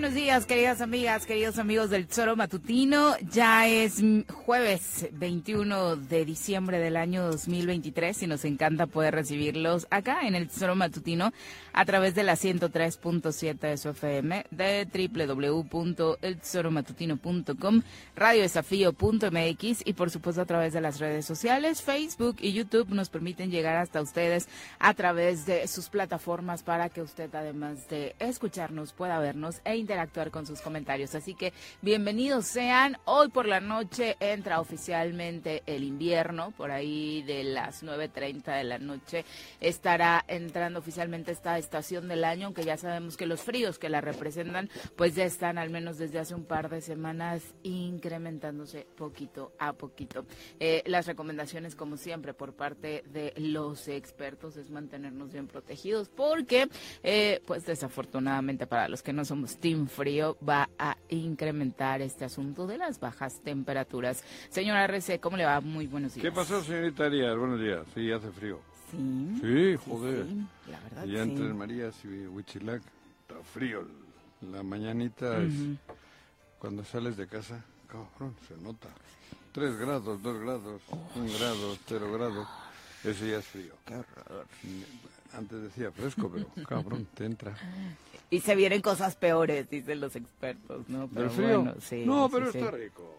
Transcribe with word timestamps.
buenos 0.00 0.14
días, 0.14 0.46
queridas 0.46 0.80
amigas, 0.80 1.26
queridos 1.26 1.58
amigos 1.58 1.90
del 1.90 2.06
Zoro 2.06 2.34
Matutino. 2.34 3.16
Ya 3.30 3.68
es 3.68 4.02
jueves 4.46 5.06
21 5.12 5.96
de 5.96 6.24
diciembre 6.24 6.78
del 6.78 6.96
año 6.96 7.26
2023 7.26 8.22
y 8.22 8.26
nos 8.26 8.46
encanta 8.46 8.86
poder 8.86 9.14
recibirlos 9.14 9.86
acá 9.90 10.26
en 10.26 10.34
el 10.34 10.48
Zoro 10.48 10.74
Matutino 10.74 11.34
a 11.74 11.84
través 11.84 12.14
de 12.14 12.22
la 12.22 12.32
103.7 12.32 13.58
de 13.58 13.76
su 13.76 13.90
FM, 13.90 14.46
de 14.50 14.88
www.elzoromatutino.com, 14.90 17.82
radiodesafío.mx 18.16 19.82
y 19.84 19.92
por 19.92 20.08
supuesto 20.08 20.40
a 20.40 20.46
través 20.46 20.72
de 20.72 20.80
las 20.80 20.98
redes 20.98 21.26
sociales, 21.26 21.82
Facebook 21.82 22.36
y 22.40 22.54
YouTube 22.54 22.88
nos 22.88 23.10
permiten 23.10 23.50
llegar 23.50 23.76
hasta 23.76 24.00
ustedes 24.00 24.48
a 24.78 24.94
través 24.94 25.44
de 25.44 25.68
sus 25.68 25.90
plataformas 25.90 26.62
para 26.62 26.88
que 26.88 27.02
usted 27.02 27.28
además 27.34 27.86
de 27.90 28.16
escucharnos 28.18 28.94
pueda 28.94 29.18
vernos 29.18 29.60
e 29.64 29.76
interactuar 29.90 30.30
con 30.30 30.46
sus 30.46 30.60
comentarios. 30.60 31.16
Así 31.16 31.34
que 31.34 31.52
bienvenidos 31.82 32.46
sean. 32.46 32.96
Hoy 33.06 33.28
por 33.28 33.48
la 33.48 33.58
noche 33.58 34.16
entra 34.20 34.60
oficialmente 34.60 35.64
el 35.66 35.82
invierno, 35.82 36.52
por 36.52 36.70
ahí 36.70 37.22
de 37.22 37.42
las 37.42 37.82
9.30 37.82 38.56
de 38.56 38.64
la 38.64 38.78
noche 38.78 39.24
estará 39.58 40.24
entrando 40.28 40.78
oficialmente 40.78 41.32
esta 41.32 41.58
estación 41.58 42.06
del 42.06 42.22
año, 42.22 42.46
aunque 42.46 42.62
ya 42.62 42.76
sabemos 42.76 43.16
que 43.16 43.26
los 43.26 43.40
fríos 43.40 43.80
que 43.80 43.88
la 43.88 44.00
representan 44.00 44.70
pues 44.94 45.16
ya 45.16 45.24
están 45.24 45.58
al 45.58 45.70
menos 45.70 45.98
desde 45.98 46.20
hace 46.20 46.36
un 46.36 46.44
par 46.44 46.70
de 46.70 46.82
semanas 46.82 47.42
incrementándose 47.64 48.86
poquito 48.96 49.54
a 49.58 49.72
poquito. 49.72 50.24
Eh, 50.60 50.84
las 50.86 51.08
recomendaciones 51.08 51.74
como 51.74 51.96
siempre 51.96 52.32
por 52.32 52.52
parte 52.52 53.02
de 53.08 53.32
los 53.38 53.88
expertos 53.88 54.56
es 54.56 54.70
mantenernos 54.70 55.32
bien 55.32 55.48
protegidos 55.48 56.08
porque 56.08 56.68
eh, 57.02 57.42
pues 57.44 57.66
desafortunadamente 57.66 58.68
para 58.68 58.88
los 58.88 59.02
que 59.02 59.12
no 59.12 59.24
somos 59.24 59.56
team 59.56 59.79
frío 59.88 60.36
va 60.46 60.68
a 60.78 60.96
incrementar 61.08 62.00
este 62.02 62.24
asunto 62.24 62.66
de 62.66 62.78
las 62.78 63.00
bajas 63.00 63.40
temperaturas. 63.40 64.24
Señora 64.48 64.84
RC, 64.84 65.20
¿cómo 65.20 65.36
le 65.36 65.44
va? 65.44 65.60
Muy 65.60 65.86
buenos 65.86 66.14
días. 66.14 66.24
¿Qué 66.24 66.32
pasó, 66.32 66.62
señorita 66.62 67.06
Arias? 67.06 67.36
Buenos 67.36 67.60
días. 67.60 67.86
Sí, 67.94 68.10
hace 68.12 68.30
frío. 68.30 68.60
Sí. 68.90 68.96
Sí, 69.40 69.76
joder. 69.88 70.26
sí, 70.26 70.46
la 70.70 70.80
verdad, 70.80 71.04
y 71.04 71.12
ya 71.12 71.24
sí. 71.24 71.30
entre 71.30 71.54
Marías 71.54 72.04
y 72.04 72.26
Huichilac 72.26 72.82
está 73.22 73.42
frío. 73.52 73.86
La 74.40 74.62
mañanita 74.62 75.38
es 75.42 75.52
Ujú. 75.54 75.76
cuando 76.58 76.84
sales 76.84 77.16
de 77.16 77.26
casa, 77.26 77.62
cabrón, 77.86 78.34
se 78.48 78.56
nota. 78.56 78.88
Tres 79.52 79.76
grados, 79.78 80.22
dos 80.22 80.40
grados, 80.40 80.80
un 81.14 81.26
grado, 81.38 81.76
cero 81.86 82.10
grados. 82.12 82.48
Eso 83.04 83.24
ya 83.26 83.38
es 83.38 83.44
frío. 83.46 83.74
Antes 85.32 85.62
decía 85.62 85.90
fresco, 85.92 86.30
pero 86.32 86.46
cabrón, 86.68 87.06
te 87.14 87.24
entra. 87.24 87.54
Y 88.30 88.40
se 88.40 88.54
vienen 88.54 88.80
cosas 88.82 89.16
peores, 89.16 89.68
dicen 89.70 90.00
los 90.00 90.14
expertos, 90.16 90.88
¿no? 90.88 91.08
Pero 91.08 91.22
¿Del 91.22 91.30
frío? 91.30 91.60
bueno, 91.62 91.80
sí, 91.80 92.04
no, 92.06 92.26
sí, 92.28 92.32
pero 92.34 92.52
sí. 92.52 92.58
está 92.58 92.70
rico. 92.72 93.14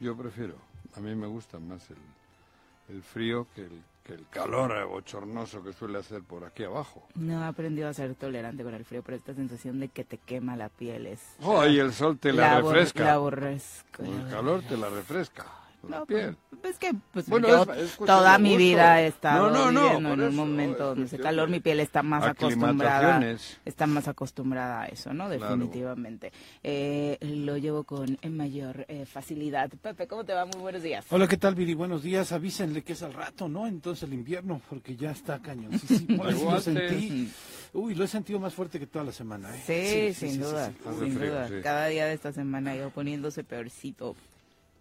Yo 0.00 0.16
prefiero. 0.16 0.54
A 0.96 1.00
mí 1.00 1.14
me 1.14 1.26
gusta 1.26 1.58
más 1.58 1.88
el, 1.90 2.94
el 2.96 3.02
frío 3.02 3.46
que 3.54 3.62
el, 3.62 3.82
que 4.04 4.14
el 4.14 4.26
calor 4.30 4.86
bochornoso 4.88 5.62
que 5.62 5.72
suele 5.72 5.98
hacer 5.98 6.22
por 6.22 6.44
aquí 6.44 6.64
abajo. 6.64 7.06
No 7.14 7.42
he 7.42 7.46
aprendido 7.46 7.88
a 7.88 7.94
ser 7.94 8.14
tolerante 8.14 8.62
con 8.62 8.74
el 8.74 8.84
frío, 8.84 9.02
pero 9.02 9.16
esta 9.16 9.34
sensación 9.34 9.80
de 9.80 9.88
que 9.88 10.04
te 10.04 10.16
quema 10.18 10.56
la 10.56 10.68
piel 10.70 11.06
es... 11.06 11.20
Oh, 11.42 11.66
y 11.66 11.78
el 11.78 11.92
sol 11.92 12.18
te 12.18 12.32
la, 12.32 12.58
abor- 12.60 12.72
refresca. 12.72 13.04
La 13.04 13.12
aborrezco. 13.14 14.02
El 14.04 14.28
calor 14.30 14.62
te 14.62 14.76
la 14.76 14.88
refresca. 14.90 15.46
La 15.88 15.98
No, 16.00 16.06
piel. 16.06 16.36
pues, 16.60 16.74
es 16.74 16.78
que 16.78 16.92
pues, 17.12 17.28
Bueno, 17.28 17.48
yo 17.48 17.62
es- 17.62 17.68
es 17.68 17.74
cuestión 17.96 18.06
toda 18.06 18.38
mi 18.38 18.56
vida 18.56 19.02
he 19.02 19.06
estado 19.08 19.50
No, 19.50 19.70
no, 19.70 19.72
no, 19.72 19.82
viviendo 19.82 20.08
por 20.10 20.18
en 20.18 20.24
un 20.24 20.28
eso, 20.32 20.36
momento 20.36 20.72
es 20.72 20.78
donde 20.88 21.04
hace 21.04 21.18
calor, 21.18 21.48
mi 21.48 21.60
piel 21.60 21.80
está 21.80 22.02
más 22.02 22.24
acostumbrada, 22.24 23.36
está 23.64 23.86
más 23.86 24.08
acostumbrada 24.08 24.82
a 24.82 24.86
eso, 24.86 25.12
¿no? 25.12 25.26
Claro. 25.28 25.56
Definitivamente. 25.56 26.32
Eh, 26.62 27.18
lo 27.20 27.56
llevo 27.56 27.84
con 27.84 28.18
eh, 28.20 28.28
mayor 28.30 28.84
eh, 28.88 29.06
facilidad. 29.06 29.70
Pepe, 29.70 30.06
¿cómo 30.06 30.24
te 30.24 30.32
va? 30.34 30.44
Muy 30.46 30.60
buenos 30.60 30.82
días. 30.82 31.04
Hola, 31.10 31.26
¿qué 31.28 31.36
tal, 31.36 31.54
Viri? 31.54 31.74
Buenos 31.74 32.02
días. 32.02 32.32
Avísenle 32.32 32.82
que 32.82 32.94
es 32.94 33.02
al 33.02 33.12
rato, 33.12 33.48
¿no? 33.48 33.66
Entonces 33.66 34.02
el 34.04 34.14
invierno, 34.14 34.60
porque 34.68 34.96
ya 34.96 35.10
está 35.12 35.40
cañoncísimo. 35.40 36.22
Ahora 36.24 36.36
sí 36.36 36.44
lo 36.44 36.60
sentí. 36.60 37.32
Uy, 37.72 37.94
lo 37.94 38.04
he 38.04 38.08
sentido 38.08 38.38
más 38.40 38.54
fuerte 38.54 38.78
que 38.78 38.86
toda 38.86 39.04
la 39.04 39.12
semana, 39.12 39.54
¿eh? 39.54 40.14
Sí, 40.14 40.28
sin 40.28 40.40
duda, 40.40 40.72
sin 40.98 41.12
frío, 41.16 41.30
duda. 41.32 41.48
sí. 41.48 41.54
Cada 41.62 41.86
día 41.88 42.06
de 42.06 42.14
esta 42.14 42.32
semana 42.32 42.74
iba 42.74 42.88
poniéndose 42.88 43.44
peorcito. 43.44 44.16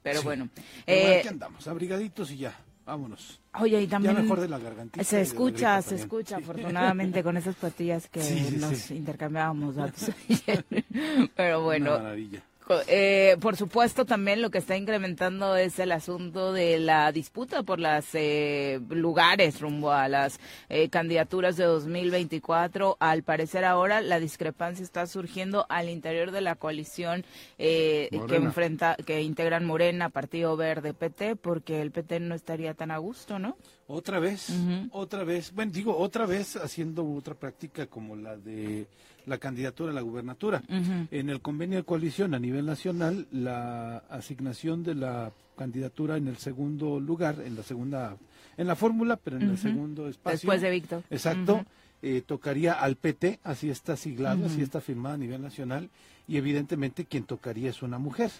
Pero 0.05 0.19
Sí. 0.19 0.25
bueno. 0.25 0.49
Eh, 0.85 1.17
aquí 1.19 1.27
andamos, 1.29 1.67
abrigaditos 1.67 2.29
y 2.29 2.37
ya. 2.37 2.55
Vámonos. 2.85 3.39
Oye, 3.59 3.81
y 3.81 3.87
también 3.87 4.15
ya 4.15 4.21
mejor 4.21 4.39
de 4.39 4.47
la 4.47 4.59
gargantita. 4.59 5.01
y 5.01 5.03
se 5.05 5.19
escucha, 5.19 5.81
se 5.81 5.95
escucha, 5.95 6.37
afortunadamente, 6.37 7.23
con 7.23 7.35
esas 7.35 7.55
pastillas 7.55 8.07
que 8.07 8.21
Sí, 8.21 8.45
sí, 8.51 8.57
nos 8.57 8.91
intercambiábamos 8.91 9.75
datos. 9.75 10.11
Pero 11.35 11.57
Una 11.57 11.65
bueno, 11.65 11.91
maravilla. 11.97 12.43
Eh, 12.87 13.37
por 13.39 13.55
supuesto 13.55 14.05
también 14.05 14.41
lo 14.41 14.49
que 14.49 14.57
está 14.57 14.75
incrementando 14.75 15.55
es 15.55 15.77
el 15.79 15.91
asunto 15.91 16.53
de 16.53 16.79
la 16.79 17.11
disputa 17.11 17.63
por 17.63 17.79
las 17.79 18.07
eh, 18.13 18.79
lugares 18.89 19.61
rumbo 19.61 19.91
a 19.91 20.07
las 20.07 20.39
eh, 20.69 20.89
candidaturas 20.89 21.57
de 21.57 21.65
2024. 21.65 22.97
Al 22.99 23.23
parecer 23.23 23.65
ahora 23.65 24.01
la 24.01 24.19
discrepancia 24.19 24.83
está 24.83 25.05
surgiendo 25.07 25.65
al 25.69 25.89
interior 25.89 26.31
de 26.31 26.41
la 26.41 26.55
coalición 26.55 27.25
eh, 27.57 28.09
que 28.27 28.35
enfrenta, 28.35 28.95
que 28.95 29.21
integran 29.21 29.65
Morena, 29.65 30.09
Partido 30.09 30.57
Verde, 30.57 30.93
PT, 30.93 31.35
porque 31.35 31.81
el 31.81 31.91
PT 31.91 32.19
no 32.19 32.35
estaría 32.35 32.73
tan 32.73 32.91
a 32.91 32.97
gusto, 32.97 33.39
¿no? 33.39 33.57
Otra 33.87 34.19
vez, 34.19 34.49
otra 34.91 35.23
vez, 35.23 35.53
bueno, 35.53 35.71
digo, 35.71 35.95
otra 35.95 36.25
vez 36.25 36.55
haciendo 36.55 37.07
otra 37.07 37.35
práctica 37.35 37.85
como 37.85 38.15
la 38.15 38.35
de 38.35 38.87
la 39.25 39.37
candidatura 39.37 39.91
a 39.91 39.95
la 39.95 40.01
gubernatura. 40.01 40.63
En 41.11 41.29
el 41.29 41.41
convenio 41.41 41.77
de 41.77 41.83
coalición 41.83 42.33
a 42.33 42.39
nivel 42.39 42.65
nacional, 42.65 43.27
la 43.31 43.97
asignación 44.09 44.83
de 44.83 44.95
la 44.95 45.31
candidatura 45.57 46.17
en 46.17 46.27
el 46.27 46.37
segundo 46.37 46.99
lugar, 46.99 47.41
en 47.45 47.55
la 47.55 47.63
segunda, 47.63 48.17
en 48.57 48.67
la 48.67 48.75
fórmula, 48.75 49.15
pero 49.15 49.37
en 49.37 49.49
el 49.49 49.57
segundo 49.57 50.07
espacio. 50.07 50.37
Después 50.37 50.61
de 50.61 50.69
Víctor. 50.69 51.03
Exacto. 51.09 51.65
Eh, 52.01 52.21
tocaría 52.25 52.73
al 52.73 52.97
PT, 52.97 53.39
así 53.43 53.69
está 53.69 53.97
siglado, 53.97 54.45
así 54.45 54.61
está 54.61 54.79
firmado 54.81 55.15
a 55.15 55.17
nivel 55.17 55.41
nacional, 55.41 55.89
y 56.27 56.37
evidentemente 56.37 57.05
quien 57.05 57.23
tocaría 57.23 57.69
es 57.69 57.81
una 57.81 57.97
mujer. 57.97 58.31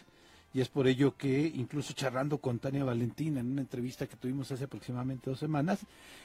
Y 0.56 0.62
es 0.62 0.70
por 0.70 0.88
ello 0.88 1.14
que, 1.18 1.52
incluso 1.54 1.92
charlando 1.92 2.38
con 2.38 2.60
Tania 2.60 2.86
Valentina 2.86 3.42
en 3.42 3.52
una 3.52 3.60
entrevista 3.60 4.08
que 4.08 4.16
tuvimos 4.16 4.50
hace 4.54 4.64
aproximadamente 4.64 5.30
dos 5.30 5.38
semanas, 5.38 5.80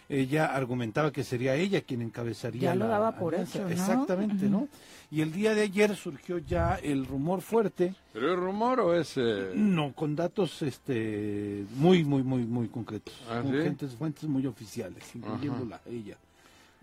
ella 0.09 0.55
argumentaba 0.55 1.11
que 1.11 1.25
sería 1.25 1.57
ella 1.57 1.81
quien 1.81 2.01
encabezaría 2.01 2.61
Ya 2.71 2.75
lo 2.77 2.85
la 2.85 2.91
daba 2.93 3.17
por 3.19 3.35
alianza. 3.35 3.59
¿no? 3.63 3.69
Exactamente, 3.71 4.49
¿no? 4.49 4.69
Y 5.11 5.23
el 5.23 5.33
día 5.33 5.53
de 5.53 5.63
ayer 5.63 5.97
surgió 5.97 6.39
ya 6.39 6.77
el 6.77 7.07
rumor 7.07 7.41
fuerte, 7.41 7.97
¿Pero 8.13 8.35
es 8.35 8.39
rumor 8.39 8.79
o 8.79 8.95
es...? 8.95 9.15
eh, 9.17 9.51
no, 9.57 9.93
con 9.95 10.15
datos 10.15 10.63
este 10.63 11.65
muy, 11.75 12.05
muy, 12.05 12.23
muy, 12.23 12.45
muy 12.45 12.69
concretos, 12.69 13.13
¿Ah, 13.29 13.41
con 13.43 13.51
sí? 13.51 13.59
gentes, 13.65 13.97
fuentes 13.97 14.29
muy 14.29 14.47
oficiales, 14.47 15.03
incluyéndola 15.13 15.81
ella, 15.87 16.17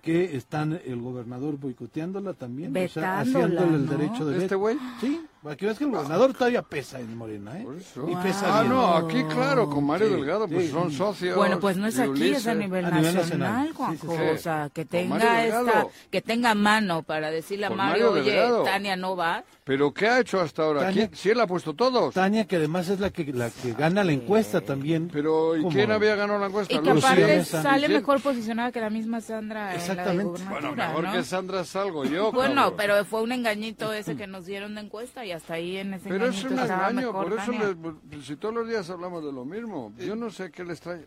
que 0.04 0.36
están 0.36 0.80
el 0.86 1.00
gobernador 1.02 1.58
boicoteándola 1.58 2.34
también, 2.34 2.72
o 2.76 2.88
sea, 2.90 3.24
Vetándola, 3.24 3.46
haciéndole 3.46 3.76
el 3.78 3.86
¿no? 3.86 3.92
derecho 3.98 4.26
de 4.26 4.38
¿Este 4.38 4.56
güey? 4.56 4.78
Sí, 5.00 5.22
para 5.48 5.56
que 5.56 5.66
veas 5.66 5.78
que 5.78 5.84
el 5.86 5.92
gobernador 5.92 6.34
todavía 6.34 6.62
pesa 6.62 7.00
en 7.00 7.16
Morena, 7.16 7.58
¿eh? 7.58 7.64
Por 7.64 7.78
eso. 7.78 8.06
Y 8.10 8.16
pesa 8.18 8.58
Ah, 8.60 8.62
bien. 8.64 8.74
no, 8.74 8.96
aquí 8.98 9.24
claro, 9.24 9.70
con 9.70 9.86
Mario 9.86 10.08
Sí, 10.10 10.14
Delgado, 10.16 10.48
pues 10.48 10.66
sí. 10.66 10.72
son 10.72 10.92
socios. 10.92 11.38
Bueno, 11.38 11.58
pues 11.60 11.78
no 11.78 11.88
es 11.88 11.98
aquí, 12.00 12.32
es 12.32 12.46
a 12.48 12.52
Ulises. 12.52 12.58
nivel 12.58 12.86
A 12.86 12.92
nivel 12.92 13.16
nacional. 13.16 13.72
Juanjo. 13.74 13.94
Sí, 13.94 14.08
sí, 14.18 14.18
sí. 14.18 14.30
O 14.36 14.38
sea, 14.38 14.70
que 14.74 14.84
tenga 14.86 15.46
esta, 15.46 15.88
que 16.12 16.22
tenga 16.22 16.54
mano 16.54 17.04
para 17.04 17.32
decirle 17.32 17.66
a 17.66 17.70
Con 17.70 17.78
Mario, 17.78 18.08
Mario 18.12 18.22
oye, 18.24 18.32
Delgado. 18.32 18.64
Tania 18.64 18.96
no 18.98 19.16
va. 19.16 19.44
¿Pero 19.64 19.94
qué 19.94 20.08
ha 20.08 20.20
hecho 20.20 20.40
hasta 20.42 20.64
ahora? 20.64 20.82
Tania- 20.82 21.08
¿Quién? 21.08 21.16
Si 21.18 21.30
él 21.30 21.40
ha 21.40 21.48
puesto 21.48 21.74
todos. 21.74 22.14
Tania, 22.14 22.46
que 22.46 22.58
además 22.58 22.90
es 22.90 23.00
la 23.00 23.10
que 23.10 23.26
la 23.34 23.50
que 23.50 23.74
gana 23.74 24.04
la 24.04 24.12
encuesta 24.12 24.62
también. 24.62 25.10
Pero 25.12 25.56
¿y 25.58 25.62
como- 25.62 25.74
quién 25.74 25.92
había 25.92 26.16
ganado 26.16 26.40
la 26.40 26.48
encuesta? 26.48 26.74
Y 26.74 26.80
que 26.80 26.90
aparte 26.90 27.44
sale 27.46 27.88
mejor 27.90 28.22
posicionada 28.22 28.72
que 28.72 28.80
la 28.82 28.90
misma 28.90 29.22
Sandra 29.22 29.62
en 29.62 29.66
la 29.68 29.72
de 29.72 29.78
Exactamente. 29.78 30.42
Bueno, 30.50 30.76
mejor 30.76 31.04
¿no? 31.06 31.12
que 31.14 31.24
Sandra 31.24 31.64
salgo 31.64 32.04
yo. 32.06 32.32
Bueno, 32.32 32.56
cabrón. 32.56 32.74
pero 32.78 33.06
fue 33.06 33.22
un 33.22 33.32
engañito 33.32 33.94
ese 33.94 34.16
que 34.16 34.28
nos 34.28 34.46
dieron 34.46 34.76
de 34.76 34.82
encuesta 34.82 35.26
y 35.26 35.32
hasta 35.38 35.54
ahí 35.56 35.78
en 35.78 35.94
ese 35.94 36.10
Pero 36.10 36.28
es 36.28 36.44
un 36.44 36.60
engaño, 36.60 37.12
por 37.12 37.32
eso 37.34 37.52
les- 37.52 38.26
si 38.26 38.36
todos 38.36 38.54
los 38.54 38.68
días 38.68 38.90
hablamos 38.90 39.24
de 39.24 39.32
lo 39.32 39.46
mismo, 39.46 39.94
yo 39.98 40.16
no 40.16 40.30
sé 40.30 40.52
qué 40.52 40.64
les 40.66 40.80
trae. 40.82 41.06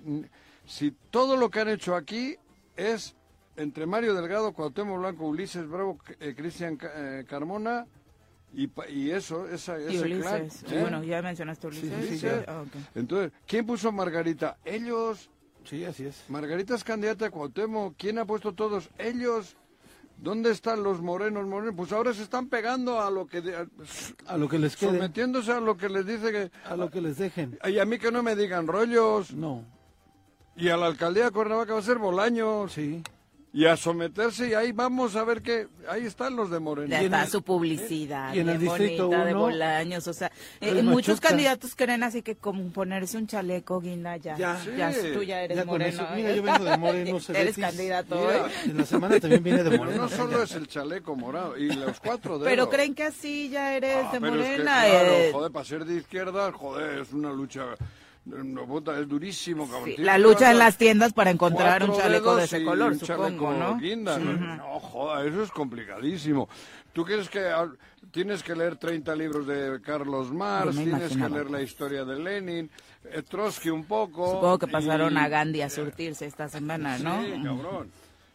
Si 0.66 0.92
todo 1.10 1.36
lo 1.36 1.50
que 1.50 1.60
han 1.60 1.68
hecho 1.68 1.94
aquí 1.94 2.36
es 2.76 3.14
entre 3.56 3.86
Mario 3.86 4.14
Delgado, 4.14 4.52
Cuauhtémoc 4.52 4.98
Blanco, 4.98 5.26
Ulises 5.26 5.68
Bravo, 5.68 5.98
eh, 6.20 6.34
Cristian 6.36 6.78
eh, 6.82 7.24
Carmona 7.28 7.86
y, 8.54 8.66
pa- 8.68 8.88
y 8.88 9.10
eso, 9.10 9.46
esa, 9.48 9.78
Y 9.80 9.94
ese 9.96 10.00
Ulises. 10.04 10.22
clan, 10.22 10.50
Sí, 10.50 10.64
¿eh? 10.74 10.80
Bueno, 10.80 11.02
ya 11.04 11.20
mencionaste 11.22 11.66
Ulises. 11.66 11.92
sí, 12.02 12.08
sí, 12.08 12.18
sí. 12.18 12.26
ya. 12.26 12.44
Ah. 12.48 12.64
Entonces, 12.94 13.32
¿quién 13.46 13.66
puso 13.66 13.88
a 13.88 13.92
Margarita? 13.92 14.56
Ellos. 14.64 15.28
Sí, 15.64 15.84
así 15.84 16.06
es. 16.06 16.24
Margarita 16.28 16.74
es 16.74 16.82
candidata 16.84 17.26
a 17.26 17.30
Cuauhtémoc. 17.30 17.94
¿Quién 17.98 18.18
ha 18.18 18.24
puesto 18.24 18.54
todos? 18.54 18.88
Ellos. 18.98 19.56
¿Dónde 20.22 20.50
están 20.50 20.82
los 20.82 21.00
morenos, 21.00 21.46
morenos? 21.46 21.74
Pues 21.74 21.92
ahora 21.92 22.12
se 22.12 22.22
están 22.22 22.48
pegando 22.48 23.00
a 23.00 23.10
lo 23.10 23.26
que... 23.26 23.38
A 24.26 24.36
lo 24.36 24.48
que 24.48 24.58
les 24.58 24.76
quede, 24.76 24.90
sometiéndose 24.90 25.52
a 25.52 25.60
lo 25.60 25.76
que 25.78 25.88
les 25.88 26.04
dice 26.04 26.30
que... 26.30 26.50
a 26.68 26.76
lo 26.76 26.90
que 26.90 27.00
les 27.00 27.16
dejen. 27.16 27.58
Y 27.64 27.78
a 27.78 27.86
mí 27.86 27.98
que 27.98 28.12
no 28.12 28.22
me 28.22 28.36
digan 28.36 28.66
rollos. 28.66 29.32
No, 29.32 29.64
Y 30.56 30.68
a 30.68 30.76
la 30.76 30.86
alcaldía 30.86 31.24
de 31.24 31.30
Cuernavaca 31.30 31.72
va 31.72 31.78
a 31.78 31.82
ser 31.82 31.98
Bolaños. 31.98 32.72
sí. 32.72 33.02
Y 33.52 33.66
a 33.66 33.76
someterse 33.76 34.48
y 34.50 34.54
ahí 34.54 34.70
vamos 34.70 35.16
a 35.16 35.24
ver 35.24 35.42
qué... 35.42 35.66
Ahí 35.88 36.06
están 36.06 36.36
los 36.36 36.50
de 36.52 36.60
Morena. 36.60 37.02
Ya 37.02 37.26
su 37.26 37.42
publicidad, 37.42 38.32
y 38.32 38.38
en 38.38 38.48
el 38.48 38.60
distrito 38.60 39.06
bonita 39.08 39.24
de 39.24 39.32
uno, 39.32 39.40
Bolaños, 39.40 40.06
o 40.06 40.12
sea, 40.12 40.30
eh, 40.60 40.72
muchos 40.84 41.16
Machuca. 41.16 41.28
candidatos 41.30 41.74
creen 41.74 42.04
así 42.04 42.22
que 42.22 42.36
como 42.36 42.70
ponerse 42.70 43.18
un 43.18 43.26
chaleco, 43.26 43.80
guinda, 43.80 44.16
ya, 44.18 44.36
Ya. 44.36 44.56
ya, 44.76 44.92
Sí. 44.92 45.08
tú 45.12 45.24
ya 45.24 45.42
eres 45.42 45.56
Ya 45.56 45.64
moreno. 45.64 45.88
eso- 46.04 46.06
mira, 46.14 46.32
yo 46.32 46.42
vengo 46.44 46.64
de 46.64 46.76
Moreno, 46.78 47.18
eres 47.34 47.56
candidato 47.58 48.14
Mira, 48.20 48.44
hoy. 48.44 48.50
En 48.66 48.76
la 48.78 48.86
semana 48.86 49.18
también 49.18 49.42
viene 49.42 49.64
de 49.64 49.70
Pero 49.70 49.82
Moreno. 49.84 50.02
no 50.02 50.08
solo 50.08 50.42
es 50.44 50.52
el 50.52 50.68
chaleco 50.68 51.16
morado 51.16 51.58
y 51.58 51.72
los 51.72 51.98
cuatro 51.98 52.34
dedos. 52.38 52.48
Pero 52.48 52.70
creen 52.70 52.94
que 52.94 53.02
así 53.02 53.48
ya 53.48 53.74
eres 53.76 53.96
Ah, 53.96 54.10
de 54.12 54.20
pero 54.20 54.34
es 54.36 54.42
que, 54.42 54.48
morena. 54.58 54.62
claro, 54.82 55.08
eh, 55.12 55.30
joder, 55.32 55.50
para 55.50 55.64
ser 55.64 55.84
de 55.84 55.96
izquierda, 55.96 56.52
joder, 56.52 57.00
es 57.00 57.12
una 57.12 57.32
lucha... 57.32 57.64
No, 58.24 58.78
es 58.94 59.08
durísimo, 59.08 59.66
cabrón. 59.68 59.90
sí, 59.96 60.02
la 60.02 60.18
lucha 60.18 60.50
en 60.52 60.58
las 60.58 60.76
tiendas 60.76 61.12
para 61.12 61.30
encontrar 61.30 61.82
un 61.82 61.96
chaleco 61.96 62.36
de 62.36 62.44
ese 62.44 62.62
color, 62.64 62.94
supongo, 62.98 63.52
¿no? 63.52 63.78
guinda. 63.78 64.16
Sí. 64.18 64.22
No, 64.24 64.56
no, 64.56 64.80
joda, 64.80 65.24
eso 65.24 65.42
es 65.42 65.50
complicadísimo. 65.50 66.48
¿Tú 66.92 67.04
quieres 67.04 67.28
que 67.30 67.50
tienes 68.10 68.42
que 68.42 68.54
leer 68.54 68.76
30 68.76 69.14
libros 69.16 69.46
de 69.46 69.80
Carlos 69.80 70.32
Marx, 70.32 70.74
me 70.74 70.84
tienes 70.84 71.16
que 71.16 71.28
leer 71.28 71.50
la 71.50 71.62
historia 71.62 72.04
de 72.04 72.18
Lenin, 72.18 72.70
eh, 73.04 73.22
Trotsky 73.22 73.70
un 73.70 73.84
poco? 73.84 74.26
Supongo 74.32 74.58
que 74.58 74.66
pasaron 74.66 75.14
y- 75.14 75.16
a 75.16 75.28
Gandhi 75.28 75.62
a 75.62 75.70
surtirse 75.70 76.26
esta 76.26 76.48
semana, 76.48 76.98
¿no? 76.98 77.22
Sí, 77.22 77.32
cabrón. 77.42 77.90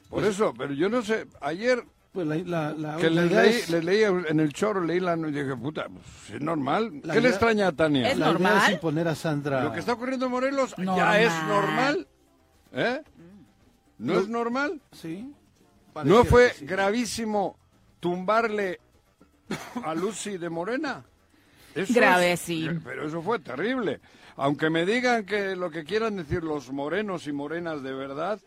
Por 0.10 0.24
eso, 0.24 0.54
pero 0.58 0.74
yo 0.74 0.90
no 0.90 1.02
sé, 1.02 1.28
ayer 1.42 1.84
Pues 2.16 2.26
la, 2.28 2.36
la, 2.38 2.74
la, 2.74 2.96
que 2.98 3.10
la 3.12 3.22
les 3.24 3.32
idea 3.32 3.44
leí, 3.44 3.54
es- 3.56 3.70
les 3.70 3.84
leí 3.86 4.04
en 4.04 4.40
el 4.40 4.54
choro, 4.54 4.82
leí 4.84 5.00
la 5.00 5.16
y 5.18 5.32
dije, 5.32 5.56
puta, 5.56 5.88
pues, 5.90 6.32
es 6.36 6.42
normal. 6.42 7.02
La 7.04 7.14
¿Qué 7.14 7.22
le 7.22 7.30
extraña 7.30 7.68
a 7.68 7.72
Tania? 7.74 8.10
Es 8.10 8.18
la 8.18 8.26
idea 8.28 8.34
normal. 8.34 8.62
es 8.66 8.70
imponer 8.74 9.08
a 9.10 9.16
Sandra. 9.16 9.64
Lo 9.66 9.72
que 9.74 9.80
está 9.82 9.94
ocurriendo 9.94 10.26
en 10.28 10.32
Morelos 10.32 10.74
ya 10.78 10.84
Normal. 10.86 11.22
es 11.22 11.34
normal. 11.48 12.08
¿Eh? 12.74 13.02
¿No 14.00 14.20
es 14.20 14.28
normal? 14.30 14.82
Sí. 14.94 15.32
¿No 16.04 16.24
fue 16.26 16.52
sí. 16.54 16.66
gravísimo 16.66 17.58
tumbarle 18.00 18.80
a 19.84 19.94
Lucy 19.94 20.38
de 20.38 20.50
Morena? 20.50 21.04
Eso 21.76 21.94
Grave, 21.94 22.32
es- 22.34 22.40
sí. 22.40 22.68
Pero 22.84 23.08
eso 23.08 23.22
fue 23.22 23.40
terrible. 23.40 24.00
Aunque 24.38 24.70
me 24.70 24.86
digan 24.86 25.26
que 25.26 25.56
lo 25.56 25.70
que 25.70 25.84
quieran 25.84 26.16
decir 26.16 26.44
los 26.44 26.72
morenos 26.72 27.28
y 27.28 27.32
morenas 27.34 27.84
de 27.84 27.94
verdad, 27.94 28.40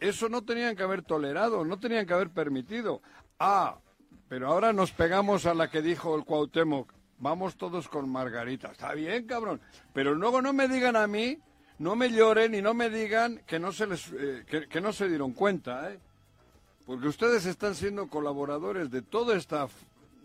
eso 0.00 0.28
no 0.28 0.42
tenían 0.42 0.76
que 0.76 0.82
haber 0.82 1.02
tolerado, 1.02 1.64
no 1.64 1.78
tenían 1.78 2.06
que 2.06 2.14
haber 2.14 2.30
permitido. 2.30 3.00
Ah, 3.38 3.78
pero 4.28 4.48
ahora 4.48 4.72
nos 4.72 4.92
pegamos 4.92 5.46
a 5.46 5.54
la 5.54 5.70
que 5.70 5.82
dijo 5.82 6.16
el 6.16 6.24
Cuauhtémoc. 6.24 6.92
Vamos 7.18 7.56
todos 7.56 7.88
con 7.88 8.08
Margarita. 8.08 8.72
Está 8.72 8.92
bien, 8.94 9.26
cabrón. 9.26 9.60
Pero 9.92 10.14
luego 10.14 10.42
no 10.42 10.52
me 10.52 10.68
digan 10.68 10.96
a 10.96 11.06
mí, 11.06 11.38
no 11.78 11.96
me 11.96 12.10
lloren 12.10 12.54
y 12.54 12.62
no 12.62 12.74
me 12.74 12.90
digan 12.90 13.40
que 13.46 13.58
no 13.58 13.72
se 13.72 13.86
les, 13.86 14.12
eh, 14.12 14.44
que, 14.46 14.68
que 14.68 14.80
no 14.80 14.92
se 14.92 15.08
dieron 15.08 15.32
cuenta, 15.32 15.92
¿eh? 15.92 16.00
Porque 16.86 17.08
ustedes 17.08 17.46
están 17.46 17.74
siendo 17.74 18.08
colaboradores 18.08 18.90
de 18.90 19.00
toda 19.00 19.36
esta 19.36 19.68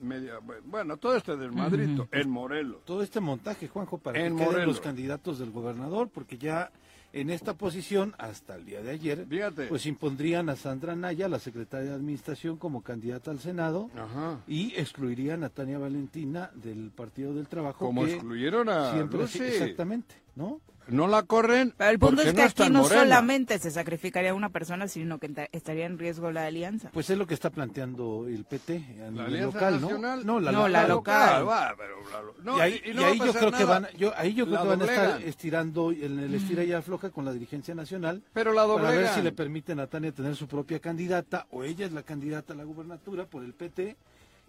media, 0.02 0.40
bueno, 0.66 0.98
todo 0.98 1.16
este 1.16 1.38
desmadrito 1.38 2.08
en 2.12 2.30
Morelos. 2.30 2.84
todo 2.86 3.02
este 3.02 3.20
montaje, 3.20 3.68
Juanjo, 3.68 3.98
para 3.98 4.20
En 4.20 4.38
que 4.38 4.46
queden 4.46 4.66
los 4.66 4.82
candidatos 4.82 5.40
del 5.40 5.52
gobernador, 5.52 6.10
porque 6.10 6.38
ya 6.38 6.72
en 7.14 7.30
esta 7.30 7.56
posición, 7.56 8.14
hasta 8.18 8.56
el 8.56 8.66
día 8.66 8.82
de 8.82 8.92
ayer, 8.92 9.26
Fíjate. 9.28 9.68
pues 9.68 9.86
impondrían 9.86 10.50
a 10.50 10.56
Sandra 10.56 10.96
Naya, 10.96 11.28
la 11.28 11.40
secretaria 11.40 11.90
de 11.90 11.96
Administración, 11.96 12.58
como 12.58 12.82
candidata 12.84 13.32
al 13.32 13.40
Senado 13.40 13.90
Ajá. 13.96 14.40
y 14.48 14.74
excluirían 14.76 15.44
a 15.44 15.50
Tania 15.50 15.78
Valentina 15.80 16.52
del 16.56 16.92
Partido 16.92 17.34
del 17.34 17.48
Trabajo. 17.48 17.86
Como 17.86 18.06
excluyeron 18.06 18.70
a 18.70 18.94
siempre. 18.94 19.24
Exactamente, 19.24 20.16
¿no? 20.36 20.62
No 20.88 21.08
la 21.08 21.22
corren. 21.22 21.76
Pero 21.78 21.92
el 21.92 22.00
punto 22.00 22.24
es 22.24 22.34
que 22.34 22.46
está 22.46 22.64
aquí 22.64 22.74
no 22.74 22.82
Morena. 22.82 23.04
solamente 23.04 23.60
se 23.60 23.70
sacrificaría 23.70 24.34
una 24.34 24.50
persona, 24.50 24.88
sino 24.88 25.20
que 25.20 25.48
estaría 25.52 25.86
en 25.86 26.00
riesgo 26.00 26.32
la 26.32 26.48
alianza. 26.48 26.90
Pues 26.92 27.12
es 27.12 27.18
lo 27.20 27.28
que 27.28 27.36
está 27.36 27.52
planteando 27.52 28.26
el 28.28 28.44
PT 28.44 28.84
a 29.08 29.12
La 29.12 29.26
Alianza 29.26 29.54
local, 29.70 29.82
Nacional. 29.82 30.26
¿no? 30.26 30.34
No, 30.34 30.40
la, 30.40 30.52
No, 30.52 30.68
la 30.68 30.88
local. 30.88 31.48
va, 31.48 31.76
pero 31.78 31.96
la 32.12 32.22
lo- 32.24 32.34
no, 32.42 32.58
y 32.58 32.62
ahí, 32.62 32.82
y- 32.84 32.90
y 32.90 32.94
no 32.96 33.02
y 33.02 33.04
va 33.04 33.10
ahí 33.12 33.20
a 33.22 33.26
yo 33.26 33.34
creo 33.34 33.52
que 33.52 33.64
van, 33.66 33.88
yo, 34.00 34.14
ahí 34.18 34.34
yo 34.34 34.48
creo 34.48 34.62
que 34.64 34.68
van 34.68 34.82
a 34.82 34.86
estar 34.86 35.06
doblegan. 35.10 35.30
estirando 35.30 35.92
en 35.92 36.20
el 36.20 36.34
estira 36.34 36.64
y 36.64 36.74
afloja 36.74 37.12
con 37.12 37.24
la 37.24 37.34
dirigencia 37.34 37.76
nacional 37.76 38.24
Pero 38.34 38.52
la 38.54 38.64
para 38.64 38.74
ver 38.82 38.86
doblegan. 38.96 39.14
si 39.16 39.22
le 39.22 39.32
permiten 39.32 39.80
a 39.80 39.86
Tania 39.86 40.12
tener 40.12 40.36
su 40.36 40.48
propia 40.48 40.80
candidata 40.80 41.46
o 41.52 41.64
ella 41.64 41.86
es 41.86 41.92
la 41.92 42.02
candidata 42.02 42.54
a 42.54 42.56
la 42.56 42.64
gubernatura 42.64 43.26
por 43.28 43.44
el 43.44 43.54
PT 43.54 43.96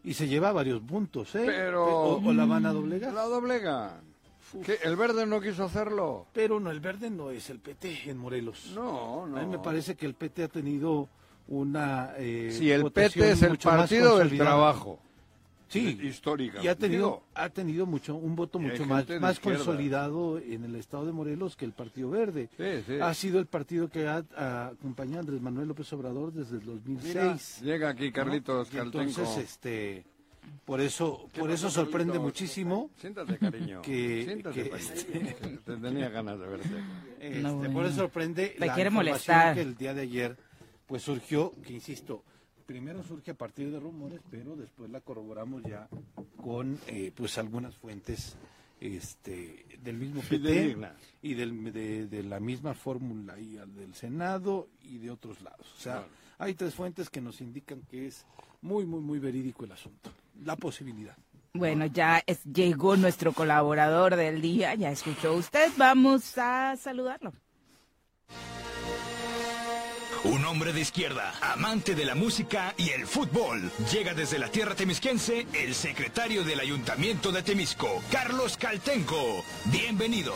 y 0.04 0.14
se 0.14 0.26
lleva 0.26 0.52
varios 0.52 0.80
puntos, 0.80 1.34
¿eh? 1.34 1.42
Pero- 1.44 1.84
o, 1.84 2.26
o 2.26 2.32
la 2.32 2.46
van 2.46 2.64
a 2.64 2.72
doblegar. 2.72 3.12
La 3.12 3.24
doblegan. 3.24 4.08
¿Qué? 4.64 4.78
¿El 4.82 4.96
verde 4.96 5.26
no 5.26 5.40
quiso 5.40 5.64
hacerlo? 5.64 6.26
Pero 6.32 6.60
no, 6.60 6.70
el 6.70 6.80
verde 6.80 7.10
no 7.10 7.30
es 7.30 7.50
el 7.50 7.60
PT 7.60 8.10
en 8.10 8.18
Morelos. 8.18 8.72
No, 8.74 9.26
no. 9.26 9.36
A 9.36 9.42
mí 9.42 9.46
me 9.46 9.58
parece 9.58 9.94
que 9.94 10.06
el 10.06 10.14
PT 10.14 10.44
ha 10.44 10.48
tenido 10.48 11.08
una 11.48 12.12
eh, 12.16 12.50
Si 12.52 12.70
el 12.70 12.90
PT 12.90 13.32
es 13.32 13.42
el 13.42 13.58
partido 13.58 14.18
del 14.18 14.36
trabajo. 14.36 15.00
Sí, 15.70 15.96
Histórica. 16.02 16.60
y 16.60 16.66
ha 16.66 16.74
tenido, 16.74 17.06
Digo, 17.06 17.22
ha 17.32 17.48
tenido 17.48 17.86
mucho 17.86 18.16
un 18.16 18.34
voto 18.34 18.58
hay 18.58 18.66
mucho 18.66 18.84
más, 18.86 19.08
más 19.20 19.38
consolidado 19.38 20.38
en 20.38 20.64
el 20.64 20.74
estado 20.74 21.06
de 21.06 21.12
Morelos 21.12 21.54
que 21.54 21.64
el 21.64 21.72
Partido 21.72 22.10
Verde. 22.10 22.48
Sí, 22.56 22.82
sí. 22.88 23.00
Ha 23.00 23.14
sido 23.14 23.38
el 23.38 23.46
partido 23.46 23.88
que 23.88 24.08
ha, 24.08 24.24
acompañado 24.66 25.18
a 25.18 25.20
Andrés 25.20 25.40
Manuel 25.40 25.68
López 25.68 25.92
Obrador 25.92 26.32
desde 26.32 26.56
el 26.56 26.66
2006. 26.66 27.14
Mira, 27.14 27.38
llega 27.72 27.88
aquí 27.88 28.08
¿no? 28.08 28.12
Carlitos 28.12 28.68
Caltenco. 28.68 29.00
Entonces, 29.00 29.44
este, 29.44 30.04
por 30.64 30.80
eso, 30.80 31.28
¿Qué 31.32 31.40
por 31.40 31.50
eso 31.50 31.70
sorprende 31.70 32.12
Carlitos? 32.12 32.22
muchísimo. 32.24 32.90
Siéntate, 32.98 33.38
cariño. 33.38 33.82
que- 33.82 34.24
Siéntate, 34.24 34.62
que- 34.64 34.70
Paquito. 34.70 35.60
Te 35.64 35.76
tenía 35.76 36.08
ganas 36.08 36.38
de 36.38 36.46
verte. 36.46 36.68
Este, 37.20 37.40
No, 37.40 37.60
Por 37.72 37.86
eso 37.86 37.96
sorprende 37.96 38.54
la 38.58 38.74
quiere 38.74 38.88
información 38.90 38.94
molestar. 38.94 39.54
que 39.54 39.62
el 39.62 39.76
día 39.76 39.94
de 39.94 40.02
ayer 40.02 40.36
pues 40.86 41.02
surgió, 41.02 41.52
que 41.64 41.72
insisto, 41.72 42.24
primero 42.66 43.02
surge 43.02 43.30
a 43.32 43.34
partir 43.34 43.70
de 43.70 43.78
rumores, 43.78 44.20
pero 44.30 44.56
después 44.56 44.90
la 44.90 45.00
corroboramos 45.00 45.62
ya 45.62 45.88
con 46.36 46.78
eh, 46.88 47.12
pues 47.14 47.36
algunas 47.38 47.76
fuentes 47.76 48.36
este 48.80 49.66
del 49.82 49.96
mismo 49.98 50.20
PT 50.22 50.76
y 51.22 51.34
del, 51.34 51.72
de, 51.72 52.06
de 52.06 52.22
la 52.22 52.40
misma 52.40 52.74
fórmula 52.74 53.38
y 53.38 53.56
al 53.58 53.74
del 53.74 53.94
Senado 53.94 54.68
y 54.82 54.98
de 54.98 55.10
otros 55.10 55.40
lados. 55.42 55.66
O 55.76 55.80
sea, 55.80 55.92
Claro. 55.94 56.08
hay 56.38 56.54
tres 56.54 56.74
fuentes 56.74 57.10
que 57.10 57.20
nos 57.20 57.40
indican 57.40 57.82
que 57.82 58.06
es 58.06 58.24
muy, 58.62 58.84
muy, 58.86 59.00
muy 59.00 59.18
verídico 59.18 59.64
el 59.64 59.72
asunto. 59.72 60.10
La 60.44 60.56
posibilidad. 60.56 61.16
Bueno, 61.52 61.86
ya 61.86 62.22
es- 62.26 62.44
llegó 62.44 62.96
nuestro 62.96 63.32
colaborador 63.32 64.16
del 64.16 64.40
día, 64.40 64.74
ya 64.74 64.90
escuchó 64.90 65.34
usted, 65.34 65.70
vamos 65.76 66.38
a 66.38 66.76
saludarlo. 66.76 67.32
Un 70.22 70.44
hombre 70.44 70.72
de 70.72 70.80
izquierda, 70.82 71.32
amante 71.40 71.94
de 71.94 72.04
la 72.04 72.14
música 72.14 72.74
y 72.76 72.90
el 72.90 73.06
fútbol. 73.06 73.70
Llega 73.90 74.12
desde 74.14 74.38
la 74.38 74.48
tierra 74.50 74.74
temisquense 74.74 75.46
el 75.54 75.74
secretario 75.74 76.44
del 76.44 76.60
Ayuntamiento 76.60 77.32
de 77.32 77.42
Temisco, 77.42 77.88
Carlos 78.12 78.56
Caltenco. 78.58 79.42
Bienvenido. 79.72 80.34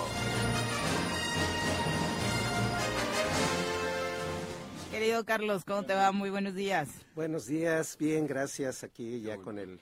Querido 4.91 5.25
Carlos, 5.25 5.65
¿cómo 5.65 5.83
te 5.83 5.93
va? 5.95 6.13
Muy 6.13 6.31
buenos 6.31 6.55
días. 6.55 6.89
Buenos 7.15 7.47
días, 7.47 7.97
bien, 7.99 8.27
gracias. 8.27 8.85
Aquí 8.85 9.21
ya 9.21 9.37
con 9.37 9.59
el. 9.59 9.81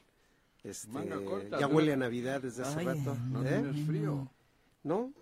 Este, 0.64 0.88
Manga 0.88 1.16
corta, 1.24 1.58
ya 1.58 1.66
¿no? 1.68 1.74
huele 1.74 1.92
a 1.92 1.96
Navidad 1.96 2.40
desde 2.40 2.62
hace 2.62 2.78
Ay, 2.80 2.86
rato. 2.86 3.16
¿No 3.30 3.44
¿eh? 3.44 3.48
tienes 3.62 3.86
frío? 3.86 4.28
¿No? 4.84 5.12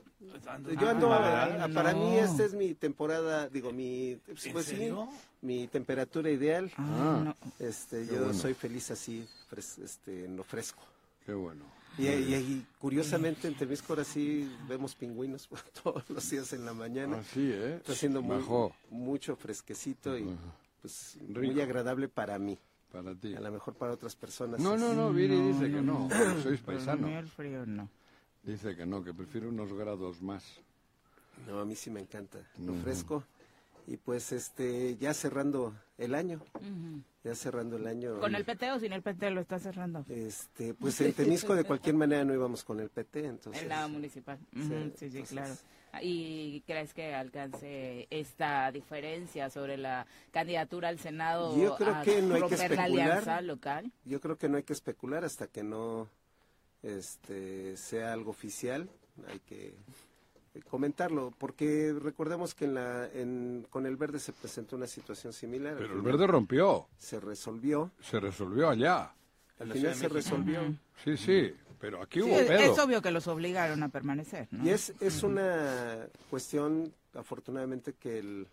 Ah, 0.47 0.59
Yo 0.79 0.91
ando. 0.91 1.13
Ah, 1.13 1.65
a- 1.65 1.69
para 1.69 1.93
no. 1.93 1.99
mí, 2.11 2.17
esta 2.19 2.45
es 2.45 2.53
mi 2.53 2.75
temporada, 2.75 3.49
digo, 3.49 3.73
mi. 3.73 4.11
¿En 4.13 4.53
Pues 4.53 4.67
sí, 4.67 4.93
mi 5.41 5.67
temperatura 5.69 6.31
ideal. 6.31 6.71
Ah, 6.77 7.23
no. 7.25 7.37
Este, 7.59 8.05
yo 8.07 8.19
bueno. 8.19 8.35
soy 8.35 8.53
feliz 8.53 8.91
así, 8.91 9.27
fres- 9.51 9.79
este, 9.83 10.27
en 10.27 10.37
lo 10.37 10.45
fresco. 10.45 10.83
Qué 11.25 11.33
bueno. 11.33 11.65
Y, 11.97 12.07
y- 12.07 12.35
y 12.35 12.67
curiosamente 12.79 13.49
en 13.49 13.57
Temisco 13.57 13.93
ahora 13.95 14.05
sí 14.05 14.55
vemos 14.69 14.95
pingüinos 14.95 15.49
todos 15.83 16.09
los 16.11 16.29
días 16.31 16.53
en 16.53 16.67
la 16.67 16.75
mañana. 16.75 17.19
Así, 17.19 17.51
¿eh? 17.53 17.77
Está 17.77 17.93
haciendo 17.93 18.21
muy, 18.21 18.45
mucho 18.91 19.37
fresquecito 19.37 20.17
y 20.19 20.27
pues 20.83 21.17
muy 21.29 21.59
agradable 21.63 22.09
para 22.09 22.39
mí. 22.39 22.59
Para 22.91 23.15
ti. 23.15 23.35
A 23.35 23.41
lo 23.41 23.51
mejor 23.51 23.75
para 23.75 23.93
otras 23.93 24.15
personas. 24.17 24.61
No, 24.61 24.77
no, 24.77 24.93
no, 24.95 25.13
Viri 25.13 25.41
dice 25.41 25.71
que 25.71 25.81
no. 25.81 26.09
Sois 26.43 26.61
Pero 26.61 26.79
a 26.79 26.97
mí 26.97 27.03
paisano. 27.03 27.09
el 27.19 27.29
frío 27.29 27.67
no. 27.67 27.89
Dice 28.43 28.75
que 28.77 28.87
no, 28.87 29.03
que 29.05 29.13
prefiere 29.15 29.47
unos 29.47 29.73
grados 29.73 30.21
más. 30.23 30.45
No, 31.47 31.61
a 31.61 31.65
mí 31.65 31.75
sí 31.75 31.91
me 31.91 32.01
encanta 32.01 32.39
lo 32.59 32.73
Ujú. 32.73 32.83
fresco. 32.83 33.25
Y 33.87 33.97
pues 33.97 34.31
este, 34.33 34.97
ya 34.99 35.13
cerrando 35.15 35.75
el 35.99 36.15
año, 36.15 36.41
ya 37.25 37.35
cerrando 37.35 37.77
el 37.77 37.87
año. 37.87 38.21
¿Con 38.21 38.35
el 38.35 38.45
PT 38.45 38.71
o 38.73 38.79
sin 38.79 38.93
el 38.93 39.03
PT 39.03 39.31
lo 39.31 39.41
está 39.41 39.59
cerrando? 39.59 40.05
Este, 40.09 40.75
pues 40.75 41.01
en 41.01 41.13
Temisco 41.13 41.55
de 41.57 41.65
cualquier 41.65 41.97
manera 41.97 42.25
no 42.25 42.33
íbamos 42.35 42.63
con 42.63 42.79
el 42.79 42.89
PT, 42.91 43.25
entonces. 43.27 43.63
En 43.63 43.69
la 43.69 43.89
municipal. 43.89 44.39
Ujú, 44.55 44.63
Sí, 44.63 44.69
Sí, 44.69 44.93
sí, 44.99 45.05
entonces- 45.19 45.29
claro. 45.31 45.55
¿Y 46.03 46.61
crees 46.67 46.95
que 46.95 47.15
alcance 47.15 48.07
esta 48.11 48.71
diferencia 48.71 49.51
sobre 49.51 49.77
la 49.77 50.07
candidatura 50.31 50.89
al 50.89 50.99
Senado 50.99 51.57
Yo 51.57 51.77
creo 51.77 51.95
a 51.95 52.03
que 52.03 52.23
no 52.23 52.35
hay 52.37 52.43
que 52.43 52.49
romper 52.49 52.59
la 52.59 52.65
especular. 52.77 53.11
alianza 53.11 53.41
local? 53.41 53.93
Yo 54.05 54.21
creo 54.21 54.39
que 54.39 54.49
no 54.49 54.57
hay 54.57 54.63
que 54.63 54.73
especular 54.73 55.25
hasta 55.25 55.47
que 55.49 55.63
no 55.63 56.09
este, 56.83 57.77
sea 57.77 58.13
algo 58.13 58.31
oficial. 58.31 58.89
Hay 59.29 59.41
que 59.41 59.75
eh, 60.55 60.61
comentarlo, 60.69 61.33
porque 61.39 61.95
recordemos 62.01 62.55
que 62.55 62.65
en 62.65 62.75
la, 62.75 63.07
en, 63.13 63.67
con 63.71 63.87
el 63.87 63.97
verde 63.97 64.19
se 64.19 64.33
presentó 64.33 64.77
una 64.77 64.87
situación 64.87 65.33
similar. 65.33 65.77
Pero 65.79 65.95
el 65.95 66.03
verde 66.03 66.27
rompió. 66.27 66.89
se 66.99 67.21
resolvió. 67.21 67.91
Se 68.01 68.19
resolvió 68.21 68.69
allá. 68.71 69.13
Al 69.59 69.73
final 69.73 69.95
se 69.95 70.09
resolvió. 70.09 70.61
Sí, 71.05 71.17
sí. 71.17 71.53
Pero 71.81 72.03
aquí 72.03 72.21
hubo 72.21 72.39
es, 72.39 72.47
pedo. 72.47 72.61
es 72.75 72.79
obvio 72.79 73.01
que 73.03 73.11
los 73.11 73.27
obligaron 73.27 73.83
a 73.83 73.89
permanecer, 73.89 74.49
¿no? 74.51 74.65
Y 74.65 74.71
es, 74.71 74.93
es 75.01 75.23
una 75.23 76.07
cuestión, 76.29 76.93
afortunadamente, 77.15 77.95
que 77.95 78.19
el, 78.19 78.47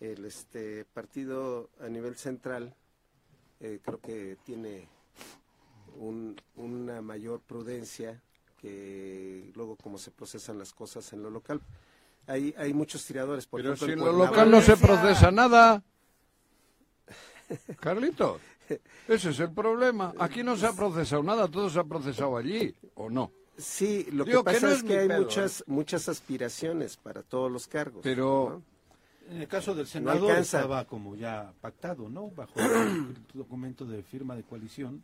el 0.00 0.24
este 0.26 0.84
partido 0.84 1.70
a 1.80 1.88
nivel 1.88 2.16
central 2.16 2.74
eh, 3.60 3.80
creo 3.82 3.98
que 4.00 4.36
tiene 4.44 4.86
un- 5.96 6.36
una 6.56 7.00
mayor 7.00 7.40
prudencia 7.40 8.20
que 8.60 9.50
luego 9.54 9.76
como 9.76 9.96
se 9.96 10.10
procesan 10.10 10.58
las 10.58 10.72
cosas 10.74 11.12
en 11.14 11.22
lo 11.22 11.30
local. 11.30 11.60
Hay, 12.26 12.54
hay 12.58 12.72
muchos 12.74 13.04
tiradores, 13.06 13.46
por 13.46 13.60
Pero 13.60 13.72
ejemplo, 13.74 13.86
si 13.86 13.92
en 13.92 13.98
lo 14.00 14.12
local 14.26 14.50
no 14.50 14.60
se 14.60 14.76
procesa 14.76 15.30
nada. 15.30 15.82
Carlitos, 17.80 18.40
ese 19.08 19.30
es 19.30 19.40
el 19.40 19.52
problema. 19.52 20.12
Aquí 20.18 20.42
no 20.42 20.56
se 20.56 20.66
ha 20.66 20.72
procesado 20.72 21.22
nada, 21.22 21.48
todo 21.48 21.68
se 21.70 21.78
ha 21.78 21.84
procesado 21.84 22.36
allí, 22.36 22.74
¿o 22.94 23.08
no? 23.10 23.30
Sí, 23.56 24.06
lo 24.10 24.24
Digo 24.24 24.42
que 24.42 24.50
que 24.50 24.54
pasa 24.54 24.66
no 24.66 24.72
es 24.72 24.78
es 24.78 24.84
que 24.84 24.98
hay 24.98 25.08
pedo, 25.08 25.18
¿eh? 25.18 25.20
muchas 25.22 25.64
muchas 25.66 26.08
aspiraciones 26.08 26.96
para 26.96 27.22
todos 27.22 27.50
los 27.52 27.66
cargos. 27.68 28.00
Pero- 28.02 28.62
¿no? 28.64 28.74
En 29.30 29.40
el 29.40 29.48
caso 29.48 29.74
del 29.74 29.86
Senado 29.86 30.28
alcanza. 30.28 30.58
estaba 30.58 30.84
como 30.84 31.16
ya 31.16 31.50
pactado, 31.62 32.10
¿no? 32.10 32.28
Bajo 32.30 32.60
el 32.60 33.14
documento 33.32 33.86
de 33.86 34.02
firma 34.02 34.36
de 34.36 34.42
coalición. 34.42 35.02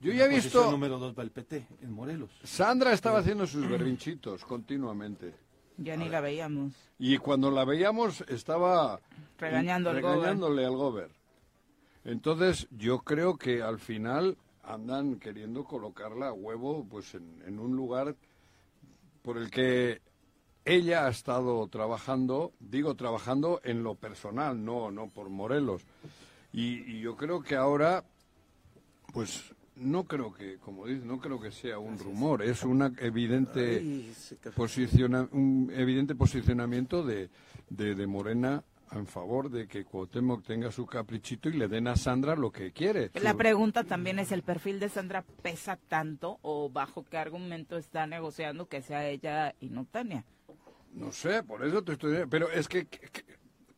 Yo 0.00 0.12
ya 0.12 0.24
he 0.24 0.28
visto, 0.28 0.68
número 0.68 0.98
dos 0.98 1.16
va 1.16 1.22
el 1.22 1.30
PT, 1.30 1.64
en 1.80 1.92
Morelos. 1.92 2.30
Sandra 2.42 2.92
estaba 2.92 3.20
haciendo 3.20 3.46
sus 3.46 3.68
berrinchitos 3.70 4.44
continuamente. 4.44 5.32
Ya 5.76 5.96
ni 5.96 6.08
la 6.08 6.20
veíamos. 6.20 6.72
Y 6.98 7.18
cuando 7.18 7.50
la 7.52 7.64
veíamos 7.64 8.22
estaba 8.22 9.00
Regañando 9.38 9.90
al 9.90 10.00
gober. 10.02 10.16
regañándole 10.16 10.64
al 10.66 10.76
gober. 10.76 11.10
Entonces 12.04 12.68
yo 12.70 13.00
creo 13.00 13.36
que 13.36 13.62
al 13.62 13.78
final 13.78 14.36
andan 14.62 15.18
queriendo 15.18 15.64
colocarla 15.64 16.28
a 16.28 16.32
huevo 16.32 16.86
pues 16.88 17.14
en, 17.14 17.42
en 17.46 17.58
un 17.58 17.76
lugar 17.76 18.14
por 19.22 19.38
el 19.38 19.50
que 19.50 20.00
ella 20.64 21.06
ha 21.06 21.10
estado 21.10 21.66
trabajando, 21.68 22.52
digo 22.60 22.94
trabajando 22.94 23.60
en 23.64 23.82
lo 23.82 23.94
personal, 23.94 24.64
no, 24.64 24.90
no 24.90 25.08
por 25.08 25.28
Morelos. 25.28 25.82
Y, 26.52 26.82
y 26.92 27.00
yo 27.00 27.16
creo 27.16 27.42
que 27.42 27.56
ahora, 27.56 28.04
pues 29.12 29.52
no 29.76 30.04
creo 30.04 30.32
que, 30.32 30.58
como 30.58 30.86
dice, 30.86 31.04
no 31.04 31.18
creo 31.18 31.40
que 31.40 31.50
sea 31.50 31.78
un 31.78 31.98
rumor, 31.98 32.42
es 32.42 32.62
una 32.62 32.92
evidente 32.98 34.04
posiciona, 34.54 35.28
un 35.32 35.72
evidente 35.74 36.14
posicionamiento 36.14 37.02
de, 37.02 37.30
de, 37.70 37.94
de 37.94 38.06
Morena 38.06 38.62
en 38.92 39.06
favor 39.06 39.50
de 39.50 39.66
que 39.66 39.84
Cuauhtémoc 39.84 40.44
tenga 40.44 40.70
su 40.70 40.86
caprichito 40.86 41.48
y 41.48 41.54
le 41.54 41.68
den 41.68 41.88
a 41.88 41.96
Sandra 41.96 42.36
lo 42.36 42.50
que 42.52 42.72
quiere. 42.72 43.10
La 43.14 43.34
pregunta 43.34 43.84
también 43.84 44.18
es, 44.18 44.32
¿el 44.32 44.42
perfil 44.42 44.78
de 44.80 44.88
Sandra 44.88 45.24
pesa 45.42 45.76
tanto 45.88 46.38
o 46.42 46.68
bajo 46.70 47.04
qué 47.04 47.16
argumento 47.18 47.76
está 47.76 48.06
negociando 48.06 48.66
que 48.66 48.82
sea 48.82 49.08
ella 49.08 49.54
y 49.60 49.68
no 49.70 49.84
Tania? 49.86 50.24
No 50.94 51.10
sé, 51.12 51.42
por 51.42 51.64
eso 51.64 51.82
te 51.82 51.92
estoy 51.92 52.10
diciendo. 52.10 52.30
Pero 52.30 52.50
es 52.50 52.68
que, 52.68 52.86
que- 52.86 53.08
que 53.08 53.24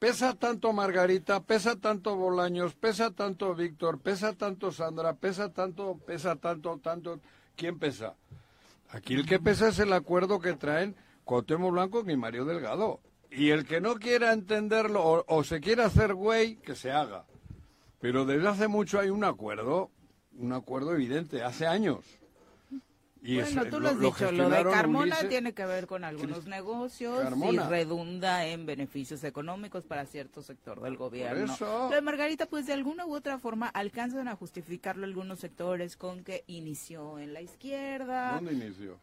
pesa 0.01 0.35
tanto 0.35 0.73
Margarita, 0.73 1.41
pesa 1.43 1.77
tanto 1.77 2.17
Bolaños, 2.17 2.75
pesa 2.75 3.11
tanto 3.13 3.55
Víctor, 3.55 4.01
pesa 4.01 4.33
tanto 4.35 4.73
Sandra, 4.73 5.15
pesa 5.15 5.53
tanto, 5.53 5.97
pesa 6.05 6.37
tanto, 6.37 6.79
tanto. 6.79 7.21
¿Quién 7.57 7.79
pesa? 7.79 8.15
Aquí 8.91 9.15
el 9.15 9.27
que 9.27 9.39
pesa 9.39 9.69
es 9.69 9.79
el 9.79 9.93
acuerdo 9.93 10.41
que 10.41 10.55
traen 10.55 10.97
Cuauhtémoc 11.25 11.73
Blanco 11.73 12.03
y 12.11 12.17
Mario 12.17 12.45
Delgado. 12.45 13.01
Y 13.37 13.51
el 13.51 13.65
que 13.65 13.81
no 13.81 13.97
quiera 13.97 14.33
entenderlo 14.33 15.03
o, 15.03 15.25
o 15.27 15.45
se 15.45 15.61
quiera 15.61 15.87
hacer 15.87 16.15
güey, 16.15 16.57
que 16.57 16.77
se 16.77 16.93
haga. 16.93 17.25
Pero 18.01 18.25
desde 18.25 18.49
hace 18.49 18.69
mucho 18.69 19.01
hay 19.01 19.11
un 19.11 19.25
acuerdo, 19.25 19.91
un 20.39 20.53
acuerdo 20.53 20.93
evidente, 20.93 21.43
hace 21.43 21.67
años. 21.67 22.05
Y 23.27 23.41
bueno, 23.41 23.63
es- 23.63 23.71
tú 23.71 23.81
lo 23.81 23.89
has 23.89 23.99
dicho, 23.99 24.31
lo 24.33 24.51
de 24.51 24.63
Carmona 24.65 25.17
Ulises- 25.17 25.29
tiene 25.31 25.55
que 25.55 25.65
ver 25.65 25.87
con 25.87 26.05
algunos 26.05 26.47
negocios 26.47 27.21
Carmona. 27.23 27.65
y 27.65 27.69
redunda 27.71 28.45
en 28.47 28.67
beneficios 28.67 29.25
económicos 29.25 29.85
para 29.87 30.05
cierto 30.05 30.43
sector 30.43 30.83
del 30.83 30.99
gobierno. 30.99 31.55
eso. 31.55 31.89
De 31.89 32.03
Margarita, 32.03 32.45
pues 32.45 32.67
de 32.67 32.75
alguna 32.75 33.07
u 33.07 33.15
otra 33.15 33.39
forma 33.39 33.69
alcanzan 33.69 34.29
a 34.29 34.37
justificarlo 34.37 35.05
algunos 35.07 35.39
sectores 35.41 35.97
con 35.97 36.23
que 36.23 36.45
inició 36.49 37.19
en 37.19 37.33
la 37.33 37.41
izquierda. 37.41 38.35
¿Dónde 38.35 38.53
inició? 38.53 38.99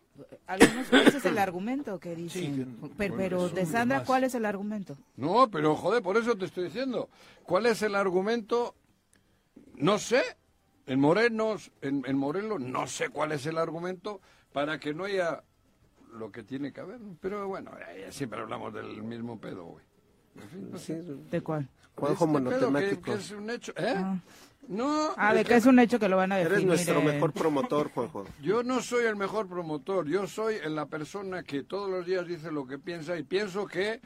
Algunos, 0.45 0.93
ese 0.93 1.17
es 1.17 1.25
el 1.25 1.37
argumento 1.39 1.99
que 1.99 2.15
dicen. 2.15 2.77
Sí, 2.83 2.91
pero, 2.95 3.15
pero 3.17 3.49
de 3.49 3.65
Sandra, 3.65 3.95
demás. 3.97 4.07
¿cuál 4.07 4.23
es 4.23 4.35
el 4.35 4.45
argumento? 4.45 4.97
No, 5.15 5.49
pero 5.49 5.75
joder, 5.75 6.03
por 6.03 6.15
eso 6.17 6.37
te 6.37 6.45
estoy 6.45 6.65
diciendo. 6.65 7.09
¿Cuál 7.43 7.65
es 7.65 7.81
el 7.81 7.95
argumento? 7.95 8.75
No 9.77 9.97
sé. 9.97 10.21
En 10.87 10.99
Morenos, 10.99 11.71
en, 11.81 12.03
en 12.05 12.17
Morelos, 12.17 12.59
no 12.59 12.87
sé 12.87 13.09
cuál 13.09 13.31
es 13.31 13.45
el 13.45 13.57
argumento 13.57 14.19
para 14.51 14.79
que 14.79 14.93
no 14.93 15.05
haya 15.05 15.43
lo 16.13 16.31
que 16.31 16.43
tiene 16.43 16.73
que 16.73 16.81
haber. 16.81 16.99
Pero 17.21 17.47
bueno, 17.47 17.71
eh, 17.89 18.07
siempre 18.11 18.39
hablamos 18.41 18.73
del 18.73 19.01
mismo 19.03 19.39
pedo, 19.39 19.65
güey. 19.65 19.85
En 20.41 20.49
fin, 20.49 20.71
no 20.71 20.77
sé. 20.77 21.01
¿De 21.29 21.41
cuál? 21.41 21.67
Juanjo 21.95 22.23
Este 22.23 22.25
que- 22.25 22.31
monotemático. 22.31 23.01
que 23.01 23.13
es 23.13 23.31
un 23.31 23.49
hecho, 23.49 23.71
¿eh? 23.77 23.93
Ah, 23.97 24.17
No, 24.67 25.09
Ah, 25.17 25.33
de 25.33 25.43
que 25.43 25.55
es 25.55 25.65
un 25.65 25.79
hecho 25.79 25.99
que 25.99 26.07
lo 26.07 26.17
van 26.17 26.31
a 26.31 26.35
definir. 26.37 26.53
Eres 26.59 26.67
nuestro 26.67 27.01
mejor 27.01 27.33
promotor, 27.33 27.89
Juanjo. 27.91 28.25
Yo 28.41 28.63
no 28.63 28.81
soy 28.81 29.05
el 29.05 29.15
mejor 29.15 29.47
promotor, 29.47 30.07
yo 30.07 30.27
soy 30.27 30.57
la 30.69 30.85
persona 30.85 31.43
que 31.43 31.63
todos 31.63 31.89
los 31.89 32.05
días 32.05 32.27
dice 32.27 32.51
lo 32.51 32.65
que 32.67 32.77
piensa 32.77 33.17
y 33.17 33.23
pienso 33.23 33.65
que 33.65 33.99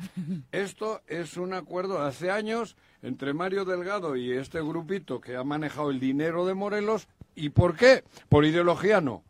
esto 0.51 1.01
es 1.07 1.35
un 1.37 1.53
acuerdo 1.53 2.01
hace 2.01 2.31
años 2.31 2.75
entre 3.05 3.33
Mario 3.33 3.65
Delgado 3.65 4.15
y 4.15 4.31
este 4.33 4.61
grupito 4.61 5.21
que 5.21 5.35
ha 5.35 5.43
manejado 5.43 5.91
el 5.91 5.99
dinero 5.99 6.45
de 6.45 6.53
Morelos. 6.55 7.07
¿Y 7.35 7.49
por 7.49 7.75
qué? 7.75 8.03
Por 8.29 8.45
ideología 8.45 8.99
no. 9.01 9.23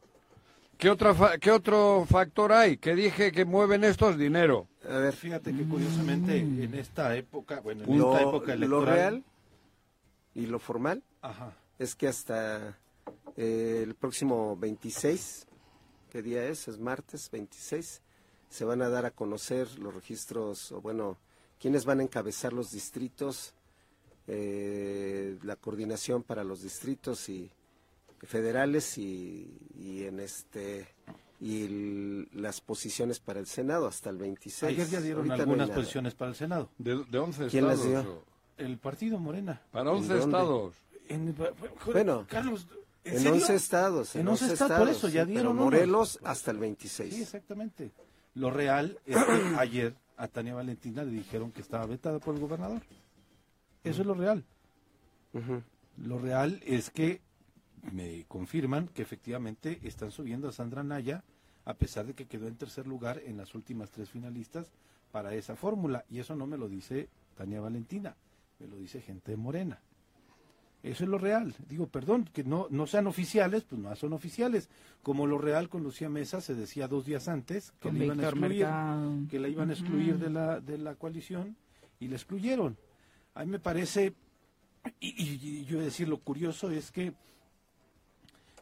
¿Qué, 0.77 0.89
otra 0.89 1.13
fa- 1.13 1.37
¿Qué 1.37 1.51
otro 1.51 2.05
factor 2.09 2.51
hay? 2.51 2.77
Que 2.77 2.95
dije 2.95 3.31
que 3.31 3.45
mueven 3.45 3.83
estos 3.83 4.17
dinero. 4.17 4.67
A 4.89 4.97
ver, 4.97 5.13
Fíjate 5.13 5.53
que 5.55 5.63
curiosamente 5.63 6.37
en 6.37 6.73
esta 6.75 7.15
época, 7.15 7.59
bueno, 7.61 7.83
en 7.85 7.97
lo, 7.97 8.11
esta 8.13 8.29
época 8.29 8.47
lo 8.47 8.53
electoral, 8.53 8.85
real 8.95 9.23
y 10.35 10.45
lo 10.47 10.59
formal 10.59 11.01
ajá, 11.21 11.53
es 11.79 11.95
que 11.95 12.07
hasta 12.07 12.77
eh, 13.37 13.81
el 13.83 13.95
próximo 13.95 14.55
26, 14.57 15.47
¿qué 16.11 16.21
día 16.21 16.45
es? 16.45 16.67
Es 16.67 16.77
martes 16.77 17.29
26, 17.31 18.01
se 18.49 18.65
van 18.65 18.81
a 18.81 18.89
dar 18.89 19.05
a 19.05 19.11
conocer 19.11 19.79
los 19.79 19.93
registros, 19.95 20.71
o 20.73 20.81
bueno, 20.81 21.17
quiénes 21.59 21.85
van 21.85 22.01
a 22.01 22.03
encabezar 22.03 22.53
los 22.53 22.71
distritos, 22.71 23.54
eh, 24.27 25.37
la 25.43 25.55
coordinación 25.55 26.23
para 26.23 26.43
los 26.43 26.61
distritos 26.61 27.29
y 27.29 27.49
federales 28.23 28.97
y, 28.97 29.57
y 29.77 30.03
en 30.03 30.19
este 30.19 30.87
y 31.39 31.65
el- 31.65 32.29
las 32.33 32.61
posiciones 32.61 33.19
para 33.19 33.39
el 33.39 33.45
Senado 33.45 33.87
hasta 33.87 34.09
el 34.09 34.17
26. 34.17 34.71
ayer 34.71 34.87
ya 34.87 35.01
dieron 35.01 35.19
Ahorita 35.29 35.35
no 35.37 35.41
algunas 35.43 35.67
nada. 35.69 35.79
posiciones 35.81 36.15
para 36.15 36.29
el 36.31 36.35
Senado. 36.35 36.69
De, 36.77 37.03
de 37.05 37.19
11 37.19 37.47
¿Quién 37.47 37.67
las 37.67 37.79
estados. 37.79 38.05
dio? 38.05 38.13
o- 38.13 38.23
El 38.57 38.77
partido 38.77 39.19
Morena. 39.19 39.61
Para 39.71 39.91
11 39.91 40.13
¿En 40.13 40.19
dónde? 40.19 40.25
estados. 40.37 40.75
En- 41.09 41.35
Bueno, 41.91 42.25
Carlos, 42.29 42.67
¿en, 43.03 43.13
En 43.15 43.19
serio? 43.19 43.33
11 43.33 43.55
estados. 43.55 44.15
En 44.15 44.27
11 44.27 44.53
estados, 44.53 44.79
por 44.79 44.89
eso, 44.89 45.09
ya 45.09 45.25
dieron 45.25 45.43
pero 45.43 45.51
unos. 45.51 45.63
Morelos 45.65 46.19
hasta 46.23 46.51
el 46.51 46.57
26. 46.57 47.13
Sí, 47.13 47.21
exactamente. 47.21 47.91
Lo 48.33 48.49
real 48.49 48.97
es 49.05 49.15
que 49.17 49.55
ayer 49.59 49.95
a 50.17 50.27
Tania 50.29 50.55
Valentina 50.55 51.03
le 51.03 51.11
dijeron 51.11 51.51
que 51.51 51.61
estaba 51.61 51.85
vetada 51.85 52.19
por 52.19 52.33
el 52.33 52.41
gobernador. 52.41 52.81
Eso 53.85 54.01
es 54.01 54.07
lo 54.07 54.13
real. 54.15 54.43
Lo 55.97 56.19
real 56.19 56.61
es 56.65 56.89
que 56.89 57.21
me 57.91 58.25
confirman 58.27 58.87
que 58.87 59.01
efectivamente 59.01 59.79
están 59.83 60.11
subiendo 60.11 60.49
a 60.49 60.51
Sandra 60.51 60.83
Naya, 60.83 61.23
a 61.65 61.75
pesar 61.75 62.05
de 62.05 62.13
que 62.13 62.25
quedó 62.25 62.47
en 62.47 62.55
tercer 62.55 62.87
lugar 62.87 63.21
en 63.25 63.37
las 63.37 63.55
últimas 63.55 63.91
tres 63.91 64.09
finalistas 64.09 64.71
para 65.11 65.33
esa 65.33 65.55
fórmula. 65.55 66.03
Y 66.09 66.19
eso 66.19 66.35
no 66.35 66.47
me 66.47 66.57
lo 66.57 66.67
dice 66.67 67.09
Tania 67.35 67.61
Valentina, 67.61 68.15
me 68.59 68.67
lo 68.67 68.77
dice 68.77 69.01
gente 69.01 69.31
de 69.31 69.37
Morena. 69.37 69.79
Eso 70.83 71.03
es 71.03 71.09
lo 71.09 71.17
real. 71.17 71.55
Digo, 71.67 71.87
perdón, 71.87 72.29
que 72.31 72.43
no, 72.43 72.67
no 72.69 72.85
sean 72.85 73.07
oficiales, 73.07 73.63
pues 73.63 73.81
no 73.81 73.95
son 73.95 74.13
oficiales. 74.13 74.69
Como 75.01 75.25
lo 75.25 75.39
real 75.39 75.67
con 75.67 75.81
Lucía 75.81 76.09
Mesa 76.09 76.41
se 76.41 76.53
decía 76.53 76.87
dos 76.87 77.05
días 77.05 77.27
antes 77.27 77.71
que, 77.79 77.91
la 77.91 78.05
iban, 78.05 78.19
a 78.19 78.23
excluir, 78.29 78.67
que 79.29 79.39
la 79.39 79.47
iban 79.47 79.69
a 79.71 79.73
excluir 79.73 80.19
de, 80.19 80.29
la, 80.29 80.59
de 80.59 80.77
la 80.77 80.93
coalición 80.93 81.55
y 81.99 82.07
la 82.07 82.15
excluyeron. 82.15 82.77
A 83.35 83.45
mí 83.45 83.51
me 83.51 83.59
parece, 83.59 84.13
y, 84.99 85.23
y- 85.23 85.65
yo 85.65 85.79
decir, 85.79 86.07
lo 86.07 86.17
curioso 86.19 86.71
es 86.71 86.91
que 86.91 87.13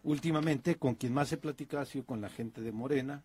últimamente 0.04 0.76
con 0.76 0.96
quien 0.96 1.14
más 1.14 1.32
he 1.32 1.38
platicado 1.38 1.84
ha 1.84 1.86
sido 1.86 2.06
con 2.06 2.22
la 2.22 2.30
gente 2.30 2.62
de 2.62 2.72
Morena, 2.72 3.24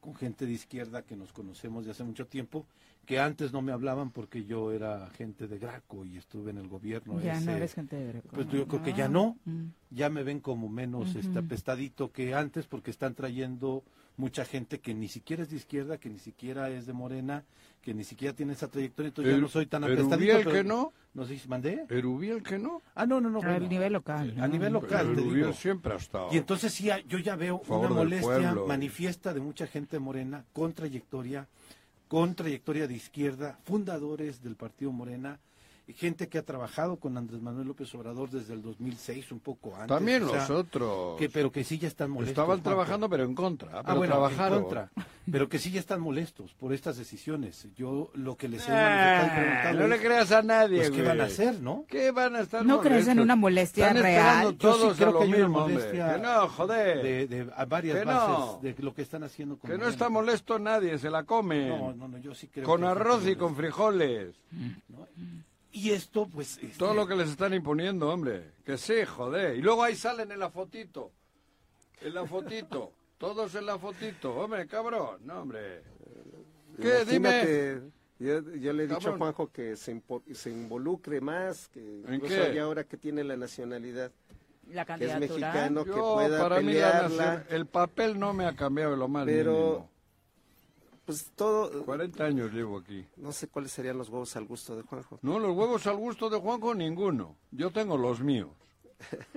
con 0.00 0.14
gente 0.14 0.46
de 0.46 0.52
izquierda 0.52 1.02
que 1.02 1.16
nos 1.16 1.32
conocemos 1.32 1.84
de 1.84 1.92
hace 1.92 2.04
mucho 2.04 2.26
tiempo, 2.26 2.66
que 3.06 3.20
antes 3.20 3.52
no 3.52 3.62
me 3.62 3.72
hablaban 3.72 4.10
porque 4.10 4.44
yo 4.44 4.72
era 4.72 5.08
gente 5.10 5.46
de 5.46 5.58
Graco 5.58 6.04
y 6.04 6.16
estuve 6.16 6.50
en 6.50 6.58
el 6.58 6.68
gobierno. 6.68 7.20
Ya 7.20 7.34
no 7.34 7.40
ese. 7.40 7.56
eres 7.56 7.74
gente 7.74 7.96
de 7.96 8.06
Greco. 8.08 8.28
Pues 8.32 8.48
yo 8.48 8.66
creo 8.66 8.82
que 8.82 8.92
ya 8.92 9.08
no, 9.08 9.36
mm. 9.44 9.66
ya 9.90 10.10
me 10.10 10.24
ven 10.24 10.40
como 10.40 10.68
menos 10.68 11.14
este, 11.14 11.38
apestadito 11.38 12.10
que 12.12 12.34
antes 12.34 12.66
porque 12.66 12.90
están 12.90 13.14
trayendo 13.14 13.84
mucha 14.22 14.44
gente 14.44 14.78
que 14.78 14.94
ni 14.94 15.08
siquiera 15.08 15.42
es 15.42 15.50
de 15.50 15.56
izquierda, 15.56 15.98
que 15.98 16.08
ni 16.08 16.20
siquiera 16.20 16.70
es 16.70 16.86
de 16.86 16.92
Morena, 16.92 17.42
que 17.82 17.92
ni 17.92 18.04
siquiera 18.04 18.32
tiene 18.34 18.52
esa 18.52 18.68
trayectoria, 18.68 19.08
entonces 19.08 19.32
ya 19.32 19.34
El- 19.34 19.42
no 19.42 19.48
soy 19.48 19.66
tan 19.66 19.82
el 19.82 19.94
apestadito. 19.94 20.36
Pero- 20.38 20.50
que 20.52 20.62
no. 20.64 20.92
No 21.14 21.26
sé 21.26 21.36
si 21.38 21.46
mandé. 21.48 21.84
¿Erubiel 21.90 22.42
que 22.42 22.58
no? 22.58 22.80
Ah, 22.94 23.04
no, 23.04 23.20
no, 23.20 23.28
no. 23.28 23.40
A 23.40 23.46
bueno. 23.46 23.66
nivel 23.68 23.92
local. 23.92 24.34
A 24.40 24.46
nivel 24.48 24.72
local, 24.72 25.06
Pero 25.08 25.14
te 25.16 25.20
Erubiel 25.22 25.46
digo. 25.48 25.52
siempre 25.52 25.92
ha 25.92 25.96
estado. 25.96 26.28
Y 26.32 26.38
entonces 26.38 26.72
sí, 26.72 26.88
yo 27.08 27.18
ya 27.18 27.36
veo 27.36 27.60
una 27.68 27.88
molestia 27.90 28.22
pueblo. 28.52 28.66
manifiesta 28.66 29.34
de 29.34 29.40
mucha 29.40 29.66
gente 29.66 29.98
morena 29.98 30.44
con 30.54 30.72
trayectoria, 30.72 31.48
con 32.08 32.34
trayectoria 32.34 32.86
de 32.86 32.94
izquierda, 32.94 33.58
fundadores 33.64 34.42
del 34.42 34.54
partido 34.56 34.90
Morena, 34.92 35.38
gente 35.88 36.28
que 36.28 36.38
ha 36.38 36.42
trabajado 36.42 36.96
con 36.96 37.16
Andrés 37.18 37.42
Manuel 37.42 37.66
López 37.68 37.92
Obrador 37.94 38.30
desde 38.30 38.54
el 38.54 38.62
2006, 38.62 39.30
un 39.32 39.40
poco 39.40 39.74
antes. 39.74 39.88
También 39.88 40.22
o 40.24 40.28
sea, 40.30 40.38
los 40.40 40.50
otros. 40.50 41.18
que, 41.18 41.28
pero 41.28 41.50
que 41.52 41.64
sí 41.64 41.78
ya 41.78 41.88
están 41.88 42.10
molestos. 42.10 42.30
Estaban 42.32 42.48
Juanjo. 42.60 42.64
trabajando, 42.64 43.08
pero 43.10 43.24
en 43.24 43.34
contra. 43.34 43.70
Ah, 43.78 43.82
Pero 43.84 43.96
bueno, 43.98 44.12
trabajaron. 44.14 44.58
en 44.58 44.64
contra. 44.64 44.90
Pero 45.30 45.48
que 45.48 45.58
sí 45.58 45.70
ya 45.70 45.80
están 45.80 46.00
molestos 46.00 46.54
por 46.54 46.72
estas 46.72 46.96
decisiones. 46.96 47.68
Yo 47.76 48.10
lo 48.14 48.36
que 48.36 48.48
les 48.48 48.66
he 48.68 48.72
Ah, 48.72 49.30
preguntado 49.34 49.78
no 49.80 49.86
le 49.88 50.00
creas 50.00 50.32
a 50.32 50.42
nadie, 50.42 50.78
pues, 50.78 50.90
¿qué 50.90 50.96
güey. 50.96 51.08
van 51.08 51.20
a 51.20 51.24
hacer, 51.24 51.60
no? 51.60 51.84
¿Qué 51.88 52.10
van 52.10 52.36
a 52.36 52.40
estar 52.40 52.64
¿No 52.64 52.80
crees 52.80 53.02
en 53.08 53.16
molestos? 53.18 53.24
una 53.24 53.36
molestia 53.36 53.86
Están 53.88 54.02
real? 54.02 54.18
esperando 54.26 54.50
Yo 54.58 54.72
sí 54.74 54.80
todos 54.80 54.96
creo 54.96 55.18
que 55.18 55.24
hay 55.24 55.32
una 55.34 55.48
molestia 55.48 56.14
Que 56.14 56.20
no, 56.22 56.48
joder. 56.48 57.02
De, 57.02 57.26
de- 57.26 57.52
a 57.56 57.64
varias 57.66 57.98
Que 57.98 58.04
bases 58.04 58.28
no. 58.38 58.58
de 58.62 58.74
lo 58.78 58.94
que 58.94 59.02
están 59.02 59.22
haciendo 59.24 59.56
con 59.58 59.70
Que 59.70 59.78
no 59.78 59.88
está 59.88 60.08
molesto 60.08 60.58
nadie, 60.58 60.98
se 60.98 61.10
la 61.10 61.22
come. 61.24 61.68
No, 61.68 61.92
no, 61.92 62.08
no, 62.08 62.18
yo 62.18 62.34
sí 62.34 62.48
creo 62.48 62.64
con 62.66 62.82
arroz 62.84 63.26
y 63.26 63.36
con 63.36 63.54
frijoles. 63.56 64.34
¿no? 64.88 65.06
Y 65.72 65.90
esto, 65.90 66.26
pues... 66.26 66.58
este, 66.62 66.76
Todo 66.78 66.92
lo 66.94 67.06
que 67.06 67.14
les 67.16 67.30
están 67.30 67.54
imponiendo, 67.54 68.10
hombre. 68.10 68.52
Que 68.64 68.76
sí, 68.76 69.04
joder. 69.06 69.56
Y 69.56 69.62
luego 69.62 69.82
ahí 69.82 69.96
salen 69.96 70.30
en 70.30 70.38
la 70.38 70.50
fotito. 70.50 71.10
En 72.00 72.14
la 72.14 72.26
fotito. 72.26 72.92
Todos 73.18 73.54
en 73.54 73.66
la 73.66 73.78
fotito. 73.78 74.34
Hombre, 74.34 74.66
cabrón. 74.66 75.20
No, 75.24 75.40
hombre. 75.42 75.82
¿Qué? 76.80 77.04
Dime. 77.04 77.80
Yo, 78.18 78.40
yo 78.54 78.72
le 78.72 78.84
he 78.84 78.86
dicho 78.86 78.98
Cabrón. 79.00 79.14
a 79.14 79.18
Juanjo 79.18 79.50
que 79.52 79.76
se, 79.76 79.96
impo- 79.96 80.22
se 80.32 80.50
involucre 80.50 81.20
más, 81.20 81.68
que 81.68 81.80
¿En 82.06 82.14
incluso 82.14 82.36
qué? 82.36 82.54
ya 82.54 82.62
ahora 82.62 82.84
que 82.84 82.96
tiene 82.96 83.24
la 83.24 83.36
nacionalidad, 83.36 84.12
La 84.70 84.84
que 84.84 84.92
es 84.92 85.10
candidatura. 85.10 85.18
mexicano, 85.52 85.84
que 85.84 85.90
pueda 85.90 86.38
para 86.40 86.60
mí, 86.60 86.74
la 86.74 86.92
pelearla, 86.92 87.34
nación- 87.38 87.46
el 87.50 87.66
papel 87.66 88.20
no 88.20 88.32
me 88.32 88.46
ha 88.46 88.54
cambiado 88.54 88.92
de 88.92 88.96
lo 88.96 89.08
más 89.08 89.24
pero 89.26 89.52
mínimo. 89.52 89.90
Pues 91.04 91.30
todo, 91.34 91.84
40 91.84 92.24
años 92.24 92.52
llevo 92.52 92.78
aquí. 92.78 93.06
no 93.16 93.32
sé 93.32 93.48
cuáles 93.48 93.72
serían 93.72 93.98
los 93.98 94.08
huevos 94.08 94.34
al 94.36 94.44
gusto 94.46 94.76
de 94.76 94.82
Juanjo. 94.82 95.18
No, 95.22 95.38
los 95.38 95.56
huevos 95.56 95.86
al 95.86 95.96
gusto 95.96 96.30
de 96.30 96.38
Juanjo, 96.38 96.74
ninguno. 96.74 97.36
Yo 97.50 97.70
tengo 97.70 97.96
los 97.96 98.20
míos. 98.20 98.50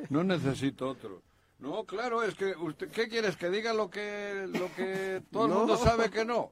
No 0.09 0.23
necesito 0.23 0.89
otros. 0.89 1.21
No, 1.57 1.85
claro, 1.85 2.21
es 2.21 2.35
que 2.35 2.53
usted, 2.55 2.89
¿qué 2.91 3.07
quieres? 3.07 3.35
Que 3.37 3.49
diga 3.49 3.73
lo 3.73 3.89
que, 3.89 4.47
lo 4.51 4.71
que 4.75 5.23
todo 5.31 5.45
el 5.45 5.51
No. 5.51 5.59
mundo 5.59 5.77
sabe 5.77 6.09
que 6.11 6.23
no. 6.25 6.51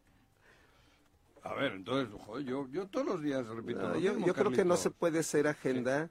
A 1.43 1.53
ver, 1.55 1.73
entonces, 1.73 2.09
joder, 2.25 2.45
yo, 2.45 2.67
yo 2.69 2.87
todos 2.87 3.05
los 3.05 3.21
días 3.21 3.45
repito. 3.45 3.81
No, 3.81 3.89
lo 3.89 3.99
yo 3.99 4.11
mismo, 4.13 4.27
yo 4.27 4.33
creo 4.33 4.51
que 4.51 4.63
no 4.65 4.77
se 4.77 4.89
puede 4.89 5.21
ser 5.23 5.45
agenda 5.47 6.09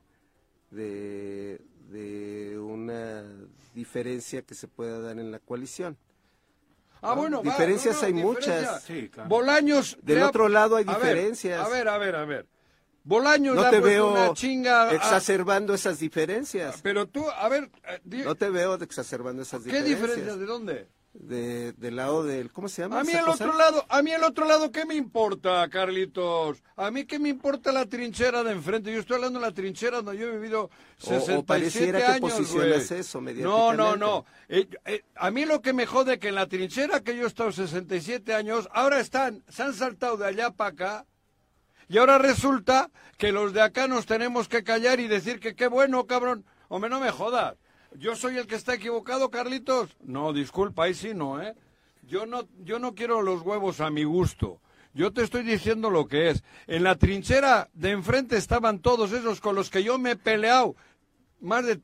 de, 0.71 1.59
de 1.91 2.59
una 2.61 3.25
diferencia 3.75 4.43
que 4.43 4.55
se 4.55 4.69
pueda 4.69 5.01
dar 5.01 5.19
en 5.19 5.31
la 5.33 5.39
coalición. 5.39 5.97
Ah, 7.03 7.15
bueno, 7.15 7.39
va, 7.43 7.51
Diferencias 7.51 7.97
no, 7.97 8.01
no, 8.03 8.07
hay 8.07 8.13
muchas. 8.15 8.83
Sí, 8.85 9.09
claro. 9.09 9.29
Bolaños. 9.29 9.99
Del 10.03 10.23
otro 10.23 10.49
lado 10.49 10.77
hay 10.77 10.85
A 10.87 10.93
ver, 10.97 11.01
diferencias. 11.17 11.61
A 11.61 11.69
ver, 11.69 11.89
a 11.89 11.99
ver, 11.99 12.15
a 12.17 12.25
ver. 12.25 12.47
Bolaños 13.05 13.57
No 13.57 13.63
te 13.63 13.81
puesto 13.81 13.85
veo 13.85 14.13
una 14.13 14.33
chinga. 14.35 14.89
a- 14.89 14.95
exacerbando 14.95 15.75
esas 15.75 15.99
diferencias. 15.99 16.79
Pero 16.83 17.09
tú, 17.09 17.29
a 17.29 17.49
ver, 17.49 17.69
eh, 17.89 17.99
di- 18.05 18.23
No 18.23 18.37
te 18.37 18.49
veo 18.51 18.75
exacerbando 18.75 19.43
esas 19.43 19.63
¿qué 19.65 19.71
diferencias. 19.83 20.01
diferencias? 20.01 20.39
¿De 20.39 20.47
dónde? 20.47 20.89
De, 21.15 21.73
del 21.75 21.97
lado 21.97 22.25
del, 22.25 22.51
¿cómo 22.51 22.69
se 22.69 22.81
llama? 22.81 23.01
A 23.01 23.05
mí 23.05 23.13
el 23.13 23.25
cosa? 23.25 23.45
otro 23.45 23.59
lado, 23.59 23.85
a 23.91 24.03
mí 24.03 24.13
el 24.13 24.25
otro 24.25 24.47
lado, 24.47 24.73
¿qué 24.73 24.87
me 24.87 24.95
importa, 24.95 25.69
Carlitos? 25.69 26.63
A 26.75 26.91
mí 26.91 27.05
qué 27.05 27.19
me 27.19 27.29
importa 27.29 27.71
la 27.71 27.85
trinchera 27.85 28.43
de 28.43 28.53
enfrente. 28.53 28.91
Yo 28.91 29.01
estoy 29.01 29.17
hablando 29.17 29.39
de 29.39 29.47
la 29.47 29.53
trinchera 29.53 30.01
donde 30.01 30.19
yo 30.19 30.29
he 30.29 30.33
vivido 30.33 30.71
67 30.97 31.43
pareciera 31.45 31.99
que 31.99 32.05
años, 32.07 32.21
posicionas 32.21 32.89
güey. 32.89 33.01
eso 33.01 33.21
No, 33.21 33.75
no, 33.75 33.95
no. 33.95 34.25
Eh, 34.49 34.67
eh, 34.87 35.03
a 35.17 35.31
mí 35.31 35.45
lo 35.45 35.61
que 35.61 35.75
me 35.75 35.85
jode 35.85 36.19
que 36.19 36.29
en 36.29 36.35
la 36.35 36.47
trinchera 36.47 37.01
que 37.01 37.15
yo 37.15 37.25
he 37.25 37.27
estado 37.27 37.53
67 37.53 38.35
años, 38.35 38.69
ahora 38.73 38.99
están, 38.99 39.45
se 39.49 39.65
han 39.65 39.75
saltado 39.75 40.17
de 40.17 40.27
allá 40.27 40.51
para 40.51 40.71
acá. 40.71 41.07
Y 41.89 41.99
ahora 41.99 42.17
resulta 42.17 42.91
que 43.19 43.33
los 43.33 43.53
de 43.53 43.61
acá 43.61 43.87
nos 43.87 44.07
tenemos 44.07 44.49
que 44.49 44.65
callar 44.65 44.99
y 44.99 45.09
decir 45.09 45.41
que 45.41 45.55
qué 45.55 45.67
bueno, 45.67 46.07
cabrón. 46.07 46.47
Hombre, 46.69 46.89
no 46.89 47.01
me 47.01 47.11
jodas. 47.11 47.57
¿Yo 47.99 48.17
soy 48.17 48.39
el 48.39 48.47
que 48.47 48.55
está 48.55 48.75
equivocado, 48.75 49.31
Carlitos? 49.31 49.97
No, 50.03 50.33
disculpa, 50.33 50.85
ahí 50.85 50.95
sí 50.95 51.13
no, 51.15 51.43
¿eh? 51.43 51.55
Yo 52.03 52.27
no, 52.27 52.49
yo 52.61 52.79
no 52.79 52.95
quiero 52.95 53.23
los 53.23 53.43
huevos 53.43 53.81
a 53.81 53.91
mi 53.91 54.05
gusto. 54.05 54.61
Yo 54.95 55.13
te 55.13 55.23
estoy 55.23 55.43
diciendo 55.43 55.91
lo 55.91 56.07
que 56.07 56.31
es. 56.31 56.45
En 56.67 56.83
la 56.83 56.97
trinchera 56.97 57.71
de 57.73 57.91
enfrente 57.91 58.37
estaban 58.37 58.81
todos 58.81 59.13
esos 59.13 59.41
con 59.41 59.55
los 59.55 59.71
que 59.71 59.83
yo 59.83 59.99
me 59.99 60.13
he 60.13 60.17
peleado 60.17 60.77
más 61.41 61.65
de, 61.65 61.81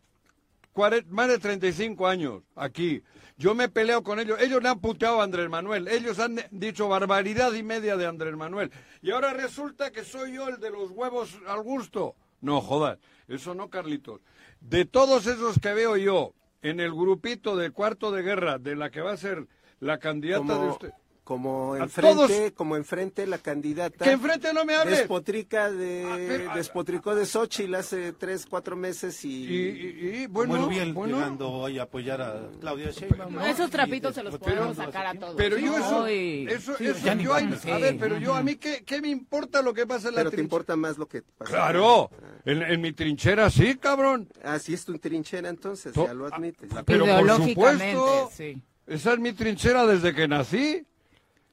más 1.09 1.29
de 1.29 1.39
35 1.39 2.07
años 2.07 2.43
aquí. 2.55 3.03
Yo 3.39 3.55
me 3.55 3.65
he 3.65 3.69
peleado 3.69 4.03
con 4.03 4.19
ellos. 4.19 4.41
Ellos 4.41 4.63
le 4.63 4.69
han 4.69 4.81
puteado 4.81 5.21
a 5.21 5.25
Andrés 5.25 5.49
Manuel. 5.49 5.89
Ellos 5.89 6.19
han 6.19 6.41
dicho 6.51 6.89
barbaridad 6.89 7.53
y 7.55 7.63
media 7.63 7.97
de 7.97 8.07
Andrés 8.07 8.37
Manuel. 8.37 8.73
Y 9.01 9.13
ahora 9.13 9.33
resulta 9.33 9.91
que 9.93 10.05
soy 10.05 10.35
yo 10.35 10.49
el 10.49 10.59
de 10.59 10.71
los 10.71 10.91
huevos 10.91 11.39
al 11.47 11.63
gusto. 11.63 12.17
No, 12.41 12.61
jodas. 12.61 12.99
Eso 13.29 13.55
no, 13.55 13.71
Carlitos. 13.71 14.21
De 14.61 14.85
todos 14.85 15.27
esos 15.27 15.59
que 15.61 15.73
veo 15.73 15.97
yo 15.97 16.35
en 16.63 16.81
el 16.81 16.91
grupito 16.93 17.57
de 17.57 17.71
cuarto 17.71 18.11
de 18.11 18.23
guerra 18.23 18.59
de 18.59 18.77
la 18.77 18.91
que 18.91 19.01
va 19.01 19.13
a 19.13 19.17
ser 19.17 19.47
la 19.81 19.99
candidata 19.99 20.43
de 20.43 20.49
como, 20.49 20.73
usted. 20.73 20.91
como 21.23 21.77
enfrente, 21.77 22.15
todos- 22.15 22.53
como 22.57 22.77
enfrente 22.77 23.27
la 23.29 23.39
candidata. 23.39 24.05
Que 24.05 24.11
enfrente 24.13 24.53
no 24.53 24.65
me 24.65 24.75
hable. 24.75 24.97
Despotrica 24.97 25.71
de, 25.71 26.05
Ah, 26.05 26.15
pero- 26.17 26.55
despotricó 26.55 27.15
de 27.15 27.27
Xochitl 27.27 27.75
hace 27.77 28.13
tres, 28.15 28.45
cuatro 28.47 28.75
meses 28.77 29.25
y. 29.25 29.45
Y, 29.45 29.55
y- 29.55 30.23
y, 30.23 30.25
Como 30.25 30.35
bueno, 30.35 30.57
Erubiel 30.57 30.93
bueno, 30.95 31.19
llegando 31.19 31.49
hoy 31.51 31.79
a 31.79 31.83
apoyar 31.83 32.21
a 32.23 32.49
Claudia 32.61 32.91
Sheinbaum. 32.91 33.35
¿no? 33.35 33.45
Esos 33.47 33.71
trapitos 33.71 34.15
se 34.17 34.23
los 34.25 34.37
podemos 34.39 34.77
sacar 34.77 35.07
a 35.07 35.15
todos. 35.15 35.35
pero 35.37 35.59
yo 35.59 35.77
eso, 35.77 36.07
eso, 36.09 36.77
Sí, 36.77 36.87
eso, 36.87 37.15
yo, 37.15 37.35
a 37.35 37.79
ver, 37.79 37.97
pero 38.01 38.19
yo 38.19 38.35
a 38.35 38.43
mí 38.43 38.57
qué, 38.57 38.83
qué 38.85 39.01
me 39.01 39.09
importa 39.09 39.63
lo 39.63 39.73
que 39.75 39.87
pasa 39.87 40.09
en 40.09 40.15
la 40.17 40.23
pero 40.23 40.31
te 40.33 40.41
importa 40.41 40.75
más 40.77 40.99
lo 40.99 41.07
que 41.07 41.23
pasa. 41.23 41.53
Claro, 41.53 42.11
en, 42.11 42.38
en 42.51 42.81
mi 42.81 42.93
trinchera 42.93 43.51
sí, 43.51 43.77
cabrón. 43.77 44.29
Ah, 44.43 44.59
sí 44.59 44.75
es 44.75 44.85
tu 44.85 44.99
trinchera 44.99 45.49
entonces, 45.49 45.93
To- 45.93 46.07
ya 46.07 46.15
lo 46.15 46.27
admites. 46.27 46.71
Ah, 46.75 46.83
Pero 46.85 47.05
por 47.05 47.31
supuesto, 47.49 48.31
sí. 48.35 48.63
esa 48.87 49.13
es 49.13 49.19
mi 49.19 49.33
trinchera 49.33 49.87
desde 49.87 50.15
que 50.15 50.27
nací. 50.29 50.85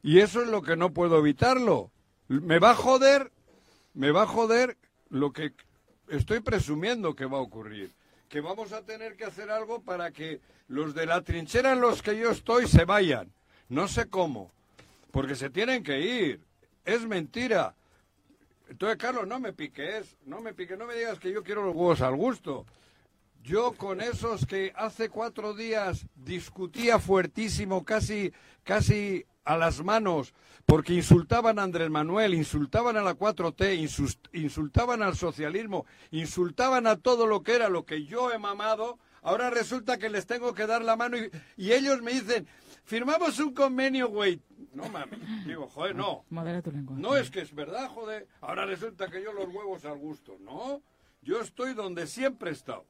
Y 0.04 0.20
eso 0.20 0.42
es 0.44 0.48
lo 0.48 0.62
que 0.62 0.76
no 0.78 0.94
puedo 0.94 1.18
evitarlo. 1.18 1.92
Me 2.28 2.60
va 2.60 2.72
a 2.72 2.76
joder, 2.76 3.32
me 3.96 4.12
va 4.12 4.24
a 4.24 4.28
joder 4.28 4.78
lo 5.10 5.34
que 5.34 5.54
estoy 6.10 6.40
presumiendo 6.42 7.16
que 7.16 7.26
va 7.26 7.40
a 7.40 7.42
ocurrir. 7.42 7.92
Que 8.30 8.40
vamos 8.40 8.72
a 8.72 8.82
tener 8.84 9.16
que 9.18 9.26
hacer 9.26 9.50
algo 9.50 9.82
para 9.82 10.12
que 10.12 10.40
los 10.68 10.94
de 10.94 11.06
la 11.08 11.22
trinchera 11.22 11.74
en 11.74 11.82
los 11.82 12.02
que 12.02 12.18
yo 12.18 12.30
estoy 12.32 12.68
se 12.68 12.86
vayan. 12.86 13.32
No 13.70 13.88
sé 13.88 14.06
cómo. 14.10 14.52
Porque 15.12 15.36
se 15.36 15.50
tienen 15.50 15.84
que 15.84 16.00
ir. 16.02 16.42
Es 16.86 17.06
mentira. 17.08 17.74
Entonces, 18.70 18.98
Carlos, 18.98 19.28
no 19.28 19.40
me 19.40 19.54
piques, 19.54 20.18
no 20.26 20.42
me 20.42 20.54
piques, 20.54 20.78
no 20.78 20.86
me 20.86 20.96
digas 20.96 21.20
que 21.20 21.32
yo 21.32 21.44
quiero 21.44 21.64
los 21.66 21.76
huevos 21.76 22.02
al 22.02 22.16
gusto. 22.16 22.66
Yo 23.44 23.74
con 23.74 24.02
esos 24.02 24.46
que 24.48 24.74
hace 24.76 25.10
cuatro 25.10 25.54
días 25.54 26.08
discutía 26.16 26.98
fuertísimo, 26.98 27.86
casi, 27.86 28.34
casi 28.64 29.26
a 29.44 29.56
las 29.56 29.84
manos, 29.84 30.34
porque 30.66 30.94
insultaban 30.94 31.60
a 31.60 31.64
Andrés 31.64 31.92
Manuel, 31.92 32.34
insultaban 32.34 32.98
a 32.98 33.04
la 33.04 33.14
4T, 33.16 33.78
insus- 33.80 34.18
insultaban 34.34 35.04
al 35.04 35.16
socialismo, 35.16 35.86
insultaban 36.10 36.88
a 36.88 36.96
todo 36.96 37.28
lo 37.28 37.44
que 37.44 37.54
era 37.54 37.70
lo 37.70 37.86
que 37.86 38.06
yo 38.06 38.32
he 38.32 38.40
mamado, 38.40 38.98
ahora 39.22 39.52
resulta 39.52 40.00
que 40.00 40.10
les 40.10 40.26
tengo 40.26 40.56
que 40.56 40.66
dar 40.66 40.82
la 40.82 40.96
mano 40.96 41.16
y, 41.18 41.30
y 41.56 41.74
ellos 41.74 42.02
me 42.02 42.14
dicen, 42.14 42.48
firmamos 42.86 43.38
un 43.40 43.54
convenio, 43.54 44.10
güey. 44.10 44.42
No 44.74 44.88
mames, 44.90 45.20
digo, 45.46 45.68
joder, 45.68 45.96
no. 45.96 46.26
Modera 46.30 46.62
tu 46.62 46.72
lenguaje. 46.72 47.02
No 47.02 47.16
es 47.16 47.30
que 47.30 47.42
es 47.42 47.54
verdad, 47.54 47.90
joder. 47.90 48.28
Ahora 48.42 48.66
resulta 48.66 49.08
que 49.10 49.22
yo 49.24 49.34
los 49.34 49.48
huevos 49.48 49.86
al 49.86 49.98
gusto. 49.98 50.38
No, 50.40 50.82
yo 51.22 51.42
estoy 51.42 51.74
donde 51.74 52.08
siempre 52.08 52.50
he 52.50 52.54
estado. 52.54 52.86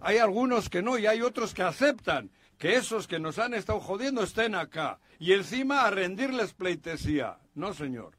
Hay 0.00 0.18
algunos 0.18 0.68
que 0.68 0.82
no 0.82 0.98
y 0.98 1.06
hay 1.06 1.22
otros 1.22 1.54
que 1.54 1.62
aceptan 1.62 2.30
que 2.56 2.74
esos 2.76 3.06
que 3.06 3.18
nos 3.18 3.38
han 3.38 3.54
estado 3.54 3.80
jodiendo 3.80 4.22
estén 4.22 4.54
acá. 4.54 5.00
Y 5.18 5.32
encima 5.32 5.82
a 5.82 5.90
rendirles 5.90 6.54
pleitesía. 6.54 7.38
No, 7.54 7.74
señor. 7.74 8.16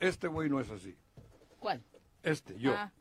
Este 0.00 0.28
güey 0.28 0.50
no 0.50 0.60
es 0.60 0.70
así. 0.70 0.96
¿Cuál? 1.58 1.82
Este, 2.22 2.58
yo. 2.58 2.74
Ah, 2.74 2.92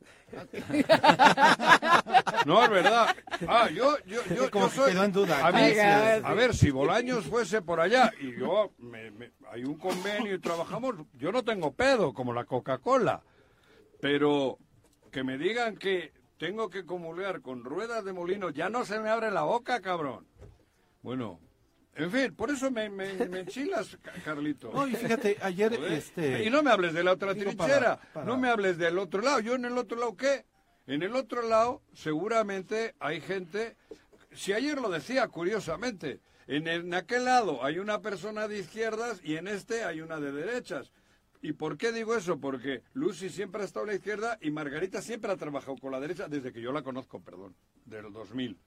No, 2.46 2.64
es 2.64 2.70
verdad. 2.70 3.16
Ah, 3.48 3.70
yo, 3.70 3.98
yo, 4.06 4.22
yo, 4.36 4.52
Como 4.52 4.68
yo 4.68 4.72
soy... 4.72 4.92
quedó 4.92 5.04
en 5.04 5.12
duda. 5.12 5.46
A, 5.48 5.52
mí- 5.52 5.62
Oiga, 5.62 6.16
a 6.16 6.34
ver, 6.34 6.54
si 6.56 6.72
Bolaños 6.72 7.26
fuese 7.26 7.62
por 7.62 7.80
allá 7.80 8.12
y 8.20 8.38
yo, 8.38 8.72
me- 8.78 9.12
me- 9.12 9.32
hay 9.52 9.64
un 9.64 9.78
convenio 9.78 10.34
y 10.36 10.40
trabajamos, 10.40 10.96
yo 11.14 11.32
no 11.32 11.44
tengo 11.44 11.74
pedo, 11.74 12.14
como 12.14 12.34
la 12.34 12.46
Coca-Cola. 12.46 13.22
Pero 14.02 14.58
que 15.12 15.24
me 15.24 15.38
digan 15.38 15.78
que 15.78 16.12
tengo 16.38 16.70
que 16.70 16.86
comulgar 16.86 17.42
con 17.42 17.64
ruedas 17.64 18.04
de 18.04 18.12
molino, 18.14 18.50
ya 18.50 18.70
no 18.70 18.84
se 18.86 19.00
me 19.00 19.10
abre 19.10 19.32
la 19.32 19.44
boca, 19.44 19.80
cabrón. 19.82 20.28
Bueno, 21.02 21.40
en 21.96 22.12
fin, 22.12 22.34
por 22.36 22.50
eso 22.50 22.72
me, 22.72 22.90
me, 22.90 23.14
me 23.28 23.42
enchilas, 23.42 23.98
Ca- 24.02 24.14
Carlito. 24.26 24.72
No, 24.74 24.88
y 24.88 24.96
fíjate, 24.96 25.38
ayer 25.42 25.74
este... 25.74 26.44
Y 26.44 26.50
no 26.50 26.64
me 26.64 26.72
hables 26.72 26.94
de 26.94 27.04
la 27.04 27.12
otra 27.14 27.34
Digo, 27.34 27.52
trinchera, 27.52 27.98
para- 27.98 28.14
para- 28.14 28.26
no 28.26 28.38
me 28.38 28.50
hables 28.50 28.78
del 28.78 28.98
otro 28.98 29.22
lado. 29.22 29.40
¿Yo 29.40 29.56
en 29.56 29.66
el 29.66 29.78
otro 29.78 29.98
lado 29.98 30.16
qué? 30.18 30.46
En 30.88 31.04
el 31.04 31.16
otro 31.16 31.42
lado 31.48 31.82
seguramente 31.94 32.96
hay 33.00 33.22
gente, 33.22 33.76
si 34.32 34.54
ayer 34.54 34.80
lo 34.80 34.90
decía 34.90 35.28
curiosamente, 35.28 36.20
en, 36.48 36.68
el- 36.68 36.82
en 36.82 36.94
aquel 36.94 37.26
lado 37.26 37.64
hay 37.64 37.80
una 37.80 38.02
persona 38.02 38.48
de 38.48 38.60
izquierdas 38.60 39.22
y 39.24 39.38
en 39.38 39.48
este 39.48 39.84
hay 39.84 40.02
una 40.02 40.20
de 40.20 40.32
derechas. 40.32 40.92
¿Y 41.42 41.54
por 41.54 41.78
qué 41.78 41.92
digo 41.92 42.16
eso? 42.16 42.40
Porque 42.40 42.84
Lucy 42.94 43.30
siempre 43.30 43.62
ha 43.62 43.66
estado 43.66 43.84
a 43.84 43.88
la 43.90 43.96
izquierda 43.96 44.38
y 44.42 44.50
Margarita 44.50 45.02
siempre 45.02 45.32
ha 45.32 45.36
trabajado 45.38 45.76
con 45.78 45.92
la 45.92 46.00
derecha 46.00 46.28
desde 46.30 46.54
que 46.54 46.62
yo 46.62 46.72
la 46.72 46.82
conozco, 46.82 47.20
perdón, 47.22 47.54
del 47.86 48.12
2000, 48.14 48.58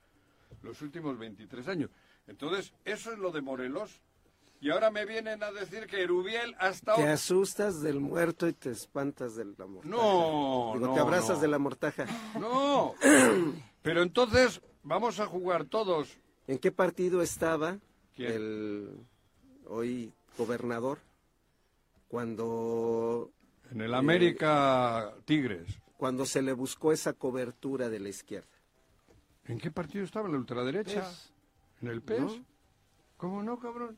los 0.63 0.81
últimos 0.83 1.19
23 1.19 1.69
años. 1.69 1.91
Entonces, 2.27 2.73
eso 2.85 3.13
es 3.13 3.19
lo 3.19 3.31
de 3.33 3.41
Morelos. 3.41 4.01
Y 4.61 4.71
ahora 4.71 4.91
me 4.91 5.05
vienen 5.05 5.43
a 5.43 5.53
decir 5.53 5.87
que 5.87 6.03
Erubiel 6.03 6.55
ha 6.59 6.69
estado... 6.71 6.97
Te 6.97 7.09
asustas 7.09 7.83
del 7.83 8.01
muerto 8.01 8.49
y 8.49 8.53
te 8.55 8.71
espantas 8.71 9.37
de 9.37 9.45
la 9.45 9.67
mortaja. 9.67 9.89
No, 9.89 10.73
Digo, 10.75 10.87
no, 10.89 10.95
te 10.95 11.01
abrazas 11.01 11.37
no. 11.37 11.43
de 11.43 11.49
la 11.49 11.59
mortaja. 11.59 12.07
No, 12.41 12.95
pero 13.83 14.03
entonces 14.03 14.63
vamos 14.83 15.21
a 15.21 15.27
jugar 15.27 15.67
todos. 15.67 16.17
¿En 16.47 16.59
qué 16.59 16.73
partido 16.73 17.21
estaba 17.21 17.79
¿Quién? 18.15 18.33
el 18.33 19.07
hoy 19.69 20.13
gobernador 20.39 21.01
cuando 22.09 23.31
En 23.71 23.81
el 23.83 23.95
América 23.95 25.13
Tigres. 25.27 25.79
cuando 25.97 26.25
se 26.25 26.41
le 26.43 26.53
buscó 26.53 26.93
esa 26.93 27.13
cobertura 27.13 27.89
de 27.89 28.01
la 28.01 28.09
izquierda? 28.09 28.49
¿En 29.45 29.59
qué 29.59 29.71
partido 29.71 30.05
estaba 30.05 30.29
la 30.29 30.39
ultraderecha? 30.39 31.09
¿En 31.83 31.89
el 31.89 32.03
PES? 32.03 32.21
¿No? 32.21 32.45
¿Cómo 33.17 33.43
no, 33.43 33.59
cabrón? 33.59 33.97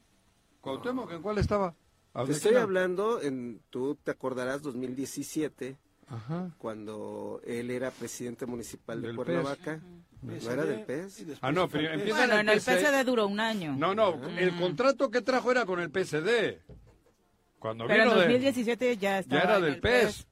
Cuauhtémoc, 0.61 1.11
¿en 1.13 1.23
cuál 1.23 1.39
estaba? 1.39 1.75
¿A 2.15 2.23
Te 2.23 2.29
de 2.29 2.33
estoy 2.35 2.55
hablando, 2.57 3.21
en, 3.23 3.61
tú 3.71 3.95
te 3.97 4.11
acordarás, 4.11 4.63
2017, 4.63 5.77
Ajá. 6.09 6.51
cuando 6.59 7.41
él 7.45 7.71
era 7.71 7.91
presidente 7.91 8.47
municipal 8.47 9.01
de 9.03 9.15
Cuernavaca. 9.15 9.81
¿No 10.23 10.33
era 10.35 10.65
del 10.65 10.85
PES? 10.85 11.27
Ah, 11.41 11.53
no, 11.53 11.69
pero 11.69 11.93
empieza- 11.93 12.19
Bueno, 12.19 12.39
en 12.41 12.49
el. 12.49 12.59
PSD 12.61 13.05
duró 13.05 13.29
un 13.29 13.39
año. 13.39 13.77
No, 13.77 13.95
no, 13.95 14.15
el 14.37 14.57
contrato 14.59 15.11
que 15.13 15.21
trajo 15.23 15.53
era 15.53 15.65
con 15.65 15.79
el 15.79 15.91
PSD. 15.91 16.59
Cuando 17.61 17.87
pero 17.87 18.03
en 18.03 18.09
vino 18.09 18.21
de... 18.21 18.27
2017 18.27 18.97
ya 18.97 19.19
estaba 19.21 19.41
Ya 19.43 19.49
era 19.49 19.57
en 19.59 19.63
del 19.65 19.75
el 19.75 19.81
PES. 19.81 20.27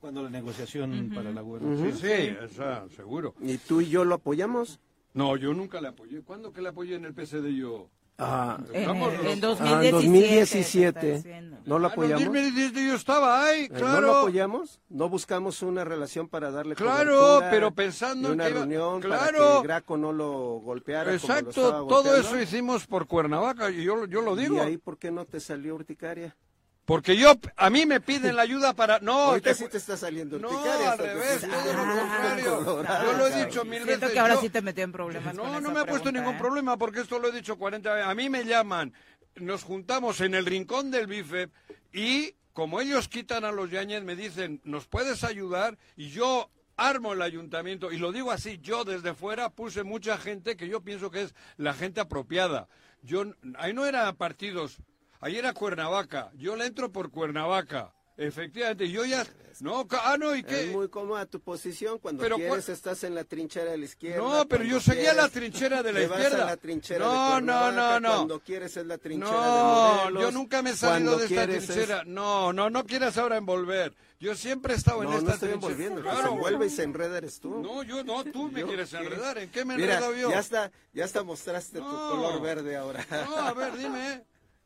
Cuando 0.00 0.22
la 0.24 0.30
negociación 0.30 1.10
para 1.14 1.30
la 1.30 1.40
Sí, 1.42 1.46
gobernación. 1.46 1.98
sí, 1.98 2.36
esa, 2.44 2.88
seguro. 2.96 3.34
¿Y 3.40 3.58
tú 3.58 3.80
y 3.80 3.90
yo 3.90 4.04
lo 4.04 4.16
apoyamos? 4.16 4.80
No, 5.14 5.36
yo 5.36 5.52
nunca 5.54 5.80
le 5.80 5.88
apoyé. 5.88 6.22
¿Cuándo 6.22 6.52
que 6.52 6.62
le 6.62 6.68
apoyé 6.68 6.94
en 6.96 7.04
el 7.04 7.14
PSD 7.14 7.46
yo? 7.56 7.88
Ah, 8.22 8.58
En, 8.74 8.82
en 8.82 8.90
Ah, 8.90 9.40
2017. 9.40 9.86
en 9.86 9.92
2017. 9.92 10.54
se 10.54 10.88
está 10.88 11.00
diciendo. 11.00 11.56
¿No 11.64 11.78
lo 11.78 11.86
Ah, 11.86 11.88
no, 11.88 11.92
apoyamos? 11.94 12.24
2017 12.26 12.86
yo 12.86 12.94
estaba 12.94 13.44
ahí, 13.46 13.62
Eh, 13.62 13.68
claro. 13.70 13.92
¿No 13.92 14.00
lo 14.02 14.16
apoyamos? 14.18 14.80
¿No 14.90 15.08
buscamos 15.08 15.62
una 15.62 15.84
relación 15.84 16.28
para 16.28 16.50
darle 16.50 16.74
Claro, 16.74 17.40
pero 17.50 17.70
pensando 17.74 18.28
en 18.28 18.34
una 18.34 18.44
que 18.44 18.50
iba- 18.50 18.60
reunión 18.60 19.00
para 19.00 19.18
claro. 19.30 19.62
que 19.62 19.66
Graco 19.68 19.96
no 19.96 20.12
lo 20.12 20.60
golpeara 20.60 21.04
como 21.18 21.32
lo 21.32 21.38
Exacto, 21.40 21.86
todo 21.86 22.14
eso 22.14 22.38
hicimos 22.38 22.86
por 22.86 23.06
Cuernavaca 23.06 23.70
y 23.70 23.84
yo, 23.84 24.04
yo 24.06 24.20
lo 24.20 24.36
digo. 24.36 24.56
¿Y 24.56 24.60
ahí 24.60 24.76
por 24.76 24.98
qué 24.98 25.10
no 25.10 25.24
te 25.24 25.40
salió 25.40 25.74
urticaria? 25.74 26.36
Porque 26.84 27.16
yo, 27.16 27.34
a 27.56 27.70
mí 27.70 27.86
me 27.86 28.00
piden 28.00 28.34
la 28.34 28.42
ayuda 28.42 28.74
para... 28.74 28.98
No, 28.98 29.12
Ahorita 29.12 29.50
te- 29.50 29.54
sí 29.54 29.68
te 29.68 29.76
está 29.78 29.96
saliendo 29.96 30.38
no, 30.40 30.48
al 30.64 30.98
te 30.98 31.06
revés, 31.06 31.40
todo 31.42 31.72
lo 31.72 31.82
poniendo 31.84 32.64
contrario. 32.64 32.84
Yo 33.04 33.12
lo 33.18 33.26
he 33.28 33.44
dicho 33.44 33.64
mil 33.64 33.82
Siento 33.84 34.00
veces. 34.00 34.10
que 34.12 34.18
ahora 34.18 34.34
yo- 34.34 34.40
sí 34.40 34.48
te 34.50 34.60
metió 34.62 34.82
en 34.84 34.92
problemas. 34.92 35.34
No, 35.34 35.42
con 35.42 35.52
no 35.52 35.58
esa 35.60 35.70
me 35.70 35.80
ha 35.80 35.84
puesto 35.86 36.10
ningún 36.10 36.34
¿eh? 36.34 36.38
problema 36.38 36.76
porque 36.76 37.00
esto 37.00 37.18
lo 37.20 37.28
he 37.28 37.32
dicho 37.32 37.56
40 37.56 37.94
veces. 37.94 38.08
A 38.08 38.14
mí 38.16 38.28
me 38.28 38.44
llaman, 38.44 38.92
nos 39.36 39.62
juntamos 39.62 40.20
en 40.20 40.34
el 40.34 40.46
rincón 40.46 40.90
del 40.90 41.06
bife 41.06 41.50
y 41.92 42.34
como 42.52 42.80
ellos 42.80 43.06
quitan 43.08 43.44
a 43.44 43.52
los 43.52 43.70
Yañez 43.70 44.02
me 44.02 44.16
dicen, 44.16 44.60
¿nos 44.64 44.86
puedes 44.88 45.22
ayudar? 45.22 45.78
Y 45.96 46.08
yo 46.10 46.50
armo 46.76 47.12
el 47.12 47.22
ayuntamiento 47.22 47.92
y 47.92 47.98
lo 47.98 48.10
digo 48.10 48.32
así, 48.32 48.58
yo 48.62 48.84
desde 48.84 49.14
fuera 49.14 49.50
puse 49.50 49.84
mucha 49.84 50.18
gente 50.18 50.56
que 50.56 50.66
yo 50.66 50.80
pienso 50.80 51.10
que 51.12 51.22
es 51.22 51.34
la 51.56 51.72
gente 51.74 52.00
apropiada. 52.00 52.66
Yo 53.02 53.24
ahí 53.58 53.72
no 53.72 53.86
eran 53.86 54.16
partidos, 54.16 54.78
ahí 55.20 55.36
era 55.36 55.52
Cuernavaca. 55.52 56.30
Yo 56.36 56.56
le 56.56 56.66
entro 56.66 56.90
por 56.92 57.10
Cuernavaca. 57.10 57.92
Efectivamente, 58.16 58.90
yo 58.90 59.06
ya 59.06 59.24
no, 59.60 59.86
ah 60.02 60.16
no, 60.18 60.34
¿y 60.36 60.42
qué? 60.42 60.64
Es 60.64 60.72
muy 60.72 60.88
cómoda 60.88 61.24
tu 61.24 61.40
posición. 61.40 61.98
Cuando 61.98 62.22
Pero 62.22 62.36
quieres 62.36 62.68
estás 62.68 63.02
en 63.04 63.14
la 63.14 63.24
trinchera 63.24 63.70
de 63.70 63.78
la 63.78 63.84
izquierda. 63.86 64.18
No, 64.18 64.46
pero 64.46 64.62
yo 64.64 64.78
seguía 64.78 65.14
la 65.14 65.28
quieres 65.28 65.32
trinchera 65.32 65.82
de 65.82 65.92
la 65.94 66.00
vas 66.06 66.20
izquierda. 66.20 66.42
a 66.42 66.46
la 66.46 66.56
trinchera 66.58 66.98
No, 67.06 67.34
de 67.36 67.42
no, 67.42 67.72
no, 67.72 68.00
no. 68.00 68.08
Cuando 68.16 68.40
quieres 68.40 68.76
es 68.76 68.84
la 68.86 68.98
trinchera 68.98 69.30
No, 69.32 69.88
de 69.88 69.96
Morelos. 70.04 70.22
yo 70.22 70.30
nunca 70.32 70.60
me 70.62 70.70
he 70.70 70.76
salido 70.76 71.16
de 71.16 71.24
esta 71.24 71.34
quieres 71.46 71.62
es- 71.64 71.74
trinchera. 71.74 72.04
No, 72.04 72.52
no, 72.52 72.68
no 72.68 72.84
quieras 72.84 73.16
ahora 73.16 73.38
envolver. 73.38 73.94
Yo 74.18 74.34
siempre 74.34 74.74
he 74.74 74.76
estado 74.76 75.02
en 75.02 75.08
No, 75.10 75.16
esta 75.16 75.28
no 75.28 75.32
estoy 75.34 75.48
trinchera. 75.48 75.72
envolviendo. 75.72 76.02
Claro. 76.02 76.22
se 76.28 76.34
envuelve 76.34 76.66
y 76.66 76.70
se 76.70 76.82
enreda 76.82 77.16
eres 77.18 77.40
tú. 77.40 77.60
No, 77.62 77.82
yo 77.82 78.04
no, 78.04 78.22
tú 78.24 78.50
me 78.50 78.64
quieres 78.64 78.92
enredar. 78.92 79.38
¿En 79.38 79.50
qué 79.50 79.64
me 79.64 79.74
enredado 79.74 80.14
yo? 80.14 80.28
ya 80.30 80.40
está, 80.40 80.70
ya 80.92 81.04
hasta 81.06 81.22
mostraste 81.22 81.78
tu 81.78 81.84
No. 81.84 82.10
color 82.10 82.42
verde 82.42 82.76
ahora. 82.76 83.06
No, 83.10 83.36
a 83.36 83.52
ver, 83.54 83.78
dime, 83.78 84.24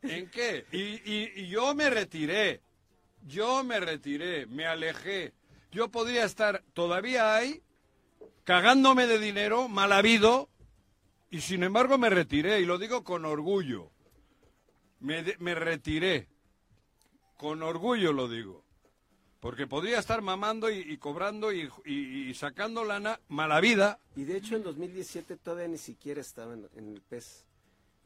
¿en 0.09 0.29
qué? 0.29 0.65
Y, 0.71 1.11
y- 1.11 1.47
yo 1.47 1.73
me 1.75 1.89
retiré, 1.89 2.61
yo 3.25 3.63
me 3.63 3.79
retiré, 3.79 4.45
me 4.47 4.65
alejé. 4.65 5.33
Yo 5.71 5.89
podría 5.89 6.23
estar, 6.25 6.63
todavía 6.73 7.35
hay 7.35 7.61
cagándome 8.43 9.07
de 9.07 9.19
dinero, 9.19 9.67
mal 9.67 9.91
habido, 9.91 10.49
y 11.31 11.41
sin 11.41 11.63
embargo 11.63 11.97
me 11.97 12.09
retiré, 12.09 12.61
y 12.61 12.65
lo 12.65 12.77
digo 12.77 13.03
con 13.03 13.25
orgullo. 13.25 13.91
Me, 14.99 15.23
me 15.39 15.55
retiré. 15.55 16.27
Con 17.37 17.61
orgullo 17.63 18.13
lo 18.13 18.27
digo. 18.29 18.63
Porque 19.41 19.67
podría 19.67 19.99
estar 19.99 20.21
mamando 20.21 20.71
y, 20.71 20.97
cobrando 20.97 21.51
y, 21.53 21.69
y- 21.85 22.29
y 22.29 22.33
sacando 22.33 22.83
lana 22.83 23.19
mala 23.27 23.59
vida. 23.59 23.99
Y 24.15 24.23
de 24.23 24.37
hecho 24.37 24.55
en 24.55 24.63
2017 24.63 25.35
todavía 25.37 25.67
ni 25.67 25.77
siquiera 25.77 26.21
estaba 26.21 26.53
en, 26.53 26.67
en 26.75 26.89
el 26.93 27.01
PES. 27.01 27.45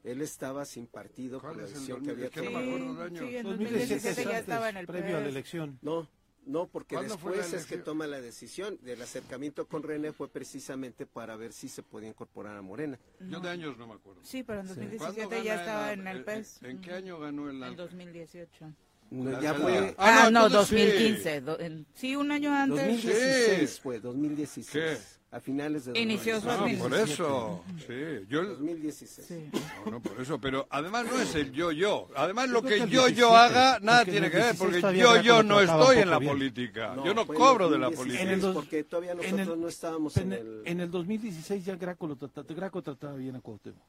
Él 0.03 0.21
estaba 0.21 0.65
sin 0.65 0.87
partido 0.87 1.39
por 1.39 1.49
¿Cuál 1.51 1.61
la 1.61 1.67
el 1.67 1.73
decisión 1.73 2.01
que 2.03 2.11
2000? 2.15 2.25
había 2.25 2.41
no 2.41 2.85
tomado. 2.85 3.03
año. 3.03 3.21
Sí, 3.27 3.35
en 3.37 3.43
2017 3.43 3.49
2017 3.49 4.23
ya 4.29 4.39
estaba 4.39 4.69
en 4.69 4.77
el 4.77 4.87
previo 4.87 5.17
a 5.17 5.19
la 5.19 5.25
PES. 5.25 5.31
elección. 5.35 5.79
No, 5.81 6.07
no, 6.45 6.67
porque 6.67 6.95
¿Cuándo 6.95 7.17
fue 7.17 7.31
la 7.35 7.37
después 7.43 7.61
es 7.61 7.67
que 7.67 7.77
toma 7.77 8.07
la 8.07 8.21
decisión. 8.21 8.79
del 8.81 9.01
acercamiento 9.01 9.67
con 9.67 9.83
René 9.83 10.13
fue 10.13 10.29
precisamente 10.29 11.05
para 11.05 11.35
ver 11.35 11.51
si 11.53 11.67
se 11.67 11.83
podía 11.83 12.09
incorporar 12.09 12.55
a 12.57 12.61
Morena. 12.61 12.97
Yo 13.19 13.39
de 13.41 13.49
años 13.49 13.77
no 13.77 13.87
me 13.87 13.93
acuerdo. 13.95 14.21
Sí, 14.23 14.41
pero 14.43 14.61
en 14.61 14.67
¿Cuándo 14.67 14.81
2017 14.81 15.43
ya 15.43 15.55
estaba 15.59 15.91
el- 15.93 15.99
en 15.99 16.07
el 16.07 16.23
PES. 16.23 16.63
¿En 16.63 16.81
qué 16.81 16.93
año 16.93 17.19
ganó 17.19 17.49
el 17.49 17.61
En 17.61 17.75
2018. 17.75 18.71
No, 19.11 19.41
ya 19.41 19.53
fue 19.55 19.95
Ah, 19.97 20.29
no, 20.31 20.45
entonces 20.45 20.69
sí. 20.69 20.75
2015. 20.85 21.41
do- 21.41 21.59
en- 21.59 21.85
sí, 21.93 22.15
un 22.15 22.31
año 22.31 22.53
antes. 22.53 22.77
2016 22.77 23.69
Sí. 23.71 23.79
fue, 23.81 23.99
2016. 23.99 24.69
¿Qué? 24.71 25.18
A 25.31 25.39
finales 25.39 25.85
de 25.85 25.99
Inició 25.99 26.41
su 26.41 26.47
2016. 26.47 26.79
Ah, 26.79 26.81
por 26.81 26.89
2017. 26.89 27.13
eso. 27.13 27.63
Sí, 27.87 28.25
yo... 28.29 28.43
2016. 28.45 29.27
Sí. 29.27 29.49
No, 29.85 29.91
no, 29.91 29.99
por 30.01 30.19
eso, 30.19 30.39
pero 30.41 30.65
además 30.71 31.05
no 31.05 31.19
es 31.21 31.35
el 31.35 31.51
yo-yo. 31.51 32.07
Además 32.15 32.49
lo 32.49 32.63
que 32.63 32.79
yo-yo 32.79 33.05
17, 33.05 33.25
haga 33.35 33.79
nada 33.79 33.99
porque 33.99 34.11
tiene 34.11 34.31
que 34.31 34.37
ver, 34.37 34.55
16 34.57 34.81
porque 34.83 34.97
yo-yo 34.97 35.43
no 35.43 35.61
estoy 35.61 35.97
en 35.99 36.09
la 36.09 36.17
bien. 36.17 36.31
política. 36.31 36.95
No, 36.95 37.05
yo 37.05 37.13
no 37.13 37.27
cobro 37.27 37.69
de 37.69 37.77
la 37.77 37.91
2016, 37.91 37.97
política. 37.97 38.23
En 38.23 38.29
el 38.33 38.41
dos- 38.41 38.55
porque 38.55 38.83
todavía 38.85 39.11
en 39.11 39.17
nosotros 39.17 39.47
el- 39.49 39.61
no 39.61 39.67
estábamos 39.67 40.17
en, 40.17 40.33
En, 40.33 40.39
el... 40.39 40.61
en 40.65 40.79
el 40.81 40.89
2016 40.91 41.63
ya 41.63 41.75
Graco, 41.75 42.07
lo 42.07 42.15
trataba, 42.15 42.47
Graco 42.49 42.81
trataba 42.81 43.13
bien 43.15 43.35
a 43.35 43.41
Cuauhtémoc. 43.41 43.83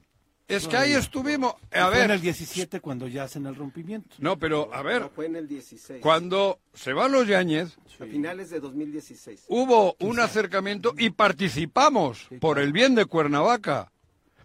Es 0.55 0.67
que 0.67 0.77
ahí 0.77 0.93
estuvimos... 0.93 1.55
A 1.71 1.87
fue 1.89 2.03
en 2.03 2.11
el 2.11 2.17
ver, 2.17 2.21
17 2.21 2.79
cuando 2.81 3.07
ya 3.07 3.23
hacen 3.23 3.45
el 3.45 3.55
rompimiento. 3.55 4.15
no, 4.19 4.37
pero 4.37 4.73
a 4.73 4.81
ver, 4.81 5.03
No, 5.03 5.09
fue 5.09 5.25
en 5.27 5.35
el 5.37 5.47
16. 5.47 6.01
cuando 6.01 6.59
se 6.73 6.93
van 6.93 7.11
los 7.11 7.27
Yáñez, 7.27 7.77
A 7.99 8.05
finales 8.05 8.49
de 8.49 8.59
2016. 8.59 9.45
hubo 9.47 9.95
un 9.99 10.19
acercamiento 10.19 10.93
y 10.97 11.11
participamos 11.11 12.27
por 12.39 12.59
el 12.59 12.71
bien 12.73 12.95
de 12.95 13.05
Cuernavaca. 13.05 13.91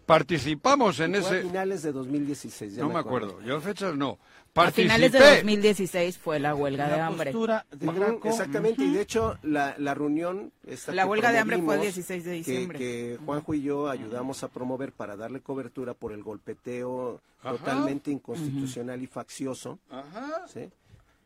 Participamos 0.06 1.00
en 1.00 1.16
Fue 1.16 1.18
a 1.18 1.38
ese... 1.38 1.42
finales 1.48 1.82
de 1.82 1.92
2016. 1.92 2.74
ya 2.76 2.82
No 2.82 2.88
me 2.90 3.00
acuerdo, 3.00 3.40
yo 3.42 3.60
fechas 3.60 3.96
no. 3.96 4.18
A 4.54 4.70
finales 4.70 5.12
de 5.12 5.18
Participé. 5.18 5.36
2016 5.42 6.18
fue 6.18 6.38
la 6.40 6.54
huelga 6.54 6.88
de 6.88 6.96
La 6.96 7.06
hambre. 7.08 7.32
postura 7.32 7.66
de 7.72 7.88
Ujú, 7.88 7.96
Graco, 7.98 8.28
Exactamente, 8.28 8.84
y 8.84 8.94
de 8.94 9.02
hecho 9.02 9.36
la, 9.42 9.74
la 9.78 9.92
reunión... 9.94 10.50
esta 10.66 10.92
La 10.94 11.02
que 11.02 11.08
huelga 11.10 11.32
de 11.32 11.38
hambre 11.38 11.56
fue 11.56 11.74
el 11.74 11.80
promovimos, 11.80 11.94
16 11.96 12.24
de 12.24 12.30
que- 12.30 12.36
diciembre. 12.38 12.78
Que, 12.78 13.18
Juanjo 13.26 13.52
y 13.54 13.62
yo 13.62 13.90
ayudamos 13.90 14.42
a 14.44 14.48
promover 14.48 14.92
para 14.92 15.16
darle 15.16 15.40
cobertura 15.40 15.92
por 15.92 16.12
el 16.12 16.22
golpeteo 16.22 17.20
Ajá. 17.40 17.50
totalmente 17.50 18.10
inconstitucional 18.10 19.02
y 19.02 19.06
faccioso 19.08 19.78
Ajá. 19.90 20.46
¿sí? 20.48 20.70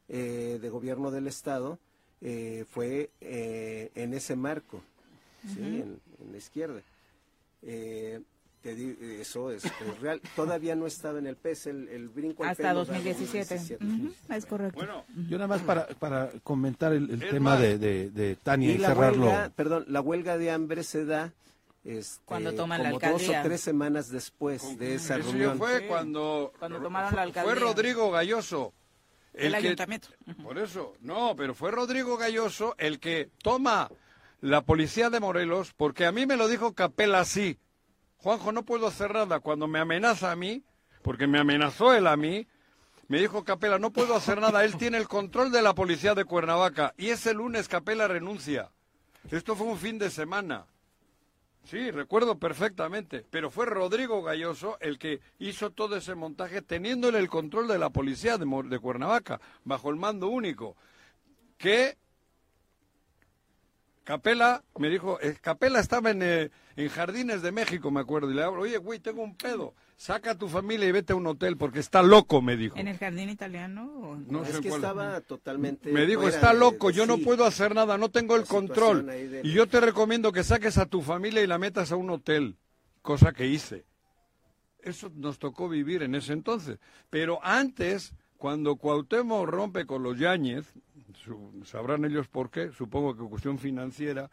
eh, 0.09 0.59
de 0.61 0.69
gobierno 0.71 1.11
del 1.12 1.29
Estado, 1.29 1.79
eh, 2.23 2.64
fue 2.69 3.11
eh, 3.21 3.93
en 3.95 4.12
ese 4.14 4.35
marco, 4.35 4.83
¿sí? 5.55 5.61
en, 5.61 6.01
en 6.21 6.33
la 6.33 6.37
izquierda. 6.38 6.81
Te 8.62 8.75
di- 8.75 8.94
eso 9.20 9.51
es, 9.51 9.64
es 9.64 10.01
real. 10.01 10.20
Todavía 10.37 10.75
no 10.77 10.87
estaba 10.87 11.18
en 11.18 11.27
el 11.27 11.37
PES, 11.37 11.66
el, 11.68 11.88
el 11.88 12.09
brinco 12.11 12.44
al 12.44 12.51
Hasta 12.51 12.62
da 12.64 12.73
2017. 12.75 13.55
2017. 13.55 13.85
Ujú, 13.85 14.14
es 14.35 14.46
correcto. 14.46 14.77
Bueno, 14.79 15.05
yo 15.29 15.38
nada 15.38 15.49
más 15.49 15.62
para, 15.62 15.87
para 15.87 16.31
comentar 16.42 16.92
el, 16.92 17.18
tema 17.31 17.57
de, 17.57 17.79
de, 17.79 18.11
de 18.11 18.37
Tania 18.37 18.70
y, 18.70 18.75
Y 18.75 18.79
la 18.79 18.88
cerrarlo. 18.88 19.27
huelga, 19.27 19.51
perdón, 19.57 19.85
la 19.88 20.01
huelga 20.03 20.37
de 20.37 20.51
hambre 20.51 20.83
se 20.85 21.07
da 21.07 21.33
este, 21.85 22.20
Cuando 22.27 22.53
toman 22.55 22.83
la 22.83 22.90
como 22.90 23.01
dos 23.01 23.12
alcaldía. 23.23 23.40
o 23.40 23.44
tres 23.44 23.61
semanas 23.62 24.11
después 24.11 24.79
de 24.79 24.96
esa 24.96 25.16
eso 25.16 25.29
reunión. 25.29 25.57
fue 25.57 25.87
cuando... 25.87 26.53
Cuando 26.59 26.81
tomaron 26.81 27.16
la 27.16 27.23
alcaldía. 27.23 27.51
Fue 27.55 27.59
Rodrigo 27.61 28.11
Galloso. 28.11 28.75
El 29.33 29.53
que- 29.53 29.57
ayuntamiento. 29.59 30.09
Por 30.42 30.59
eso, 30.59 30.92
no, 31.01 31.35
pero 31.37 31.55
fue 31.55 31.70
Rodrigo 31.70 32.18
Galloso 32.18 32.75
el 32.77 33.01
que 33.01 33.31
toma 33.42 33.90
la 34.42 34.61
policía 34.62 35.09
de 35.09 35.20
Morelos, 35.20 35.73
porque 35.75 36.05
a 36.05 36.12
mí 36.12 36.27
me 36.27 36.37
lo 36.37 36.46
dijo 36.49 36.75
Capela 36.75 37.20
así. 37.20 37.57
Juanjo, 38.23 38.53
no 38.53 38.65
puedo 38.65 38.87
hacer 38.87 39.15
nada. 39.15 39.41
Cuando 39.41 39.67
me 39.67 39.79
amenaza 39.79 40.31
a 40.31 40.37
mí, 40.37 40.63
porque 41.03 41.27
me 41.27 41.39
amenazó 41.39 41.95
él 41.95 42.07
a 42.07 42.17
mí, 42.17 42.47
me 43.09 43.19
dijo 43.19 43.45
Capela, 43.45 43.79
no 43.79 43.93
puedo 43.93 44.15
hacer 44.15 44.41
nada. 44.41 44.65
Él 44.65 44.77
tiene 44.77 44.99
el 44.99 45.09
control 45.09 45.51
de 45.51 45.63
la 45.63 45.75
policía 45.75 46.15
de 46.15 46.25
Cuernavaca. 46.25 46.95
Y 46.97 47.09
ese 47.09 47.35
lunes 47.35 47.69
Capela 47.69 48.07
renuncia. 48.07 48.71
Esto 49.31 49.57
fue 49.57 49.67
un 49.67 49.79
fin 49.79 49.99
de 49.99 50.11
semana. 50.11 50.67
Sí, 51.65 51.91
recuerdo 51.91 52.39
perfectamente. 52.39 53.25
Pero 53.31 53.51
fue 53.51 53.67
Rodrigo 53.67 54.23
Galloso 54.23 54.77
el 54.81 54.99
que 54.99 55.21
hizo 55.39 55.71
todo 55.71 55.97
ese 55.97 56.15
montaje 56.15 56.63
teniéndole 56.63 57.19
el 57.19 57.29
control 57.29 57.69
de 57.69 57.79
la 57.79 57.91
policía 57.91 58.39
de, 58.39 58.47
de 58.69 58.79
Cuernavaca, 58.79 59.41
bajo 59.65 59.91
el 59.91 59.97
mando 59.97 60.29
único. 60.29 60.77
Que 61.57 61.97
Capela 64.05 64.65
me 64.79 64.89
dijo, 64.89 65.21
eh, 65.21 65.37
Capela 65.41 65.79
estaba 65.79 66.11
en, 66.11 66.23
eh, 66.23 66.51
en 66.77 66.89
Jardines 66.89 67.43
de 67.43 67.53
México, 67.53 67.91
me 67.91 68.01
acuerdo, 68.01 68.31
y 68.31 68.35
le 68.35 68.43
hablo, 68.43 68.63
oye, 68.63 68.79
güey, 68.79 68.99
tengo 68.99 69.23
un 69.23 69.37
pedo, 69.37 69.75
saca 69.97 70.33
a 70.33 70.35
tu 70.39 70.49
familia 70.49 70.89
y 70.89 70.93
vete 70.93 71.13
a 71.13 71.17
un 71.17 71.27
hotel 71.27 71.57
porque 71.57 71.79
está 71.81 72.03
loco, 72.03 72.41
me 72.43 72.57
dijo. 72.57 72.77
¿En 72.77 72.89
el 72.89 72.97
jardín 72.99 73.29
italiano? 73.29 73.85
o- 73.95 74.17
No 74.17 74.43
es 74.43 74.49
sé 74.57 74.61
que 74.63 74.69
cuál. 74.71 74.81
estaba 74.83 75.21
totalmente. 75.21 75.93
Me 75.93 76.07
dijo, 76.07 76.27
está 76.27 76.53
de- 76.53 76.59
loco, 76.59 76.89
de 76.89 76.95
yo 76.95 77.07
no 77.07 77.19
puedo 77.19 77.45
hacer 77.45 77.75
nada, 77.75 77.99
no 77.99 78.09
tengo 78.09 78.37
el 78.37 78.45
control. 78.45 79.09
Y 79.45 79.53
yo 79.53 79.69
te 79.69 79.81
recomiendo 79.81 80.33
que 80.33 80.43
saques 80.45 80.79
a 80.79 80.87
tu 80.87 81.03
familia 81.03 81.43
y 81.43 81.47
la 81.47 81.59
metas 81.59 81.93
a 81.93 81.97
un 81.97 82.11
hotel, 82.11 82.57
cosa 83.03 83.33
que 83.33 83.47
hice. 83.47 83.85
Eso 84.83 85.11
nos 85.15 85.39
tocó 85.39 85.69
vivir 85.69 86.03
en 86.03 86.15
ese 86.15 86.33
entonces. 86.33 86.79
Pero 87.11 87.39
antes, 87.45 88.15
cuando 88.39 88.77
Cuauhtémoc 88.77 89.47
rompe 89.47 89.85
con 89.85 90.03
los 90.03 90.19
Yáñez, 90.19 90.73
su- 91.14 91.62
sabrán 91.64 92.05
ellos 92.05 92.29
por 92.29 92.51
qué, 92.51 92.70
supongo 92.73 93.16
que 93.16 93.23
cuestión 93.29 93.59
financiera, 93.59 94.31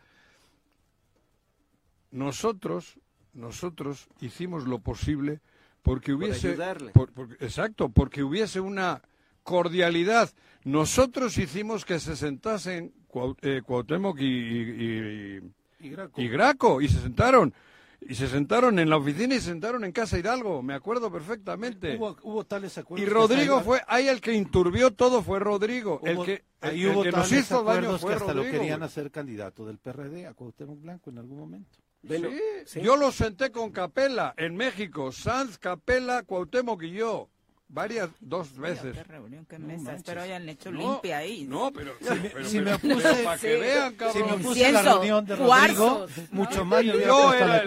nosotros, 2.11 2.99
nosotros 3.33 4.07
hicimos 4.21 4.65
lo 4.67 4.79
posible 4.79 5.39
porque 5.83 6.13
hubiese... 6.13 6.49
ayudarle. 6.49 6.91
por- 6.91 7.11
por- 7.11 7.33
exacto, 7.39 7.89
porque 7.89 8.23
hubiese 8.23 8.59
una 8.59 9.01
cordialidad. 9.43 10.29
Nosotros 10.63 11.37
hicimos 11.37 11.85
que 11.85 11.99
se 11.99 12.15
sentasen 12.15 12.93
Cuau- 13.07 13.37
eh, 13.41 13.61
Cuauhtémoc 13.65 14.19
y, 14.19 14.25
y- 14.25 15.41
Y 15.79 15.89
Graco. 15.89 16.21
y 16.21 16.27
Graco 16.27 16.81
y 16.81 16.87
se 16.89 16.99
sentaron. 16.99 17.53
Y 18.01 18.15
se 18.15 18.27
sentaron 18.27 18.79
en 18.79 18.89
la 18.89 18.97
oficina 18.97 19.35
y 19.35 19.39
se 19.39 19.47
sentaron 19.47 19.83
en 19.83 19.91
Casa 19.91 20.17
Hidalgo, 20.19 20.61
me 20.61 20.73
acuerdo 20.73 21.11
perfectamente. 21.11 21.97
Hubo, 21.97 22.15
hubo 22.23 22.43
tales 22.45 22.77
Y 22.77 22.79
acuerdos. 22.79 23.07
que 23.07 23.13
Rodrigo 23.13 23.61
fue, 23.61 23.81
ahí 23.87 24.07
el 24.07 24.21
que 24.21 24.33
inturbió 24.33 24.91
todo 24.91 25.23
fue 25.23 25.39
Rodrigo. 25.39 25.99
el 26.03 26.23
que, 26.23 26.43
ahí 26.61 26.83
el 26.83 26.91
hubo 26.95 27.03
que 27.03 27.11
nos 27.11 27.31
hizo 27.31 27.63
daño 27.63 27.79
acuerdos 27.95 28.01
fue 28.01 28.09
que 28.11 28.15
hasta 28.17 28.33
lo 28.33 28.43
querían 28.43 28.79
güey. 28.79 28.87
hacer 28.87 29.11
candidato 29.11 29.65
del 29.65 29.79
PRD 29.79 30.27
a 30.27 30.33
Cuauhtémoc 30.33 30.79
Blanco 30.79 31.09
en 31.09 31.17
algún 31.17 31.39
momento. 31.39 31.77
Bueno, 32.03 32.29
Sí, 32.29 32.39
sí. 32.65 32.81
Yo 32.81 32.95
lo 32.95 33.11
senté 33.11 33.51
con 33.51 33.71
Capela 33.71 34.33
en 34.37 34.55
México, 34.55 35.11
Sanz, 35.11 35.57
Capela, 35.57 36.23
Cuauhtémoc 36.23 36.83
y 36.83 36.91
yo. 36.91 37.29
Varias, 37.69 38.09
dos 38.21 38.55
veces. 38.57 38.95
Qué 38.95 39.03
reunión, 39.03 39.45
qué 39.45 39.59
No 39.59 39.67
mesas. 39.67 39.83
manches. 39.83 39.99
Espero 39.99 40.21
hayan 40.21 40.47
hecho 40.47 40.71
No, 40.71 40.79
limpia 40.79 41.17
ahí. 41.17 41.45
No, 41.47 41.71
pero, 41.73 41.93
pero, 42.33 42.45
si 42.45 42.59
me 42.61 42.77
pero 42.79 42.95
para 43.23 43.37
que 43.37 43.53
sí. 43.55 43.59
vean, 43.59 43.91
Si 43.91 43.97
cabrón. 43.97 44.25
me 44.25 44.33
opuse 44.33 44.67
en 44.67 44.73
la 44.73 44.81
reunión 44.83 45.25
de 45.25 45.35
Rodrigo, 45.35 45.47
cuarzos, 45.47 46.17
¿no? 46.17 46.23
mucho 46.31 46.65
más 46.65 46.83
me 46.85 46.91
hubiera 46.91 47.07
yo 47.07 47.23
puesto 47.27 47.43
a 47.43 47.47
era 47.47 47.63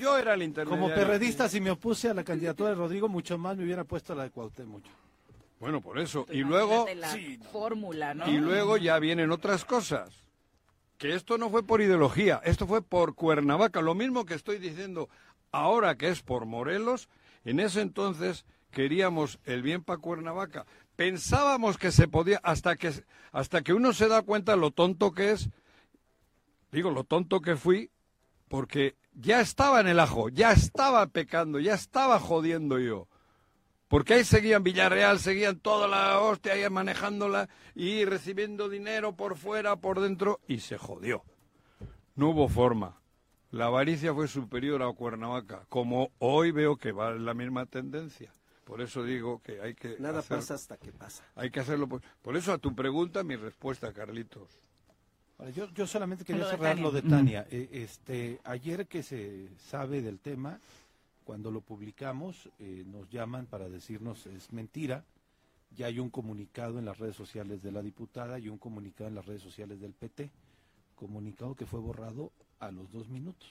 yo 0.00 0.16
era 0.16 0.34
el 0.34 0.42
intermediario. 0.42 0.86
Como 0.88 0.94
perredista, 0.94 1.48
si 1.48 1.60
me 1.60 1.70
opuse 1.70 2.08
a 2.08 2.14
la 2.14 2.24
candidatura 2.24 2.70
de 2.70 2.76
Rodrigo, 2.76 3.08
mucho 3.08 3.36
más 3.36 3.56
me 3.56 3.64
hubiera 3.64 3.84
puesto 3.84 4.12
a 4.12 4.16
la 4.16 4.22
de 4.24 4.30
Cuauhtémoc. 4.30 4.82
Bueno, 5.60 5.80
por 5.80 5.98
eso. 5.98 6.26
Y 6.30 6.38
luego, 6.38 6.86
la 6.96 7.16
fórmula, 7.52 8.14
¿no? 8.14 8.28
y 8.28 8.38
luego 8.38 8.76
ya 8.76 8.98
vienen 8.98 9.30
otras 9.30 9.64
cosas. 9.64 10.10
Que 10.98 11.14
esto 11.14 11.36
no 11.36 11.50
fue 11.50 11.62
por 11.62 11.82
ideología, 11.82 12.40
esto 12.44 12.66
fue 12.66 12.80
por 12.80 13.14
Cuernavaca. 13.14 13.82
Lo 13.82 13.94
mismo 13.94 14.24
que 14.24 14.32
estoy 14.32 14.58
diciendo 14.58 15.10
ahora 15.52 15.96
que 15.96 16.08
es 16.08 16.22
por 16.22 16.46
Morelos, 16.46 17.08
en 17.46 17.60
ese 17.60 17.80
entonces 17.80 18.44
queríamos 18.70 19.38
el 19.44 19.62
bien 19.62 19.82
para 19.82 20.00
Cuernavaca. 20.00 20.66
Pensábamos 20.96 21.78
que 21.78 21.92
se 21.92 22.08
podía, 22.08 22.40
hasta 22.42 22.76
que, 22.76 22.92
hasta 23.32 23.62
que 23.62 23.72
uno 23.72 23.92
se 23.92 24.08
da 24.08 24.22
cuenta 24.22 24.56
lo 24.56 24.72
tonto 24.72 25.12
que 25.12 25.30
es, 25.30 25.48
digo, 26.72 26.90
lo 26.90 27.04
tonto 27.04 27.40
que 27.40 27.56
fui, 27.56 27.90
porque 28.48 28.96
ya 29.14 29.40
estaba 29.40 29.80
en 29.80 29.88
el 29.88 30.00
ajo, 30.00 30.28
ya 30.28 30.52
estaba 30.52 31.06
pecando, 31.06 31.60
ya 31.60 31.74
estaba 31.74 32.18
jodiendo 32.18 32.78
yo. 32.78 33.08
Porque 33.88 34.14
ahí 34.14 34.24
seguían 34.24 34.64
Villarreal, 34.64 35.20
seguían 35.20 35.60
toda 35.60 35.86
la 35.86 36.18
hostia 36.20 36.54
ahí 36.54 36.68
manejándola 36.68 37.48
y 37.74 38.04
recibiendo 38.04 38.68
dinero 38.68 39.14
por 39.14 39.36
fuera, 39.36 39.76
por 39.76 40.00
dentro, 40.00 40.40
y 40.48 40.58
se 40.58 40.76
jodió. 40.76 41.22
No 42.16 42.30
hubo 42.30 42.48
forma. 42.48 43.00
La 43.56 43.66
avaricia 43.66 44.12
fue 44.14 44.28
superior 44.28 44.82
a 44.82 44.92
Cuernavaca, 44.92 45.64
como 45.68 46.10
hoy 46.18 46.50
veo 46.50 46.76
que 46.76 46.92
va 46.92 47.10
en 47.12 47.24
la 47.24 47.32
misma 47.34 47.64
tendencia. 47.66 48.30
Por 48.64 48.82
eso 48.82 49.02
digo 49.04 49.40
que 49.42 49.60
hay 49.60 49.74
que 49.74 49.96
Nada 49.98 50.18
hacer- 50.18 50.36
pasa 50.38 50.54
hasta 50.54 50.76
que 50.76 50.92
pasa. 50.92 51.24
hay 51.34 51.50
que 51.50 51.60
hacerlo. 51.60 51.88
Por, 51.88 52.02
por 52.20 52.36
eso 52.36 52.52
a 52.52 52.58
tu 52.58 52.74
pregunta 52.74 53.22
mi 53.24 53.36
respuesta, 53.36 53.92
Carlitos. 53.92 54.50
Ahora, 55.38 55.50
yo, 55.52 55.70
yo 55.70 55.86
solamente 55.86 56.24
quería 56.24 56.42
Lo 56.42 56.48
de 56.50 56.56
cerrar 56.56 56.70
Tania. 56.72 56.82
lo 56.84 56.90
de. 56.90 57.02
Tania. 57.02 57.46
Eh, 57.50 57.68
este, 57.72 58.40
ayer 58.44 58.86
que 58.86 59.02
se 59.02 59.48
sabe 59.58 60.02
del 60.02 60.18
tema, 60.18 60.58
cuando 61.24 61.50
lo 61.50 61.60
publicamos, 61.60 62.48
eh, 62.58 62.84
nos 62.86 63.08
llaman 63.10 63.46
para 63.46 63.68
decirnos 63.68 64.26
es 64.26 64.52
mentira. 64.52 65.04
Ya 65.76 65.86
hay 65.86 65.98
un 65.98 66.10
comunicado 66.10 66.78
en 66.78 66.84
las 66.84 66.98
redes 66.98 67.16
sociales 67.16 67.62
de 67.62 67.70
la 67.72 67.82
diputada 67.82 68.38
y 68.38 68.48
un 68.48 68.58
comunicado 68.58 69.08
en 69.08 69.14
las 69.14 69.26
redes 69.26 69.42
sociales 69.42 69.80
del 69.80 69.92
PT. 69.92 70.30
Comunicado 70.94 71.54
que 71.54 71.66
fue 71.66 71.80
borrado 71.80 72.32
a 72.60 72.70
los 72.70 72.90
dos 72.92 73.08
minutos. 73.08 73.48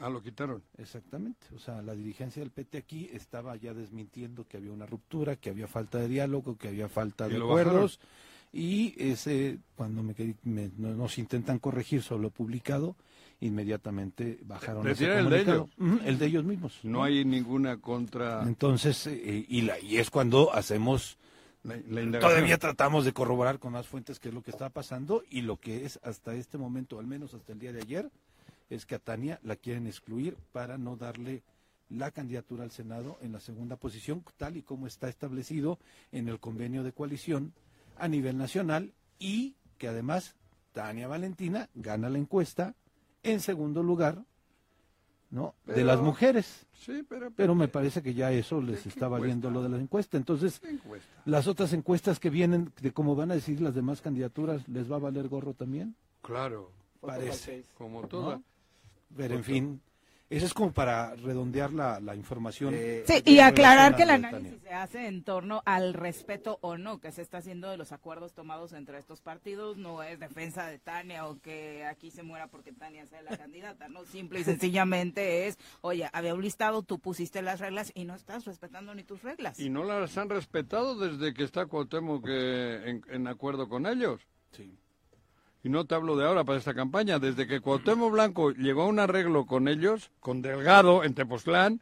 Ah, 0.00 0.08
lo 0.08 0.22
quitaron. 0.22 0.62
Exactamente. 0.78 1.46
O 1.54 1.58
sea, 1.58 1.82
la 1.82 1.94
dirigencia 1.94 2.40
del 2.40 2.50
PT 2.50 2.78
aquí 2.78 3.10
estaba 3.12 3.56
ya 3.56 3.74
desmintiendo 3.74 4.46
que 4.46 4.56
había 4.56 4.72
una 4.72 4.86
ruptura, 4.86 5.36
que 5.36 5.50
había 5.50 5.66
falta 5.66 5.98
de 5.98 6.08
diálogo, 6.08 6.56
que 6.56 6.68
había 6.68 6.88
falta 6.88 7.28
de 7.28 7.36
acuerdos. 7.36 8.00
Y 8.52 8.94
ese, 9.02 9.58
cuando 9.76 10.02
me, 10.02 10.14
me- 10.44 10.70
no- 10.76 10.94
nos 10.94 11.18
intentan 11.18 11.58
corregir 11.58 12.02
sobre 12.02 12.22
lo 12.22 12.30
publicado, 12.30 12.96
inmediatamente 13.40 14.38
bajaron 14.44 14.86
ese 14.88 15.04
el 15.06 15.10
de 15.10 15.22
comunicado. 15.44 15.68
ellos. 15.78 15.94
Ujú, 15.94 16.08
el 16.08 16.18
de 16.18 16.26
ellos 16.26 16.44
mismos. 16.44 16.78
No 16.82 17.02
hay 17.04 17.24
ninguna 17.24 17.76
contra 17.78 18.42
Entonces, 18.44 19.06
eh, 19.06 19.44
y, 19.48 19.62
la, 19.62 19.78
y 19.80 19.98
es 19.98 20.08
cuando 20.10 20.52
hacemos 20.54 21.18
Todavía 21.62 22.58
tratamos 22.58 23.04
de 23.04 23.12
corroborar 23.12 23.58
con 23.58 23.72
más 23.72 23.86
fuentes 23.86 24.18
qué 24.18 24.28
es 24.28 24.34
lo 24.34 24.42
que 24.42 24.50
está 24.50 24.70
pasando 24.70 25.22
y 25.28 25.42
lo 25.42 25.58
que 25.58 25.84
es 25.84 26.00
hasta 26.02 26.34
este 26.34 26.56
momento, 26.56 26.98
al 26.98 27.06
menos 27.06 27.34
hasta 27.34 27.52
el 27.52 27.58
día 27.58 27.72
de 27.72 27.80
ayer, 27.80 28.10
es 28.70 28.86
que 28.86 28.94
a 28.94 28.98
Tania 28.98 29.40
la 29.42 29.56
quieren 29.56 29.86
excluir 29.86 30.36
para 30.52 30.78
no 30.78 30.96
darle 30.96 31.42
la 31.90 32.12
candidatura 32.12 32.64
al 32.64 32.70
Senado 32.70 33.18
en 33.20 33.32
la 33.32 33.40
segunda 33.40 33.76
posición, 33.76 34.24
tal 34.36 34.56
y 34.56 34.62
como 34.62 34.86
está 34.86 35.08
establecido 35.08 35.78
en 36.12 36.28
el 36.28 36.38
convenio 36.38 36.82
de 36.82 36.92
coalición 36.92 37.52
a 37.98 38.08
nivel 38.08 38.38
nacional 38.38 38.94
y 39.18 39.56
que 39.76 39.88
además 39.88 40.36
Tania 40.72 41.08
Valentina 41.08 41.68
gana 41.74 42.08
la 42.08 42.18
encuesta 42.18 42.74
en 43.22 43.40
segundo 43.40 43.82
lugar, 43.82 44.24
¿no? 45.30 45.54
de 45.66 45.84
las 45.84 46.00
mujeres. 46.00 46.66
Sí, 46.72 47.04
pero... 47.08 47.30
Pero 47.30 47.54
me 47.54 47.68
parece 47.68 48.02
que 48.02 48.14
ya 48.14 48.32
eso 48.32 48.60
les 48.60 48.82
¿Qué 48.82 48.88
está 48.88 49.08
valiendo 49.08 49.50
lo 49.50 49.62
de 49.62 49.68
la 49.68 49.78
encuesta. 49.78 50.16
Entonces, 50.16 50.60
las 51.24 51.46
otras 51.46 51.72
encuestas 51.72 52.18
que 52.18 52.30
vienen 52.30 52.72
de 52.80 52.92
cómo 52.92 53.14
van 53.14 53.30
a 53.30 53.34
decidir 53.34 53.60
las 53.60 53.74
demás 53.74 54.00
candidaturas, 54.00 54.66
¿les 54.68 54.90
va 54.90 54.96
a 54.96 55.00
valer 55.00 55.28
gorro 55.28 55.54
también? 55.54 55.94
Claro, 56.22 56.70
Parece. 57.00 57.64
como 57.76 58.06
toda. 58.06 58.36
¿no? 58.36 58.42
Pero 59.16 59.34
en 59.34 59.44
fin, 59.44 59.80
eso 60.30 60.46
es 60.46 60.54
como 60.54 60.72
para 60.72 61.14
redondear 61.16 61.72
la, 61.72 62.00
la 62.00 62.14
información. 62.14 62.72
Eh, 62.76 63.04
Sí, 63.06 63.22
y 63.26 63.40
aclarar 63.40 63.96
que 63.96 64.04
el 64.04 64.10
análisis 64.10 64.62
se 64.62 64.72
hace 64.72 65.06
en 65.08 65.24
torno 65.24 65.62
al 65.66 65.92
respeto 65.92 66.58
o 66.62 66.78
no 66.78 67.00
que 67.00 67.12
se 67.12 67.20
está 67.22 67.38
haciendo 67.38 67.68
de 67.68 67.76
los 67.76 67.92
acuerdos 67.92 68.32
tomados 68.32 68.72
entre 68.72 68.98
estos 68.98 69.20
partidos. 69.20 69.76
No 69.76 70.02
es 70.02 70.18
defensa 70.20 70.66
de 70.66 70.78
Tania 70.78 71.26
o 71.26 71.40
que 71.40 71.84
aquí 71.84 72.10
se 72.10 72.22
muera 72.22 72.46
porque 72.46 72.72
Tania 72.72 73.06
sea 73.06 73.22
la 73.22 73.36
candidata, 73.36 73.88
¿no? 73.88 74.04
Simple 74.04 74.40
y 74.40 74.44
sencillamente 74.44 75.48
es, 75.48 75.58
oye, 75.80 76.08
había 76.12 76.34
un 76.34 76.42
listado, 76.42 76.82
tú 76.82 76.98
pusiste 77.00 77.42
las 77.42 77.60
reglas 77.60 77.90
y 77.94 78.04
no 78.04 78.14
estás 78.14 78.44
respetando 78.44 78.94
ni 78.94 79.02
tus 79.02 79.22
reglas. 79.22 79.58
Y 79.58 79.68
no 79.68 79.84
las 79.84 80.16
han 80.16 80.28
respetado 80.30 80.96
desde 80.96 81.34
que 81.34 81.42
está 81.44 81.66
Cuauhtémoc 81.66 82.24
eh, 82.28 82.88
en, 82.90 83.02
en 83.08 83.26
acuerdo 83.26 83.68
con 83.68 83.84
ellos. 83.86 84.20
Sí. 84.52 84.76
Y 85.62 85.68
no 85.68 85.84
te 85.84 85.94
hablo 85.94 86.16
de 86.16 86.26
ahora 86.26 86.44
para 86.44 86.58
esta 86.58 86.72
campaña. 86.74 87.18
Desde 87.18 87.46
que 87.46 87.60
Cuauhtémoc 87.60 88.12
Blanco 88.12 88.50
llegó 88.52 88.82
a 88.82 88.86
un 88.86 88.98
arreglo 88.98 89.44
con 89.46 89.68
ellos, 89.68 90.10
con 90.20 90.40
Delgado 90.42 91.04
en 91.04 91.14
Tepoztlán, 91.14 91.80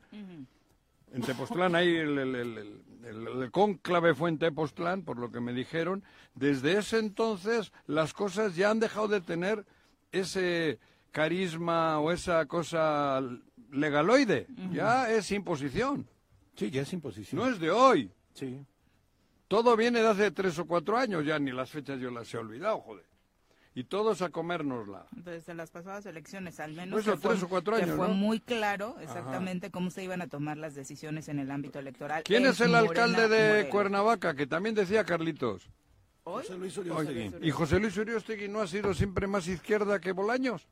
en 1.12 1.22
Tepoztlán 1.22 1.74
ahí 1.76 1.94
el, 1.96 2.18
el, 2.18 2.34
el- 2.34 2.58
el- 2.58 2.82
el- 3.04 3.42
el 3.42 3.50
cónclave 3.50 4.14
fue 4.14 4.28
en 4.30 4.38
Tepoztlán, 4.38 5.02
por 5.02 5.18
lo 5.18 5.30
que 5.30 5.40
me 5.40 5.52
dijeron. 5.52 6.02
Desde 6.34 6.76
ese 6.78 6.98
entonces 6.98 7.72
las 7.86 8.12
cosas 8.12 8.56
ya 8.56 8.70
han 8.70 8.80
dejado 8.80 9.08
de 9.08 9.20
tener 9.20 9.64
ese 10.12 10.78
carisma 11.12 12.00
o 12.00 12.10
esa 12.12 12.44
cosa 12.46 13.22
legaloide. 13.70 14.46
Ya 14.72 15.10
es 15.10 15.30
imposición. 15.30 16.06
Sí, 16.56 16.70
ya 16.70 16.82
es 16.82 16.92
imposición. 16.92 17.40
No 17.40 17.48
es 17.48 17.58
de 17.60 17.70
hoy. 17.70 18.10
Sí. 18.34 18.58
Todo 19.46 19.76
viene 19.76 20.00
de 20.02 20.08
hace 20.08 20.30
tres 20.32 20.58
o 20.58 20.66
cuatro 20.66 20.98
años, 20.98 21.24
ya 21.24 21.38
ni 21.38 21.52
las 21.52 21.70
fechas 21.70 21.98
yo 22.00 22.10
las 22.10 22.32
he 22.34 22.38
olvidado, 22.38 22.80
joder. 22.80 23.04
Y 23.78 23.84
todos 23.84 24.22
a 24.22 24.30
comérnosla. 24.30 25.06
Entonces, 25.16 25.48
en 25.48 25.56
las 25.56 25.70
pasadas 25.70 26.04
elecciones, 26.04 26.58
al 26.58 26.72
menos, 26.72 26.98
Eso, 26.98 27.12
que 27.12 27.18
fue, 27.18 27.30
tres 27.30 27.44
o 27.44 27.48
cuatro 27.48 27.76
que 27.76 27.82
años, 27.84 27.94
fue 27.96 28.08
¿no? 28.08 28.14
muy 28.14 28.40
claro 28.40 28.96
exactamente 29.00 29.70
cómo 29.70 29.90
se 29.90 30.02
iban 30.02 30.20
a 30.20 30.26
tomar 30.26 30.56
las 30.56 30.74
decisiones 30.74 31.28
en 31.28 31.38
el 31.38 31.48
ámbito 31.48 31.78
electoral. 31.78 32.24
¿Quién 32.24 32.44
es 32.44 32.60
el 32.60 32.72
Morena, 32.72 32.88
alcalde 32.88 33.28
de. 33.28 33.68
Cuernavaca? 33.68 34.34
Que 34.34 34.48
también 34.48 34.74
decía 34.74 35.04
Carlitos. 35.04 35.70
¿Hoy? 36.24 36.42
José 36.42 36.58
Luis 36.58 36.76
Uriostegui. 36.76 37.46
¿Y 37.46 37.50
José 37.52 37.78
Luis 37.78 37.96
Uriostegui 37.96 38.48
no 38.48 38.62
ha 38.62 38.66
sido 38.66 38.92
siempre 38.94 39.28
más 39.28 39.46
izquierda 39.46 40.00
que 40.00 40.10
Bolaños? 40.10 40.66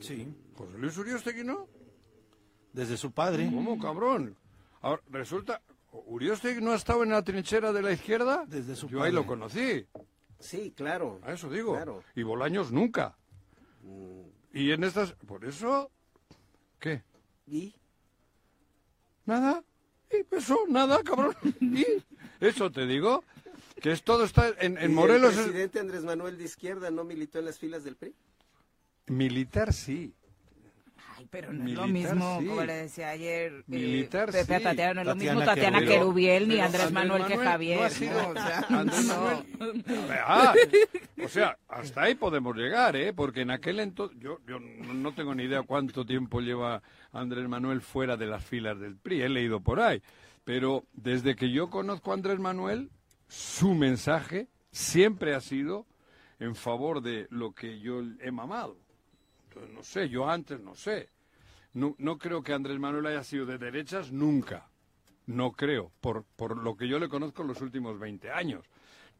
Sí, 0.00 0.28
¿José 0.54 0.76
Luis 0.76 0.98
Uriostegui 0.98 1.42
no? 1.42 1.68
desde 2.74 2.98
su 2.98 3.12
padre. 3.12 3.46
¿Cómo, 3.46 3.78
cabrón? 3.78 4.36
Ahora, 4.82 5.00
resulta, 5.08 5.62
¿Uriostegui 5.90 6.60
no 6.60 6.72
ha 6.72 6.76
estado 6.76 7.02
en 7.02 7.08
la 7.12 7.22
trinchera 7.22 7.72
de 7.72 7.80
la 7.80 7.92
izquierda? 7.92 8.44
Desde 8.46 8.76
su 8.76 8.88
Yo 8.88 8.98
padre. 8.98 9.08
ahí 9.08 9.14
lo 9.14 9.24
conocí, 9.24 9.86
Sí, 10.40 10.72
claro. 10.76 11.20
a 11.22 11.32
eso 11.34 11.48
digo. 11.50 11.72
Claro. 11.74 12.02
Y 12.14 12.22
Bolaños 12.22 12.72
nunca. 12.72 13.16
Y 14.52 14.72
en 14.72 14.82
estas, 14.84 15.12
por 15.26 15.44
eso, 15.44 15.90
¿qué? 16.78 17.02
¿Y? 17.46 17.74
Nada. 19.26 19.62
Y 20.10 20.34
eso, 20.34 20.58
nada, 20.68 21.02
cabrón. 21.02 21.34
Y 21.60 21.86
eso 22.40 22.70
te 22.72 22.86
digo, 22.86 23.22
que 23.80 23.92
es 23.92 24.02
todo 24.02 24.24
está 24.24 24.48
en, 24.60 24.76
en 24.78 24.90
¿Y 24.90 24.94
Morelos. 24.94 25.34
El 25.34 25.38
es- 25.38 25.44
presidente 25.46 25.78
Andrés 25.80 26.02
Manuel 26.04 26.36
de 26.38 26.44
Izquierda 26.44 26.90
no 26.90 27.04
militó 27.04 27.38
en 27.38 27.44
las 27.44 27.58
filas 27.58 27.84
del 27.84 27.96
PRI? 27.96 28.14
Militar 29.06 29.72
sí. 29.72 30.14
Pero 31.30 31.52
no 31.52 31.64
es 31.64 31.74
lo 31.74 31.86
mismo, 31.86 32.38
sí. 32.40 32.46
como 32.46 32.64
le 32.64 32.72
decía 32.72 33.10
ayer 33.10 33.52
eh, 33.52 33.62
Militar, 33.68 34.32
Pepe 34.32 34.58
sí. 34.58 34.62
Tatiana, 34.64 34.94
no 34.94 35.00
es 35.02 35.06
lo 35.06 35.14
mismo 35.14 35.40
Tatiana 35.44 35.78
Querubiel. 35.78 35.98
Querubiel 36.00 36.48
ni 36.48 36.60
Andrés 36.60 36.82
Andrés 36.86 36.92
Manuel 36.92 37.24
que 37.26 37.36
Javier. 37.38 37.78
no 37.78 37.84
ha 37.86 37.90
sido- 37.90 38.22
¿no? 38.22 38.28
O 38.30 38.34
sea, 38.34 38.58
Andrés 38.68 39.04
no. 39.06 39.44
Manuel- 39.58 40.18
Ah, 40.26 40.54
o 41.24 41.28
sea, 41.28 41.56
hasta 41.68 42.02
ahí 42.02 42.14
podemos 42.16 42.56
llegar, 42.56 42.96
¿eh? 42.96 43.12
Porque 43.12 43.42
en 43.42 43.52
aquel 43.52 43.78
entonces, 43.78 44.18
yo, 44.20 44.38
yo 44.48 44.58
no 44.58 44.92
no 44.94 45.14
tengo 45.14 45.32
ni 45.34 45.44
idea 45.44 45.62
cuánto 45.62 46.04
tiempo 46.04 46.40
lleva 46.40 46.82
Andrés 47.12 47.48
Manuel 47.48 47.80
fuera 47.80 48.16
de 48.16 48.26
las 48.26 48.44
filas 48.44 48.78
del 48.80 48.96
PRI, 48.96 49.22
he 49.22 49.28
leído 49.28 49.60
por 49.60 49.78
ahí, 49.80 50.02
pero 50.44 50.84
desde 50.94 51.36
que 51.36 51.52
yo 51.52 51.70
conozco 51.70 52.10
a 52.10 52.14
Andrés 52.14 52.40
Manuel, 52.40 52.90
su 53.28 53.74
mensaje 53.74 54.48
siempre 54.72 55.34
ha 55.36 55.40
sido 55.40 55.86
en 56.40 56.56
favor 56.56 57.02
de 57.02 57.28
lo 57.30 57.52
que 57.52 57.78
yo 57.78 58.00
he 58.20 58.32
mamado. 58.32 58.76
Entonces, 59.48 59.74
no 59.74 59.82
sé, 59.82 60.08
yo 60.08 60.28
antes 60.28 60.60
no 60.60 60.74
sé. 60.74 61.08
No, 61.72 61.94
no 61.98 62.18
creo 62.18 62.42
que 62.42 62.52
Andrés 62.52 62.78
Manuel 62.78 63.06
haya 63.06 63.24
sido 63.24 63.46
de 63.46 63.58
derechas 63.58 64.10
nunca. 64.12 64.68
No 65.26 65.52
creo, 65.52 65.92
por, 66.00 66.24
por 66.24 66.56
lo 66.56 66.76
que 66.76 66.88
yo 66.88 66.98
le 66.98 67.08
conozco 67.08 67.42
en 67.42 67.48
los 67.48 67.60
últimos 67.60 67.98
20 67.98 68.30
años. 68.30 68.64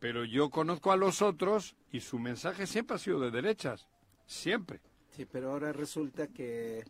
Pero 0.00 0.24
yo 0.24 0.50
conozco 0.50 0.90
a 0.92 0.96
los 0.96 1.22
otros 1.22 1.76
y 1.92 2.00
su 2.00 2.18
mensaje 2.18 2.66
siempre 2.66 2.96
ha 2.96 2.98
sido 2.98 3.20
de 3.20 3.30
derechas. 3.30 3.86
Siempre. 4.26 4.80
Sí, 5.10 5.26
pero 5.30 5.52
ahora 5.52 5.72
resulta 5.72 6.26
que 6.28 6.84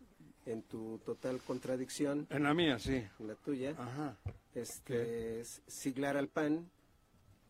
en 0.45 0.63
tu 0.63 0.99
total 1.05 1.39
contradicción, 1.41 2.25
En 2.29 2.43
la 2.43 2.53
mía, 2.53 2.79
sí. 2.79 3.03
en 3.19 3.27
la 3.27 3.35
tuya, 3.35 3.75
Ajá. 3.77 4.17
este, 4.55 5.41
es 5.41 5.61
siglar 5.67 6.17
al 6.17 6.29
PAN, 6.29 6.69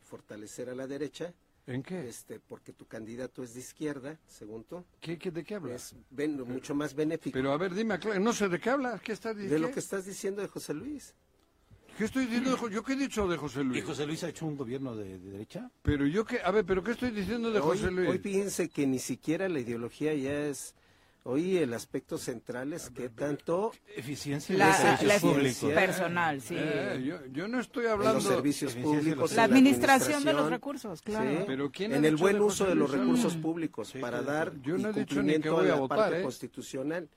fortalecer 0.04 0.70
a 0.70 0.76
la 0.76 0.88
derecha, 0.88 1.34
¿En 1.68 1.84
qué? 1.84 2.08
este, 2.10 2.40
porque 2.40 2.74
tu 2.74 2.86
candidato 2.86 3.44
es 3.44 3.54
de 3.54 3.60
izquierda, 3.60 4.20
según 4.28 4.64
tú, 4.64 4.84
¿Qué, 5.00 5.18
qué- 5.18 5.32
de 5.32 5.44
qué 5.44 5.56
hablas? 5.56 5.94
es 5.94 6.00
ben- 6.10 6.42
mucho 6.42 6.74
más 6.76 6.94
benéfico 6.94 7.34
Pero 7.34 7.52
a 7.52 7.58
ver, 7.58 7.74
dime, 7.74 7.98
no 8.20 8.34
sé 8.34 8.50
de 8.50 8.60
qué 8.60 8.70
hablas. 8.72 9.00
¿Qué 9.02 9.12
estás 9.14 9.36
de 9.36 9.44
diciendo? 9.44 9.68
lo 9.68 9.74
que 9.74 9.80
estás 9.80 10.06
diciendo 10.06 10.42
de 10.42 10.48
José 10.48 10.74
Luis. 10.74 11.14
¿Qué 11.98 12.06
estoy 12.06 12.26
diciendo? 12.26 12.56
de 12.56 12.74
¿Yo 12.74 12.84
qué 12.84 12.94
he 12.94 12.96
dicho 12.96 13.28
de 13.28 13.38
José 13.38 13.62
¿Y 13.62 13.64
Luis? 13.66 13.84
José 13.84 14.08
Luis 14.08 14.24
ha 14.24 14.30
hecho 14.30 14.46
un 14.46 14.58
gobierno 14.58 14.96
de, 14.96 15.20
de 15.20 15.32
derecha? 15.32 15.70
Pero 15.84 16.06
yo 16.08 16.26
qué, 16.26 16.40
a 16.44 16.50
ver, 16.52 16.66
pero 16.66 16.84
¿qué 16.84 16.92
estoy 16.92 17.12
diciendo 17.12 17.52
de 17.52 17.60
hoy, 17.60 17.78
José 17.78 17.92
Luis? 17.92 18.10
hoy 18.10 18.18
fíjense 18.18 18.70
que 18.70 18.88
ni 18.88 18.98
siquiera 18.98 19.48
la 19.50 19.60
ideología 19.60 20.14
ya 20.16 20.46
es, 20.48 20.74
hoy 21.24 21.58
el 21.58 21.74
aspecto 21.74 22.18
central 22.18 22.74
es 22.74 22.90
que 22.90 23.10
tanto 23.10 23.72
Eficiencia 23.96 24.58
La, 24.58 24.66
de 24.66 24.72
la- 24.72 24.98
servicios 24.98 25.08
la- 25.14 25.20
públicos. 25.34 25.72
personal, 25.74 26.42
sí. 26.42 26.56
Eh, 26.58 27.04
yo, 27.06 27.26
yo 27.32 27.48
no 27.48 27.60
estoy 27.60 27.86
hablando... 27.86 28.16
los 28.16 28.24
servicios 28.24 28.72
eficiencia 28.72 28.98
de 28.98 29.02
públicos, 29.04 29.22
los- 29.22 29.32
en 29.32 29.38
La 29.38 29.44
administración 29.44 30.24
de 30.24 30.34
los 30.34 30.44
administración, 30.46 30.52
recursos, 30.52 31.02
claro. 31.02 31.30
Sí, 31.32 31.44
Pero 31.48 31.72
¿quién 31.72 31.94
en 31.94 32.06
el 32.06 32.16
buen 32.16 32.36
de 32.38 32.42
uso 32.42 32.66
de 32.66 32.76
los 32.76 32.90
recursos 32.92 33.36
públicos 33.38 33.90
Sí, 33.90 34.00
para 34.00 34.22
dar 34.22 34.54
yo 34.62 34.78
no 34.78 34.90
y 34.90 34.92
he 34.92 34.94
dicho 35.00 35.22
ni 35.22 35.34
que 35.34 35.50
cumplimiento 35.50 35.54
voy 35.56 35.66
a 35.68 35.72
a 35.74 35.76
la 35.76 35.80
votar, 35.82 35.98
parte 35.98 36.20
¿eh? 36.20 36.24
constitucional. 36.24 37.10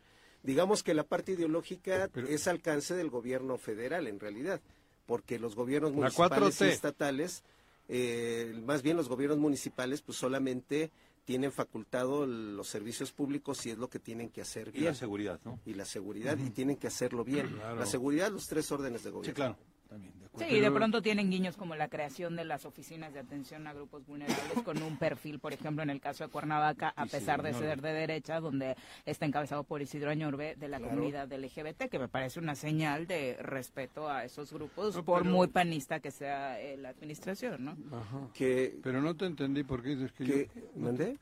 Digamos 0.42 0.82
que 0.82 0.92
la 0.92 1.04
parte 1.04 1.32
ideológica 1.32 2.08
Pero- 2.12 2.28
es 2.28 2.46
alcance 2.46 2.94
del 2.94 3.08
gobierno 3.08 3.56
federal 3.56 4.06
en 4.06 4.20
realidad, 4.20 4.60
porque 5.06 5.38
los 5.38 5.54
gobiernos 5.54 5.92
La 5.92 5.96
municipales 5.96 6.60
y 6.60 6.64
4T. 6.64 6.68
estatales, 6.68 7.42
eh, 7.88 8.54
más 8.66 8.82
bien 8.82 8.96
los 8.98 9.08
gobiernos 9.08 9.38
municipales, 9.38 10.02
pues 10.02 10.18
solamente 10.18 10.90
tienen 11.24 11.52
facultado 11.52 12.26
los 12.26 12.68
servicios 12.68 13.12
públicos 13.12 13.64
y 13.66 13.70
es 13.70 13.78
lo 13.78 13.88
que 13.88 13.98
tienen 13.98 14.28
que 14.30 14.40
hacer 14.42 14.68
Y 14.68 14.72
bien 14.72 14.84
la 14.86 14.94
seguridad, 14.94 15.40
¿no? 15.44 15.58
y 15.64 15.74
la 15.74 15.84
seguridad 15.84 16.36
y 16.38 16.50
tienen 16.50 16.76
que 16.76 16.86
hacerlo 16.86 17.24
bien. 17.24 17.48
Claro. 17.48 17.76
La 17.76 17.86
seguridad, 17.86 18.30
los 18.30 18.46
tres 18.46 18.70
órdenes 18.70 19.04
de 19.04 19.10
gobierno. 19.10 19.30
Sí, 19.30 19.34
claro. 19.34 19.56
También. 19.94 20.12
de 20.20 20.24
Sí, 20.36 20.46
y 20.56 20.58
de 20.60 20.70
pronto 20.72 21.00
tienen 21.00 21.30
guiños 21.30 21.56
como 21.56 21.76
la 21.76 21.86
creación 21.88 22.34
de 22.34 22.44
las 22.44 22.64
oficinas 22.64 23.14
de 23.14 23.20
atención 23.20 23.68
a 23.68 23.72
grupos 23.72 24.04
vulnerables 24.04 24.62
con 24.64 24.82
un 24.82 24.96
perfil, 24.98 25.38
por 25.38 25.52
ejemplo, 25.52 25.84
en 25.84 25.90
el 25.90 26.00
caso 26.00 26.24
de 26.24 26.30
Cuernavaca, 26.30 26.92
a 26.96 27.06
pesar 27.06 27.40
de 27.42 27.54
ser 27.54 27.80
de 27.80 27.92
derecha, 27.92 28.40
donde 28.40 28.74
está 29.06 29.26
encabezado 29.26 29.62
por 29.62 29.80
Isidro 29.80 30.10
Añorbe 30.10 30.56
de 30.56 30.66
la 30.68 30.80
comunidad 30.80 31.32
LGBT, 31.32 31.88
que 31.88 31.98
me 32.00 32.08
parece 32.08 32.40
una 32.40 32.56
señal 32.56 33.06
de 33.06 33.36
respeto 33.40 34.08
a 34.10 34.24
esos 34.24 34.52
grupos, 34.52 34.96
No, 34.96 35.04
por 35.04 35.22
pero- 35.22 35.32
muy 35.34 35.46
panista 35.46 36.00
que 36.00 36.10
sea 36.10 36.60
eh, 36.60 36.76
la 36.78 36.88
administración, 36.88 37.64
¿no? 37.64 37.76
Ajá. 37.96 38.28
Que, 38.34 38.76
Pero 38.82 39.00
no 39.00 39.14
te 39.14 39.26
entendí 39.26 39.62
por 39.62 39.82
qué 39.84 39.90
dices 39.90 40.10
que, 40.12 40.24
que, 40.24 40.50
yo... 40.54 40.62
¿mandé? 40.82 41.16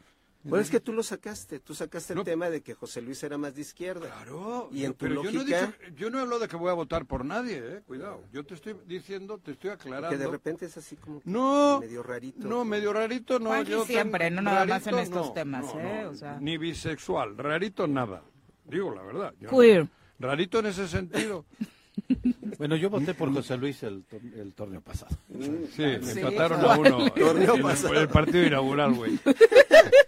Bueno, 0.45 0.63
es 0.63 0.71
que 0.71 0.81
tú 0.81 0.93
lo 0.93 1.03
sacaste, 1.05 1.61
tú 1.61 1.75
sacaste 1.75 2.15
el 2.15 2.19
No. 2.19 2.25
tema 2.25 2.51
de 2.51 2.63
que 2.63 2.75
José 2.75 3.01
Luis 3.01 3.23
era 3.23 3.39
más 3.39 3.55
de 3.55 3.61
izquierda. 3.61 4.07
Claro, 4.09 4.69
Y 4.73 4.81
en 4.85 4.91
yo- 4.91 4.93
tu 4.95 4.99
pero 4.99 5.15
yo 5.15 5.23
no, 5.23 5.29
he 5.29 5.33
lógica- 5.33 5.67
dicho, 5.67 5.95
yo 5.97 6.11
no 6.11 6.19
he 6.19 6.21
hablado 6.23 6.41
de 6.41 6.49
que 6.49 6.57
voy 6.57 6.71
a 6.71 6.75
votar 6.75 7.07
por 7.07 7.25
nadie, 7.25 7.59
eh, 7.63 7.81
cuidado. 7.87 8.23
Yo 8.33 8.45
te 8.45 8.55
estoy 8.55 8.75
diciendo, 8.87 9.39
te 9.39 9.53
estoy 9.53 9.71
aclarando. 9.71 10.11
Que 10.11 10.19
de 10.19 10.27
repente 10.29 10.67
es 10.67 10.77
así 10.77 10.97
como 10.97 11.21
que 11.21 11.31
No, 11.31 11.79
medio 11.81 12.03
rarito. 12.03 12.47
no, 12.47 12.65
medio 12.65 12.93
rarito, 12.93 13.39
no. 13.39 13.63
Yo 13.63 13.85
siempre, 13.85 14.31
no 14.31 14.43
nada 14.43 14.65
más 14.67 14.87
en 14.89 14.99
estos 14.99 15.27
no, 15.29 15.33
temas, 15.33 15.65
no, 15.75 15.81
¿eh? 15.81 16.01
no, 16.05 16.11
O 16.11 16.15
sea. 16.15 16.39
Ni 16.41 16.59
bisexual, 16.59 17.37
rarito 17.39 17.87
nada. 17.87 18.23
Digo 18.65 18.93
la 18.95 19.03
verdad. 19.03 19.35
yo- 19.41 19.49
Queer. 19.51 19.87
Rarito 20.19 20.59
en 20.59 20.67
ese 20.67 20.89
sentido. 20.89 21.45
Bueno, 22.59 22.77
yo 22.77 22.89
voté 22.91 23.13
por 23.15 23.33
José 23.35 23.57
Luis 23.57 23.83
el, 23.83 24.05
tor- 24.07 24.35
el 24.39 24.53
torneo 24.55 24.81
pasado. 24.81 25.17
Sí, 25.29 25.67
Sí. 25.75 25.83
empataron 26.21 26.61
a 26.61 26.79
uno 26.79 27.07
el, 27.07 27.61
pasado. 27.63 27.95
el 27.95 28.09
partido 28.09 28.47
inaugural, 28.47 28.95
güey. 28.95 29.19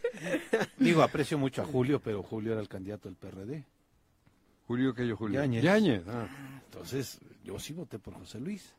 Digo, 0.79 1.03
aprecio 1.03 1.39
mucho 1.39 1.63
a 1.63 1.65
Julio, 1.65 2.01
pero 2.01 2.23
Julio 2.23 2.53
era 2.53 2.61
el 2.61 2.69
candidato 2.69 3.09
del 3.09 3.17
PRD. 3.17 3.65
Julio, 4.67 4.95
que 4.95 5.07
yo, 5.07 5.17
Julio. 5.17 5.41
Yáñez. 5.41 5.63
Yáñez, 5.63 6.03
ah. 6.09 6.27
Entonces, 6.65 7.19
yo 7.45 7.59
sí 7.59 7.73
voté 7.73 7.99
por 7.99 8.15
José 8.15 8.41
Luis. 8.41 8.73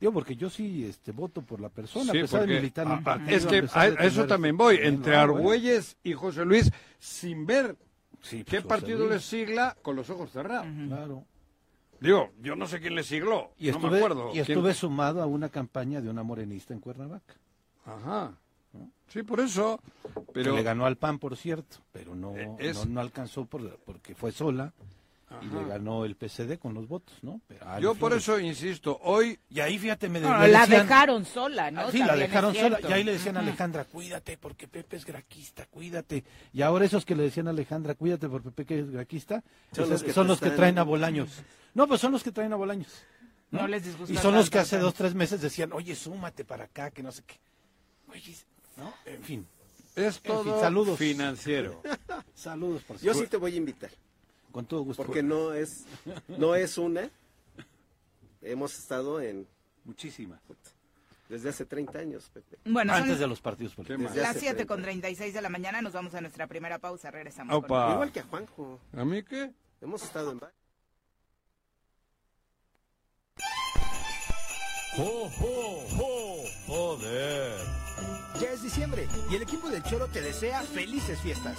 Digo, 0.00 0.12
porque 0.12 0.36
yo 0.36 0.50
sí 0.50 0.84
este, 0.84 1.12
voto 1.12 1.40
por 1.42 1.60
la 1.60 1.68
persona, 1.70 2.12
Sí, 2.12 2.18
a 2.18 2.22
pesar 2.22 2.40
porque- 2.40 2.52
de 2.54 2.58
militar 2.60 2.86
ah, 2.90 3.00
partido, 3.02 3.36
es 3.36 3.46
que 3.46 3.64
a 3.72 3.86
eso 4.04 4.26
también 4.26 4.56
voy, 4.56 4.78
entre 4.82 5.16
Ah. 5.16 5.22
Argüelles 5.22 5.96
y 6.02 6.12
José 6.12 6.44
Luis, 6.44 6.70
sin 6.98 7.46
ver 7.46 7.76
Sí, 8.20 8.38
pues, 8.38 8.44
qué 8.44 8.56
José 8.58 8.68
partido 8.68 8.98
Luis, 9.00 9.10
les 9.12 9.24
sigla, 9.24 9.76
con 9.80 9.96
los 9.96 10.10
ojos 10.10 10.30
cerrados. 10.32 10.66
Claro. 10.88 11.24
Digo, 12.00 12.30
yo 12.42 12.56
no 12.56 12.66
sé 12.66 12.78
quién 12.80 12.94
le 12.94 13.04
sigló, 13.04 13.52
Y 13.58 13.70
no 13.70 13.78
me 13.78 13.96
acuerdo. 13.96 14.28
y 14.30 14.32
quién- 14.32 14.42
estuve 14.58 14.74
sumado 14.74 15.22
a 15.22 15.26
una 15.26 15.48
campaña 15.48 16.00
de 16.02 16.10
una 16.10 16.22
morenista 16.22 16.74
en 16.74 16.80
Cuernavaca. 16.80 17.34
Ajá. 17.86 18.36
Sí, 19.08 19.22
por 19.22 19.40
eso. 19.40 19.80
Pero 20.32 20.52
que 20.52 20.56
le 20.58 20.62
ganó 20.62 20.86
al 20.86 20.96
PAN, 20.96 21.18
por 21.18 21.36
cierto, 21.36 21.78
pero 21.92 22.14
no, 22.14 22.36
Eh, 22.36 22.48
es- 22.58 22.76
no, 22.76 22.84
no 22.86 23.00
alcanzó 23.00 23.44
por, 23.44 23.78
porque 23.80 24.14
fue 24.14 24.32
sola 24.32 24.72
y 25.42 25.46
le 25.46 25.64
ganó 25.64 26.04
el 26.04 26.14
PCD 26.16 26.56
con 26.58 26.72
los 26.74 26.86
votos, 26.86 27.16
¿no? 27.22 27.40
Pero 27.48 27.66
Ari 27.68 27.82
yo 27.82 27.94
por 27.94 28.12
eso 28.12 28.38
insisto, 28.38 28.98
hoy 29.02 29.38
Y 29.50 29.60
ahí, 29.60 29.78
fíjate, 29.78 30.08
me, 30.08 30.20
No, 30.20 30.30
la 30.46 30.60
decían- 30.66 30.82
dejaron 30.86 31.24
sola, 31.24 31.70
¿no? 31.70 31.80
Ah, 31.82 31.88
sí, 31.90 31.98
la 31.98 32.08
También 32.08 32.28
dejaron 32.30 32.54
sola. 32.54 32.78
Y 32.88 32.92
ahí 32.92 33.04
le 33.04 33.12
decían 33.12 33.36
a. 33.36 33.40
Alejandra, 33.40 33.84
cuídate 33.84 34.38
porque 34.38 34.68
Pepe 34.68 34.96
es 34.96 35.04
graquista, 35.04 35.66
cuídate. 35.66 36.24
Y 36.52 36.62
ahora 36.62 36.84
esos 36.84 37.04
que 37.04 37.14
le 37.16 37.24
decían 37.24 37.46
a 37.48 37.50
Alejandra, 37.50 37.94
cuídate 37.94 38.28
porque 38.28 38.50
Pepe 38.50 38.80
es 38.80 38.90
graquista, 38.90 39.42
Son 39.72 39.84
esos- 39.84 39.88
los 39.90 40.02
que 40.04 40.12
son 40.12 40.26
los 40.28 40.40
que 40.40 40.50
traen 40.50 40.78
a 40.78 40.82
Bolaños. 40.84 41.30
No, 41.74 41.86
pues 41.86 42.00
son 42.00 42.12
los 42.12 42.22
que 42.22 42.32
traen 42.32 42.52
a 42.52 42.56
Bolaños. 42.56 42.92
¿no? 43.50 43.60
No 43.62 43.68
les 43.68 43.84
disgusta 43.84 44.12
Y 44.12 44.16
son 44.16 44.34
los 44.34 44.50
que 44.50 44.58
hace 44.58 44.72
tanto. 44.76 44.86
dos, 44.86 44.94
tres 44.94 45.14
meses 45.14 45.40
decían, 45.40 45.72
oye, 45.72 45.94
súmate 45.94 46.44
para 46.44 46.64
acá, 46.64 46.90
que 46.90 47.02
no 47.02 47.12
sé 47.12 47.22
qué. 47.26 47.38
Oye, 48.10 48.34
¿no? 48.76 48.92
En 49.04 49.22
fin, 49.22 49.46
es 49.94 50.04
En 50.04 50.12
fin, 50.12 50.22
todo 50.24 50.60
saludos. 50.60 50.98
financiero. 50.98 51.82
saludos 52.34 52.82
por 52.82 52.98
Yo 52.98 53.14
sí 53.14 53.26
te 53.26 53.36
voy 53.36 53.54
a 53.54 53.56
invitar, 53.56 53.90
Con 54.52 54.66
todo 54.66 54.82
gusto. 54.82 55.02
porque 55.04 55.22
no 55.22 55.52
es, 55.54 55.84
no 56.28 56.54
es 56.54 56.78
una. 56.78 57.10
Hemos 58.42 58.78
estado 58.78 59.20
en 59.20 59.46
Muchísimas. 59.84 60.40
desde 61.28 61.48
hace 61.48 61.64
30 61.64 61.98
años, 61.98 62.28
Pepe. 62.32 62.58
Bueno, 62.64 62.92
son 62.92 63.02
Antes 63.02 63.18
de 63.18 63.26
los 63.26 63.40
partidos 63.40 63.74
políticos. 63.74 64.14
las 64.16 64.30
hace 64.30 64.40
7 64.40 64.54
30. 64.56 64.66
con 64.74 64.82
36 64.82 65.32
de 65.34 65.42
la 65.42 65.48
mañana. 65.48 65.80
Nos 65.82 65.92
vamos 65.92 66.14
a 66.14 66.20
nuestra 66.20 66.46
primera 66.46 66.78
pausa. 66.78 67.10
Regresamos. 67.10 67.64
Con-. 67.66 67.92
Igual 67.92 68.12
que 68.12 68.20
a 68.20 68.24
Juanjo. 68.24 68.80
¿A 68.92 69.04
mí 69.04 69.22
qué? 69.22 69.52
Hemos 69.80 70.02
estado 70.02 70.32
en... 70.32 70.38
va- 70.40 70.52
Ya 78.40 78.50
es 78.52 78.62
diciembre 78.62 79.08
y 79.30 79.34
el 79.36 79.42
equipo 79.42 79.68
del 79.70 79.82
Choro 79.82 80.06
te 80.08 80.20
desea 80.20 80.60
felices 80.62 81.18
fiestas. 81.20 81.56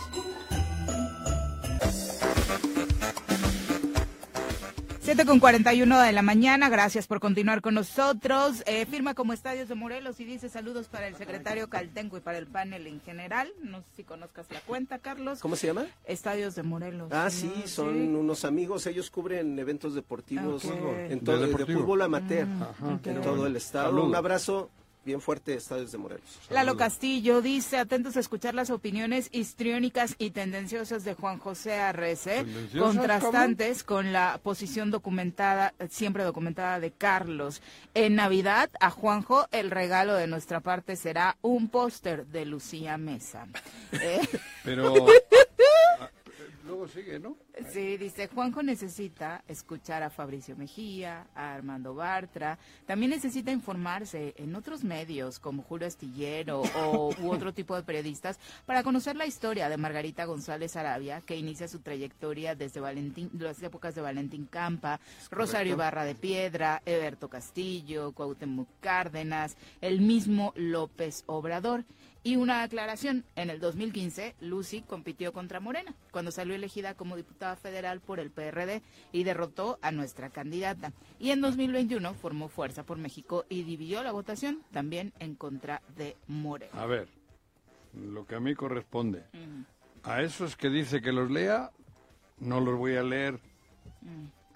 7 5.02 5.26
con 5.26 5.40
41 5.40 6.02
de 6.02 6.12
la 6.12 6.22
mañana, 6.22 6.68
gracias 6.68 7.08
por 7.08 7.22
continuar 7.22 7.62
con 7.62 7.76
nosotros. 7.76 8.62
Eh, 8.66 8.86
firma 8.86 9.14
como 9.14 9.32
Estadios 9.32 9.70
de 9.70 9.76
Morelos 9.76 10.20
y 10.20 10.26
dice 10.26 10.50
saludos 10.50 10.90
para 10.90 11.08
el 11.08 11.16
secretario 11.16 11.70
Caltenco 11.70 12.18
y 12.18 12.20
para 12.20 12.38
el 12.38 12.46
panel 12.46 12.86
en 12.88 13.00
general. 13.00 13.48
No 13.64 13.80
sé 13.80 13.86
si 13.96 14.04
conozcas 14.04 14.48
la 14.52 14.60
cuenta, 14.60 15.00
Carlos. 15.00 15.40
¿Cómo 15.40 15.56
se 15.56 15.68
llama? 15.68 15.86
Estadios 16.04 16.56
de 16.56 16.64
Morelos. 16.64 17.08
Ah, 17.14 17.24
¿no? 17.26 17.30
sí, 17.32 17.50
son 17.68 18.16
unos 18.18 18.44
amigos. 18.44 18.86
Ellos 18.86 19.10
cubren 19.10 19.58
eventos 19.58 19.96
deportivos 19.96 20.66
en 20.66 21.22
todo, 21.22 21.38
De 21.38 21.42
de, 21.46 21.48
deportivo. 21.52 21.80
fútbol 21.80 22.02
amateur 22.02 22.46
Ajá. 22.62 23.00
en 23.06 23.22
todo 23.22 23.48
el 23.48 23.56
estado. 23.56 24.04
Un 24.04 24.14
abrazo 24.14 24.70
bien 25.08 25.22
fuerte, 25.22 25.54
Estadios 25.54 25.94
de 25.94 25.98
Morelos. 25.98 26.40
Lalo 26.50 26.76
Castillo 26.76 27.42
dice, 27.42 27.78
atentos 27.78 28.18
a 28.18 28.20
escuchar 28.20 28.54
las 28.54 28.70
opiniones 28.70 29.30
histriónicas 29.32 30.16
y 30.20 30.32
tendenciosas 30.32 31.06
de 31.06 31.14
Juan 31.14 31.40
José 31.40 31.80
Arrece, 31.80 32.44
¿Tendenciosas, 32.44 32.96
contrastantes 32.96 33.84
con 33.86 34.12
la 34.12 34.38
posición 34.44 34.92
documentada, 34.92 35.74
siempre 35.90 36.26
documentada 36.26 36.82
de 36.82 36.92
Carlos. 36.92 37.62
En 37.94 38.16
Navidad, 38.16 38.70
a 38.82 38.90
Juanjo, 38.90 39.48
el 39.52 39.72
regalo 39.72 40.14
de 40.14 40.28
nuestra 40.28 40.60
parte 40.60 40.98
será 40.98 41.38
un 41.42 41.70
póster 41.70 42.28
de 42.28 42.46
Lucía 42.46 42.98
Mesa. 42.98 43.48
Eh, 44.00 44.20
Pero 44.64 44.94
luego 46.68 46.88
sigue, 46.88 47.20
¿no? 47.20 47.38
Sí, 47.72 47.98
dice, 47.98 48.28
Juanjo 48.28 48.62
necesita 48.62 49.44
escuchar 49.48 50.04
a 50.04 50.10
Fabricio 50.10 50.56
Mejía, 50.56 51.28
a 51.34 51.54
Armando 51.54 51.96
Bartra, 51.96 52.60
también 52.86 53.12
necesita 53.12 53.52
informarse 53.52 54.36
en 54.38 54.56
otros 54.56 54.84
medios 54.84 55.40
como 55.40 55.64
Julio 55.64 55.88
Astillero 55.88 56.62
o 56.62 57.16
u 57.20 57.32
otro 57.32 57.54
tipo 57.54 57.76
de 57.76 57.84
periodistas 57.84 58.40
para 58.66 58.84
conocer 58.84 59.16
la 59.16 59.26
historia 59.26 59.70
de 59.70 59.78
Margarita 59.78 60.26
González 60.26 60.76
Arabia, 60.76 61.22
que 61.22 61.36
inicia 61.38 61.68
su 61.68 61.80
trayectoria 61.80 62.54
desde 62.54 62.80
Valentín, 62.80 63.32
las 63.40 63.64
épocas 63.64 63.96
de 63.96 64.02
Valentín 64.02 64.46
Campa, 64.46 65.00
Rosario 65.32 65.74
Ibarra 65.74 66.04
de 66.04 66.16
Piedra, 66.16 66.82
Eberto 66.86 67.30
Castillo, 67.30 68.12
Cuauhtémoc 68.12 68.68
Cárdenas, 68.82 69.58
el 69.82 70.02
mismo 70.02 70.54
López 70.56 71.24
Obrador. 71.28 71.86
Y 72.24 72.36
una 72.36 72.64
aclaración, 72.64 73.24
en 73.36 73.50
el 73.50 73.60
2015 73.60 74.36
Lucy 74.42 74.82
compitió 74.82 75.32
contra 75.34 75.60
Morena, 75.60 75.96
cuando 76.12 76.32
salió 76.32 76.56
elegida 76.56 76.94
como 76.96 77.16
diputada 77.16 77.56
federal 77.56 78.02
por 78.02 78.20
el 78.20 78.32
PRD 78.32 78.82
y 79.12 79.24
derrotó 79.24 79.80
a 79.82 79.92
nuestra 79.92 80.30
candidata. 80.30 80.94
Y 81.20 81.32
en 81.32 81.42
2021 81.42 82.14
formó 82.16 82.50
Fuerza 82.50 82.84
por 82.84 82.98
México 82.98 83.46
y 83.50 83.64
dividió 83.64 84.04
la 84.04 84.12
votación 84.12 84.64
también 84.72 85.14
en 85.20 85.36
contra 85.36 85.82
de 85.96 86.18
Morena. 86.28 86.72
A 86.74 86.86
ver, 86.86 87.08
lo 87.94 88.26
que 88.26 88.36
a 88.36 88.40
mí 88.40 88.56
corresponde. 88.56 89.24
A 90.04 90.22
esos 90.22 90.56
que 90.56 90.70
dice 90.70 91.02
que 91.02 91.12
los 91.12 91.32
lea, 91.32 91.72
no 92.40 92.60
los 92.60 92.78
voy 92.78 92.96
a 92.96 93.04
leer. 93.04 93.40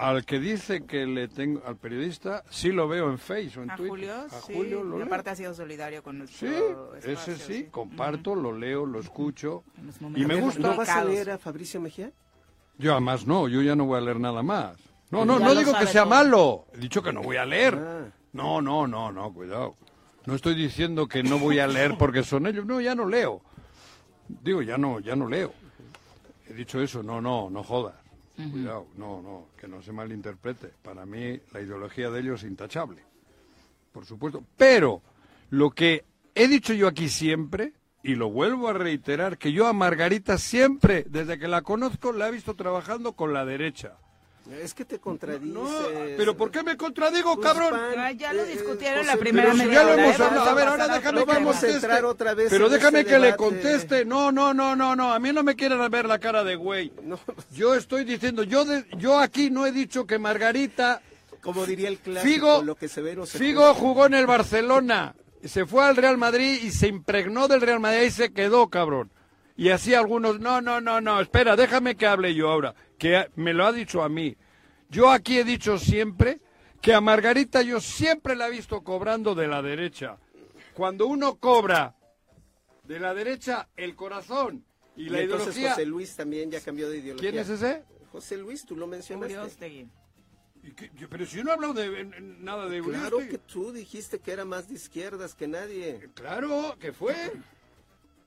Al 0.01 0.25
que 0.25 0.39
dice 0.39 0.83
que 0.85 1.05
le 1.05 1.27
tengo, 1.27 1.61
al 1.65 1.77
periodista, 1.77 2.43
sí 2.49 2.71
lo 2.71 2.87
veo 2.87 3.09
en 3.11 3.19
Facebook 3.19 3.59
o 3.59 3.63
en 3.63 3.71
A 3.71 3.75
Twitter. 3.75 3.89
Julio, 3.91 4.13
a 4.15 4.29
sí, 4.29 4.53
Julio 4.55 4.83
lo 4.83 4.95
y 4.95 4.97
leo. 4.99 5.05
aparte 5.07 5.29
ha 5.29 5.35
sido 5.35 5.53
solidario 5.53 6.01
con 6.01 6.17
nuestro 6.17 6.47
Sí, 6.49 6.55
espacio, 6.55 7.33
ese 7.33 7.35
sí, 7.37 7.67
comparto, 7.69 8.33
lo 8.33 8.51
leo, 8.51 8.85
lo 8.87 8.99
escucho. 8.99 9.63
Y 10.15 10.25
me 10.25 10.35
¿No 10.37 10.41
gusta. 10.45 10.73
vas 10.75 10.89
a 10.89 11.05
leer 11.05 11.29
a 11.29 11.37
Fabricio 11.37 11.79
Mejía? 11.79 12.11
Yo 12.79 12.93
además 12.93 13.27
no, 13.27 13.47
yo 13.47 13.61
ya 13.61 13.75
no 13.75 13.85
voy 13.85 13.99
a 13.99 14.01
leer 14.01 14.19
nada 14.19 14.41
más. 14.41 14.75
No, 15.11 15.19
Ya 15.19 15.25
no, 15.25 15.39
no 15.39 15.53
digo 15.55 15.71
que 15.77 15.85
sea 15.85 16.01
todo. 16.03 16.09
malo. 16.09 16.65
He 16.73 16.77
dicho 16.79 17.03
que 17.03 17.13
no 17.13 17.21
voy 17.21 17.37
a 17.37 17.45
leer. 17.45 17.75
Ah. 17.75 18.05
No, 18.33 18.59
no, 18.61 18.87
no, 18.87 19.11
no, 19.11 19.31
cuidado. 19.31 19.75
No 20.25 20.33
estoy 20.35 20.55
diciendo 20.55 21.07
que 21.07 21.21
no 21.21 21.37
voy 21.37 21.59
a 21.59 21.67
leer 21.67 21.95
porque 21.99 22.23
son 22.23 22.47
ellos. 22.47 22.65
No, 22.65 22.81
ya 22.81 22.95
no 22.95 23.05
leo. 23.07 23.41
Digo, 24.27 24.61
ya 24.63 24.77
no, 24.79 24.99
ya 24.99 25.15
no 25.15 25.27
leo. 25.27 25.53
He 26.47 26.53
dicho 26.53 26.81
eso, 26.81 27.03
no, 27.03 27.21
no, 27.21 27.49
no 27.51 27.61
jodas. 27.63 27.95
Cuidado, 28.49 28.87
no, 28.97 29.21
no, 29.21 29.47
que 29.57 29.67
no 29.67 29.81
se 29.81 29.91
malinterprete. 29.91 30.71
Para 30.81 31.05
mí 31.05 31.39
la 31.51 31.61
ideología 31.61 32.09
de 32.09 32.21
ellos 32.21 32.43
es 32.43 32.49
intachable. 32.49 33.03
Por 33.91 34.05
supuesto. 34.05 34.43
Pero 34.57 35.01
lo 35.49 35.71
que 35.71 36.05
he 36.33 36.47
dicho 36.47 36.73
yo 36.73 36.87
aquí 36.87 37.09
siempre, 37.09 37.73
y 38.03 38.15
lo 38.15 38.29
vuelvo 38.29 38.69
a 38.69 38.73
reiterar, 38.73 39.37
que 39.37 39.51
yo 39.51 39.67
a 39.67 39.73
Margarita 39.73 40.37
siempre, 40.37 41.05
desde 41.09 41.37
que 41.37 41.47
la 41.47 41.61
conozco, 41.61 42.13
la 42.13 42.29
he 42.29 42.31
visto 42.31 42.55
trabajando 42.55 43.13
con 43.13 43.33
la 43.33 43.45
derecha. 43.45 43.97
Es 44.61 44.73
que 44.73 44.85
te 44.85 44.99
contradices. 44.99 45.53
No, 45.53 45.69
pero 46.17 46.35
¿por 46.35 46.49
qué 46.51 46.63
me 46.63 46.75
contradigo, 46.75 47.35
Pues, 47.35 47.47
cabrón? 47.47 47.69
pan, 47.71 47.93
Ah, 47.97 48.11
ya 48.11 48.33
lo 48.33 48.43
eh, 48.43 48.47
discutieron 48.47 48.99
José 48.99 49.07
la 49.15 49.17
primera 49.17 49.47
Pero 49.51 49.57
si 49.57 49.65
media 49.65 49.73
ya 49.79 49.83
lo 49.85 49.93
hora, 49.93 50.03
hemos 50.03 50.19
¿eh? 50.19 50.23
Hablado. 50.23 50.49
A 50.49 50.53
ver, 50.53 50.67
ahora 50.67 50.87
déjame, 50.87 51.23
vamos 51.25 51.63
a 51.63 51.69
entrar 51.69 52.05
otra 52.05 52.33
vez 52.33 52.47
Pero 52.49 52.67
déjame 52.69 52.99
este 53.01 53.11
que 53.13 53.19
le 53.19 53.35
conteste. 53.35 54.03
No, 54.05 54.31
no, 54.31 54.53
no, 54.53 54.75
no, 54.75 54.95
no. 54.95 55.13
A 55.13 55.19
mí 55.19 55.31
no 55.31 55.43
me 55.43 55.55
quieren 55.55 55.89
ver 55.91 56.05
la 56.05 56.19
cara 56.19 56.43
de 56.43 56.55
güey. 56.55 56.91
No. 57.03 57.19
Yo 57.55 57.75
estoy 57.75 58.03
diciendo, 58.03 58.43
yo, 58.43 58.65
de- 58.65 58.85
yo 58.97 59.19
aquí 59.19 59.49
no 59.51 59.65
he 59.65 59.71
dicho 59.71 60.05
que 60.07 60.17
Margarita 60.19 61.01
como 61.41 61.65
diría 61.65 61.87
el 61.89 61.97
clásico, 61.97 62.29
Figo, 62.31 62.61
lo 62.63 62.75
que 62.75 62.87
se 62.87 63.01
ve 63.01 63.15
no 63.15 63.25
se 63.25 63.39
Figo 63.39 63.73
jugó 63.73 64.05
en 64.05 64.13
el 64.13 64.27
Barcelona, 64.27 65.15
se 65.43 65.65
fue 65.65 65.83
al 65.83 65.95
Real 65.95 66.17
Madrid 66.17 66.59
y 66.63 66.69
se 66.71 66.87
impregnó 66.87 67.47
del 67.47 67.61
Real 67.61 67.79
Madrid 67.79 68.03
y 68.07 68.11
se 68.11 68.31
quedó, 68.31 68.67
cabrón. 68.69 69.09
Y 69.57 69.69
así 69.69 69.95
algunos, 69.95 70.39
no, 70.39 70.61
no, 70.61 70.81
no, 70.81 71.01
no, 71.01 71.19
espera, 71.19 71.55
déjame 71.55 71.95
que 71.95 72.05
hable 72.05 72.35
yo 72.35 72.49
ahora, 72.51 72.75
que 73.01 73.27
me 73.35 73.51
lo 73.51 73.65
ha 73.65 73.71
dicho 73.71 74.03
a 74.03 74.09
mí. 74.09 74.37
Yo 74.87 75.09
aquí 75.09 75.39
he 75.39 75.43
dicho 75.43 75.79
siempre 75.79 76.39
que 76.81 76.93
a 76.93 77.01
Margarita 77.01 77.63
yo 77.63 77.81
siempre 77.81 78.35
la 78.35 78.47
he 78.47 78.51
visto 78.51 78.83
cobrando 78.83 79.33
de 79.33 79.47
la 79.47 79.63
derecha. 79.63 80.17
Cuando 80.75 81.07
uno 81.07 81.37
cobra 81.37 81.95
de 82.83 82.99
la 82.99 83.15
derecha 83.15 83.67
el 83.75 83.95
corazón 83.95 84.63
y, 84.95 85.05
Y 85.05 85.09
la 85.09 85.21
entonces 85.21 85.47
ideología... 85.55 85.69
José 85.71 85.85
Luis 85.87 86.15
también 86.15 86.51
ya 86.51 86.61
cambió 86.61 86.89
de 86.91 86.99
ideología. 86.99 87.31
¿Quién 87.31 87.41
es 87.41 87.49
ese? 87.49 87.83
José 88.11 88.37
Luis, 88.37 88.65
tú 88.67 88.75
lo 88.75 88.85
mencionaste. 88.85 89.35
Uriostegui. 89.35 89.89
¿Y 90.63 90.71
qué- 90.73 90.91
yo- 90.93 91.09
Pero 91.09 91.25
si 91.25 91.37
yo 91.37 91.43
no 91.43 91.49
he 91.49 91.53
hablado 91.53 91.73
de 91.73 92.03
nada 92.39 92.69
de 92.69 92.81
Claro 92.81 93.17
que 93.17 93.39
tú 93.39 93.71
dijiste 93.71 94.19
que 94.19 94.31
era 94.31 94.45
más 94.45 94.67
de 94.67 94.75
izquierdas 94.75 95.33
que 95.33 95.47
nadie. 95.47 96.07
Claro, 96.13 96.75
que 96.79 96.93
fue. 96.93 97.15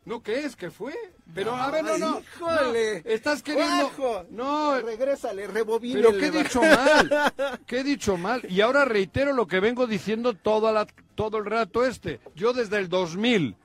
No, 0.05 0.23
¿qué 0.23 0.41
es? 0.45 0.55
que 0.55 0.71
fue? 0.71 0.95
Pero 1.35 1.55
a 1.57 1.71
ver, 1.71 1.83
no, 1.85 1.97
no. 1.99 2.21
híjole. 2.21 3.03
no, 3.05 3.11
estás 3.11 3.43
queriendo. 3.43 3.91
Guajo. 3.97 4.27
No, 4.31 4.79
Regrésale, 4.81 5.47
rebobínele. 5.47 6.03
pero 6.09 6.19
¿qué 6.19 6.27
he 6.27 6.43
dicho 6.43 6.61
mal? 6.61 7.33
¿Qué 7.67 7.81
he 7.81 7.85
dicho 7.85 8.17
mal? 8.19 8.43
Y 8.51 8.61
ahora 8.61 8.85
reitero 8.85 9.33
lo 9.33 9.47
que 9.47 9.61
vengo 9.61 9.87
diciendo 9.87 10.35
toda 10.35 10.73
la, 10.73 10.87
todo 11.15 11.39
el 11.39 11.47
rato 11.47 11.85
este. 11.87 12.21
Yo 12.35 12.53
desde 12.53 12.77
el 12.79 12.89
2000 12.91 13.57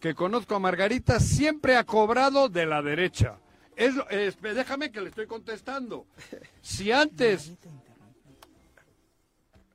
que 0.00 0.14
conozco 0.14 0.54
a 0.54 0.58
Margarita 0.60 1.18
siempre 1.20 1.76
ha 1.76 1.84
cobrado 1.84 2.48
de 2.50 2.66
la 2.66 2.82
derecha. 2.82 3.38
Es, 3.74 3.94
es- 4.10 4.40
déjame 4.42 4.92
que 4.92 5.00
le 5.00 5.08
estoy 5.08 5.26
contestando. 5.26 6.06
Si 6.60 6.92
antes 6.92 7.52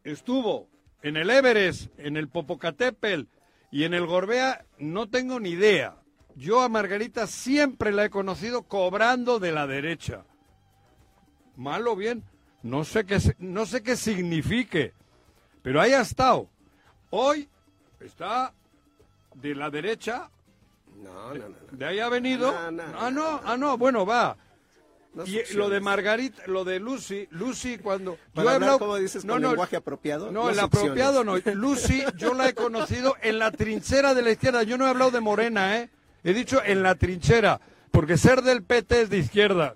estuvo 0.04 0.70
en 1.02 1.18
el 1.18 1.30
Everest, 1.30 1.88
en 1.98 2.18
el 2.18 2.28
Popocatépetl 2.30 3.24
y 3.72 3.84
en 3.86 3.94
el 3.94 4.06
Gorbea, 4.06 4.66
no 4.78 5.10
tengo 5.10 5.40
ni 5.40 5.50
idea. 5.52 5.96
Yo 6.36 6.62
a 6.62 6.70
Margarita 6.70 7.28
siempre 7.28 7.92
la 7.92 8.06
he 8.06 8.10
conocido 8.10 8.64
cobrando 8.64 9.40
de 9.40 9.52
la 9.52 9.68
derecha. 9.68 10.24
Mal 11.56 11.88
o 11.88 11.96
bien, 11.96 12.24
no 12.64 12.84
sé 12.84 13.06
qué, 13.06 13.20
se- 13.20 13.36
no 13.40 13.66
sé 13.66 13.84
qué 13.84 13.96
signifique, 13.96 14.94
pero 15.62 15.80
ahí 15.80 15.94
ha 15.94 16.02
estado. 16.02 16.50
Hoy 17.12 17.48
está 18.00 18.54
de 19.36 19.54
la 19.54 19.70
derecha, 19.70 20.30
No, 21.04 21.30
no, 21.30 21.36
no. 21.36 21.50
no. 21.50 21.56
de 21.78 21.86
ahí 21.86 22.00
ha 22.00 22.10
venido. 22.10 22.52
No, 22.52 22.72
no, 22.72 22.84
ah, 23.00 23.12
no, 23.12 23.42
ah, 23.44 23.56
no, 23.58 23.78
bueno, 23.78 24.06
va. 24.06 24.36
No 25.14 25.24
Y 25.26 25.28
succiones. 25.28 25.56
lo 25.56 25.70
de 25.70 25.80
Margarita, 25.80 26.42
lo 26.48 26.64
de 26.64 26.80
Lucy, 26.80 27.28
Lucy 27.30 27.78
cuando 27.78 28.18
Para 28.34 28.46
yo 28.46 28.50
he 28.52 28.56
hablar, 28.56 28.56
hablado, 28.70 28.80
como 28.80 28.96
dices, 28.96 29.24
no, 29.24 29.34
con 29.34 29.44
no, 29.44 29.50
lenguaje 29.50 29.76
apropiado. 29.76 30.32
no, 30.32 30.50
el 30.50 30.60
apropiado 30.60 31.24
no. 31.24 31.38
Lucy, 31.54 32.04
yo 32.18 32.34
la 32.34 32.50
he 32.50 32.56
conocido 32.56 33.16
en 33.22 33.38
la 33.38 33.52
trinchera 33.52 34.16
de 34.16 34.24
la 34.24 34.32
izquierda. 34.32 34.64
Yo 34.64 34.76
no 34.80 34.88
he 34.88 34.90
hablado 34.90 35.12
de 35.12 35.20
Morena, 35.20 35.78
¿eh? 35.78 35.92
He 36.24 36.34
dicho 36.34 36.62
en 36.64 36.84
la 36.84 36.96
trinchera, 36.96 37.60
porque 37.92 38.18
ser 38.18 38.42
del 38.42 38.64
PT 38.64 39.02
es 39.04 39.10
de 39.10 39.18
izquierda 39.18 39.76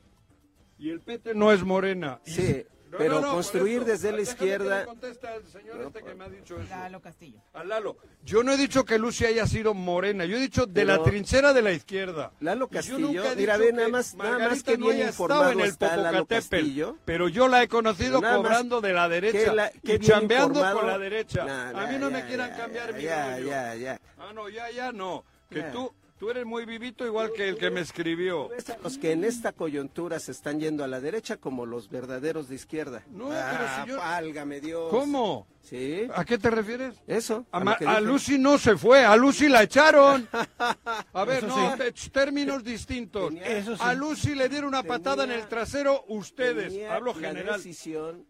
y 0.80 0.90
el 0.90 1.02
PT 1.02 1.34
no 1.36 1.52
es 1.52 1.64
Morena. 1.64 2.20
Y- 2.26 2.32
Sí, 2.32 2.66
No, 2.90 2.98
pero 3.00 3.16
no, 3.16 3.20
no, 3.20 3.26
por 3.28 3.36
construir 3.36 3.78
eso. 3.80 3.86
desde 3.86 4.12
la 4.14 4.22
izquierda. 4.22 4.86
conteste 4.86 5.28
al 5.28 5.46
señor 5.48 5.82
este 5.88 6.02
que 6.04 6.16
me 6.16 6.24
ha 6.24 6.30
dicho 6.30 6.56
eso. 6.58 6.70
Lalo 6.70 7.02
Castillo. 7.02 7.40
A 7.54 7.64
Lalo. 7.66 7.98
Yo 8.24 8.44
no 8.44 8.54
he 8.54 8.58
dicho 8.58 8.86
que 8.86 8.98
Lucy 8.98 9.26
haya 9.26 9.46
sido 9.46 9.74
morena, 9.74 10.24
yo 10.24 10.38
he 10.38 10.40
dicho 10.40 10.66
de 10.66 10.86
Pero- 10.86 10.96
la 10.98 11.04
trinchera 11.04 11.52
de 11.52 11.62
la 11.62 11.74
izquierda. 11.74 12.32
Lalo 12.40 12.66
Y 12.66 12.68
yo 12.70 12.74
Castillo, 12.80 13.00
nunca 13.00 13.34
he 13.34 13.36
mira, 13.36 13.58
dicho 13.58 13.66
ve, 13.68 13.74
nada 13.74 13.90
más- 13.90 14.16
nada 14.16 14.40
más 14.40 14.64
que 14.64 14.78
no 14.78 14.86
bien 14.86 14.96
haya 15.02 15.10
estado 15.10 15.26
informado 15.26 15.52
en 15.52 15.60
el 15.60 15.68
está 15.70 15.98
Lalo 15.98 16.26
Castillo. 16.28 16.98
pero 17.04 17.28
yo 17.28 17.50
la 17.50 17.62
he 17.62 17.68
conocido 17.68 18.22
cobrando 18.22 18.80
de 18.80 18.94
la 18.94 19.10
derecha 19.10 19.38
que 19.50 19.52
la- 19.56 19.72
que 19.72 19.96
y 19.96 20.00
chambeando 20.00 20.48
informado. 20.60 20.78
con 20.80 20.88
la 20.88 20.98
derecha. 20.98 21.44
Nah, 21.44 21.84
a 21.84 21.92
mí 21.92 21.98
no 22.00 22.10
me 22.10 22.26
quieran 22.26 22.52
ya, 22.52 22.56
cambiar 22.58 22.92
ya, 22.92 22.98
mi 22.98 23.04
ya, 23.04 23.32
rollo. 23.36 23.48
ya, 23.50 23.76
ya. 23.76 24.02
Ah, 24.18 24.32
no, 24.34 24.48
ya, 24.48 24.72
ya 24.72 24.92
no. 24.94 25.26
Que 25.50 25.64
tú, 25.64 25.94
tú 26.18 26.30
eres 26.30 26.46
muy 26.46 26.66
vivito 26.66 27.06
igual 27.06 27.32
que 27.36 27.48
el 27.50 27.58
que 27.58 27.70
me 27.70 27.82
escribió. 27.82 28.50
Ves 28.50 28.70
a 28.70 28.78
Los 28.84 28.98
que 28.98 29.12
en 29.12 29.24
esta 29.24 29.52
coyuntura 29.54 30.20
se 30.20 30.32
están 30.32 30.60
yendo 30.60 30.84
a 30.84 30.88
la 30.88 31.00
derecha 31.00 31.38
como 31.38 31.66
los 31.66 31.90
verdaderos 31.90 32.48
de 32.50 32.56
izquierda. 32.56 33.04
No, 33.10 33.30
ah, 33.32 33.48
pero 33.52 33.84
si 33.86 33.90
yo- 33.92 33.98
válgame 33.98 34.60
Dios. 34.62 34.90
¿Cómo? 34.90 35.48
Sí, 35.62 36.08
¿A 36.16 36.24
qué 36.24 36.38
te 36.38 36.50
refieres? 36.50 36.96
eso. 37.08 37.46
A, 37.52 37.58
a 37.60 37.98
a. 37.98 38.02
Lucy 38.02 38.38
no 38.40 38.58
se 38.58 38.78
fue, 38.78 39.04
a 39.06 39.16
Lucy 39.18 39.50
la 39.50 39.64
echaron. 39.64 40.28
A 41.14 41.26
ver, 41.26 41.44
Eso 41.44 41.48
no, 41.48 41.78
sí. 41.94 42.10
términos 42.10 42.64
distintos. 42.64 43.30
Tenía- 43.30 43.46
Eso 43.48 43.76
sí. 43.76 43.82
A 43.84 43.94
Lucy 43.94 44.34
le 44.34 44.48
dieron 44.50 44.70
una 44.70 44.82
Tenía- 44.82 44.98
patada 44.98 45.24
en 45.26 45.32
el 45.32 45.48
trasero 45.48 46.06
ustedes. 46.08 46.72
Tenía 46.74 46.96
Hablo 46.96 47.14
la 47.20 47.28
general. 47.30 47.58
decisión 47.58 48.26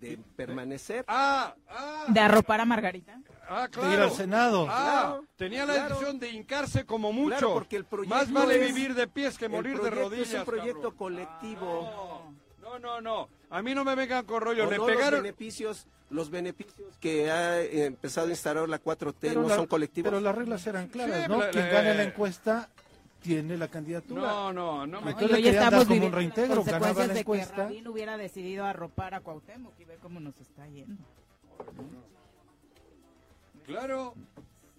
de 0.00 0.18
permanecer. 0.36 1.04
Ah, 1.08 1.54
ah, 1.68 2.04
¿De 2.08 2.20
arropar 2.20 2.60
a 2.60 2.64
Margarita? 2.64 3.20
Ah, 3.48 3.68
De 3.68 3.92
ir 3.94 4.00
al 4.00 4.10
Senado. 4.10 4.66
Ah, 4.68 4.84
Claro, 5.18 5.24
tenía 5.36 5.64
la 5.66 5.74
claro. 5.74 5.88
decisión 5.94 6.18
de 6.18 6.30
hincarse 6.30 6.84
como 6.84 7.12
mucho. 7.12 7.30
Claro, 7.36 7.54
porque 7.54 7.76
el 7.76 7.84
proyecto 7.84 8.14
Más 8.16 8.32
vale 8.32 8.64
es- 8.66 8.74
vivir 8.74 8.94
de 8.94 9.06
pies 9.08 9.38
que 9.38 9.48
morir 9.48 9.80
de 9.80 9.90
rodillas. 9.90 10.28
Es 10.32 10.38
un 10.40 10.44
proyecto 10.44 10.90
cabrón. 10.92 10.96
colectivo. 10.98 12.32
No, 12.60 12.78
no, 12.78 13.00
no. 13.00 13.28
A 13.50 13.62
mí 13.62 13.74
no 13.74 13.84
me 13.84 13.94
vengan 13.94 14.24
con 14.26 14.40
rollo. 14.42 14.66
O 14.66 14.70
Le 14.70 14.76
no, 14.76 14.86
pegaron. 14.86 15.12
los 15.14 15.22
beneficios, 15.22 15.86
los 16.10 16.30
beneficios 16.30 16.96
que 17.00 17.30
ha 17.30 17.60
eh, 17.60 17.86
empezado 17.86 18.26
a 18.26 18.30
instalar 18.30 18.68
la 18.68 18.78
4T 18.78 19.34
no 19.34 19.48
la- 19.48 19.56
son 19.56 19.66
colectivos. 19.66 20.10
pero 20.10 20.20
las 20.20 20.34
reglas 20.34 20.66
eran 20.66 20.88
claras, 20.88 21.22
Sí, 21.24 21.28
¿no? 21.30 21.38
la- 21.40 21.50
Quien 21.50 21.64
la- 21.66 21.70
gane 21.72 21.94
la 21.94 22.02
encuesta 22.02 22.68
tiene 23.22 23.56
la 23.56 23.68
candidatura. 23.68 24.20
No, 24.20 24.52
no, 24.52 24.86
no. 24.86 25.00
me- 25.00 25.10
Entonces 25.12 25.40
le 25.42 25.52
dar 25.54 25.86
como 25.86 26.06
un 26.06 26.12
reintegro, 26.12 26.62
ganaba 26.62 26.94
consecuencias 26.94 26.96
la 26.96 27.06
de 27.08 27.14
que 27.14 27.20
encuesta. 27.20 27.56
Rabín 27.56 27.88
hubiera 27.88 28.16
decidido 28.18 28.64
arropar 28.66 29.14
a 29.14 29.20
Cuauhtémoc 29.20 29.72
y 29.80 29.84
ve 29.84 29.96
cómo 30.00 30.20
nos 30.20 30.38
está 30.38 30.66
yendo. 30.68 31.02
Claro. 33.68 34.14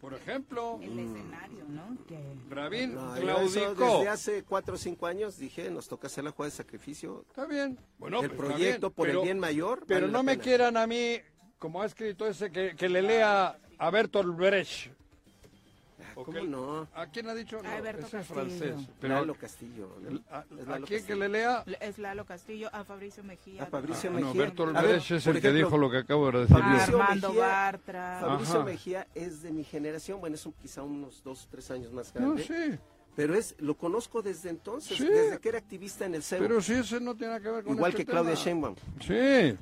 Por 0.01 0.13
ejemplo, 0.13 0.79
El 0.81 0.97
escenario, 0.97 1.65
¿no? 1.67 1.97
Que... 2.07 2.17
Rabín 2.49 2.95
No, 2.95 3.13
claudicó. 3.15 3.97
desde 3.97 4.07
hace 4.09 4.43
cuatro 4.43 4.75
o 4.75 4.77
cinco 4.77 5.05
años 5.07 5.37
dije, 5.37 5.69
nos 5.69 5.87
toca 5.89 6.07
hacer 6.07 6.23
la 6.23 6.31
jugada 6.31 6.51
de 6.51 6.55
sacrificio. 6.57 7.25
Está 7.27 7.45
bien. 7.45 7.77
Bueno, 7.97 8.21
el 8.21 8.29
pues 8.31 8.37
proyecto 8.39 8.87
bien, 8.87 8.93
por 8.95 9.05
pero- 9.07 9.19
el 9.19 9.25
bien 9.25 9.39
mayor. 9.39 9.83
Pero 9.87 10.01
vale 10.07 10.13
no 10.13 10.23
me 10.23 10.37
quieran 10.39 10.77
a 10.77 10.87
mí, 10.87 11.17
como 11.57 11.81
ha 11.81 11.85
escrito 11.85 12.25
ese, 12.25 12.49
que, 12.49 12.75
que 12.77 12.87
le 12.87 13.01
lea 13.01 13.59
a 13.77 13.89
Bertolt 13.91 14.35
Brecht. 14.37 14.91
O 16.19 16.23
¿Cómo 16.25 16.37
que- 16.37 16.45
no? 16.47 16.87
¿A 16.93 17.05
quién 17.07 17.29
ha 17.29 17.33
dicho? 17.33 17.61
No, 17.63 17.69
Alberto 17.69 18.05
ese 18.07 18.19
es 18.19 18.27
Castillo. 18.27 18.49
francés. 18.59 18.87
Pero 18.99 19.13
Lalo 19.15 19.35
Castillo. 19.35 19.95
¿no? 20.01 20.19
¿A, 20.29 20.39
Es 20.59 20.67
a 20.67 20.71
Lalo 20.71 20.85
quién 20.85 20.87
que 20.87 20.95
Castillo. 20.97 21.15
le 21.19 21.29
lea? 21.29 21.63
Es 21.79 21.97
Lalo 21.97 22.25
Castillo, 22.25 22.69
a 22.73 22.83
Fabricio 22.83 23.23
Mejía. 23.23 23.63
A 23.63 23.65
Fabricio 23.67 24.09
Ah, 24.09 24.19
no, 24.19 24.27
Mejía. 24.27 24.41
Bertolt 24.41 24.75
A 24.75 24.81
ver, 24.81 24.91
Brecht 24.95 25.11
es 25.11 25.27
el 25.27 25.41
que 25.41 25.51
dijo 25.53 25.77
lo 25.77 25.89
que 25.89 25.97
acabo 25.99 26.29
de 26.31 26.39
decir. 26.39 26.57
Fabricio 26.57 27.01
Armando 27.01 27.27
Mejía- 27.29 27.47
Bartra. 27.47 28.17
Fabricio 28.21 28.55
Ajá. 28.55 28.65
Mejía 28.65 29.07
es 29.15 29.41
de 29.41 29.51
mi 29.51 29.63
generación, 29.63 30.19
bueno, 30.19 30.35
es 30.35 30.45
un- 30.45 30.53
quizá 30.53 30.83
unos 30.83 31.23
dos, 31.23 31.47
tres 31.49 31.71
años 31.71 31.93
más 31.93 32.13
No, 32.15 32.21
grande. 32.21 32.43
sí. 32.43 32.79
Pero 33.15 33.33
es, 33.35 33.55
lo 33.59 33.75
conozco 33.77 34.21
desde 34.21 34.49
entonces, 34.49 34.97
Sí. 34.97 35.05
desde 35.05 35.39
que 35.39 35.49
era 35.49 35.57
activista 35.57 36.05
en 36.05 36.15
el 36.15 36.23
CEU. 36.23 36.39
Pero 36.41 36.61
sí, 36.61 36.73
ese 36.73 36.99
no 36.99 37.15
tiene 37.15 37.33
nada 37.33 37.39
que 37.43 37.49
ver 37.49 37.63
con 37.63 37.73
Igual 37.75 37.91
este 37.91 38.05
que 38.05 38.11
Claudia 38.11 38.31
tema. 38.33 38.43
Sheinbaum. 38.43 38.75
Sí. 39.01 39.57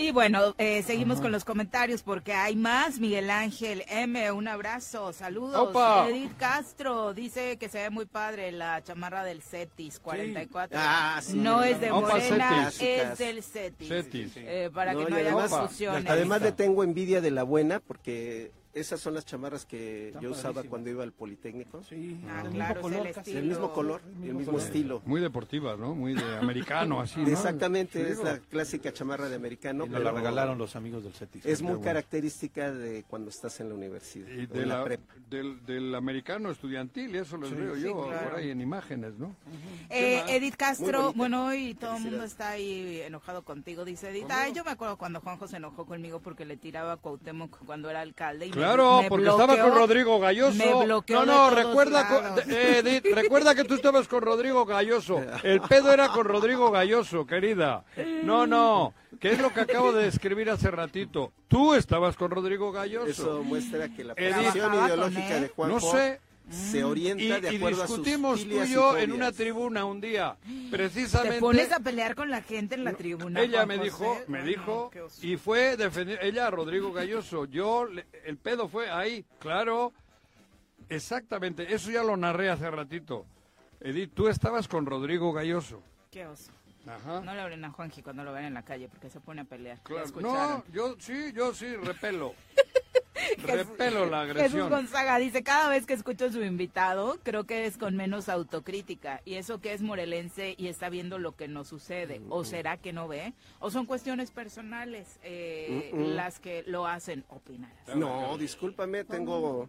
Y 0.00 0.12
bueno, 0.12 0.54
eh, 0.58 0.84
seguimos 0.84 1.20
con 1.20 1.32
los 1.32 1.44
comentarios 1.44 2.04
porque 2.04 2.32
hay 2.32 2.54
más. 2.54 3.00
Miguel 3.00 3.30
Ángel 3.30 3.82
M, 3.88 4.30
un 4.30 4.46
abrazo, 4.46 5.12
saludos. 5.12 5.70
Opa. 5.70 6.08
Edith 6.08 6.36
Castro 6.38 7.12
dice 7.14 7.56
que 7.58 7.68
se 7.68 7.78
ve 7.78 7.90
muy 7.90 8.06
padre 8.06 8.52
la 8.52 8.80
chamarra 8.84 9.24
del 9.24 9.42
Cetis 9.42 9.98
44. 9.98 10.78
Ah, 10.80 11.18
sí. 11.20 11.36
no 11.36 11.64
es 11.64 11.80
de 11.80 11.90
Opa, 11.90 12.10
Morena, 12.10 12.70
Cetis. 12.70 12.80
es 13.12 13.18
del 13.18 13.42
Cetis. 13.42 13.88
Cetis. 13.88 14.32
Eh, 14.36 14.70
para 14.72 14.92
No, 14.92 15.04
que 15.04 15.10
no 15.10 15.16
haya 15.16 15.32
confusiones. 15.32 16.08
Además 16.08 16.42
le 16.42 16.52
tengo 16.52 16.84
envidia 16.84 17.20
de 17.20 17.32
la 17.32 17.42
buena 17.42 17.80
porque 17.80 18.52
esas 18.78 19.00
son 19.00 19.14
las 19.14 19.24
chamarras 19.26 19.64
que 19.66 20.08
Están 20.08 20.22
yo 20.22 20.30
usaba 20.30 20.54
padrísimas. 20.54 20.70
cuando 20.70 20.90
iba 20.90 21.02
al 21.04 21.12
Politécnico. 21.12 21.82
Sí, 21.84 22.20
Ah, 22.28 22.42
del 22.42 22.52
claro, 22.52 22.82
mismo 22.88 23.04
es 23.04 23.16
el 23.16 23.22
color. 23.22 23.36
El 23.36 23.44
mismo 23.44 23.72
color, 23.72 24.00
el 24.22 24.34
mismo 24.34 24.58
estilo. 24.58 25.02
Muy 25.06 25.20
deportiva, 25.20 25.76
¿no? 25.76 25.94
Muy 25.94 26.14
de 26.14 26.22
americano, 26.38 27.00
así, 27.00 27.20
¿no? 27.20 27.28
Exactamente, 27.28 28.04
Sí, 28.04 28.12
es 28.12 28.22
la 28.22 28.38
clásica 28.38 28.92
chamarra 28.92 29.28
de 29.28 29.36
americano. 29.36 29.86
Y 29.86 29.88
nos 29.88 30.02
la 30.02 30.10
regalaron 30.12 30.58
los 30.58 30.76
amigos 30.76 31.04
del 31.04 31.12
CETIS. 31.12 31.46
Es 31.46 31.62
muy 31.62 31.70
bueno. 31.72 31.84
característica 31.84 32.72
de 32.72 33.04
cuando 33.08 33.30
estás 33.30 33.58
en 33.60 33.68
la 33.70 33.74
universidad. 33.74 34.28
Y 34.28 34.46
de 34.46 34.66
la 34.66 34.78
la- 34.78 34.84
prepa. 34.84 35.14
del, 35.30 35.64
del 35.66 35.94
americano 35.94 36.50
estudiantil, 36.50 37.14
y 37.14 37.18
eso 37.18 37.38
veo 37.38 37.74
Sí, 37.76 37.82
yo 37.82 38.06
claro. 38.08 38.28
por 38.30 38.38
ahí 38.38 38.50
en 38.50 38.60
imágenes, 38.60 39.14
¿no? 39.18 39.34
Eh? 39.90 40.22
Edith 40.28 40.56
Castro, 40.56 41.12
bueno, 41.14 41.46
hoy 41.46 41.74
todo 41.74 41.96
el 41.96 42.02
mundo 42.02 42.24
está 42.24 42.50
ahí 42.50 43.00
enojado 43.02 43.42
contigo, 43.42 43.84
dice 43.84 44.10
Edith. 44.10 44.26
Ay, 44.30 44.52
yo 44.52 44.64
me 44.64 44.70
acuerdo 44.70 44.96
cuando 44.96 45.20
Juanjo 45.20 45.46
se 45.48 45.56
enojó 45.56 45.86
conmigo 45.86 46.20
porque 46.20 46.44
le 46.44 46.56
tiraba 46.56 46.92
a 46.92 46.96
Cuauhtémoc 46.96 47.58
cuando 47.64 47.90
era 47.90 48.00
alcalde. 48.00 48.46
Y 48.46 48.50
me- 48.50 48.56
Claro, 48.74 49.02
me 49.02 49.08
porque 49.08 49.24
bloqueó. 49.24 49.44
estaba 49.44 49.62
con 49.68 49.78
Rodrigo 49.78 50.18
Galloso. 50.20 50.64
no, 50.64 50.80
de 50.80 50.86
no, 50.86 51.02
todos 51.02 51.54
recuerda, 51.54 52.34
eh, 52.48 52.82
Edith, 52.84 53.06
recuerda 53.14 53.54
que 53.54 53.64
tú 53.64 53.74
estabas 53.74 54.06
con 54.08 54.22
Rodrigo 54.22 54.64
Galloso. 54.64 55.20
El 55.42 55.60
pedo 55.62 55.92
era 55.92 56.08
con 56.08 56.24
Rodrigo 56.26 56.70
Galloso, 56.70 57.26
querida. 57.26 57.84
No, 58.24 58.46
no, 58.46 58.94
que 59.20 59.32
es 59.32 59.40
lo 59.40 59.52
que 59.52 59.60
acabo 59.60 59.92
de 59.92 60.04
describir 60.04 60.50
hace 60.50 60.70
ratito. 60.70 61.32
Tú 61.48 61.74
estabas 61.74 62.16
con 62.16 62.30
Rodrigo 62.30 62.70
Galloso. 62.72 63.08
Eso 63.10 63.42
muestra 63.42 63.88
que 63.88 64.04
la 64.04 64.14
Edith- 64.14 64.54
ideológica 64.56 65.40
de 65.40 65.48
Juanjo 65.48 65.74
No 65.74 65.80
sé, 65.80 66.20
se 66.50 66.82
orienta 66.84 67.22
Y, 67.22 67.40
de 67.40 67.52
y 67.52 67.56
acuerdo 67.56 67.82
a 67.82 67.86
discutimos 67.86 68.40
sus 68.40 68.48
tú 68.48 68.54
y 68.56 68.66
y 68.68 68.72
yo 68.72 68.96
en 68.96 69.12
una 69.12 69.32
tribuna 69.32 69.84
un 69.84 70.00
día, 70.00 70.36
Te 70.42 70.70
precisamente. 70.70 71.40
pones 71.40 71.70
a 71.72 71.80
pelear 71.80 72.14
con 72.14 72.30
la 72.30 72.42
gente 72.42 72.74
en 72.74 72.84
la 72.84 72.92
tribuna. 72.94 73.40
Ella 73.40 73.66
me 73.66 73.76
José? 73.76 73.84
dijo, 73.84 74.18
me 74.28 74.38
Ay, 74.40 74.48
dijo, 74.48 74.90
no, 74.94 75.06
y 75.22 75.36
fue 75.36 75.76
defender, 75.76 76.18
ella, 76.22 76.50
Rodrigo 76.50 76.92
Galloso, 76.92 77.44
yo, 77.46 77.84
le- 77.86 78.06
el 78.24 78.36
pedo 78.38 78.68
fue 78.68 78.90
ahí, 78.90 79.24
claro, 79.38 79.92
exactamente, 80.88 81.74
eso 81.74 81.90
ya 81.90 82.02
lo 82.02 82.16
narré 82.16 82.50
hace 82.50 82.70
ratito. 82.70 83.26
Edith, 83.80 84.12
tú 84.14 84.28
estabas 84.28 84.66
con 84.68 84.86
Rodrigo 84.86 85.32
Galloso. 85.32 85.82
Qué 86.10 86.26
oso. 86.26 86.50
Ajá. 86.86 87.20
No 87.20 87.34
le 87.34 87.40
hablen 87.42 87.64
a 87.66 87.70
Juanji 87.70 88.02
cuando 88.02 88.24
lo 88.24 88.32
ven 88.32 88.46
en 88.46 88.54
la 88.54 88.62
calle 88.62 88.88
porque 88.88 89.10
se 89.10 89.20
pone 89.20 89.42
a 89.42 89.44
pelear. 89.44 89.78
Claro. 89.82 90.06
No, 90.20 90.64
yo 90.72 90.96
sí, 90.98 91.32
yo 91.34 91.52
sí, 91.52 91.66
repelo. 91.76 92.34
repelo 93.42 94.06
la 94.06 94.26
Jesús 94.26 94.36
agresión. 94.36 94.70
Gonzaga 94.70 95.18
dice, 95.18 95.42
cada 95.42 95.68
vez 95.68 95.86
que 95.86 95.94
escucho 95.94 96.26
a 96.26 96.32
su 96.32 96.42
invitado, 96.42 97.18
creo 97.22 97.44
que 97.44 97.66
es 97.66 97.78
con 97.78 97.96
menos 97.96 98.28
autocrítica. 98.28 99.20
Y 99.24 99.34
eso 99.34 99.60
que 99.60 99.72
es 99.72 99.82
morelense 99.82 100.54
y 100.56 100.68
está 100.68 100.88
viendo 100.88 101.18
lo 101.18 101.36
que 101.36 101.48
nos 101.48 101.68
sucede. 101.68 102.20
¿O 102.28 102.44
será 102.44 102.76
que 102.76 102.92
no 102.92 103.08
ve? 103.08 103.34
¿O 103.60 103.70
son 103.70 103.86
cuestiones 103.86 104.30
personales 104.30 105.18
eh, 105.22 105.90
las 105.94 106.40
que 106.40 106.64
lo 106.66 106.86
hacen 106.86 107.24
opinar? 107.28 107.72
No, 107.94 108.36
discúlpame, 108.38 109.04
tengo, 109.04 109.68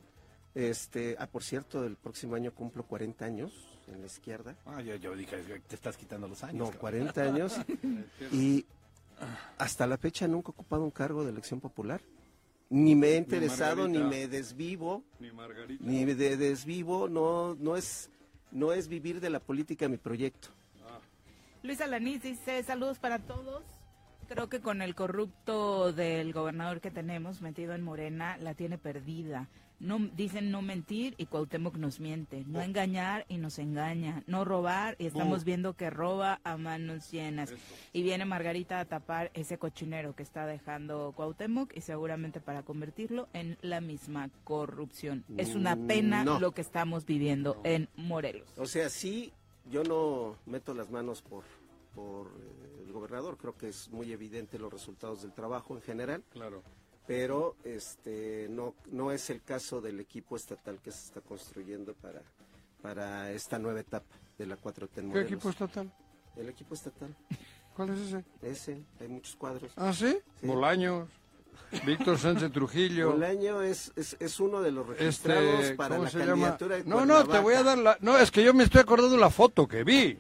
este, 0.56 1.16
ah, 1.20 1.28
por 1.28 1.44
cierto, 1.44 1.84
el 1.86 1.96
próximo 1.96 2.36
año 2.36 2.54
cumplo 2.54 2.84
40 2.84 3.26
años 3.26 3.52
en 3.88 4.02
la 4.02 4.08
izquierda. 4.08 4.56
Ah, 4.66 4.82
yo, 4.82 4.96
yo 4.96 5.16
dije, 5.16 5.38
te 5.68 5.76
estás 5.76 5.98
quitando 5.98 6.28
los 6.28 6.44
años. 6.44 6.56
No, 6.56 6.66
cabrón. 6.66 6.82
40 6.82 7.22
años. 7.22 7.58
y 8.32 8.66
hasta 9.58 9.88
la 9.88 9.98
fecha 9.98 10.28
nunca 10.28 10.50
he 10.50 10.52
ocupado 10.52 10.84
un 10.84 10.92
cargo 10.92 11.24
de 11.24 11.32
elección 11.32 11.60
popular. 11.60 12.02
Ni 12.70 12.96
me 12.96 13.08
he 13.10 13.18
interesado, 13.18 13.88
ni, 13.88 13.98
me 14.00 14.28
desvivo, 14.28 15.04
Ni 15.20 15.32
Margarita. 15.32 15.84
ni 15.84 16.06
me 16.06 16.14
de- 16.16 16.38
desvivo. 16.38 17.10
No, 17.10 17.56
no 17.56 17.76
es, 17.76 18.10
no 18.52 18.74
es 18.74 18.88
vivir 18.88 19.20
de 19.20 19.30
la 19.32 19.40
política 19.40 19.88
mi 19.88 19.98
proyecto. 19.98 20.50
Luis 21.64 21.82
Alanís 21.82 22.22
dice, 22.22 22.64
saludos 22.64 23.00
para 23.00 23.20
todos. 23.20 23.64
Creo 24.30 24.48
que 24.48 24.62
con 24.62 24.82
el 24.84 24.94
corrupto 24.96 25.92
del 25.92 26.32
gobernador 26.32 26.80
que 26.80 26.92
tenemos 26.92 27.42
metido 27.42 27.74
en 27.74 27.82
Morena, 27.82 28.38
la 28.38 28.54
tiene 28.54 28.78
perdida. 28.78 29.50
No, 29.80 29.98
dicen 30.16 30.52
no 30.52 30.62
mentir 30.62 31.16
y 31.18 31.26
Cuauhtémoc 31.28 31.76
nos 31.78 32.00
miente. 32.00 32.44
No 32.48 32.62
engañar 32.62 33.26
y 33.30 33.38
nos 33.38 33.60
engaña. 33.60 34.24
No 34.28 34.44
robar 34.46 34.96
y 35.00 35.06
estamos 35.06 35.40
Bu. 35.40 35.46
viendo 35.46 35.74
que 35.74 35.90
roba 35.90 36.42
a 36.44 36.58
manos 36.58 37.10
llenas. 37.12 37.54
Y 37.94 38.04
viene 38.04 38.26
Margarita 38.26 38.80
a 38.80 38.86
tapar 38.86 39.32
ese 39.34 39.58
cochinero 39.58 40.16
que 40.16 40.24
está 40.24 40.46
dejando 40.46 41.14
Cuauhtémoc 41.16 41.76
y 41.76 41.82
seguramente 41.82 42.42
para 42.42 42.64
convertirlo 42.64 43.30
en 43.34 43.58
la 43.62 43.80
misma 43.82 44.30
corrupción. 44.44 45.24
Es 45.38 45.56
una 45.56 45.76
pena 45.76 46.24
No. 46.24 46.40
lo 46.40 46.52
que 46.52 46.62
estamos 46.62 47.06
viviendo 47.06 47.62
en 47.64 47.88
Morelos. 47.96 48.50
O 48.58 48.66
sea, 48.66 48.90
sí, 48.90 49.32
yo 49.72 49.84
no 49.84 50.36
meto 50.46 50.74
las 50.74 50.90
manos 50.90 51.22
por, 51.22 51.44
por 51.96 52.28
eh, 52.28 52.84
el 52.86 52.92
gobernador. 52.92 53.38
Creo 53.38 53.56
que 53.58 53.70
es 53.70 53.90
muy 53.92 54.12
evidente 54.12 54.60
los 54.60 54.74
resultados 54.74 55.22
del 55.22 55.32
trabajo 55.32 55.76
en 55.76 55.82
general. 55.82 56.24
Claro. 56.32 56.64
Pero 57.10 57.56
este 57.64 58.46
no 58.52 58.76
no 58.92 59.12
es 59.12 59.32
el 59.32 59.42
caso 59.42 59.82
del 59.82 60.00
equipo 60.00 60.36
estatal 60.36 60.78
que 60.80 60.92
se 60.92 61.08
está 61.08 61.22
construyendo 61.22 61.96
para 61.96 62.22
para 62.84 63.32
esta 63.32 63.58
nueva 63.58 63.80
etapa 63.80 64.16
de 64.38 64.46
la 64.46 64.56
4T 64.62 64.82
en 64.84 64.88
¿Qué 64.88 65.02
Morelos. 65.02 65.32
equipo 65.32 65.50
estatal? 65.50 65.92
El 66.38 66.50
equipo 66.50 66.76
estatal, 66.76 67.16
¿Cuál 67.76 67.90
es 67.90 68.00
ese? 68.00 68.24
ese, 68.44 68.84
hay 69.02 69.08
muchos 69.08 69.36
cuadros. 69.36 69.72
¿Ah, 69.76 69.92
sí? 69.92 70.20
Sí. 70.40 70.46
Bolaños, 70.46 71.10
Víctor 71.84 72.20
Sánchez 72.20 72.52
Trujillo. 72.52 73.14
Bolaño 73.14 73.64
es, 73.64 73.92
es, 73.96 74.16
es 74.20 74.40
uno 74.40 74.62
de 74.62 74.72
los 74.72 74.88
Este, 75.00 75.30
registrados 75.30 75.72
para 75.72 75.96
¿cómo 75.96 76.08
la 76.08 76.12
candidatura 76.26 76.76
de 76.78 76.84
No, 76.84 77.08
no, 77.08 77.28
te 77.28 77.40
voy 77.40 77.56
a 77.56 77.64
dar 77.64 77.78
la... 77.80 77.98
No, 78.02 78.20
es 78.20 78.30
que 78.30 78.44
yo 78.44 78.54
me 78.54 78.64
estoy 78.66 78.82
acordando 78.82 79.16
de 79.16 79.20
la 79.22 79.32
foto 79.32 79.68
que 79.68 79.84
vi. 79.84 80.16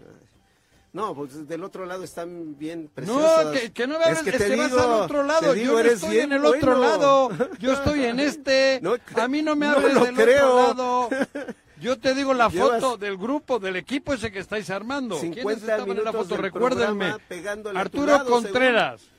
No, 0.91 1.13
pues 1.13 1.47
del 1.47 1.63
otro 1.63 1.85
lado 1.85 2.03
están 2.03 2.57
bien 2.57 2.85
No, 2.85 2.89
preciosas. 2.95 3.51
que, 3.59 3.71
que 3.71 3.85
no 3.85 3.99
me 3.99 4.05
hables, 4.05 4.17
es 4.19 4.23
que 4.23 4.29
es 4.31 4.37
te 4.37 4.49
que 4.49 4.55
vas 4.55 4.69
digo, 4.71 4.79
al 4.81 4.91
otro 5.03 5.23
lado. 5.23 5.47
yo 5.47 5.53
digo, 5.53 5.73
no 5.73 5.79
estoy 5.81 6.19
en 6.19 6.31
el 6.33 6.45
otro 6.45 6.77
bueno. 6.77 6.79
lado. 6.79 7.29
Yo 7.59 7.73
estoy 7.73 8.05
en 8.05 8.19
este. 8.19 8.79
No, 8.81 8.95
a 9.15 9.27
mí 9.27 9.41
no 9.43 9.55
me 9.55 9.67
no 9.67 9.73
hables 9.73 9.93
del 10.01 10.15
creo. 10.15 10.51
otro 10.55 10.67
lado. 10.83 11.09
Yo 11.79 11.97
te 11.99 12.13
digo 12.13 12.33
la 12.33 12.49
Llevas 12.49 12.81
foto 12.81 12.97
del 12.97 13.17
grupo, 13.17 13.59
del 13.59 13.75
equipo 13.77 14.13
ese 14.13 14.31
que 14.31 14.39
estáis 14.39 14.69
armando. 14.69 15.17
¿Quiénes 15.19 15.37
50 15.37 15.61
estaban 15.73 15.97
en 15.97 16.03
la 16.03 16.11
foto? 16.11 16.35
Recuérdenme. 16.35 17.13
Arturo 17.75 18.05
lado, 18.07 18.29
Contreras. 18.29 19.01
¿Quién 19.01 19.18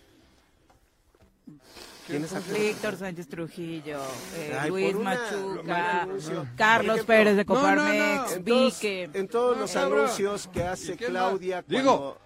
es 2.16 2.32
aquel? 2.34 2.54
Víctor 2.54 2.96
Sánchez 2.96 3.28
Trujillo, 3.28 4.00
eh, 4.36 4.56
Ay, 4.58 4.70
Luis 4.70 4.94
una- 4.94 5.10
Machuca. 5.14 6.08
Carlos 6.56 6.96
ejemplo, 6.96 7.06
Pérez 7.06 7.36
de 7.36 7.44
no, 7.44 7.54
no, 7.54 7.60
no. 7.60 7.66
Coparmex, 7.82 8.32
En 8.32 8.44
todos, 8.44 8.72
Vique, 8.80 9.10
en 9.14 9.28
todos 9.28 9.56
los 9.58 9.76
anuncios 9.76 10.48
que 10.52 10.62
hace 10.64 10.92
¿Y 10.92 10.96
quién 10.96 11.10
Claudia? 11.10 11.64
Digo, 11.66 11.82
cuando- 11.82 12.20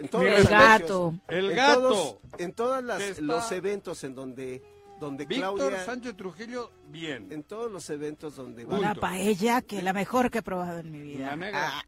en 0.00 0.08
todos 0.08 0.24
los 0.24 0.38
el 0.38 0.46
gato. 0.46 1.14
El 1.28 1.50
en 1.50 1.56
gato. 1.56 1.80
todos, 1.80 2.16
en 2.38 2.52
todos 2.52 2.84
las- 2.84 3.02
está- 3.02 3.22
los 3.22 3.52
eventos 3.52 4.04
en 4.04 4.14
donde 4.14 4.62
donde 5.04 5.26
Víctor 5.26 5.56
Claudia 5.56 5.84
Sánchez 5.84 6.16
Trujillo, 6.16 6.70
bien. 6.88 7.30
en 7.30 7.42
todos 7.44 7.70
los 7.70 7.88
eventos 7.90 8.36
donde 8.36 8.62
Punto. 8.64 8.78
Una 8.80 8.94
paella 8.94 9.62
que 9.62 9.82
la 9.82 9.92
mejor 9.92 10.30
que 10.30 10.38
he 10.38 10.42
probado 10.42 10.78
en 10.80 10.90
mi 10.90 11.00
vida. 11.00 11.26
La 11.28 11.36
negra. 11.36 11.72
Ah, 11.78 11.84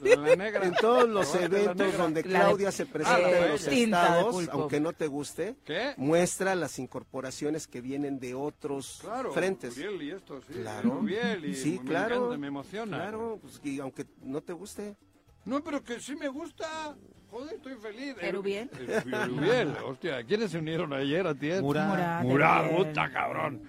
La 0.00 0.36
negra. 0.36 0.64
en 0.66 0.74
todos 0.74 1.08
los 1.08 1.34
eventos 1.34 1.96
donde 1.96 2.22
La 2.24 2.28
de- 2.28 2.44
Claudia 2.44 2.72
se 2.72 2.86
presenta 2.86 3.16
Ah, 3.26 3.30
en 3.44 3.48
los 3.50 3.66
estados, 3.66 4.48
aunque 4.52 4.80
no 4.80 4.92
te 4.92 5.06
guste, 5.06 5.56
¿Qué? 5.64 5.94
muestra 5.96 6.54
las 6.54 6.78
incorporaciones 6.78 7.66
que 7.66 7.80
vienen 7.80 8.18
de 8.18 8.34
otros 8.34 8.98
Claro, 9.02 9.32
frentes. 9.32 9.76
Uriel 9.76 10.02
y 10.02 10.10
esto, 10.10 10.40
sí. 10.46 10.54
Claro. 10.54 11.00
Y 11.44 11.54
Sí, 11.54 11.78
me 11.82 11.90
claro. 11.90 12.16
encanta, 12.16 12.38
me 12.38 12.46
emociona. 12.46 12.96
Claro, 12.96 13.38
pues, 13.40 13.60
y 13.64 13.80
aunque 13.80 14.06
no 14.22 14.40
te 14.40 14.52
guste. 14.52 14.96
No, 15.44 15.62
pero 15.62 15.82
que 15.82 16.00
sí 16.00 16.14
me 16.16 16.28
gusta. 16.28 16.96
Joder, 17.30 17.54
estoy 17.54 17.74
feliz. 17.76 18.16
¿Erubiel? 18.20 18.70
El- 18.78 18.90
el 18.90 19.14
Erubiel, 19.14 19.74
hostia. 19.84 20.22
¿Quiénes 20.24 20.50
se 20.50 20.58
unieron 20.58 20.92
ayer 20.92 21.26
a 21.26 21.34
ti? 21.34 21.50
Murat. 21.60 22.22
Murat, 22.24 22.70
puta 22.74 23.10
cabrón. 23.12 23.62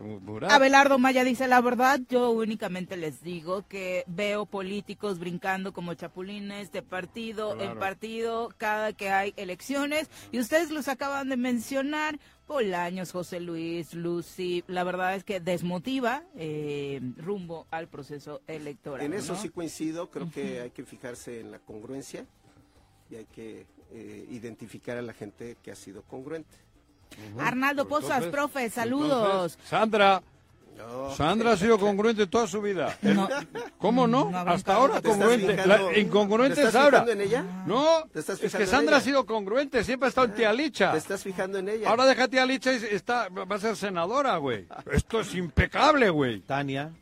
Murat. 0.00 0.52
Abelardo 0.52 0.96
Maya 1.00 1.24
dice 1.24 1.48
la 1.48 1.60
verdad, 1.60 1.98
yo 2.08 2.30
únicamente 2.30 2.96
les 2.96 3.20
digo 3.24 3.66
que 3.66 4.04
veo 4.06 4.46
políticos 4.46 5.18
brincando 5.18 5.72
como 5.72 5.92
chapulines 5.94 6.70
de 6.70 6.82
partido 6.82 7.60
en 7.60 7.76
partido 7.80 8.50
cada 8.58 8.92
que 8.92 9.10
hay 9.10 9.34
elecciones 9.36 10.08
y 10.30 10.38
ustedes 10.38 10.70
los 10.70 10.86
acaban 10.86 11.28
de 11.28 11.36
mencionar, 11.36 12.20
Bolaños, 12.46 13.10
José 13.10 13.40
Luis, 13.40 13.92
Lucy, 13.92 14.62
la 14.68 14.84
verdad 14.84 15.16
es 15.16 15.24
que 15.24 15.40
desmotiva 15.40 16.22
eh, 16.36 17.00
rumbo 17.16 17.66
al 17.72 17.88
proceso 17.88 18.40
electoral. 18.46 19.04
En 19.04 19.14
eso 19.14 19.32
¿no? 19.32 19.38
sí 19.40 19.48
coincido, 19.48 20.10
creo 20.10 20.30
que 20.30 20.60
hay 20.60 20.70
que 20.70 20.84
fijarse 20.84 21.40
en 21.40 21.50
la 21.50 21.58
congruencia 21.58 22.24
y 23.10 23.16
hay 23.16 23.24
que 23.26 23.66
eh, 23.92 24.26
identificar 24.30 24.96
a 24.98 25.02
la 25.02 25.12
gente 25.14 25.56
que 25.62 25.70
ha 25.70 25.76
sido 25.76 26.02
congruente. 26.02 26.56
Arnaldo 27.38 27.88
Pues 27.88 28.02
Pozas, 28.02 28.18
entonces- 28.24 28.32
profe, 28.32 28.70
saludos. 28.70 29.24
entonces, 29.54 29.58
Sandra. 29.68 30.22
No. 30.76 31.10
Sandra 31.12 31.52
ha 31.52 31.56
sido 31.56 31.76
congruente 31.76 32.28
toda 32.28 32.46
su 32.46 32.62
vida. 32.62 32.96
No. 33.02 33.28
¿Cómo 33.78 34.06
no? 34.06 34.30
No 34.30 34.38
Hasta 34.38 34.74
ahora 34.74 35.00
¿Te 35.00 35.08
estás 35.10 35.12
congruente. 35.16 35.56
fijando- 35.56 35.90
La 35.90 35.98
incongruente 35.98 36.54
te 36.54 36.60
es 36.60 36.66
estás 36.68 36.84
ahora. 36.84 37.00
fijando 37.02 37.12
en 37.12 37.20
ella? 37.28 37.44
No, 37.66 38.04
¿Te 38.12 38.20
estás 38.20 38.40
es 38.42 38.54
que 38.54 38.64
Sandra 38.66 38.98
ha 38.98 39.00
sido 39.00 39.26
congruente, 39.26 39.82
siempre 39.82 40.06
ha 40.06 40.10
estado 40.10 40.28
en 40.28 40.34
tía 40.34 40.52
Licha. 40.52 40.92
¿Te 40.92 40.98
estás 40.98 41.24
fijando 41.24 41.58
en 41.58 41.68
ella? 41.68 41.88
Ahora 41.90 42.06
deja 42.06 42.28
tía 42.28 42.46
Licha 42.46 42.72
y 42.72 42.76
está, 42.92 43.28
va 43.28 43.56
a 43.56 43.58
ser 43.58 43.74
senadora, 43.74 44.36
güey. 44.36 44.68
Esto 44.92 45.18
es 45.20 45.34
impecable, 45.34 46.10
güey. 46.10 46.40
Tania. 46.42 46.92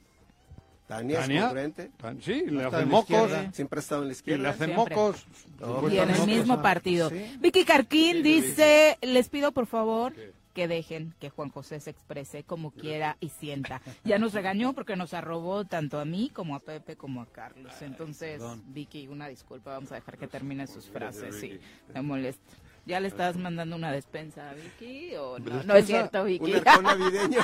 Tania, 0.86 1.16
es 1.16 1.20
Tania, 1.26 1.40
congruente. 1.42 1.90
tan- 1.96 2.22
sí, 2.22 2.44
le 2.46 2.64
hacen 2.64 2.88
mocos. 2.88 3.10
izquierda. 3.10 3.52
Siempre 3.52 3.78
ha 3.78 3.82
estado 3.82 4.02
en 4.02 4.08
la 4.08 4.12
Y 4.12 4.14
le 4.14 4.16
izquierda. 4.18 4.50
hacen 4.50 4.66
Siempre. 4.74 4.94
mocos. 4.96 5.26
No, 5.60 5.88
Y 5.90 5.98
en 5.98 6.10
el 6.10 6.26
mismo 6.26 6.62
partido. 6.62 7.10
sí. 7.10 7.36
Vicky 7.40 7.64
Carquín 7.64 8.22
dice, 8.22 8.98
les 9.02 9.28
pido 9.28 9.52
por 9.52 9.66
favor 9.66 10.14
que 10.54 10.68
dejen 10.68 11.12
que 11.20 11.28
Juan 11.28 11.50
José 11.50 11.80
se 11.80 11.90
exprese 11.90 12.42
como 12.42 12.70
quiera 12.70 13.18
y 13.20 13.28
sienta. 13.28 13.82
Ya 14.04 14.18
nos 14.18 14.32
regañó 14.32 14.72
porque 14.72 14.96
nos 14.96 15.12
arrobó 15.12 15.64
tanto 15.66 15.98
a 16.00 16.04
mí 16.06 16.30
como 16.32 16.54
a 16.54 16.60
Pepe 16.60 16.96
como 16.96 17.20
a 17.20 17.26
Carlos. 17.26 17.72
Entonces, 17.82 18.40
Vicky, 18.68 19.06
una 19.08 19.28
disculpa, 19.28 19.72
vamos 19.72 19.92
a 19.92 19.96
dejar 19.96 20.16
que 20.16 20.28
termine 20.28 20.66
sus 20.66 20.86
frases, 20.86 21.38
sí, 21.40 21.58
me 21.92 22.00
molesta. 22.00 22.42
¿Ya 22.86 23.00
le 23.00 23.08
estás 23.08 23.36
mandando 23.36 23.74
una 23.74 23.90
despensa 23.90 24.48
a 24.48 24.54
Vicky 24.54 25.16
o 25.16 25.38
no? 25.40 25.62
No 25.64 25.74
es 25.74 25.86
cierto, 25.86 26.20
Un 26.22 26.26
Vicky. 26.28 26.52
arcón 26.54 26.84
navideño. 26.84 27.40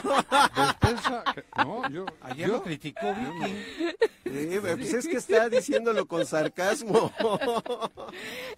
Despensa. 0.57 1.25
No, 1.57 1.91
yo. 1.91 2.07
Ayer 2.23 2.47
yo- 2.47 2.53
lo 2.55 2.63
criticó 2.63 3.13
Vicky. 3.13 3.55
Sí, 4.25 4.59
pues 4.61 4.95
es 4.95 5.09
que 5.09 5.17
está 5.17 5.49
diciéndolo 5.49 6.07
con 6.07 6.25
sarcasmo. 6.25 7.13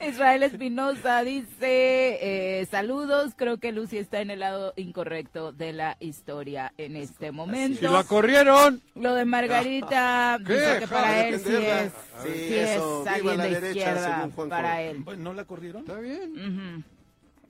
Israel 0.06 0.42
Espinosa 0.42 1.24
dice, 1.24 2.60
eh, 2.60 2.66
saludos, 2.70 3.32
creo 3.36 3.56
que 3.58 3.72
Lucy 3.72 3.98
está 3.98 4.20
en 4.20 4.30
el 4.30 4.40
lado 4.40 4.72
incorrecto 4.76 5.52
de 5.52 5.72
la 5.72 5.96
historia 6.00 6.72
en 6.76 6.96
este 6.96 7.26
Si 7.26 7.32
momento. 7.32 7.90
la 7.92 8.04
corrieron. 8.04 8.82
Lo 8.94 9.14
de 9.14 9.24
Margarita 9.24 10.38
¿Qué? 10.46 10.52
dice 10.54 10.76
que 10.80 10.86
para 10.86 11.26
él 11.28 11.40
sí 11.40 11.54
es, 11.54 11.92
Sí, 12.22 12.28
sí 12.34 12.54
es 12.54 12.80
alguien 13.08 13.38
la 13.38 13.44
de 13.44 13.50
derecha, 13.60 13.78
izquierda 13.90 14.28
para 14.48 14.82
él. 14.82 14.98
Bueno, 14.98 15.22
¿No 15.24 15.32
la 15.34 15.44
corrieron? 15.44 15.80
Está 15.82 15.98
bien. 15.98 16.30
Ujú. 16.32 16.73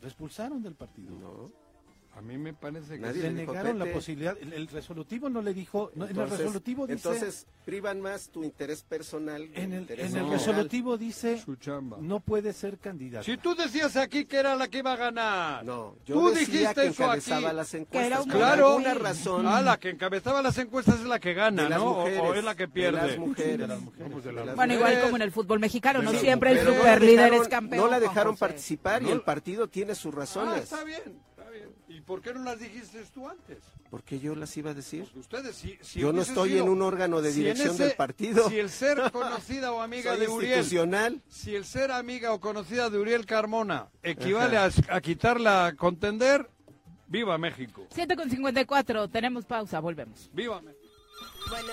La 0.04 0.08
expulsaron 0.08 0.60
del 0.62 0.74
partido. 0.74 1.50
A 2.16 2.20
mí 2.20 2.38
me 2.38 2.54
parece 2.54 2.94
que 2.94 3.00
Nadie 3.00 3.22
Le 3.22 3.32
le 3.32 3.40
dijo, 3.40 3.52
negaron 3.52 3.78
la 3.78 3.92
posibilidad. 3.92 4.36
El, 4.40 4.52
el 4.52 4.68
resolutivo 4.68 5.28
no 5.28 5.42
le 5.42 5.52
dijo. 5.52 5.90
no, 5.96 6.04
en 6.04 6.10
el 6.12 6.16
Entonces- 6.16 6.38
resolutivo 6.38 6.86
dice. 6.86 7.08
Entonces, 7.08 7.46
privan 7.64 8.00
más 8.00 8.28
tu 8.28 8.44
interés 8.44 8.82
personal. 8.84 9.42
en 9.54 9.72
el, 9.72 9.80
interés 9.80 10.06
en 10.10 10.16
el 10.18 10.22
general. 10.22 10.38
resolutivo 10.38 10.96
dice. 10.96 11.38
su 11.40 11.56
chamba. 11.56 11.96
No 12.00 12.20
puede 12.20 12.52
ser 12.52 12.78
candidato. 12.78 13.24
Si 13.24 13.36
tú 13.36 13.54
decías 13.56 13.96
aquí 13.96 14.26
que 14.26 14.36
era 14.36 14.54
la 14.54 14.68
que 14.68 14.78
iba 14.78 14.92
a 14.92 14.96
ganar. 14.96 15.64
No, 15.64 15.96
yo 16.06 16.14
tú 16.14 16.30
decía 16.30 16.46
dijiste 16.70 16.82
que 16.82 16.86
eso 16.88 17.02
encabezaba 17.02 17.48
aquí. 17.48 17.56
las 17.56 17.74
era 17.74 17.82
encuestas. 17.82 18.20
un 18.24 18.28
Por 18.30 18.38
Claro. 18.38 18.68
alguna 18.68 18.94
razón. 18.94 19.46
Ah, 19.48 19.60
la 19.60 19.80
que 19.80 19.90
encabezaba 19.90 20.40
las 20.40 20.56
encuestas 20.58 21.00
es 21.00 21.06
la 21.06 21.18
que 21.18 21.34
gana, 21.34 21.64
de 21.64 21.68
las 21.70 21.78
¿no? 21.80 21.90
O- 21.90 21.98
mujeres, 22.00 22.20
o, 22.22 22.34
es 22.34 22.44
la 22.44 22.54
que 22.54 22.66
de 22.66 22.72
pierde. 22.72 23.06
las 23.08 23.18
mujeres. 23.18 23.58
De 23.58 23.66
las 23.66 23.80
mujeres. 23.80 24.24
De 24.24 24.54
Bueno, 24.54 24.74
igual 24.74 25.00
como 25.02 25.16
en 25.16 25.22
el 25.22 25.32
fútbol 25.32 25.58
mexicano, 25.58 26.00
no 26.00 26.12
siempre 26.12 26.52
el 26.52 26.64
no 26.64 26.74
superlíder 26.74 27.16
dejaron- 27.32 27.42
es 27.42 27.48
campeón. 27.48 27.84
No 27.84 27.90
la 27.90 27.98
dejaron 27.98 28.36
participar 28.36 29.02
y 29.02 29.06
No. 29.06 29.12
el 29.14 29.22
partido 29.22 29.66
tiene 29.68 29.94
sus 29.96 30.14
Ah, 30.14 30.18
razones. 30.18 30.54
bien, 30.54 30.62
está 30.62 30.84
bien. 30.84 31.18
¿Y 32.04 32.06
por 32.06 32.20
qué 32.20 32.34
no 32.34 32.44
las 32.44 32.58
dijiste 32.60 33.02
tú 33.14 33.26
antes? 33.26 33.56
¿Por 33.88 34.02
qué 34.02 34.20
yo 34.20 34.34
las 34.34 34.54
iba 34.58 34.72
a 34.72 34.74
decir? 34.74 35.04
Porque 35.04 35.20
ustedes, 35.20 35.56
si, 35.56 35.78
si 35.80 36.00
Yo 36.00 36.12
no 36.12 36.20
estoy 36.20 36.50
sido- 36.50 36.64
en 36.64 36.68
un 36.70 36.82
órgano 36.82 37.22
de 37.22 37.32
si 37.32 37.38
dirección 37.38 37.70
ese- 37.74 37.84
del 37.84 37.96
partido. 37.96 38.50
Si 38.50 38.58
el 38.58 38.68
ser 38.68 39.00
conocida 39.12 39.72
o 39.72 39.80
amiga 39.80 40.10
Soy 40.10 40.20
de 40.20 40.28
Uriel, 40.28 41.22
si 41.30 41.54
el 41.54 41.64
ser 41.64 41.92
amiga 41.92 42.34
o 42.34 42.40
conocida 42.40 42.90
de 42.90 42.98
Uriel 42.98 43.24
Carmona 43.24 43.88
equivale 44.02 44.58
a, 44.58 44.68
a 44.90 45.00
quitarla 45.00 45.64
a 45.66 45.76
contender, 45.76 46.50
viva 47.06 47.38
México. 47.38 47.86
7 47.94 48.16
con 48.16 48.28
54, 48.28 49.08
tenemos 49.08 49.46
pausa, 49.46 49.80
volvemos. 49.80 50.28
Viva 50.34 50.60
México. 50.60 50.82
Bueno, 51.48 51.72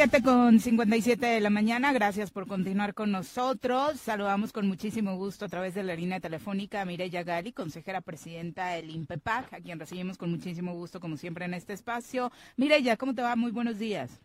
Siete 0.00 0.22
con 0.22 0.58
57 0.60 1.26
de 1.26 1.40
la 1.40 1.50
mañana, 1.50 1.92
gracias 1.92 2.30
por 2.30 2.46
continuar 2.46 2.94
con 2.94 3.12
nosotros. 3.12 4.00
Saludamos 4.00 4.50
con 4.50 4.66
muchísimo 4.66 5.14
gusto 5.16 5.44
a 5.44 5.48
través 5.50 5.74
de 5.74 5.82
la 5.82 5.94
línea 5.94 6.20
telefónica 6.20 6.80
a 6.80 6.86
Mireya 6.86 7.22
Gali, 7.22 7.52
consejera 7.52 8.00
presidenta 8.00 8.68
del 8.70 8.88
INPEPAC, 8.88 9.52
a 9.52 9.60
quien 9.60 9.78
recibimos 9.78 10.16
con 10.16 10.30
muchísimo 10.30 10.72
gusto, 10.72 11.00
como 11.00 11.18
siempre, 11.18 11.44
en 11.44 11.52
este 11.52 11.74
espacio. 11.74 12.32
Mireya, 12.56 12.96
¿cómo 12.96 13.14
te 13.14 13.20
va? 13.20 13.36
Muy 13.36 13.50
buenos 13.50 13.78
días. 13.78 14.22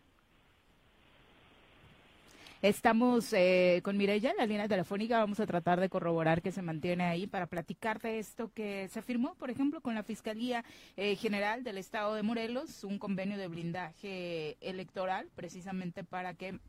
Estamos 2.61 3.33
eh, 3.33 3.81
con 3.83 3.97
Mireya 3.97 4.31
en 4.31 4.37
la 4.37 4.45
línea 4.45 4.67
telefónica. 4.67 5.19
Vamos 5.19 5.39
a 5.39 5.45
tratar 5.45 5.79
de 5.79 5.89
corroborar 5.89 6.41
que 6.41 6.51
se 6.51 6.61
mantiene 6.61 7.03
ahí 7.03 7.27
para 7.27 7.47
platicar 7.47 7.99
de 7.99 8.19
esto 8.19 8.51
que 8.53 8.87
se 8.87 9.01
firmó, 9.01 9.35
por 9.35 9.49
ejemplo, 9.49 9.81
con 9.81 9.93
la 9.95 10.03
Fiscalía 10.03 10.63
eh, 10.95 11.15
General 11.15 11.63
del 11.63 11.77
Estado 11.77 12.15
de 12.15 12.23
Morelos, 12.23 12.83
un 12.83 12.97
convenio 12.97 13.37
de 13.37 13.47
blindaje 13.47 14.57
electoral, 14.61 15.27
precisamente 15.35 16.03
para 16.03 16.33
que 16.33 16.59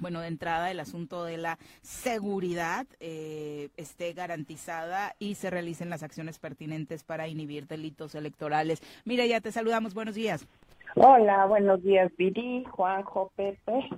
bueno, 0.00 0.20
de 0.20 0.28
entrada 0.28 0.70
el 0.70 0.80
asunto 0.80 1.24
de 1.24 1.36
la 1.36 1.58
seguridad 1.82 2.86
eh, 2.98 3.68
esté 3.76 4.12
garantizada 4.14 5.14
y 5.18 5.34
se 5.34 5.50
realicen 5.50 5.90
las 5.90 6.02
acciones 6.02 6.38
pertinentes 6.38 7.04
para 7.04 7.28
inhibir 7.28 7.66
delitos 7.66 8.14
electorales. 8.14 8.82
Mira, 9.04 9.26
ya 9.26 9.40
te 9.40 9.52
saludamos. 9.52 9.94
Buenos 9.94 10.14
días. 10.14 10.46
Hola, 10.94 11.46
buenos 11.46 11.82
días, 11.82 12.10
Viri, 12.16 12.64
Juanjo, 12.64 13.32
Pepe. 13.36 13.88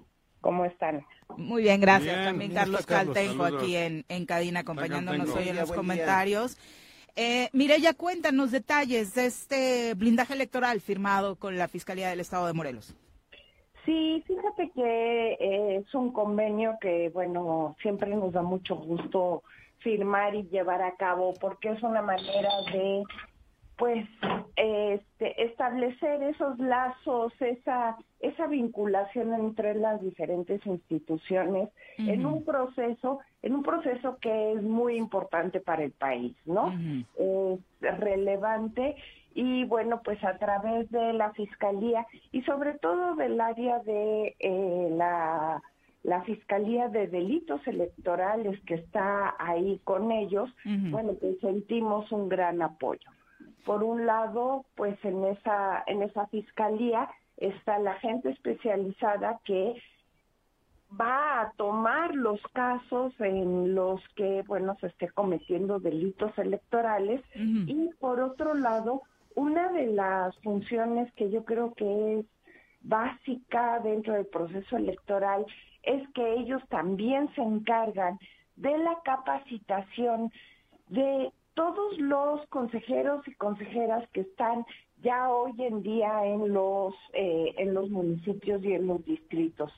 ¿Cómo 0.45 0.67
están? 0.67 1.03
Muy 1.39 1.63
bien, 1.63 1.81
gracias. 1.81 2.15
Bien, 2.15 2.25
También 2.27 2.53
Carlos 2.53 2.85
Carlos, 2.85 3.15
Caltenco 3.15 3.45
saludos. 3.45 3.63
aquí 3.63 3.77
en, 3.77 4.05
en 4.11 4.27
cabina 4.27 4.61
acompañándonos 4.61 5.21
Caltenco. 5.25 5.41
hoy 5.41 5.49
en 5.49 5.57
los 5.57 5.69
buen 5.69 5.79
comentarios. 5.81 6.59
Eh, 7.17 7.49
Mireya, 7.55 7.95
cuéntanos 7.95 8.51
detalles 8.51 9.15
de 9.15 9.25
este 9.25 9.95
blindaje 9.95 10.35
electoral 10.35 10.83
firmado 10.83 11.37
con 11.37 11.57
la 11.57 11.67
Fiscalía 11.67 12.11
del 12.11 12.21
Estado 12.21 12.47
de 12.47 12.53
Morelos. 12.53 12.95
Sí, 13.87 14.23
fíjate 14.27 14.71
que 14.75 15.33
eh, 15.41 15.77
es 15.77 15.95
un 15.95 16.13
convenio 16.13 16.77
que, 16.79 17.09
bueno, 17.15 17.75
siempre 17.81 18.15
nos 18.15 18.33
da 18.35 18.43
mucho 18.43 18.77
gusto 18.77 19.45
firmar 19.79 20.35
y 20.35 20.43
llevar 20.51 20.83
a 20.83 20.95
cabo 20.97 21.33
porque 21.41 21.71
es 21.71 21.83
una 21.83 22.03
manera 22.03 22.51
de, 22.71 23.03
pues, 23.77 24.07
este, 24.57 25.45
establecer 25.45 26.23
esos 26.23 26.59
lazos, 26.59 27.33
esa, 27.41 27.97
esa 28.21 28.47
vinculación 28.47 29.35
entre 29.35 29.75
las 29.75 30.01
diferentes 30.01 30.65
instituciones 30.67 31.71
en 31.99 32.25
un 32.25 32.45
proceso, 32.45 33.21
en 33.43 33.55
un 33.55 33.63
proceso 33.63 34.19
que 34.21 34.53
es 34.53 34.63
muy 34.63 34.97
importante 34.97 35.61
para 35.61 35.83
el 35.83 35.93
país, 35.93 36.37
¿no? 36.47 36.73
Es 37.19 37.99
relevante 37.99 38.97
y 39.35 39.65
bueno, 39.65 40.01
pues 40.05 40.23
a 40.23 40.39
través 40.39 40.89
de 40.91 41.13
la 41.13 41.33
Fiscalía 41.33 42.07
y 42.31 42.43
sobre 42.43 42.75
todo 42.75 43.17
del 43.17 43.41
área 43.41 43.81
de 43.81 44.37
eh, 44.39 44.89
la, 44.93 45.61
la 46.05 46.23
Fiscalía 46.23 46.89
de 46.89 47.09
Delitos 47.09 47.67
Electorales 47.67 48.61
que 48.67 48.75
está 48.75 49.35
ahí 49.39 49.81
con 49.83 50.13
ellos, 50.13 50.49
bueno, 50.65 51.15
pues 51.21 51.39
sentimos 51.41 52.11
un 52.13 52.29
gran 52.29 52.63
apoyo. 52.63 53.11
Por 53.65 53.83
un 53.83 54.07
lado, 54.07 54.65
pues 54.75 55.03
en 55.05 55.25
esa, 55.25 55.83
en 55.87 56.03
esa 56.03 56.27
Fiscalía 56.27 57.09
está 57.37 57.79
la 57.79 57.95
gente 57.95 58.31
especializada 58.31 59.41
que 59.45 59.75
va 61.01 61.41
a 61.41 61.53
tomar 61.57 62.15
los 62.15 62.41
casos 62.53 63.13
en 63.21 63.75
los 63.75 64.01
que, 64.17 64.43
bueno, 64.47 64.77
se 64.81 64.89
esté 64.89 65.09
cometiendo 65.09 65.81
delitos 65.81 66.37
electorales. 66.39 67.21
Y 67.35 67.91
por 67.99 68.21
otro 68.21 68.55
lado, 68.55 69.03
una 69.35 69.71
de 69.73 69.87
las 69.89 70.37
funciones 70.41 71.13
que 71.15 71.31
yo 71.31 71.45
creo 71.45 71.75
que 71.75 72.21
es 72.21 72.27
básica 72.83 73.81
dentro 73.81 74.13
del 74.15 74.27
proceso 74.27 74.77
electoral 74.77 75.45
es 75.83 76.09
que 76.11 76.35
ellos 76.35 76.63
también 76.69 77.35
se 77.35 77.43
encargan 77.43 78.19
de 78.57 78.77
la 78.79 78.97
capacitación 79.05 80.31
de 80.89 81.33
todos 81.55 81.99
los 81.99 82.47
consejeros 82.49 83.27
y 83.27 83.35
consejeras 83.35 84.09
que 84.11 84.23
están 84.23 84.65
ya 85.03 85.31
hoy 85.31 85.53
en 85.59 85.83
día 85.83 86.27
en 86.27 86.53
los 86.53 86.95
eh, 87.13 87.55
en 87.59 87.75
los 87.75 87.91
municipios 87.91 88.63
y 88.65 88.75
en 88.75 88.87
los 88.87 89.05
distritos. 89.05 89.73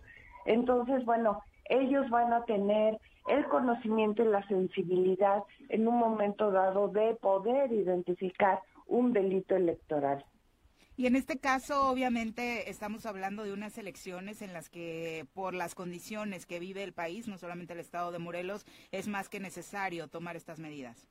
Entonces, 0.44 1.04
bueno, 1.04 1.42
ellos 1.68 2.08
van 2.10 2.32
a 2.32 2.44
tener 2.44 2.98
el 3.28 3.44
conocimiento 3.46 4.22
y 4.22 4.28
la 4.28 4.46
sensibilidad 4.46 5.42
en 5.68 5.88
un 5.88 5.98
momento 5.98 6.50
dado 6.50 6.88
de 6.88 7.14
poder 7.16 7.72
identificar 7.72 8.60
un 8.86 9.12
delito 9.12 9.56
electoral. 9.56 10.24
Y 10.98 11.06
en 11.06 11.16
este 11.16 11.38
caso, 11.38 11.90
obviamente, 11.90 12.70
estamos 12.70 13.04
hablando 13.04 13.44
de 13.44 13.52
unas 13.52 13.76
elecciones 13.76 14.40
en 14.40 14.54
las 14.54 14.70
que, 14.70 15.26
por 15.34 15.52
las 15.52 15.74
condiciones 15.74 16.46
que 16.46 16.58
vive 16.58 16.82
el 16.82 16.94
país, 16.94 17.28
no 17.28 17.36
solamente 17.36 17.74
el 17.74 17.80
estado 17.80 18.12
de 18.12 18.18
Morelos, 18.18 18.64
es 18.92 19.06
más 19.06 19.28
que 19.28 19.38
necesario 19.38 20.08
tomar 20.08 20.36
estas 20.36 20.58
medidas. 20.58 21.06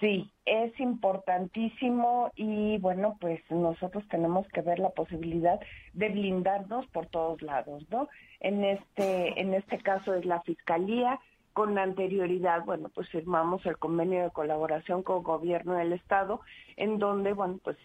Sí, 0.00 0.32
es 0.46 0.80
importantísimo 0.80 2.32
y 2.34 2.78
bueno, 2.78 3.18
pues 3.20 3.38
nosotros 3.50 4.02
tenemos 4.08 4.48
que 4.48 4.62
ver 4.62 4.78
la 4.78 4.88
posibilidad 4.88 5.60
de 5.92 6.08
blindarnos 6.08 6.86
por 6.86 7.06
todos 7.06 7.42
lados, 7.42 7.84
¿no? 7.90 8.08
En 8.40 8.64
este 8.64 9.38
en 9.38 9.52
este 9.52 9.78
caso 9.78 10.14
es 10.14 10.24
la 10.24 10.40
fiscalía 10.40 11.20
con 11.52 11.76
anterioridad, 11.76 12.64
bueno, 12.64 12.88
pues 12.94 13.10
firmamos 13.10 13.66
el 13.66 13.76
convenio 13.76 14.22
de 14.22 14.30
colaboración 14.30 15.02
con 15.02 15.22
gobierno 15.22 15.74
del 15.74 15.92
estado 15.92 16.40
en 16.76 16.98
donde 16.98 17.34
bueno, 17.34 17.58
pues 17.62 17.76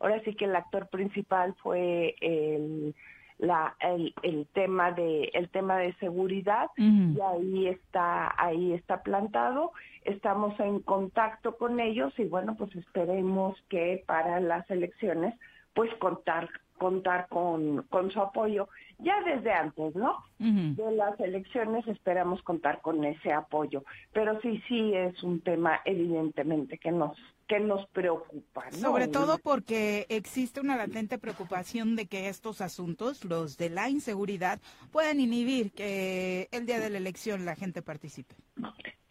ahora 0.00 0.22
sí 0.24 0.34
que 0.34 0.46
el 0.46 0.56
actor 0.56 0.88
principal 0.88 1.54
fue 1.62 2.14
el 2.22 2.94
la, 3.42 3.74
el, 3.80 4.14
el 4.22 4.46
tema 4.54 4.92
de 4.92 5.24
el 5.34 5.48
tema 5.48 5.76
de 5.78 5.92
seguridad 5.94 6.70
y 6.76 7.20
ahí 7.20 7.66
está 7.66 8.32
ahí 8.38 8.72
está 8.72 9.02
plantado. 9.02 9.72
Estamos 10.04 10.58
en 10.60 10.78
contacto 10.80 11.56
con 11.56 11.80
ellos 11.80 12.16
y 12.18 12.24
bueno 12.24 12.54
pues 12.56 12.74
esperemos 12.76 13.60
que 13.68 14.04
para 14.06 14.38
las 14.38 14.70
elecciones 14.70 15.34
pues 15.74 15.92
contar 15.96 16.48
contar 16.78 17.28
con, 17.28 17.82
con 17.90 18.10
su 18.10 18.20
apoyo 18.20 18.68
ya 18.98 19.20
desde 19.22 19.52
antes, 19.52 19.94
¿no? 19.96 20.18
De 20.38 20.92
las 20.92 21.18
elecciones 21.18 21.86
esperamos 21.88 22.42
contar 22.42 22.80
con 22.80 23.04
ese 23.04 23.32
apoyo, 23.32 23.84
pero 24.12 24.40
sí, 24.40 24.62
sí 24.68 24.94
es 24.94 25.20
un 25.22 25.40
tema 25.40 25.80
evidentemente 25.84 26.78
que 26.78 26.92
nos 26.92 27.16
que 27.52 27.60
nos 27.60 27.86
preocupa, 27.88 28.64
¿no? 28.70 28.78
Sobre 28.78 29.08
todo 29.08 29.36
porque 29.36 30.06
existe 30.08 30.58
una 30.58 30.74
latente 30.74 31.18
preocupación 31.18 31.96
de 31.96 32.06
que 32.06 32.28
estos 32.28 32.62
asuntos, 32.62 33.26
los 33.26 33.58
de 33.58 33.68
la 33.68 33.90
inseguridad, 33.90 34.58
puedan 34.90 35.20
inhibir 35.20 35.70
que 35.72 36.48
el 36.50 36.64
día 36.64 36.80
de 36.80 36.88
la 36.88 36.96
elección 36.96 37.44
la 37.44 37.54
gente 37.54 37.82
participe. 37.82 38.34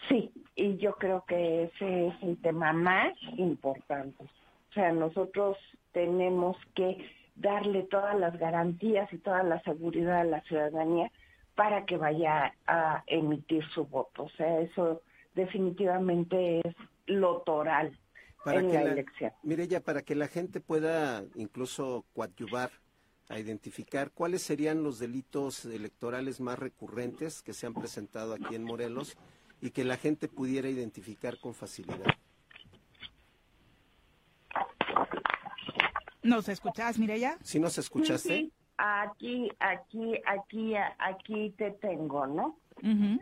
Sí, 0.10 0.32
y 0.56 0.76
yo 0.78 0.96
creo 0.96 1.24
que 1.28 1.66
ese 1.66 2.08
es 2.08 2.16
el 2.24 2.42
tema 2.42 2.74
más 2.74 3.14
importante. 3.38 4.24
O 4.24 4.74
sea, 4.74 4.92
nosotros 4.92 5.56
tenemos 5.92 6.58
que 6.74 6.98
darle 7.36 7.84
todas 7.84 8.18
las 8.18 8.40
garantías 8.40 9.08
y 9.14 9.20
toda 9.20 9.44
la 9.44 9.62
seguridad 9.62 10.22
a 10.22 10.24
la 10.24 10.42
ciudadanía 10.42 11.12
para 11.54 11.86
que 11.86 11.98
vaya 11.98 12.56
a 12.66 13.04
emitir 13.06 13.64
su 13.76 13.86
voto. 13.86 14.24
O 14.24 14.30
sea, 14.32 14.62
eso 14.62 15.04
definitivamente 15.36 16.62
es 16.68 16.76
lo 17.06 17.42
toral 17.42 17.96
en 18.46 18.72
que 18.72 18.74
la, 18.74 18.92
elección. 18.92 19.32
Mire, 19.44 19.68
ya 19.68 19.80
para 19.82 20.02
que 20.02 20.16
la 20.16 20.28
gente 20.28 20.60
pueda 20.60 21.24
incluso 21.36 22.06
coadyuvar 22.14 22.72
a 23.30 23.40
identificar 23.40 24.12
cuáles 24.12 24.42
serían 24.42 24.84
los 24.84 25.00
delitos 25.00 25.66
electorales 25.66 26.42
más 26.42 26.60
recurrentes 26.60 27.42
que 27.42 27.54
se 27.54 27.66
han 27.66 27.74
presentado 27.74 28.34
aquí 28.34 28.56
en 28.56 28.64
Morelos 28.64 29.18
y 29.62 29.72
que 29.72 29.86
la 29.86 29.96
gente 29.96 30.28
pudiera 30.28 30.68
identificar 30.70 31.40
con 31.40 31.54
facilidad. 31.54 32.08
¿Nos 36.24 36.50
escuchás, 36.50 37.00
Mireya? 37.00 37.38
¿Sí 37.42 37.60
nos 37.60 37.78
escuchaste? 37.78 38.30
Sí, 38.30 38.46
sí. 38.46 38.54
Aquí, 38.78 39.50
aquí, 39.60 40.20
aquí, 40.26 40.74
aquí 40.98 41.52
te 41.52 41.72
tengo, 41.72 42.26
¿no? 42.28 42.60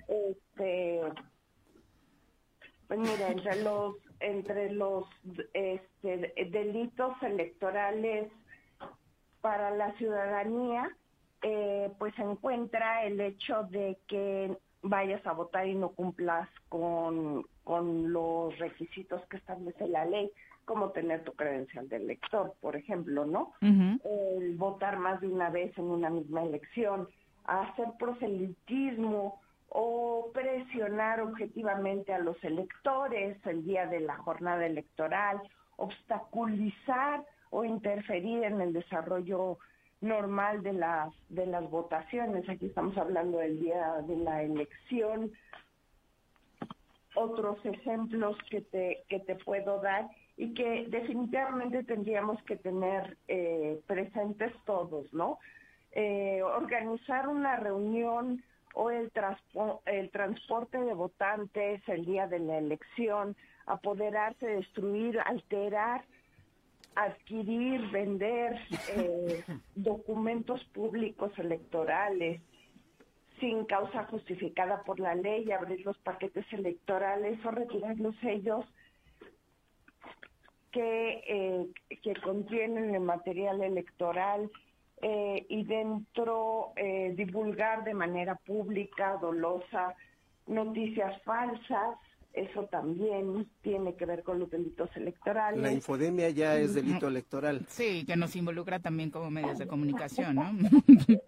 Este, 0.07 1.01
pues 2.87 2.99
mira, 2.99 3.29
entre 3.29 3.61
los, 3.61 3.95
entre 4.19 4.71
los, 4.71 5.05
este, 5.53 6.33
delitos 6.49 7.13
electorales 7.21 8.31
para 9.41 9.71
la 9.71 9.93
ciudadanía, 9.93 10.89
eh, 11.41 11.91
pues 11.97 12.13
se 12.15 12.21
encuentra 12.21 13.05
el 13.05 13.19
hecho 13.21 13.63
de 13.69 13.97
que 14.07 14.57
vayas 14.81 15.25
a 15.25 15.33
votar 15.33 15.67
y 15.67 15.75
no 15.75 15.89
cumplas 15.89 16.49
con, 16.67 17.45
con 17.63 18.11
los 18.11 18.57
requisitos 18.59 19.21
que 19.27 19.37
establece 19.37 19.87
la 19.87 20.05
ley 20.05 20.31
como 20.65 20.91
tener 20.91 21.23
tu 21.23 21.33
credencial 21.33 21.89
de 21.89 21.95
elector, 21.95 22.53
por 22.61 22.75
ejemplo, 22.75 23.25
¿no? 23.25 23.53
El 23.61 24.55
votar 24.55 24.99
más 24.99 25.19
de 25.19 25.27
una 25.27 25.49
vez 25.49 25.75
en 25.79 25.85
una 25.85 26.11
misma 26.11 26.43
elección, 26.43 27.07
hacer 27.45 27.87
proselitismo 27.97 29.41
o 29.69 30.31
presionar 30.33 31.21
objetivamente 31.21 32.13
a 32.13 32.19
los 32.19 32.43
electores 32.43 33.37
el 33.45 33.63
día 33.63 33.85
de 33.85 33.99
la 33.99 34.17
jornada 34.17 34.65
electoral, 34.65 35.41
obstaculizar 35.77 37.23
o 37.51 37.63
interferir 37.63 38.43
en 38.43 38.61
el 38.61 38.73
desarrollo 38.73 39.57
normal 40.01 40.63
de 40.63 40.73
las 40.73 41.13
de 41.29 41.45
las 41.45 41.69
votaciones. 41.69 42.47
Aquí 42.49 42.67
estamos 42.67 42.97
hablando 42.97 43.39
del 43.39 43.59
día 43.59 44.01
de 44.07 44.17
la 44.17 44.43
elección. 44.43 45.31
Otros 47.15 47.57
ejemplos 47.65 48.37
que 48.49 48.61
te 48.61 49.03
que 49.09 49.19
te 49.19 49.35
puedo 49.35 49.81
dar 49.81 50.09
y 50.37 50.53
que 50.53 50.85
definitivamente 50.87 51.83
tendríamos 51.83 52.41
que 52.43 52.55
tener 52.55 53.17
eh, 53.27 53.81
presentes 53.87 54.53
todos, 54.65 55.11
¿no? 55.13 55.37
Eh, 55.91 56.41
organizar 56.43 57.27
una 57.27 57.57
reunión 57.57 58.41
o 58.79 58.89
el, 58.91 59.11
el 59.87 60.09
transporte 60.09 60.79
de 60.79 60.93
votantes 60.93 61.81
el 61.89 62.05
día 62.05 62.27
de 62.27 62.39
la 62.39 62.59
elección, 62.59 63.35
apoderarse, 63.65 64.47
destruir, 64.47 65.19
alterar, 65.19 66.05
adquirir, 66.95 67.91
vender 67.91 68.57
eh, 68.95 69.43
documentos 69.75 70.63
públicos 70.73 71.37
electorales 71.37 72.41
sin 73.41 73.65
causa 73.65 74.05
justificada 74.05 74.81
por 74.83 75.01
la 75.01 75.13
ley, 75.13 75.51
abrir 75.51 75.85
los 75.85 75.97
paquetes 75.99 76.45
electorales 76.53 77.37
o 77.45 77.51
retirar 77.51 77.97
los 77.99 78.15
sellos 78.17 78.65
que, 80.71 81.21
eh, 81.27 81.67
que 82.01 82.13
contienen 82.21 82.95
el 82.95 83.01
material 83.01 83.61
electoral 83.61 84.49
eh, 85.01 85.45
y 85.49 85.63
dentro 85.63 86.73
eh, 86.75 87.13
divulgar 87.15 87.83
de 87.83 87.93
manera 87.93 88.35
pública, 88.35 89.17
dolosa, 89.21 89.95
noticias 90.47 91.21
falsas, 91.23 91.97
eso 92.33 92.65
también 92.65 93.49
tiene 93.61 93.95
que 93.95 94.05
ver 94.05 94.23
con 94.23 94.39
los 94.39 94.49
delitos 94.49 94.89
electorales. 94.95 95.61
La 95.61 95.71
infodemia 95.71 96.29
ya 96.29 96.57
es 96.57 96.73
delito 96.73 97.07
electoral. 97.07 97.65
Sí, 97.67 98.05
que 98.05 98.15
nos 98.15 98.35
involucra 98.35 98.79
también 98.79 99.09
como 99.09 99.31
medios 99.31 99.57
de 99.57 99.67
comunicación, 99.67 100.35
¿no? 100.35 100.51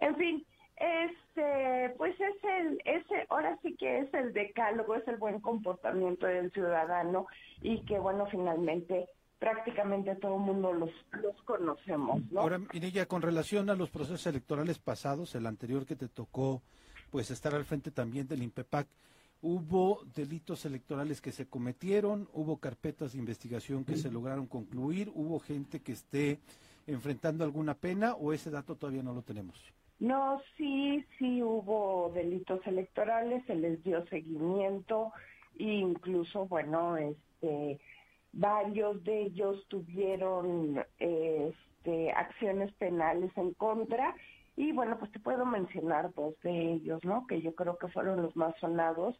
en 0.00 0.16
fin, 0.16 0.46
este, 0.76 1.90
pues 1.96 2.14
es 2.20 2.44
el, 2.44 2.80
ese, 2.84 3.26
ahora 3.28 3.58
sí 3.62 3.74
que 3.76 4.00
es 4.00 4.14
el 4.14 4.32
decálogo, 4.32 4.94
es 4.94 5.06
el 5.08 5.16
buen 5.16 5.40
comportamiento 5.40 6.26
del 6.26 6.52
ciudadano 6.52 7.26
y 7.62 7.84
que 7.84 7.98
bueno, 7.98 8.26
finalmente 8.26 9.08
prácticamente 9.38 10.14
todo 10.16 10.36
el 10.36 10.42
mundo 10.42 10.72
los, 10.72 10.90
los 11.22 11.40
conocemos, 11.42 12.20
¿no? 12.30 12.40
Ahora, 12.40 12.58
Mirella, 12.58 13.06
con 13.06 13.22
relación 13.22 13.70
a 13.70 13.74
los 13.74 13.90
procesos 13.90 14.26
electorales 14.26 14.78
pasados, 14.78 15.34
el 15.34 15.46
anterior 15.46 15.86
que 15.86 15.96
te 15.96 16.08
tocó, 16.08 16.62
pues 17.10 17.30
estar 17.30 17.54
al 17.54 17.64
frente 17.64 17.90
también 17.90 18.26
del 18.26 18.42
INPEPAC, 18.42 18.88
¿hubo 19.40 20.02
delitos 20.14 20.64
electorales 20.64 21.20
que 21.20 21.32
se 21.32 21.46
cometieron? 21.46 22.28
¿Hubo 22.32 22.58
carpetas 22.58 23.12
de 23.12 23.18
investigación 23.18 23.84
que 23.84 23.96
se 23.96 24.10
lograron 24.10 24.46
concluir? 24.46 25.10
¿Hubo 25.14 25.38
gente 25.38 25.80
que 25.80 25.92
esté 25.92 26.38
enfrentando 26.86 27.44
alguna 27.44 27.74
pena 27.74 28.14
o 28.14 28.32
ese 28.32 28.50
dato 28.50 28.74
todavía 28.74 29.02
no 29.02 29.14
lo 29.14 29.22
tenemos? 29.22 29.62
No, 30.00 30.40
sí, 30.56 31.04
sí 31.18 31.42
hubo 31.42 32.10
delitos 32.14 32.64
electorales, 32.66 33.44
se 33.46 33.54
les 33.54 33.82
dio 33.82 34.06
seguimiento 34.06 35.12
e 35.58 35.64
incluso, 35.64 36.46
bueno, 36.46 36.96
este, 36.96 37.80
varios 38.32 39.02
de 39.04 39.22
ellos 39.22 39.64
tuvieron 39.68 40.84
este, 40.98 42.12
acciones 42.12 42.72
penales 42.74 43.30
en 43.36 43.54
contra 43.54 44.14
y 44.56 44.72
bueno, 44.72 44.98
pues 44.98 45.12
te 45.12 45.20
puedo 45.20 45.46
mencionar 45.46 46.12
dos 46.14 46.34
de 46.42 46.72
ellos, 46.72 47.04
¿no? 47.04 47.26
Que 47.28 47.40
yo 47.40 47.54
creo 47.54 47.78
que 47.78 47.88
fueron 47.88 48.22
los 48.22 48.34
más 48.34 48.56
sonados 48.58 49.14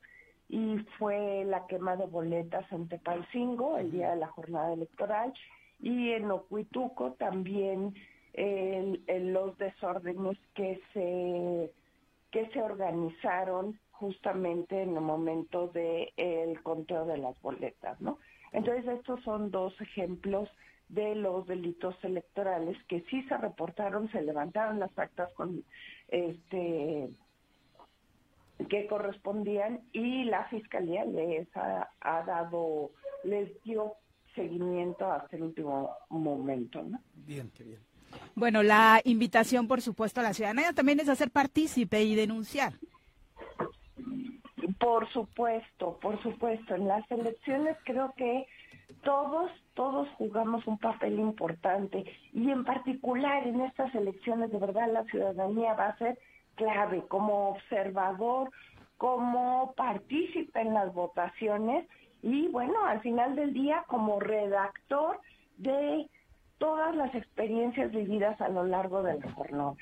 y 0.49 0.79
fue 0.99 1.45
la 1.45 1.67
quema 1.67 1.97
de 1.97 2.07
boletas 2.07 2.71
en 2.73 2.89
Tepalcingo 2.89 3.79
el 3.79 3.93
día 3.93 4.11
de 4.11 4.17
la 4.17 4.29
jornada 4.29 4.73
electoral 4.73 5.33
y 5.79 6.11
en 6.13 6.31
Ocuituco 6.31 7.13
también 7.13 7.95
el, 8.33 9.03
los 9.33 9.57
desórdenes 9.59 10.39
que 10.55 10.81
se 10.93 11.73
que 12.31 12.47
se 12.51 12.61
organizaron 12.61 13.79
justamente 13.93 14.83
en 14.83 14.97
el 14.97 15.01
momento 15.01 15.69
del 15.69 16.13
el 16.17 16.63
conteo 16.63 17.07
de 17.07 17.19
las 17.19 17.41
boletas, 17.41 18.01
¿no? 18.01 18.19
Entonces 18.53 18.87
estos 18.87 19.23
son 19.23 19.51
dos 19.51 19.79
ejemplos 19.81 20.49
de 20.89 21.15
los 21.15 21.47
delitos 21.47 21.95
electorales 22.03 22.77
que 22.89 23.03
sí 23.11 23.23
se 23.25 23.37
reportaron, 23.37 24.11
se 24.11 24.23
levantaron 24.23 24.81
las 24.81 24.97
actas 24.99 25.33
con 25.35 25.65
este 26.09 27.09
que 28.69 28.87
correspondían 28.89 29.81
y 29.93 30.25
la 30.25 30.45
fiscalía 30.49 31.05
les 31.05 31.47
ha, 31.57 31.91
ha 32.01 32.23
dado 32.25 32.91
les 33.23 33.63
dio 33.63 33.95
seguimiento 34.35 35.11
hasta 35.11 35.37
el 35.37 35.45
último 35.45 35.91
momento, 36.09 36.83
¿no? 36.83 37.01
Bien, 37.15 37.51
qué 37.55 37.65
bien. 37.65 37.81
Bueno, 38.35 38.63
la 38.63 39.01
invitación, 39.05 39.69
por 39.69 39.83
supuesto, 39.83 40.21
a 40.21 40.23
la 40.23 40.33
ciudadanía 40.33 40.73
también 40.73 41.01
es 41.01 41.09
hacer 41.09 41.31
partícipe 41.31 42.03
y 42.03 42.15
denunciar. 42.15 42.75
Por 44.79 45.09
supuesto, 45.13 45.99
por 46.01 46.23
supuesto. 46.23 46.75
En 46.75 46.89
las 46.89 47.09
elecciones 47.11 47.77
creo 47.85 48.13
que 48.17 48.47
todos, 49.03 49.51
todos 49.75 50.09
jugamos 50.17 50.67
un 50.67 50.79
papel 50.79 51.19
importante 51.19 52.05
y 52.33 52.51
en 52.51 52.65
particular 52.65 53.47
en 53.47 53.61
estas 53.63 53.95
elecciones 53.95 54.51
de 54.51 54.59
verdad 54.59 54.91
la 54.93 55.05
ciudadanía 55.05 55.75
va 55.75 55.89
a 55.89 55.99
ser 55.99 56.19
clave 56.55 57.05
como 57.09 57.51
observador, 57.51 58.51
como 58.97 59.75
partícipe 59.77 60.61
en 60.61 60.75
las 60.75 60.93
votaciones 60.93 61.87
y 62.23 62.49
bueno, 62.49 62.85
al 62.85 63.01
final 63.01 63.37
del 63.37 63.53
día 63.53 63.85
como 63.89 64.21
redactor 64.21 65.21
de 65.57 66.09
todas 66.59 66.95
las 66.97 67.15
experiencias 67.15 67.93
vividas 67.93 68.41
a 68.41 68.49
lo 68.49 68.65
largo 68.65 69.03
del 69.03 69.23
jornada. 69.33 69.75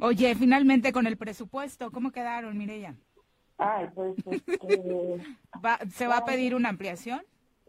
Oye, 0.00 0.34
finalmente 0.34 0.92
con 0.92 1.06
el 1.06 1.16
presupuesto, 1.16 1.92
¿cómo 1.92 2.10
quedaron, 2.10 2.58
Mireya? 2.58 2.96
Ay, 3.58 3.88
pues 3.94 4.14
este, 4.26 5.16
¿Se 5.90 6.06
va 6.06 6.18
a 6.18 6.24
pedir 6.24 6.54
una 6.54 6.68
ampliación? 6.70 7.22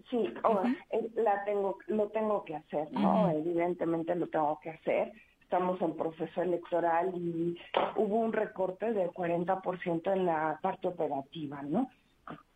Sí, 0.09 0.33
oh, 0.43 0.61
eh, 0.91 1.09
la 1.15 1.43
tengo, 1.45 1.77
lo 1.87 2.07
tengo 2.09 2.43
que 2.43 2.55
hacer, 2.55 2.91
¿no? 2.91 3.29
Evidentemente 3.31 4.15
lo 4.15 4.27
tengo 4.27 4.59
que 4.61 4.71
hacer. 4.71 5.11
estamos 5.41 5.81
en 5.81 5.95
proceso 5.95 6.41
electoral 6.41 7.11
y 7.15 7.57
hubo 7.95 8.17
un 8.17 8.33
recorte 8.33 8.93
del 8.93 9.09
40% 9.09 10.13
en 10.13 10.25
la 10.25 10.59
parte 10.61 10.87
operativa, 10.89 11.61
¿no? 11.63 11.89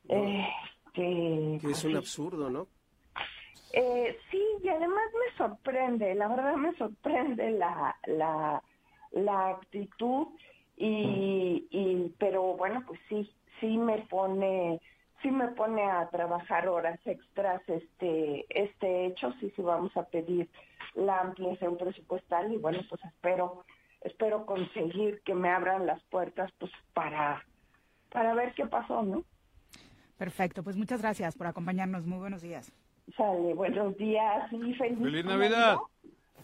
Eh, 0.09 0.45
que, 0.93 1.59
Que 1.61 1.71
es 1.71 1.83
un 1.85 1.97
absurdo, 1.97 2.49
¿no? 2.49 2.67
eh, 3.73 4.17
sí, 4.31 4.43
y 4.63 4.69
además 4.69 5.05
me 5.13 5.37
sorprende, 5.37 6.15
la 6.15 6.27
verdad 6.27 6.55
me 6.55 6.73
sorprende 6.75 7.51
la, 7.51 7.95
la, 8.07 8.61
la 9.11 9.49
actitud 9.49 10.27
y, 10.79 11.67
y, 11.71 12.15
pero 12.17 12.55
bueno, 12.55 12.83
pues 12.87 12.99
sí, 13.09 13.29
sí 13.59 13.77
me 13.77 13.99
pone, 14.03 14.79
sí 15.21 15.29
me 15.29 15.49
pone 15.49 15.83
a 15.83 16.07
trabajar 16.09 16.69
horas 16.69 16.99
extras 17.05 17.61
este, 17.67 18.45
este 18.49 19.07
hecho, 19.07 19.33
sí, 19.41 19.51
sí 19.55 19.61
vamos 19.61 19.95
a 19.97 20.05
pedir 20.05 20.49
la 20.95 21.19
ampliación 21.19 21.77
presupuestal 21.77 22.53
y 22.53 22.57
bueno, 22.57 22.79
pues 22.87 23.03
espero, 23.03 23.65
espero 24.01 24.45
conseguir 24.45 25.21
que 25.25 25.35
me 25.35 25.49
abran 25.49 25.85
las 25.85 26.01
puertas 26.03 26.49
pues 26.57 26.71
para, 26.93 27.45
para 28.09 28.33
ver 28.33 28.53
qué 28.53 28.65
pasó, 28.65 29.03
¿no? 29.03 29.25
Perfecto, 30.17 30.63
pues 30.63 30.77
muchas 30.77 31.01
gracias 31.01 31.35
por 31.35 31.47
acompañarnos. 31.47 32.05
Muy 32.05 32.19
buenos 32.19 32.41
días. 32.41 32.71
Sale, 33.17 33.53
buenos 33.53 33.97
días 33.97 34.51
y 34.53 34.73
feliz, 34.75 34.97
¡Feliz 34.97 35.25
Navidad! 35.25 35.77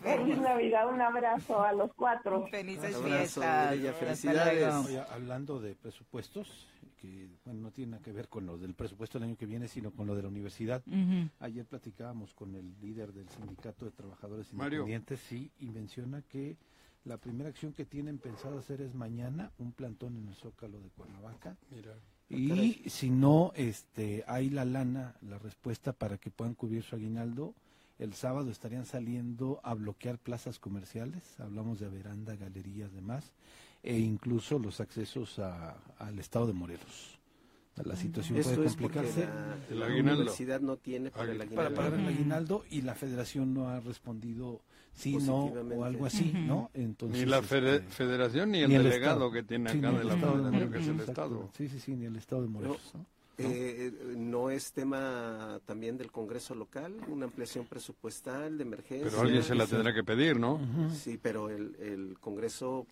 Feliz 0.05 0.37
Navidad, 0.39 0.93
un 0.93 1.01
abrazo 1.01 1.63
a 1.63 1.73
los 1.73 1.91
cuatro. 1.93 2.47
Felices 2.47 2.95
fiestas. 2.97 3.75
Felicidades. 3.99 4.73
Oye, 4.85 5.01
hablando 5.11 5.59
de 5.59 5.75
presupuestos, 5.75 6.67
que 7.01 7.27
bueno, 7.43 7.61
no 7.61 7.71
tiene 7.71 7.91
nada 7.91 8.03
que 8.03 8.11
ver 8.11 8.29
con 8.29 8.45
lo 8.45 8.57
del 8.57 8.75
presupuesto 8.75 9.17
del 9.19 9.29
año 9.29 9.37
que 9.37 9.45
viene, 9.45 9.67
sino 9.67 9.91
con 9.91 10.07
lo 10.07 10.15
de 10.15 10.21
la 10.21 10.27
universidad. 10.27 10.83
Ayer 11.39 11.65
platicábamos 11.65 12.33
con 12.33 12.55
el 12.55 12.79
líder 12.79 13.13
del 13.13 13.27
sindicato 13.29 13.85
de 13.85 13.91
trabajadores 13.91 14.53
Mario. 14.53 14.81
independientes, 14.81 15.19
sí, 15.21 15.51
y 15.59 15.69
menciona 15.69 16.21
que 16.21 16.57
la 17.03 17.17
primera 17.17 17.49
acción 17.49 17.73
que 17.73 17.85
tienen 17.85 18.17
pensado 18.17 18.59
hacer 18.59 18.81
es 18.81 18.93
mañana 18.93 19.51
un 19.57 19.71
plantón 19.71 20.17
en 20.17 20.27
el 20.27 20.35
Zócalo 20.35 20.79
de 20.79 20.89
Cuernavaca. 20.89 21.57
Mira. 21.69 21.93
Y 22.27 22.89
si 22.89 23.11
no 23.11 23.51
este, 23.55 24.23
hay 24.27 24.49
la 24.49 24.65
lana, 24.65 25.15
la 25.21 25.37
respuesta 25.37 25.93
para 25.93 26.17
que 26.17 26.31
puedan 26.31 26.55
cubrir 26.55 26.81
su 26.81 26.95
aguinaldo, 26.95 27.53
el 27.99 28.13
sábado 28.13 28.51
estarían 28.51 28.85
saliendo 28.85 29.59
a 29.63 29.73
bloquear 29.73 30.17
plazas 30.19 30.59
comerciales, 30.59 31.23
hablamos 31.39 31.79
de 31.79 31.89
veranda, 31.89 32.35
galerías, 32.35 32.93
demás, 32.93 33.31
e 33.83 33.97
incluso 33.99 34.59
los 34.59 34.81
accesos 34.81 35.39
a- 35.39 35.77
al 35.99 36.19
estado 36.19 36.47
de 36.47 36.53
Morelos. 36.53 37.19
La 37.83 37.97
situación 37.97 38.37
Esto 38.39 38.53
puede 38.55 38.67
es 38.67 38.75
porque 38.77 38.99
complicarse 38.99 39.27
la, 39.75 39.87
la 39.87 39.93
universidad 39.93 40.61
no 40.61 40.77
tiene 40.77 41.11
para 41.11 41.33
el 41.33 41.49
para 41.49 41.73
pagar 41.73 41.93
el 41.95 42.07
aguinaldo 42.07 42.63
y 42.69 42.81
la 42.83 42.95
federación 42.95 43.53
no 43.53 43.67
ha 43.67 43.81
respondido 43.81 44.61
sí, 44.93 45.17
no 45.17 45.47
o 45.47 45.83
algo 45.83 46.05
así. 46.05 46.31
¿no? 46.33 46.71
Entonces, 46.73 47.19
Ni 47.19 47.25
la 47.25 47.41
fede- 47.41 47.75
este, 47.79 47.89
federación 47.91 48.51
ni 48.51 48.59
el 48.59 48.69
ni 48.69 48.75
el 48.75 48.83
delegado 48.83 49.15
Estado. 49.15 49.31
que 49.31 49.43
tiene 49.43 49.71
sí, 49.71 49.77
acá 49.79 49.91
ni 49.91 49.97
de 49.97 50.03
la 50.05 50.15
federación, 50.15 50.71
que 50.71 50.77
es 50.79 50.87
el 50.87 50.99
Estado. 51.01 51.49
Sí, 51.57 51.67
sí, 51.67 51.79
sí, 51.81 51.95
ni 51.97 52.05
el 52.05 52.15
estado 52.15 52.43
de 52.43 52.47
Morelos. 52.47 52.91
¿no? 52.93 53.05
Eh, 53.37 53.91
no 54.17 54.49
es 54.49 54.71
tema 54.71 55.59
también 55.65 55.97
del 55.97 56.11
Congreso 56.11 56.55
local, 56.55 56.93
una 57.09 57.25
ampliación 57.25 57.65
presupuestal 57.65 58.57
de 58.57 58.63
emergencia. 58.63 59.09
Pero 59.09 59.21
alguien 59.21 59.43
se 59.43 59.55
la 59.55 59.67
tendrá 59.67 59.93
que 59.93 60.03
pedir, 60.03 60.39
¿no? 60.39 60.59
Sí, 60.93 61.19
pero 61.21 61.49
el, 61.49 61.75
el 61.79 62.17
Congreso, 62.19 62.85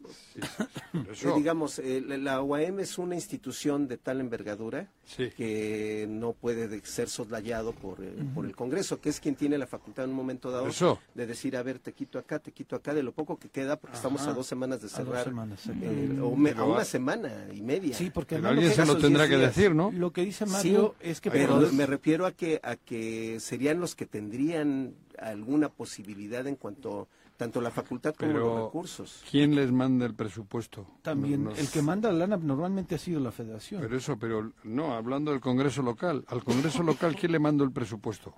Por 0.92 1.02
eh, 1.02 1.08
eso. 1.12 1.36
digamos, 1.36 1.80
eh, 1.80 2.02
la- 2.02 2.42
UAM 2.42 2.80
es 2.80 2.98
una 2.98 3.16
institución 3.16 3.88
de 3.88 3.98
tal 3.98 4.20
envergadura 4.20 4.90
Sí. 5.06 5.30
que 5.36 6.06
no 6.10 6.34
puede 6.34 6.68
de- 6.68 6.86
ser 6.86 7.10
soslayado 7.10 7.72
por, 7.74 8.04
eh, 8.04 8.14
por 8.34 8.46
el 8.46 8.56
Congreso, 8.56 9.00
que 9.00 9.10
es 9.10 9.20
quien 9.20 9.36
tiene 9.36 9.58
la 9.58 9.68
facultad 9.68 10.06
en 10.06 10.12
un 10.12 10.18
momento 10.18 10.50
dado 10.52 10.68
Eso. 10.68 11.00
de 11.14 11.26
decir, 11.26 11.56
a 11.58 11.64
ver, 11.64 11.80
te 11.80 11.94
quito 11.94 12.20
acá, 12.20 12.40
te 12.40 12.52
quito 12.52 12.76
acá, 12.76 12.94
de 12.94 13.04
lo 13.04 13.12
poco 13.14 13.38
que 13.38 13.50
queda, 13.50 13.78
porque 13.78 13.96
estamos 13.96 14.22
a 14.28 14.34
dos 14.34 14.48
semanas 14.48 14.82
de 14.82 14.88
A 14.88 14.90
dos 14.90 14.98
cerrar, 14.98 15.24
semanas, 15.24 15.62
eh, 15.68 16.20
o 16.22 16.36
me- 16.36 16.52
a 16.52 16.64
una 16.64 16.82
a- 16.82 16.86
semana 16.86 17.48
y 17.54 17.62
media. 17.62 17.96
Sí, 17.96 18.10
porque 18.10 18.36
Pero 18.36 18.50
alguien 18.50 18.72
se 18.72 18.86
lo 18.86 18.98
tendrá 18.98 19.28
que 19.30 19.38
días. 19.38 19.56
decir, 19.56 19.74
¿no? 19.76 19.92
lo 19.92 20.12
que 20.12 20.22
dice 20.26 20.33
Sí, 20.38 20.52
Mario 20.52 20.96
es 21.00 21.22
que 21.22 21.30
pero 21.32 21.60
me 21.72 21.86
refiero 21.86 22.26
a 22.26 22.32
que 22.32 22.60
a 22.64 22.76
que 22.76 23.40
serían 23.40 23.80
los 23.80 23.96
que 23.96 24.06
tendrían 24.06 24.96
alguna 25.20 25.70
posibilidad 25.70 26.46
en 26.48 26.56
cuanto 26.56 27.08
tanto 27.38 27.62
la 27.62 27.72
facultad 27.72 28.14
como 28.16 28.32
los 28.32 28.42
Pero 28.42 28.66
recursos. 28.68 29.24
¿quién 29.30 29.56
les 29.56 29.72
manda 29.72 30.06
el 30.06 30.14
presupuesto? 30.14 30.88
también 31.02 31.44
No- 31.44 31.50
no- 31.50 31.56
el 31.56 31.68
que 31.70 31.82
manda 31.82 32.12
la 32.12 32.20
lana 32.20 32.38
normalmente 32.38 32.96
ha 32.96 32.98
sido 33.00 33.20
la 33.20 33.32
federación. 33.32 33.82
Pero 33.82 33.98
eso, 33.98 34.18
pero 34.18 34.52
no, 34.64 34.94
hablando 34.94 35.32
del 35.32 35.42
Congreso 35.42 35.82
local. 35.82 36.24
Al 36.28 36.44
Congreso 36.44 36.84
local, 36.84 37.16
¿quién 37.16 37.32
le 37.32 37.40
manda 37.40 37.64
el 37.66 37.72
presupuesto? 37.72 38.34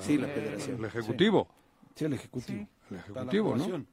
Sí, 0.00 0.18
la 0.18 0.26
federación. 0.26 0.78
El 0.78 0.84
Ejecutivo. 0.86 1.48
sí, 1.94 2.04
el 2.04 2.12
ejecutivo. 2.14 2.66
El 2.90 2.96
Ejecutivo, 2.98 3.56
¿no? 3.56 3.84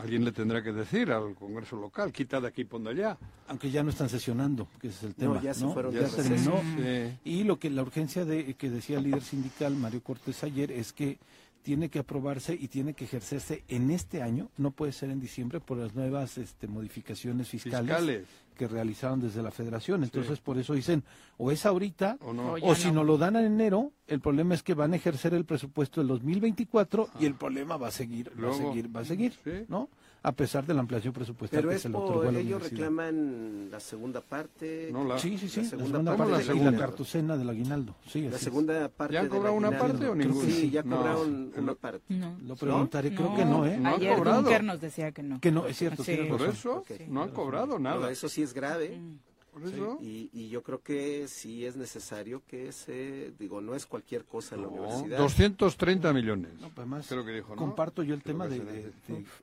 Alguien 0.00 0.24
le 0.24 0.32
tendrá 0.32 0.62
que 0.62 0.72
decir 0.72 1.12
al 1.12 1.34
Congreso 1.34 1.76
local, 1.76 2.12
quita 2.12 2.40
de 2.40 2.48
aquí, 2.48 2.64
pon 2.64 2.84
de 2.84 2.90
allá. 2.90 3.18
Aunque 3.48 3.70
ya 3.70 3.82
no 3.82 3.90
están 3.90 4.08
sesionando, 4.08 4.66
que 4.80 4.88
ese 4.88 4.96
es 4.98 5.02
el 5.04 5.14
tema. 5.14 5.34
No, 5.34 5.42
ya 5.42 5.52
se 5.52 5.64
¿no? 5.64 5.72
fueron 5.74 5.92
Ya 5.92 6.00
de 6.00 6.08
terminó. 6.08 6.60
Sí. 6.76 7.18
Y 7.24 7.44
lo 7.44 7.58
que 7.58 7.68
la 7.68 7.82
urgencia 7.82 8.24
de 8.24 8.54
que 8.54 8.70
decía 8.70 8.98
el 8.98 9.04
líder 9.04 9.22
sindical 9.22 9.76
Mario 9.76 10.02
Cortés 10.02 10.42
ayer 10.42 10.70
es 10.72 10.92
que 10.92 11.18
tiene 11.62 11.88
que 11.88 11.98
aprobarse 11.98 12.54
y 12.54 12.68
tiene 12.68 12.94
que 12.94 13.04
ejercerse 13.04 13.64
en 13.68 13.90
este 13.90 14.22
año, 14.22 14.50
no 14.56 14.70
puede 14.70 14.92
ser 14.92 15.10
en 15.10 15.20
diciembre 15.20 15.60
por 15.60 15.78
las 15.78 15.94
nuevas 15.94 16.38
este, 16.38 16.66
modificaciones 16.66 17.48
fiscales, 17.48 17.80
Fiscales. 17.80 18.28
que 18.56 18.66
realizaron 18.68 19.20
desde 19.20 19.42
la 19.42 19.50
Federación. 19.50 20.02
Entonces, 20.02 20.40
por 20.40 20.58
eso 20.58 20.74
dicen, 20.74 21.04
o 21.36 21.50
es 21.50 21.66
ahorita 21.66 22.16
¿O 22.20 22.32
no? 22.32 22.52
O 22.52 22.58
ya 22.58 22.66
o 22.66 22.74
si 22.74 22.88
no. 22.88 22.94
no 22.94 23.04
lo 23.04 23.18
dan 23.18 23.36
en 23.36 23.44
enero, 23.44 23.92
el 24.06 24.20
problema 24.20 24.54
es 24.54 24.62
que 24.62 24.74
van 24.74 24.92
a 24.92 24.96
ejercer 24.96 25.34
el 25.34 25.44
presupuesto 25.44 26.00
del 26.00 26.08
2024 26.08 27.10
y 27.20 27.26
el 27.26 27.34
problema 27.34 27.76
va 27.76 27.88
a 27.88 27.92
seguir, 27.92 28.32
va 28.42 28.50
a 28.50 28.54
seguir, 28.54 28.96
va 28.96 29.00
a 29.00 29.04
seguir, 29.04 29.32
sí. 29.44 29.64
¿no? 29.68 29.88
A 30.22 30.32
pesar 30.32 30.66
de 30.66 30.74
la 30.74 30.80
ampliación 30.80 31.14
presupuestal 31.14 31.60
Pero 31.60 31.70
que 31.70 31.76
es 31.76 31.82
se 31.82 31.88
le 31.88 31.94
por 31.94 32.04
otorgó 32.04 32.28
a 32.28 32.32
la 32.32 32.38
ellos 32.40 32.62
reclaman 32.62 33.68
la 33.70 33.80
segunda 33.80 34.20
parte. 34.20 34.90
No, 34.92 35.02
la- 35.04 35.18
Sí, 35.18 35.38
sí, 35.38 35.48
sí, 35.48 35.56
la 35.60 35.62
la 35.62 35.68
segunda 35.70 35.86
segunda, 35.88 36.10
parte 36.16 36.18
parte 36.18 36.32
la 36.32 36.40
y 36.42 36.46
segunda. 36.46 36.70
la 36.72 36.78
cartucena 36.78 37.36
del 37.38 37.48
aguinaldo. 37.50 37.94
Sí, 38.06 38.28
La 38.28 38.36
segunda 38.38 38.88
parte. 38.90 39.14
¿Ya 39.14 39.20
han 39.20 39.28
cobrado 39.28 39.54
una 39.56 39.70
parte 39.78 40.06
o 40.08 40.14
ninguna? 40.14 40.44
Sí, 40.44 40.70
ya 40.70 40.82
No. 40.82 40.96
cobraron 40.98 41.52
El- 41.56 41.62
una 41.62 41.74
parte. 41.74 42.02
No. 42.14 42.36
Lo 42.46 42.54
preguntaré, 42.56 43.14
creo 43.14 43.34
que 43.34 43.44
no, 43.46 43.64
¿eh? 43.64 43.78
No 43.78 43.88
han 43.88 43.94
Ayer 43.94 44.14
cobrado. 44.16 44.42
Dunker 44.42 44.64
nos 44.64 44.80
decía 44.82 45.10
que 45.12 45.22
no. 45.22 45.40
Que 45.40 45.50
no, 45.50 45.66
es 45.66 45.78
cierto, 45.78 46.04
Sí. 46.04 46.16
Por 46.28 46.40
razón. 46.40 46.50
eso 46.54 46.72
Ok. 46.80 46.90
no 47.08 47.22
han 47.22 47.30
cobrado 47.30 47.66
Pero 47.68 47.78
nada. 47.78 48.10
eso 48.10 48.28
sí 48.28 48.42
es 48.42 48.52
grave. 48.52 48.98
Mm. 48.98 49.18
Por 49.52 49.64
eso. 49.66 49.98
Y, 50.00 50.30
y 50.32 50.48
yo 50.48 50.62
creo 50.62 50.80
que 50.82 51.26
sí 51.28 51.66
es 51.66 51.76
necesario 51.76 52.42
que 52.46 52.70
se, 52.72 53.32
digo, 53.38 53.60
no 53.60 53.74
es 53.74 53.84
cualquier 53.86 54.24
cosa 54.24 54.54
en 54.54 54.62
la 54.62 54.68
No, 54.68 54.74
universidad. 54.74 55.18
230 55.18 56.12
millones. 56.12 56.52
No, 56.54 56.68
pues 56.68 56.78
además, 56.78 57.06
Creo 57.08 57.24
que 57.24 57.32
dijo, 57.32 57.50
¿no? 57.50 57.56
comparto 57.56 58.02
yo 58.02 58.14
el 58.14 58.22
Creo 58.22 58.34
tema 58.36 58.48
de, 58.48 58.92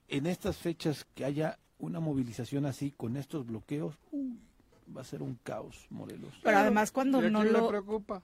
en 0.08 0.26
estas 0.28 0.58
fechas 0.58 1.06
que 1.14 1.26
haya 1.26 1.60
una 1.80 2.00
movilización 2.00 2.66
así 2.66 2.92
con 2.96 3.18
estos 3.18 3.46
bloqueos, 3.46 3.96
uy, 4.12 4.40
va 4.96 5.02
a 5.02 5.04
ser 5.04 5.22
un 5.22 5.38
caos, 5.44 5.86
Morelos. 5.90 6.34
Pero 6.42 6.58
además 6.58 6.92
cuando 6.92 7.22
¿Y 7.22 7.26
a 7.26 7.30
no 7.30 7.42
quién 7.42 7.54
le 7.54 7.60
lo... 7.60 7.68
preocupa? 7.68 8.24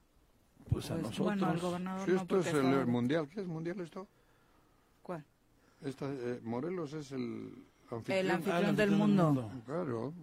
Pues 0.69 0.85
a 0.89 0.93
Pues, 0.93 1.03
nosotros. 1.03 1.25
bueno, 1.25 1.45
al 1.47 1.59
gobernador 1.59 2.09
Si 2.09 2.15
esto 2.15 2.39
es 2.39 2.47
el, 2.47 2.85
mundial, 2.87 3.27
¿qué 3.27 3.41
es 3.41 3.47
mundial 3.47 3.79
esto? 3.81 4.07
¿Cuál? 5.01 5.23
Esta, 5.83 6.09
eh, 6.09 6.39
Morelos 6.43 6.93
es 6.93 7.11
el 7.11 7.51
anfitrión. 7.91 8.17
El 8.25 8.31
Ah, 8.31 8.33
anfitrión 8.35 8.65
el 8.69 8.75
del 8.77 8.93
anfitrión 8.93 8.97
mundo. 9.33 9.51
Claro. 9.65 10.13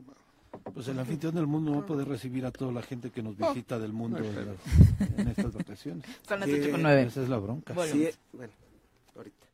Pues 0.75 0.89
el 0.89 0.99
anfitrión 0.99 1.35
del 1.35 1.47
mundo 1.47 1.73
va 1.73 1.79
a 1.81 1.87
poder 1.87 2.09
recibir 2.09 2.45
a 2.47 2.51
toda 2.51 2.73
la 2.73 2.83
gente 2.83 3.11
que 3.11 3.23
nos 3.23 3.35
Oh, 3.41 3.49
visita 3.53 3.79
del 3.79 3.93
mundo 3.93 4.19
no 4.21 4.25
en, 4.25 4.35
las- 4.47 5.19
en 5.19 5.29
estas 5.29 5.53
vacaciones. 5.53 6.05
Son 6.29 6.41
las 6.41 6.49
Que- 6.49 6.61
8 6.63 6.71
con 6.73 6.83
9. 6.83 7.03
Esa 7.03 7.23
es 7.23 7.29
la 7.29 7.39
bronca. 7.39 7.73
Bueno. 7.75 7.93
Sí, 7.93 8.09
bueno, 8.33 8.53
ahorita. 9.17 9.47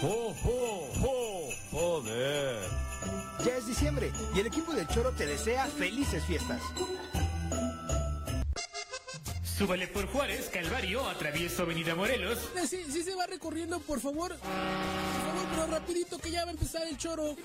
¡Jo, 0.00 0.34
jo, 0.42 0.88
jo! 1.00 1.48
¡Joder! 1.70 2.60
Ya 3.44 3.56
es 3.56 3.66
diciembre 3.66 4.10
y 4.34 4.40
el 4.40 4.46
equipo 4.46 4.72
del 4.72 4.86
Choro 4.88 5.10
te 5.12 5.26
desea 5.26 5.66
felices 5.66 6.24
fiestas. 6.24 6.60
Súbale 9.44 9.86
por 9.88 10.06
Juárez, 10.06 10.48
Calvario, 10.52 11.06
atravieso 11.06 11.62
Avenida 11.64 11.94
Morelos. 11.94 12.38
Eh, 12.56 12.66
Sí, 12.66 12.82
sí 12.90 13.02
se 13.02 13.14
va 13.14 13.26
recorriendo, 13.26 13.78
por 13.80 14.00
favor. 14.00 14.34
Por 14.34 14.38
favor, 14.40 15.46
pero 15.50 15.66
rapidito 15.66 16.18
que 16.18 16.30
ya 16.30 16.44
va 16.44 16.50
a 16.50 16.52
empezar 16.52 16.86
el 16.88 16.96
choro. 16.96 17.36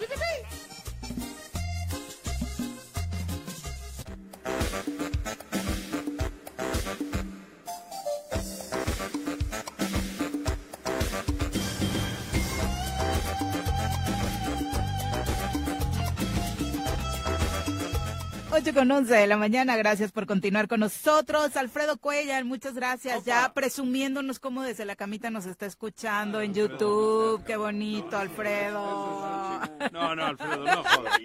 Ocho 18.58 18.74
con 18.74 18.90
11 18.90 19.14
de 19.14 19.28
la 19.28 19.36
mañana, 19.36 19.76
gracias 19.76 20.14
por 20.14 20.26
continuar 20.26 20.70
con 20.70 20.80
nosotros. 20.80 21.58
Alfredo 21.58 21.98
Cuellar, 21.98 22.46
muchas 22.46 22.74
gracias. 22.74 23.26
Ya 23.26 23.52
presumiéndonos 23.54 24.40
cómo 24.40 24.64
desde 24.64 24.86
la 24.86 24.96
camita 24.96 25.30
nos 25.30 25.46
está 25.46 25.66
escuchando 25.66 26.40
en 26.40 26.54
YouTube. 26.54 27.44
Qué 27.44 27.58
bonito, 27.58 28.18
Alfredo. 28.18 29.60
No, 29.92 30.16
no, 30.16 30.26
Alfredo, 30.26 30.64
no 30.64 30.84
jodas. 30.86 31.20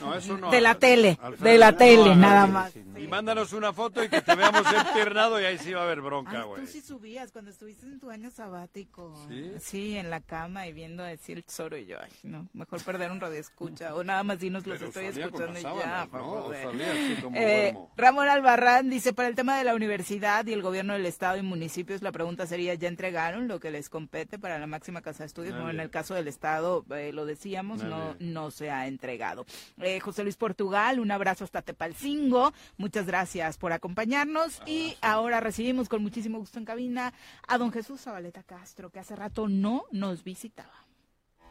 No, 0.00 0.14
eso 0.14 0.36
no. 0.36 0.50
De 0.50 0.60
la 0.60 0.74
tele, 0.74 1.18
de 1.40 1.58
la 1.58 1.76
tele, 1.76 2.16
nada 2.16 2.46
más. 2.46 2.72
Sí, 2.94 3.00
Sí, 3.00 3.04
Y 3.04 3.08
mándanos 3.08 3.52
una 3.52 3.72
foto 3.72 4.02
y 4.02 4.08
que 4.08 4.20
te 4.22 4.34
veamos 4.34 4.66
empiernado 4.72 5.40
y 5.40 5.44
ahí 5.44 5.58
sí 5.58 5.72
va 5.72 5.80
a 5.80 5.84
haber 5.84 6.00
bronca, 6.00 6.42
güey. 6.42 6.62
tú 6.62 6.66
sí 6.66 6.80
subías 6.80 7.32
cuando 7.32 7.50
estuviste 7.50 7.86
en 7.86 7.98
tu 7.98 8.10
año 8.10 8.30
sabático. 8.30 9.14
¿Sí? 9.60 9.96
en 9.96 10.10
la 10.10 10.20
cama 10.20 10.66
y 10.66 10.72
viendo 10.72 11.02
decir 11.02 11.38
el 11.38 11.44
tesoro 11.44 11.76
y 11.76 11.86
yo, 11.86 11.98
ay, 12.00 12.10
no, 12.22 12.48
mejor 12.52 12.82
perder 12.82 13.10
un 13.10 13.20
radio 13.20 13.38
escucha 13.38 13.94
o 13.94 14.02
nada 14.04 14.22
más 14.22 14.38
dinos 14.38 14.66
los 14.66 14.78
Pero 14.78 14.88
estoy 14.88 15.06
escuchando 15.06 15.58
y 15.58 15.62
ya, 15.62 16.06
¿no? 16.12 16.50
así 16.52 17.22
como 17.22 17.36
Eh. 17.36 17.74
Ramón 17.96 18.28
Albarrán 18.28 18.88
dice, 18.90 19.12
para 19.12 19.28
el 19.28 19.34
tema 19.34 19.56
de 19.58 19.64
la 19.64 19.74
universidad 19.74 20.46
y 20.46 20.52
el 20.52 20.62
gobierno 20.62 20.92
del 20.92 21.06
estado 21.06 21.36
y 21.36 21.42
municipios, 21.42 22.02
la 22.02 22.12
pregunta 22.12 22.46
sería, 22.46 22.74
¿ya 22.74 22.88
entregaron 22.88 23.48
lo 23.48 23.60
que 23.60 23.70
les 23.70 23.88
compete 23.88 24.38
para 24.38 24.58
la 24.58 24.66
máxima 24.66 25.02
casa 25.02 25.24
de 25.24 25.26
estudios? 25.26 25.54
Bueno, 25.54 25.70
en 25.70 25.80
el 25.80 25.90
caso 25.90 26.14
del 26.14 26.28
estado, 26.28 26.84
eh, 26.94 27.12
lo 27.12 27.26
decíamos, 27.26 27.82
no, 27.82 28.16
no 28.18 28.50
se 28.50 28.70
ha 28.70 28.86
entregado. 28.86 29.44
Eh, 29.78 30.00
José 30.00 30.22
Luis 30.22 30.36
Portugal, 30.36 31.00
un 31.00 31.10
abrazo 31.10 31.44
hasta 31.44 31.62
Tepalcingo. 31.62 32.52
Muchas 32.76 32.93
gracias 33.02 33.58
por 33.58 33.72
acompañarnos. 33.72 34.62
Y 34.66 34.96
ahora 35.00 35.40
recibimos 35.40 35.88
con 35.88 36.02
muchísimo 36.02 36.38
gusto 36.38 36.58
en 36.58 36.64
cabina 36.64 37.12
a 37.46 37.58
don 37.58 37.72
Jesús 37.72 38.00
Zabaleta 38.00 38.42
Castro, 38.42 38.90
que 38.90 39.00
hace 39.00 39.16
rato 39.16 39.48
no 39.48 39.84
nos 39.90 40.22
visitaba. 40.24 40.86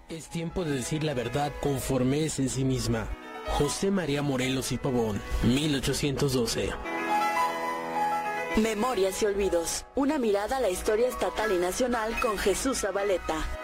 Es 0.10 0.30
tiempo 0.30 0.64
de 0.64 0.72
decir 0.72 1.04
la 1.04 1.14
verdad 1.14 1.52
conforme 1.62 2.26
es 2.26 2.40
en 2.40 2.50
sí 2.50 2.64
misma. 2.64 3.08
José 3.58 3.92
María 3.92 4.22
Morelos 4.22 4.72
y 4.72 4.78
Pavón, 4.78 5.20
1812. 5.44 6.70
Memorias 8.62 9.22
y 9.22 9.26
olvidos. 9.26 9.86
Una 9.96 10.18
mirada 10.20 10.58
a 10.58 10.62
la 10.62 10.70
historia 10.70 11.08
estatal 11.08 11.52
y 11.52 11.58
nacional 11.58 12.14
con 12.22 12.38
Jesús 12.38 12.80
Zabaleta. 12.80 13.63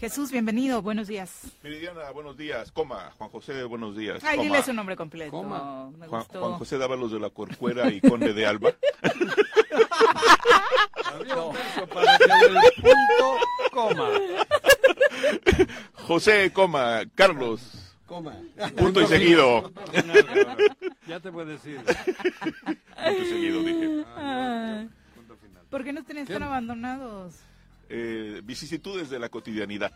Jesús, 0.00 0.30
bienvenido, 0.30 0.80
buenos 0.80 1.08
días. 1.08 1.48
Meridiana, 1.62 2.10
buenos 2.12 2.36
días. 2.36 2.70
Coma, 2.70 3.10
Juan 3.18 3.30
José, 3.30 3.64
buenos 3.64 3.96
días. 3.96 4.22
Ay, 4.22 4.38
dile 4.38 4.62
su 4.62 4.72
nombre 4.72 4.94
completo. 4.94 5.32
Coma. 5.32 5.90
Me 5.90 6.06
Juan, 6.06 6.22
gustó. 6.22 6.40
Juan 6.40 6.52
José 6.58 6.78
Dávalos 6.78 7.10
de 7.10 7.18
la 7.18 7.30
Corcuera 7.30 7.90
y 7.90 8.00
Conde 8.00 8.32
de 8.32 8.46
Alba. 8.46 8.70
Verso 11.18 11.52
para 11.92 12.16
que 12.18 12.26
del 12.26 12.54
punto 12.80 13.38
coma. 13.72 14.08
José, 15.94 16.52
coma, 16.52 17.00
Carlos. 17.16 17.96
Coma. 18.06 18.36
Punto 18.76 19.00
y 19.00 19.06
seguido. 19.06 19.72
Ya 21.08 21.18
te 21.18 21.32
puedes 21.32 21.64
ir. 21.66 21.80
Punto 21.84 23.22
y 23.22 23.26
seguido, 23.26 23.62
dije. 23.62 24.04
Ah. 24.16 24.84
¿Por 25.70 25.82
qué 25.82 25.92
nos 25.92 26.06
tenías 26.06 26.28
tan 26.28 26.44
abandonados? 26.44 27.34
Eh, 27.88 28.40
vicisitudes 28.44 29.10
de 29.10 29.18
la 29.18 29.28
cotidianidad. 29.28 29.92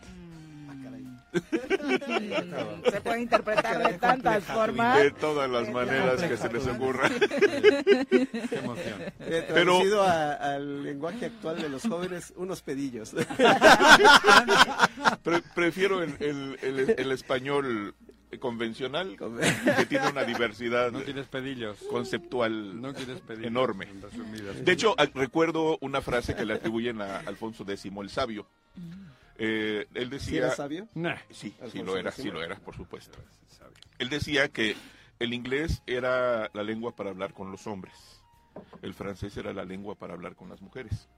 Se 2.90 3.00
puede 3.00 3.22
interpretar 3.22 3.86
de 3.86 3.94
tantas 3.98 4.44
formas. 4.44 4.98
De 4.98 5.10
todas 5.12 5.48
las 5.50 5.70
maneras 5.70 6.22
que 6.22 6.36
se 6.36 6.52
les 6.52 6.66
ocurra. 6.66 7.08
Qué 7.08 8.28
emoción. 8.52 9.00
Eh, 9.20 9.44
Pero- 9.48 9.78
traducido 9.78 10.02
a- 10.02 10.32
al 10.34 10.82
lenguaje 10.82 11.24
actual 11.26 11.60
de 11.62 11.68
los 11.70 11.82
jóvenes, 11.82 12.32
unos 12.36 12.60
pedillos. 12.62 13.14
Pre- 15.22 15.42
prefiero 15.54 16.02
el, 16.02 16.16
el- 16.20 16.58
el- 16.62 16.94
el 16.98 17.12
español 17.12 17.94
convencional, 18.38 19.16
que 19.76 19.86
tiene 19.86 20.08
una 20.10 20.24
diversidad 20.24 20.90
No 20.90 21.02
quieres 21.02 21.26
pedillos. 21.26 21.78
conceptual 21.90 22.80
No 22.80 22.94
quieres 22.94 23.20
pedillos. 23.20 23.46
enorme. 23.46 23.86
en. 23.86 24.64
De 24.64 24.72
hecho, 24.72 24.94
recuerdo 25.14 25.78
una 25.80 26.00
frase 26.00 26.34
que 26.34 26.44
le 26.44 26.54
atribuyen 26.54 27.00
a 27.00 27.18
Alfonso 27.18 27.64
X 27.66 27.84
el 28.02 28.10
Sabio. 28.10 28.46
Eh, 29.38 29.86
él 29.94 30.10
decía... 30.10 30.30
¿Sí 30.30 30.36
era 30.36 30.50
sabio? 30.54 30.88
Nah. 30.94 31.16
Sí, 31.30 31.54
sí 31.70 31.82
lo 31.82 31.96
era, 31.96 32.10
X. 32.10 32.22
sí 32.22 32.30
lo 32.30 32.42
era, 32.42 32.56
por 32.56 32.76
supuesto. 32.76 33.18
Él 33.98 34.08
decía 34.08 34.48
que 34.48 34.76
el 35.18 35.32
inglés 35.34 35.82
era 35.86 36.50
la 36.52 36.62
lengua 36.62 36.94
para 36.94 37.10
hablar 37.10 37.32
con 37.32 37.50
los 37.50 37.66
hombres, 37.66 37.94
el 38.82 38.94
francés 38.94 39.36
era 39.36 39.52
la 39.52 39.64
lengua 39.64 39.94
para 39.94 40.14
hablar 40.14 40.34
con 40.36 40.48
las 40.48 40.60
mujeres 40.60 41.08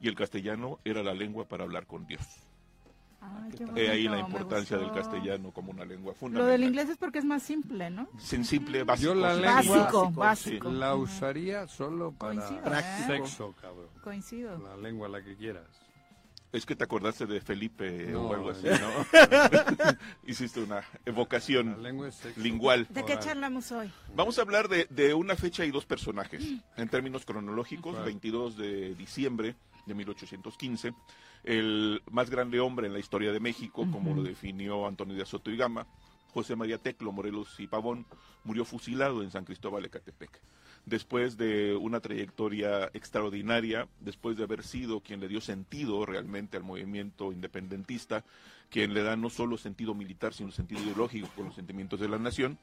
y 0.00 0.08
el 0.08 0.14
castellano 0.14 0.78
era 0.84 1.02
la 1.02 1.14
lengua 1.14 1.46
para 1.48 1.64
hablar 1.64 1.86
con 1.86 2.06
Dios. 2.06 2.22
Ay, 3.20 3.50
qué 3.56 3.64
He 3.74 3.90
ahí 3.90 4.08
la 4.08 4.20
importancia 4.20 4.76
del 4.78 4.92
castellano 4.92 5.50
como 5.52 5.70
una 5.72 5.84
lengua 5.84 6.12
Lo 6.12 6.18
fundamental. 6.18 6.52
del 6.60 6.68
inglés 6.68 6.88
es 6.88 6.96
porque 6.96 7.18
es 7.18 7.24
más 7.24 7.42
simple, 7.42 7.90
¿no? 7.90 8.08
Sensible, 8.18 8.84
básico. 8.84 9.14
Yo 9.14 9.20
la 9.20 9.34
sí. 9.34 9.40
lengua 9.40 9.56
Básico, 9.78 10.06
Sí. 10.08 10.12
básico. 10.16 10.70
la 10.70 10.94
usaría 10.94 11.66
solo 11.66 12.12
para 12.12 12.34
Coincido, 12.34 12.74
¿eh? 12.74 12.84
sexo, 13.06 13.54
cabrón. 13.60 13.88
Coincido. 14.04 14.56
La 14.58 14.76
lengua 14.76 15.08
la 15.08 15.22
que 15.22 15.36
quieras. 15.36 15.66
Es 16.50 16.64
que 16.64 16.74
te 16.74 16.84
acordaste 16.84 17.26
de 17.26 17.42
Felipe 17.42 18.06
No, 18.10 18.22
o 18.28 18.34
algo 18.34 18.50
así, 18.50 18.66
no. 18.68 18.88
Hiciste 20.26 20.60
una 20.62 20.82
evocación 21.04 21.76
lingual. 22.36 22.86
¿De 22.88 23.04
qué 23.04 23.18
charlamos 23.18 23.70
hoy? 23.72 23.90
Vamos 24.14 24.38
a 24.38 24.42
hablar 24.42 24.68
de, 24.68 24.86
de 24.88 25.12
una 25.12 25.36
fecha 25.36 25.64
y 25.66 25.70
dos 25.70 25.84
personajes. 25.84 26.42
En 26.76 26.88
términos 26.88 27.24
cronológicos, 27.26 27.92
Claro. 27.92 28.06
22 28.06 28.56
de 28.56 28.94
diciembre 28.94 29.56
de 29.88 29.94
1815, 29.94 30.94
el 31.44 32.02
más 32.10 32.30
grande 32.30 32.60
hombre 32.60 32.86
en 32.86 32.92
la 32.92 32.98
historia 32.98 33.32
de 33.32 33.40
México, 33.40 33.86
como 33.90 34.14
lo 34.14 34.22
definió 34.22 34.86
Antonio 34.86 35.16
de 35.16 35.26
Soto 35.26 35.50
y 35.50 35.56
Gama, 35.56 35.86
José 36.32 36.56
María 36.56 36.78
Teclo 36.78 37.10
Morelos 37.10 37.58
y 37.58 37.66
Pavón, 37.66 38.06
murió 38.44 38.64
fusilado 38.64 39.22
en 39.22 39.30
San 39.30 39.44
Cristóbal 39.44 39.82
de 39.82 39.90
Catepec. 39.90 40.40
Después 40.86 41.36
de 41.36 41.74
una 41.74 42.00
trayectoria 42.00 42.90
extraordinaria, 42.94 43.88
después 44.00 44.36
de 44.36 44.44
haber 44.44 44.62
sido 44.62 45.00
quien 45.00 45.20
le 45.20 45.28
dio 45.28 45.40
sentido 45.40 46.06
realmente 46.06 46.56
al 46.56 46.62
movimiento 46.62 47.32
independentista, 47.32 48.24
quien 48.70 48.94
le 48.94 49.02
da 49.02 49.16
no 49.16 49.30
solo 49.30 49.58
sentido 49.58 49.94
militar, 49.94 50.32
sino 50.32 50.50
sentido 50.50 50.80
ideológico 50.82 51.28
con 51.34 51.46
los 51.46 51.54
sentimientos 51.54 52.00
de 52.00 52.08
la 52.08 52.18
nación, 52.18 52.58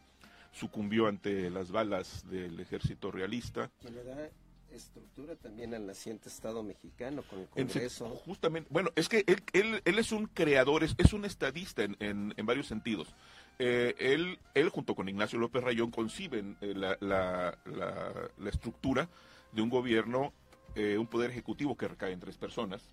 sucumbió 0.54 1.08
ante 1.08 1.50
las 1.50 1.72
balas 1.72 2.28
del 2.30 2.60
ejército 2.60 3.12
realista. 3.12 3.70
Que 3.82 3.92
le 3.92 4.04
da 4.04 4.30
estructura 4.78 5.36
también 5.36 5.74
al 5.74 5.86
naciente 5.86 6.30
Estado 6.30 6.64
mexicano 6.64 7.24
con 7.24 7.40
el 7.40 7.48
En 7.56 7.68
Congreso. 7.68 8.10
justamente, 8.10 8.70
bueno, 8.72 8.90
es 8.96 9.10
que 9.10 9.24
él, 9.28 9.44
él, 9.54 9.82
él 9.84 10.00
es 10.00 10.12
un 10.12 10.28
creador, 10.28 10.84
es, 10.84 10.96
es 10.98 11.14
un 11.14 11.26
estadista 11.26 11.84
en, 11.84 11.96
en, 12.00 12.34
en 12.38 12.46
varios 12.46 12.68
sentidos. 12.68 13.16
Eh, 13.60 13.96
él, 14.00 14.40
él, 14.54 14.70
junto 14.70 14.96
con 14.96 15.08
Ignacio 15.08 15.40
López 15.40 15.64
Rayón, 15.64 15.92
conciben 15.92 16.58
eh, 16.62 16.74
la, 16.76 16.98
la, 17.00 17.58
la, 17.66 18.30
la 18.38 18.50
estructura 18.50 19.10
de 19.54 19.62
un 19.62 19.70
gobierno, 19.70 20.34
eh, 20.76 20.98
un 20.98 21.08
poder 21.08 21.32
ejecutivo 21.32 21.78
que 21.78 21.88
recae 21.88 22.12
en 22.12 22.20
tres 22.20 22.38
personas, 22.38 22.84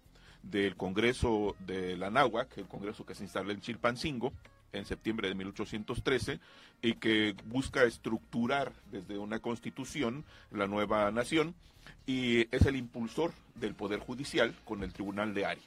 del 0.42 0.76
Congreso 0.76 1.54
de 1.60 1.96
la 1.96 2.10
Náhuac, 2.10 2.58
el 2.58 2.66
Congreso 2.66 3.06
que 3.06 3.14
se 3.14 3.24
instala 3.24 3.52
en 3.52 3.60
Chilpancingo, 3.60 4.32
en 4.72 4.84
septiembre 4.84 5.28
de 5.28 5.34
1813 5.34 6.40
y 6.80 6.94
que 6.94 7.34
busca 7.46 7.84
estructurar 7.84 8.72
desde 8.90 9.18
una 9.18 9.38
constitución 9.38 10.24
la 10.50 10.66
nueva 10.66 11.10
nación 11.10 11.54
y 12.06 12.48
es 12.54 12.66
el 12.66 12.76
impulsor 12.76 13.32
del 13.54 13.74
Poder 13.74 14.00
Judicial 14.00 14.54
con 14.64 14.82
el 14.82 14.92
Tribunal 14.92 15.34
de 15.34 15.46
Ari. 15.46 15.62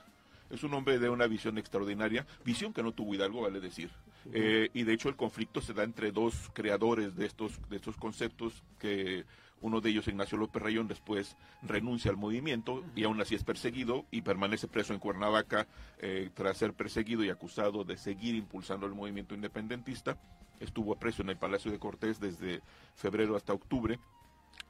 Es 0.49 0.63
un 0.63 0.73
hombre 0.73 0.99
de 0.99 1.09
una 1.09 1.27
visión 1.27 1.57
extraordinaria, 1.57 2.25
visión 2.43 2.73
que 2.73 2.83
no 2.83 2.91
tuvo 2.91 3.15
Hidalgo, 3.15 3.41
vale 3.41 3.59
decir. 3.59 3.89
Eh, 4.33 4.69
y 4.73 4.83
de 4.83 4.93
hecho 4.93 5.09
el 5.09 5.15
conflicto 5.15 5.61
se 5.61 5.73
da 5.73 5.83
entre 5.83 6.11
dos 6.11 6.49
creadores 6.53 7.15
de 7.15 7.25
estos, 7.25 7.59
de 7.69 7.75
estos 7.75 7.95
conceptos 7.95 8.63
que 8.79 9.23
uno 9.61 9.81
de 9.81 9.89
ellos, 9.89 10.07
Ignacio 10.07 10.37
López 10.37 10.61
Rayón, 10.61 10.87
después 10.87 11.37
renuncia 11.63 12.11
al 12.11 12.17
movimiento 12.17 12.83
y 12.95 13.03
aún 13.03 13.19
así 13.21 13.35
es 13.35 13.43
perseguido 13.43 14.05
y 14.11 14.21
permanece 14.21 14.67
preso 14.67 14.93
en 14.93 14.99
Cuernavaca 14.99 15.67
eh, 15.99 16.29
tras 16.33 16.57
ser 16.57 16.73
perseguido 16.73 17.23
y 17.23 17.29
acusado 17.29 17.83
de 17.83 17.97
seguir 17.97 18.35
impulsando 18.35 18.85
el 18.85 18.93
movimiento 18.93 19.33
independentista. 19.33 20.17
Estuvo 20.59 20.95
preso 20.95 21.21
en 21.21 21.29
el 21.29 21.37
Palacio 21.37 21.71
de 21.71 21.79
Cortés 21.79 22.19
desde 22.19 22.61
febrero 22.95 23.35
hasta 23.35 23.53
octubre. 23.53 23.99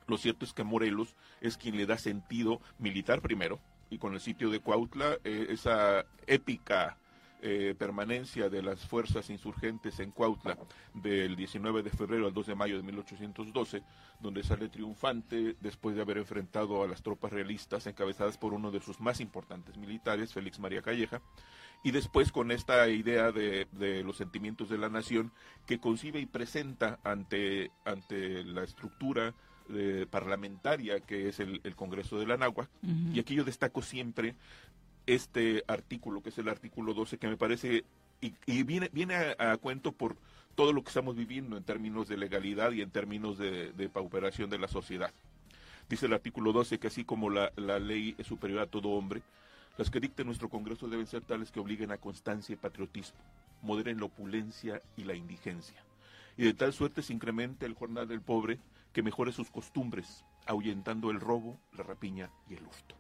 Lo 0.08 0.18
cierto 0.18 0.46
es 0.46 0.54
que 0.54 0.64
Morelos 0.64 1.16
es 1.42 1.58
quien 1.58 1.78
le 1.78 1.86
da 1.86 1.98
sentido 1.98 2.62
militar 2.80 3.22
primero 3.22 3.60
y 3.90 3.98
con 3.98 4.14
el 4.14 4.20
sitio 4.20 4.50
de 4.50 4.60
Cuautla, 4.60 5.18
eh, 5.24 5.48
esa 5.50 6.06
épica 6.28 6.98
eh, 7.48 7.76
permanencia 7.78 8.50
de 8.50 8.64
las 8.64 8.84
fuerzas 8.88 9.30
insurgentes 9.30 10.00
en 10.00 10.10
Cuautla 10.10 10.58
del 10.96 11.36
19 11.36 11.84
de 11.84 11.92
febrero 11.92 12.26
al 12.26 12.34
2 12.34 12.48
de 12.48 12.56
mayo 12.56 12.76
de 12.76 12.82
1812, 12.82 13.84
donde 14.20 14.42
sale 14.42 14.68
triunfante 14.68 15.56
después 15.62 15.96
de 15.96 16.02
haber 16.02 16.18
enfrentado 16.18 16.82
a 16.82 16.88
las 16.88 17.04
tropas 17.04 17.32
realistas 17.32 17.86
encabezadas 17.86 18.40
por 18.40 18.56
uno 18.56 18.72
de 18.72 18.80
sus 18.80 19.00
más 19.00 19.22
importantes 19.22 19.78
militares, 19.78 20.34
Félix 20.34 20.58
María 20.58 20.82
Calleja, 20.82 21.22
y 21.84 21.92
después 21.92 22.32
con 22.32 22.50
esta 22.50 22.90
idea 22.90 23.32
de, 23.32 23.68
de 23.74 24.04
los 24.04 24.18
sentimientos 24.18 24.68
de 24.68 24.80
la 24.80 24.90
nación 24.90 25.32
que 25.68 25.80
concibe 25.80 26.20
y 26.20 26.26
presenta 26.26 26.98
ante, 27.04 27.70
ante 27.86 28.44
la 28.44 28.64
estructura 28.64 29.36
eh, 29.70 30.08
parlamentaria 30.10 31.00
que 31.02 31.30
es 31.30 31.40
el, 31.40 31.62
el 31.64 31.76
Congreso 31.76 32.18
de 32.18 32.26
la 32.26 32.50
Ujú. 32.50 32.68
y 33.14 33.20
aquí 33.20 33.36
yo 33.36 33.44
destaco 33.44 33.84
siempre 33.84 34.36
este 35.06 35.64
artículo, 35.68 36.22
que 36.22 36.30
es 36.30 36.38
el 36.38 36.50
artículo 36.50 36.94
12, 36.94 37.18
que 37.18 37.28
me 37.28 37.38
parece, 37.38 37.84
y, 38.22 38.64
viene, 38.64 38.90
a, 39.38 39.58
cuento 39.58 39.92
por 39.92 40.18
todo 40.56 40.74
lo 40.74 40.84
que 40.84 40.90
estamos 40.90 41.16
viviendo 41.16 41.58
en 41.58 41.64
términos 41.64 42.08
de 42.08 42.18
legalidad 42.18 42.72
y 42.72 42.82
en 42.82 42.90
términos 42.90 43.38
de, 43.38 43.90
pauperación 43.94 44.50
de 44.50 44.60
la 44.60 44.68
sociedad. 44.68 45.12
Dice 45.90 46.08
el 46.08 46.14
artículo 46.14 46.52
12 46.52 46.80
que 46.80 46.88
así 46.88 47.04
como 47.04 47.30
la, 47.30 47.52
la 47.56 47.78
ley 47.78 48.16
es 48.18 48.26
superior 48.28 48.60
a 48.60 48.68
todo 48.68 48.90
hombre, 48.90 49.22
las 49.78 49.90
que 49.90 50.00
dicte 50.00 50.24
nuestro 50.24 50.50
Congreso 50.50 50.88
deben 50.88 51.06
ser 51.06 51.22
tales 51.22 51.52
que 51.52 51.60
obliguen 51.60 51.92
a 51.92 51.98
constancia 51.98 52.54
y 52.54 52.58
patriotismo, 52.58 53.20
moderen 53.62 54.00
la 54.00 54.06
opulencia 54.06 54.82
y 54.98 55.04
la 55.04 55.16
indigencia, 55.16 55.84
y 56.38 56.46
de 56.46 56.54
tal 56.54 56.74
suerte 56.74 57.04
se 57.04 57.14
incremente 57.14 57.66
el 57.66 57.76
jornal 57.76 58.08
del 58.08 58.22
pobre 58.22 58.60
que 58.94 59.04
mejore 59.04 59.34
sus 59.34 59.52
costumbres, 59.52 60.24
ahuyentando 60.48 61.12
el 61.12 61.20
robo, 61.20 61.60
la 61.74 61.84
rapiña 61.84 62.32
y 62.50 62.54
el 62.56 62.64
hurto. 62.64 62.96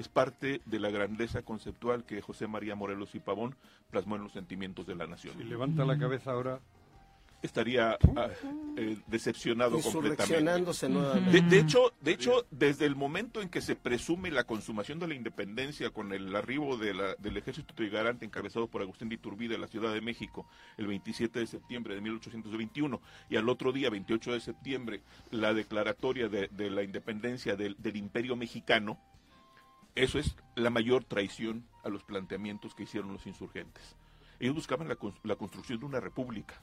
Es 0.00 0.08
parte 0.08 0.62
de 0.64 0.78
la 0.80 0.88
grandeza 0.90 1.42
conceptual 1.42 2.04
que 2.04 2.22
José 2.22 2.46
María 2.46 2.74
Morelos 2.74 3.14
y 3.14 3.20
Pavón 3.20 3.54
plasmó 3.90 4.16
en 4.16 4.22
los 4.22 4.32
sentimientos 4.32 4.86
de 4.86 4.94
la 4.94 5.06
nación. 5.06 5.38
Y 5.38 5.44
levanta 5.44 5.84
la 5.84 5.98
cabeza 5.98 6.30
ahora. 6.32 6.58
Estaría 7.42 7.98
ah, 8.16 8.28
eh, 8.76 8.98
decepcionado 9.06 9.76
completamente. 9.92 10.24
Nuevamente. 11.00 11.40
De, 11.40 11.48
de 11.48 11.58
hecho, 11.58 11.92
de 12.00 12.10
hecho, 12.12 12.46
desde 12.50 12.84
el 12.86 12.96
momento 12.96 13.40
en 13.42 13.48
que 13.50 13.60
se 13.62 13.76
presume 13.76 14.30
la 14.30 14.44
consumación 14.44 14.98
de 14.98 15.08
la 15.08 15.14
independencia 15.14 15.88
con 15.90 16.12
el 16.12 16.34
arribo 16.36 16.76
de 16.78 16.92
la- 16.94 17.14
del 17.16 17.36
ejército 17.38 17.74
trigarante 17.74 18.24
encabezado 18.26 18.68
por 18.68 18.80
Agustín 18.82 19.08
de 19.10 19.14
Iturbide 19.16 19.54
a 19.54 19.58
la 19.58 19.68
Ciudad 19.68 19.92
de 19.94 20.00
México 20.02 20.46
el 20.76 20.86
27 20.86 21.40
de 21.40 21.46
septiembre 21.46 21.94
de 21.94 22.00
1821 22.02 23.00
y 23.30 23.36
al 23.36 23.48
otro 23.50 23.72
día, 23.72 23.88
28 23.90 24.32
de 24.32 24.40
septiembre, 24.40 25.00
la 25.30 25.52
declaratoria 25.54 26.28
de, 26.28 26.48
de 26.48 26.68
la 26.70 26.82
independencia 26.82 27.56
del, 27.56 27.74
del 27.78 27.96
Imperio 27.96 28.36
Mexicano, 28.36 28.98
eso 29.94 30.18
es 30.18 30.36
la 30.54 30.70
mayor 30.70 31.04
traición 31.04 31.66
a 31.84 31.88
los 31.88 32.04
planteamientos 32.04 32.74
que 32.74 32.84
hicieron 32.84 33.12
los 33.12 33.26
insurgentes. 33.26 33.96
Ellos 34.38 34.54
buscaban 34.54 34.88
la, 34.88 34.96
la 35.24 35.36
construcción 35.36 35.80
de 35.80 35.86
una 35.86 36.00
república, 36.00 36.60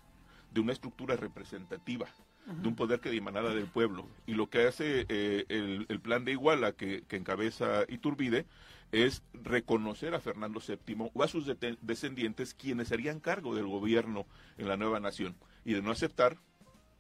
de 0.52 0.62
una 0.62 0.74
estructura 0.74 1.16
representativa, 1.16 2.08
de 2.46 2.68
un 2.68 2.76
poder 2.76 3.00
que 3.02 3.10
emanara 3.16 3.54
del 3.54 3.68
pueblo. 3.68 4.08
Y 4.26 4.34
lo 4.34 4.50
que 4.50 4.68
hace 4.68 5.06
eh, 5.10 5.46
el, 5.50 5.86
el 5.90 6.00
plan 6.00 6.24
de 6.26 6.32
Iguala 6.32 6.72
que, 6.72 7.04
que 7.08 7.18
encabeza 7.18 7.84
Iturbide 7.90 8.46
es 8.92 9.22
reconocer 9.34 10.16
a 10.16 10.22
Fernando 10.22 10.62
VII 10.66 11.12
o 11.14 11.24
a 11.24 11.28
sus 11.28 11.46
descendientes 11.82 12.54
quienes 12.54 12.88
serían 12.88 13.20
cargo 13.20 13.54
del 13.54 13.68
gobierno 13.68 14.26
en 14.58 14.70
la 14.70 14.78
nueva 14.78 15.00
nación. 15.00 15.36
Y 15.66 15.74
de 15.74 15.82
no 15.82 15.92
aceptar, 15.92 16.38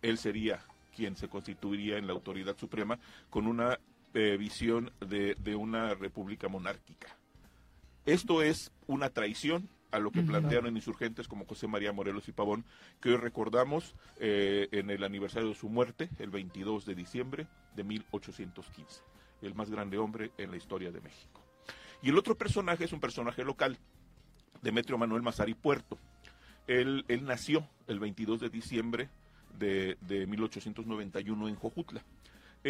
él 0.02 0.18
sería 0.18 0.60
quien 0.96 1.16
se 1.16 1.30
constituiría 1.30 1.98
en 1.98 2.08
la 2.08 2.14
autoridad 2.14 2.58
suprema 2.58 3.00
con 3.30 3.48
una 3.48 3.80
eh, 4.14 4.38
visión 4.38 4.92
de, 5.00 5.36
de 5.36 5.56
una 5.56 5.94
república 5.94 6.48
monárquica. 6.48 7.18
Esto 8.06 8.42
es 8.42 8.72
una 8.88 9.10
traición 9.10 9.70
a 9.92 10.00
lo 10.00 10.12
que 10.12 10.22
plantearon 10.22 10.76
insurgentes 10.76 11.28
como 11.28 11.46
José 11.46 11.68
María 11.68 11.94
Morelos 11.94 12.28
y 12.28 12.32
Pavón, 12.32 12.66
que 13.02 13.10
hoy 13.10 13.18
recordamos 13.18 13.96
eh, 14.20 14.68
en 14.72 14.90
el 14.90 15.04
aniversario 15.04 15.50
de 15.50 15.56
su 15.56 15.70
muerte, 15.70 16.10
el 16.20 16.30
22 16.30 16.86
de 16.86 16.96
diciembre 16.96 17.48
de 17.76 17.84
1815, 17.84 19.02
el 19.42 19.56
más 19.56 19.70
grande 19.70 19.98
hombre 19.98 20.32
en 20.38 20.52
la 20.52 20.58
historia 20.58 20.92
de 20.92 21.02
México. 21.02 21.42
Y 22.02 22.10
el 22.10 22.18
otro 22.18 22.38
personaje 22.38 22.86
es 22.86 22.94
un 22.94 23.00
personaje 23.00 23.44
local, 23.44 23.78
Demetrio 24.62 24.98
Manuel 24.98 25.22
Mazari 25.22 25.54
Puerto. 25.54 25.98
Él, 26.68 27.06
él 27.08 27.26
nació 27.26 27.68
el 27.88 28.00
22 28.00 28.42
de 28.42 28.50
diciembre 28.50 29.10
de, 29.58 29.98
de 30.02 30.28
1891 30.28 31.48
en 31.48 31.56
Jojutla. 31.56 32.04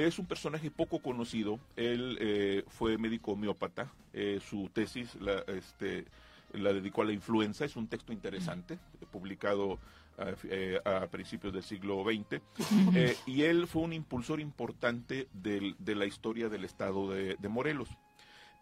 Es 0.05 0.19
un 0.19 0.25
personaje 0.25 0.69
poco 0.71 0.99
conocido. 0.99 1.59
Él 1.75 2.17
eh, 2.21 2.63
fue 2.67 2.97
médico 2.97 3.31
homeópata. 3.31 3.91
Eh, 4.13 4.39
su 4.47 4.69
tesis 4.73 5.15
la, 5.15 5.39
este, 5.47 6.05
la 6.53 6.73
dedicó 6.73 7.01
a 7.01 7.05
la 7.05 7.13
influenza. 7.13 7.65
Es 7.65 7.75
un 7.75 7.87
texto 7.87 8.13
interesante, 8.13 8.77
publicado 9.11 9.79
a, 10.17 10.33
eh, 10.45 10.79
a 10.85 11.07
principios 11.07 11.53
del 11.53 11.63
siglo 11.63 12.03
XX. 12.03 12.41
Y 13.25 13.43
él 13.43 13.67
fue 13.67 13.81
un 13.83 13.93
impulsor 13.93 14.39
importante 14.39 15.27
del- 15.33 15.75
de 15.79 15.95
la 15.95 16.05
historia 16.05 16.49
del 16.49 16.63
estado 16.65 17.09
de, 17.11 17.35
de 17.39 17.49
Morelos. 17.49 17.89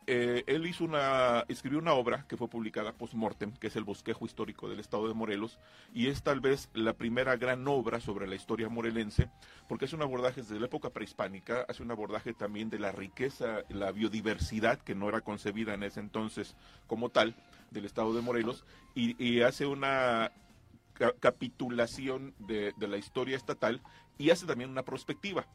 Eh, 0.07 0.43
él 0.45 0.67
hizo 0.67 0.83
una, 0.83 1.45
escribió 1.47 1.79
una 1.79 1.93
obra 1.93 2.25
que 2.27 2.37
fue 2.37 2.47
publicada 2.47 2.93
post-mortem, 2.93 3.53
que 3.53 3.67
es 3.67 3.75
el 3.75 3.83
bosquejo 3.83 4.25
histórico 4.25 4.69
del 4.69 4.79
estado 4.79 5.07
de 5.07 5.15
Morelos, 5.15 5.57
y 5.95 6.09
es 6.09 6.21
tal 6.21 6.41
vez 6.41 6.69
la 6.75 6.93
primera 6.93 7.37
gran 7.37 7.67
obra 7.67 7.99
sobre 7.99 8.27
la 8.27 8.35
historia 8.35 8.69
morelense, 8.69 9.31
porque 9.67 9.85
es 9.85 9.93
un 9.93 10.03
abordaje 10.03 10.41
desde 10.41 10.59
la 10.59 10.67
época 10.67 10.91
prehispánica, 10.91 11.65
hace 11.67 11.81
un 11.81 11.89
abordaje 11.89 12.33
también 12.33 12.69
de 12.69 12.77
la 12.77 12.91
riqueza, 12.91 13.63
la 13.69 13.91
biodiversidad, 13.91 14.77
que 14.79 14.93
no 14.93 15.09
era 15.09 15.21
concebida 15.21 15.73
en 15.73 15.81
ese 15.81 16.01
entonces 16.01 16.55
como 16.85 17.09
tal, 17.09 17.35
del 17.71 17.85
estado 17.85 18.13
de 18.13 18.21
Morelos, 18.21 18.63
y, 18.93 19.41
hace 19.41 19.65
una 19.65 20.31
ca- 20.93 21.13
capitulación 21.19 22.35
de, 22.37 22.73
de 22.77 22.87
la 22.87 22.97
historia 22.97 23.35
estatal 23.35 23.81
y 24.19 24.29
hace 24.29 24.45
también 24.45 24.69
una 24.69 24.83
prospectiva. 24.83 25.47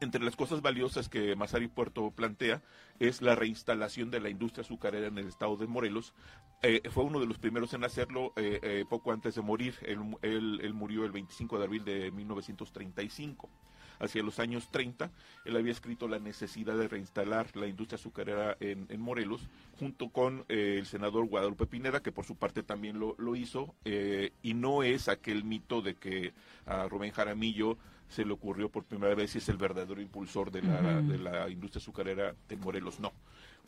Entre 0.00 0.24
las 0.24 0.34
cosas 0.34 0.62
valiosas 0.62 1.10
que 1.10 1.36
Masari 1.36 1.68
Puerto 1.68 2.10
plantea 2.10 2.62
es 2.98 3.20
la 3.20 3.34
reinstalación 3.34 4.10
de 4.10 4.20
la 4.20 4.30
industria 4.30 4.62
azucarera 4.62 5.08
en 5.08 5.18
el 5.18 5.28
estado 5.28 5.58
de 5.58 5.66
Morelos. 5.66 6.14
Eh, 6.62 6.80
fue 6.90 7.04
uno 7.04 7.20
de 7.20 7.26
los 7.26 7.38
primeros 7.38 7.74
en 7.74 7.84
hacerlo 7.84 8.32
eh, 8.36 8.60
eh, 8.62 8.84
poco 8.88 9.12
antes 9.12 9.34
de 9.34 9.42
morir. 9.42 9.74
Él, 9.82 9.98
él- 10.22 10.72
murió 10.72 11.04
el 11.04 11.12
25 11.12 11.58
de 11.58 11.64
abril 11.64 11.84
de 11.84 12.10
1935. 12.12 13.50
Hacia 13.98 14.22
los 14.22 14.38
años 14.38 14.70
30, 14.70 15.10
él 15.44 15.56
había 15.56 15.72
escrito 15.72 16.08
la 16.08 16.18
necesidad 16.18 16.78
de 16.78 16.88
reinstalar 16.88 17.54
la 17.54 17.66
industria 17.66 17.96
azucarera 17.96 18.56
en, 18.58 18.98
Morelos, 18.98 19.46
junto 19.78 20.08
con 20.08 20.46
eh, 20.48 20.76
el 20.78 20.86
senador 20.86 21.26
Guadalupe 21.26 21.66
Pineda, 21.66 22.02
que 22.02 22.10
por 22.10 22.24
su 22.24 22.36
parte 22.36 22.62
también 22.62 22.98
lo, 22.98 23.36
hizo, 23.36 23.74
y 23.84 24.54
no 24.54 24.82
es 24.82 25.08
aquel 25.08 25.44
mito 25.44 25.82
de 25.82 25.96
que 25.96 26.32
a 26.64 26.88
Rubén 26.88 27.12
Jaramillo 27.12 27.76
se 28.10 28.24
le 28.24 28.32
ocurrió 28.32 28.68
por 28.68 28.84
primera 28.84 29.14
vez 29.14 29.34
y 29.34 29.38
es 29.38 29.48
el 29.48 29.56
verdadero 29.56 30.00
impulsor 30.00 30.50
de 30.50 30.62
la, 30.62 31.00
de 31.00 31.16
la 31.16 31.48
industria 31.48 31.80
azucarera 31.80 32.34
de 32.48 32.56
Morelos, 32.56 32.98
no. 33.00 33.12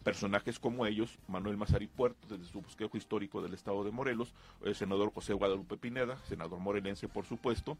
Personajes 0.02 0.58
como 0.58 0.84
ellos, 0.84 1.16
Manuel 1.28 1.56
Mazari 1.56 1.86
Puerto, 1.86 2.26
desde 2.28 2.50
su 2.50 2.60
bosquejo 2.60 2.96
histórico 2.96 3.40
del 3.40 3.54
estado 3.54 3.84
de 3.84 3.92
Morelos, 3.92 4.34
el 4.64 4.74
senador 4.74 5.12
José 5.14 5.32
Guadalupe 5.32 5.76
Pineda, 5.76 6.18
senador 6.26 6.58
morelense 6.58 7.06
por 7.06 7.24
supuesto, 7.24 7.78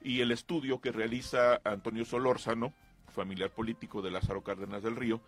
y 0.00 0.20
el 0.20 0.30
estudio 0.30 0.80
que 0.80 0.92
realiza 0.92 1.60
Antonio 1.64 2.04
Solórzano, 2.04 2.72
familiar 3.08 3.50
político 3.50 4.00
de 4.00 4.12
Lázaro 4.12 4.42
Cárdenas 4.42 4.84
del 4.84 4.94
Río, 4.94 5.20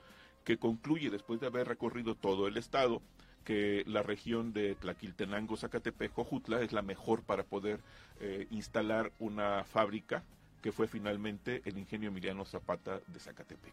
que 0.45 0.57
concluye 0.57 1.11
después 1.11 1.41
de 1.41 1.49
haber 1.49 1.67
recorrido 1.67 2.15
todo 2.15 2.47
el 2.47 2.57
estado 2.57 3.03
que 3.45 3.83
la 3.87 4.05
región 4.05 4.53
de 4.53 4.77
Tlaquiltenango, 4.77 5.57
Zacatepec, 5.57 6.13
Jojutla 6.13 6.63
es 6.63 6.73
la 6.73 6.83
mejor 6.83 7.23
para 7.23 7.43
poder 7.43 7.81
eh, 8.21 8.47
instalar 8.51 9.13
una 9.19 9.65
fábrica 9.65 10.23
que 10.67 10.73
fue 10.73 10.89
finalmente 10.89 11.63
el 11.65 11.79
ingenio 11.79 12.09
Emiliano 12.09 12.45
Zapata 12.45 12.99
de 13.07 13.21
Zacatepec. 13.21 13.73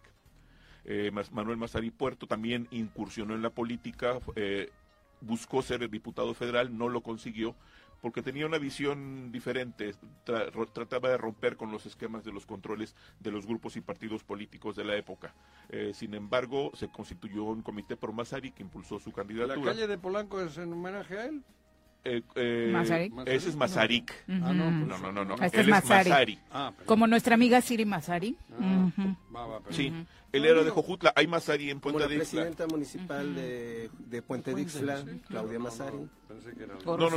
Eh, 0.86 1.10
Manuel 1.32 1.58
Mazari 1.58 1.90
Puerto 1.90 2.28
también 2.28 2.68
incursionó 2.70 3.34
en 3.34 3.42
la 3.42 3.50
política, 3.50 4.20
eh, 4.36 4.70
buscó 5.20 5.64
ser 5.64 5.82
el 5.82 5.90
diputado 5.90 6.36
federal, 6.36 6.78
no 6.78 6.90
lo 6.90 7.02
consiguió 7.02 7.56
porque 8.00 8.22
tenía 8.22 8.46
una 8.46 8.60
visión 8.60 9.32
diferente, 9.32 9.96
tra- 10.24 10.72
trataba 10.72 11.10
de 11.10 11.18
romper 11.18 11.58
con 11.58 11.72
los 11.72 11.88
esquemas 11.88 12.24
de 12.24 12.32
los 12.32 12.46
controles 12.46 12.96
de 13.20 13.32
los 13.32 13.48
grupos 13.48 13.76
y 13.76 13.82
partidos 13.82 14.24
políticos 14.24 14.76
de 14.76 14.84
la 14.86 14.96
época. 14.96 15.34
Eh, 15.70 15.94
sin 15.96 16.14
embargo, 16.14 16.70
se 16.76 16.90
constituyó 16.90 17.46
un 17.46 17.64
comité 17.64 17.96
por 17.98 18.14
Mazari 18.14 18.52
que 18.52 18.62
impulsó 18.62 19.00
su 19.00 19.10
¿La 19.10 19.16
candidatura. 19.16 19.72
calle 19.72 19.88
de 19.88 19.98
Polanco 19.98 20.40
es 20.42 20.60
en 20.60 20.72
homenaje 20.74 21.18
a 21.18 21.26
él? 21.26 21.42
Eh, 22.06 22.22
eh, 22.36 22.70
¿Mazarik? 22.74 23.14
Ese 23.26 23.50
es 23.50 23.56
Mazarik. 23.56 24.12
Ujú. 24.28 24.40
Ah, 24.44 24.54
no, 24.54 24.70
no, 24.72 24.98
no, 24.98 25.12
no, 25.12 25.24
no. 25.26 25.36
Este 25.36 25.62
Él 25.62 25.68
es 25.68 25.70
Mazari. 25.70 26.10
Mazari. 26.10 26.76
Como 26.86 27.08
nuestra 27.08 27.36
amiga 27.36 27.62
Siri 27.62 27.86
Mazari. 27.86 28.38
Ah, 28.60 28.90
Ujú. 28.98 29.16
Sí, 29.70 29.88
Ujú. 29.90 30.06
él 30.34 30.46
era 30.46 30.64
de 30.64 30.70
Jojutla. 30.70 31.14
Hay 31.16 31.28
Mazari 31.28 31.70
en 31.70 31.80
Puente 31.80 32.02
la 32.02 32.08
de 32.08 32.16
Ixtla. 32.18 32.42
presidenta 32.42 32.68
municipal 32.68 33.34
de, 33.36 33.90
de 34.00 34.22
Puente 34.22 34.54
de 34.54 34.62
Ixtla, 34.64 35.04
Claudia 35.30 35.60
Mazari. 35.60 35.98
No, 36.86 36.98
no, 36.98 37.10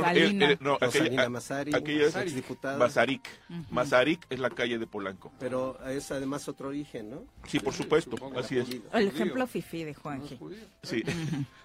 no, 0.61 0.77
aquella, 0.79 1.27
Mazari, 1.29 1.73
aquella 1.75 2.05
es 2.05 2.15
exdiputada. 2.15 2.77
Mazarik. 2.77 3.27
Mazarik 3.71 4.25
es 4.29 4.39
la 4.39 4.49
calle 4.51 4.77
de 4.77 4.87
Polanco. 4.87 5.31
Pero 5.39 5.77
es 5.87 6.11
además 6.11 6.47
otro 6.47 6.69
origen, 6.69 7.09
¿no? 7.09 7.23
Sí, 7.47 7.59
por 7.59 7.73
supuesto, 7.73 8.15
así 8.37 8.57
es. 8.59 8.67
El 8.93 9.07
ejemplo 9.07 9.47
fifi 9.47 9.83
de 9.83 9.93
Juanji. 9.95 10.39
Sí, 10.83 11.03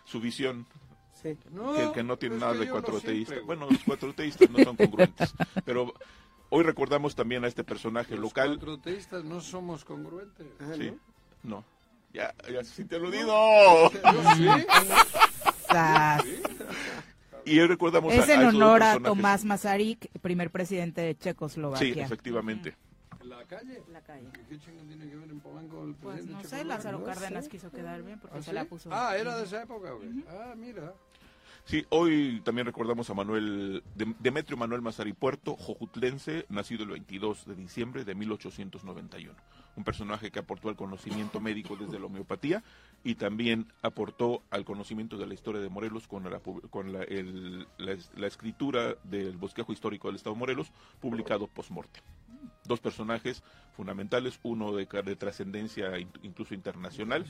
su 0.04 0.20
visión. 0.20 0.66
Sí. 1.22 1.36
que, 1.76 1.92
que 1.94 2.02
no 2.02 2.16
tiene 2.16 2.36
nada 2.36 2.54
de 2.54 2.66
no 2.66 2.72
cuatroteísta. 2.72 3.34
siempre, 3.34 3.40
Bueno, 3.40 3.68
los 3.70 3.82
cuatroteístas 3.84 4.50
no 4.50 4.62
son 4.64 4.76
congruentes. 4.76 5.34
Pero 5.64 5.94
hoy 6.50 6.62
recordamos 6.64 7.14
también 7.14 7.44
a 7.44 7.48
este 7.48 7.64
personaje 7.64 8.12
Los 8.14 8.20
local. 8.22 8.48
cuatroteístas 8.56 9.24
no 9.24 9.40
somos 9.40 9.84
congruentes. 9.84 10.46
Sí, 10.76 10.92
no. 11.44 11.64
Ya, 12.12 12.34
ya 12.52 12.62
se 12.64 12.74
sintió 12.74 12.98
aludido. 12.98 13.90
Yo 13.90 14.34
sí. 14.36 14.46
Sas. 15.68 16.24
Y 17.44 17.58
hoy 17.58 17.66
recordamos 17.66 18.12
Es 18.12 18.28
a, 18.28 18.34
en 18.34 18.42
a 18.44 18.48
honor 18.50 18.82
a. 18.82 18.98
Tomás 19.00 19.44
Masaryk, 19.44 20.10
primer 20.20 20.50
presidente 20.50 21.00
de 21.00 21.14
Sí, 21.14 21.18
Checoslovaquia. 21.20 22.04
efectivamente. 22.04 22.76
¿La 23.24 23.44
calle? 23.46 23.82
La 23.92 24.00
calle. 24.02 24.28
¿Qué 24.48 24.58
chingo 24.58 24.82
tiene 24.84 25.08
que 25.08 25.16
ver 25.16 25.30
en 25.30 25.40
Polanco 25.40 25.84
el 25.84 25.94
Pues 25.94 26.26
no 26.26 26.42
sé? 26.44 26.64
Lázaro 26.64 26.98
No 26.98 27.04
Cárdenas 27.04 27.44
sé. 27.44 27.50
quiso 27.50 27.70
quedar 27.70 28.02
bien 28.02 28.18
porque 28.20 28.38
¿Ah, 28.38 28.42
se 28.42 28.50
sí? 28.50 28.54
la 28.54 28.64
puso. 28.64 28.90
Ah, 28.92 29.16
era 29.16 29.36
de 29.36 29.44
esa 29.44 29.62
época, 29.62 29.90
güey. 29.92 30.24
Ah, 30.28 30.54
mira. 30.56 30.92
Sí, 31.64 31.86
hoy 31.90 32.40
también 32.44 32.66
recordamos 32.66 33.08
a 33.08 33.14
Manuel, 33.14 33.82
Dem- 33.96 34.16
Demetrio 34.18 34.56
Manuel 34.56 34.82
Mazari 34.82 35.12
Puerto, 35.12 35.56
jojutlense, 35.56 36.44
nacido 36.48 36.82
el 36.82 36.90
22 36.90 37.46
de 37.46 37.54
diciembre 37.54 38.04
de 38.04 38.14
1891. 38.16 39.34
Un 39.76 39.84
personaje 39.84 40.30
que 40.30 40.40
aportó 40.40 40.68
al 40.68 40.76
conocimiento 40.76 41.40
médico 41.40 41.76
desde 41.76 41.98
la 42.00 42.06
homeopatía 42.06 42.62
y 43.04 43.14
también 43.14 43.72
aportó 43.80 44.42
al 44.50 44.64
conocimiento 44.64 45.16
de 45.16 45.26
la 45.26 45.34
historia 45.34 45.60
de 45.62 45.68
Morelos 45.70 46.08
con 46.08 46.28
la, 46.28 46.40
con 46.40 46.92
la, 46.92 47.04
el- 47.04 47.66
la 47.78 47.96
la 48.16 48.26
escritura 48.26 48.96
del 49.04 49.36
bosquejo 49.38 49.72
histórico 49.72 50.08
del 50.08 50.16
Estado 50.16 50.34
de 50.34 50.40
Morelos, 50.40 50.72
publicado 51.00 51.46
post-morte. 51.46 52.00
Dos 52.64 52.80
personajes 52.80 53.42
fundamentales, 53.76 54.38
uno 54.42 54.72
de, 54.74 54.86
de 54.86 55.16
trascendencia 55.16 55.98
in- 55.98 56.10
incluso 56.22 56.54
internacional, 56.54 57.24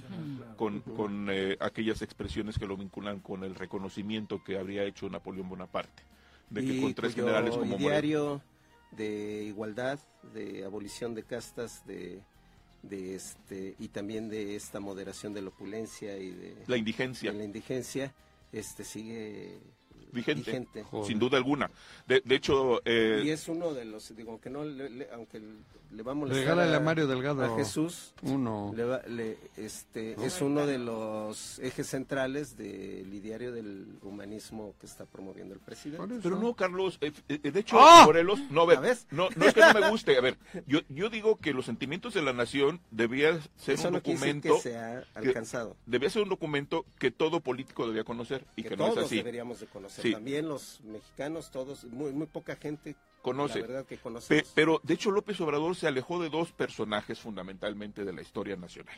con, 0.57 0.81
con 0.81 1.29
eh, 1.31 1.57
aquellas 1.61 2.03
expresiones 2.03 2.59
que 2.59 2.67
lo 2.67 2.77
vinculan 2.77 3.21
con 3.21 3.43
el 3.45 3.55
reconocimiento 3.55 4.43
que 4.45 4.59
habría 4.59 4.85
hecho 4.85 5.09
Napoleón 5.09 5.49
Bonaparte, 5.49 6.03
de 6.51 6.61
que 6.61 6.75
y 6.75 6.81
con 6.83 6.95
tres 6.95 7.15
generales 7.15 7.57
como 7.57 7.77
diario 7.79 8.43
de 8.91 9.45
igualdad, 9.45 9.99
de 10.35 10.65
abolición 10.67 11.15
de 11.15 11.23
castas, 11.23 11.87
de, 11.87 12.21
de 12.83 13.15
este 13.15 13.75
y 13.79 13.89
también 13.89 14.29
de 14.29 14.55
esta 14.55 14.81
moderación 14.81 15.33
de 15.33 15.41
la 15.41 15.49
opulencia 15.49 16.19
y 16.19 16.31
de 16.33 16.57
La 16.67 16.77
indigencia. 16.77 17.33
de 17.33 17.39
la 17.39 17.45
indigencia, 17.45 18.13
este 18.53 18.85
sigue 18.85 19.61
vigente, 20.13 20.51
vigente. 20.51 20.85
sin 21.07 21.19
duda 21.19 21.37
alguna. 21.39 21.71
De, 22.07 22.23
de 22.25 22.35
hecho, 22.35 22.81
eh, 22.85 23.23
y 23.25 23.31
es 23.31 23.49
uno 23.49 23.73
de 23.75 23.85
los, 23.85 24.15
digo, 24.17 24.31
aunque 24.33 24.51
no, 24.51 24.65
le, 24.65 24.89
le- 24.91 25.09
aunque 25.13 25.41
le 25.91 26.03
va 26.03 26.13
a 26.13 26.15
molestar 26.15 26.43
Regálale 26.43 26.75
a 26.75 26.77
a, 26.79 26.81
Mario 26.81 27.07
Delgado 27.07 27.45
a 27.45 27.57
Jesús, 27.57 28.15
uno. 28.23 28.73
le 28.75 28.85
va- 28.85 29.03
le- 29.07 29.37
este, 29.57 30.15
¿No? 30.17 30.25
es 30.25 30.41
uno 30.41 30.67
de 30.67 30.79
los 30.79 31.59
ejes 31.59 31.87
centrales 31.87 32.57
del 32.57 33.13
ideario 33.13 33.53
del 33.53 33.87
humanismo 34.03 34.75
que 34.81 34.87
está 34.87 35.05
promoviendo 35.05 35.55
el 35.55 35.61
presidente. 35.61 36.19
Pero 36.23 36.39
no, 36.39 36.55
Carlos, 36.55 36.99
eh, 37.01 37.13
eh, 37.29 37.51
de 37.51 37.61
hecho, 37.61 37.77
¡Ah! 37.81 38.03
Morelos, 38.07 38.41
no, 38.51 38.63
a 38.63 38.67
ver, 38.81 38.97
no, 39.11 39.29
no 39.37 39.45
es 39.47 39.55
que 39.55 39.61
no 39.61 39.81
me 39.81 39.91
guste, 39.91 40.17
a 40.17 40.21
ver, 40.21 40.37
yo, 40.67 40.81
yo 40.89 41.11
digo 41.11 41.37
que 41.37 41.53
los 41.53 41.67
sentimientos 41.67 42.15
de 42.15 42.23
la 42.23 42.33
nación 42.33 42.81
debía 42.91 43.39
ser 43.57 43.75
Eso 43.75 43.89
un 43.89 43.95
no 43.95 43.99
documento 44.01 44.55
que 44.57 44.61
se 44.61 44.77
ha 44.79 45.01
que- 45.21 45.29
alcanzado. 45.29 45.77
debía 45.87 46.11
ser 46.11 46.23
un 46.23 46.29
documento 46.29 46.85
que 46.99 47.11
todo 47.11 47.41
político 47.41 47.87
debía 47.87 48.05
conocer 48.05 48.45
y 48.57 48.63
que, 48.63 48.71
que 48.71 48.77
no 48.77 48.87
es 48.89 48.95
todos 48.95 49.07
así. 49.07 49.17
deberíamos 49.17 49.61
de 49.61 49.67
conocer. 49.67 50.02
Sí. 50.03 50.12
También 50.12 50.49
los 50.49 50.81
mexicanos, 50.83 51.51
todos, 51.51 51.85
muy, 51.85 52.12
muy 52.12 52.27
poca 52.27 52.57
gente 52.57 52.97
conoce. 53.23 53.61
La 53.61 53.66
verdad 53.66 53.87
que 53.87 53.97
Pe- 54.29 54.45
pero 54.55 54.81
de 54.83 54.95
hecho 54.95 55.11
López 55.11 55.41
Obrador 55.41 55.77
se 55.77 55.87
alejó 55.87 56.20
de 56.20 56.29
dos 56.29 56.53
personajes 56.53 57.20
fundamentalmente 57.20 58.05
de 58.05 58.12
la 58.12 58.23
historia 58.23 58.57
nacional. 58.57 58.97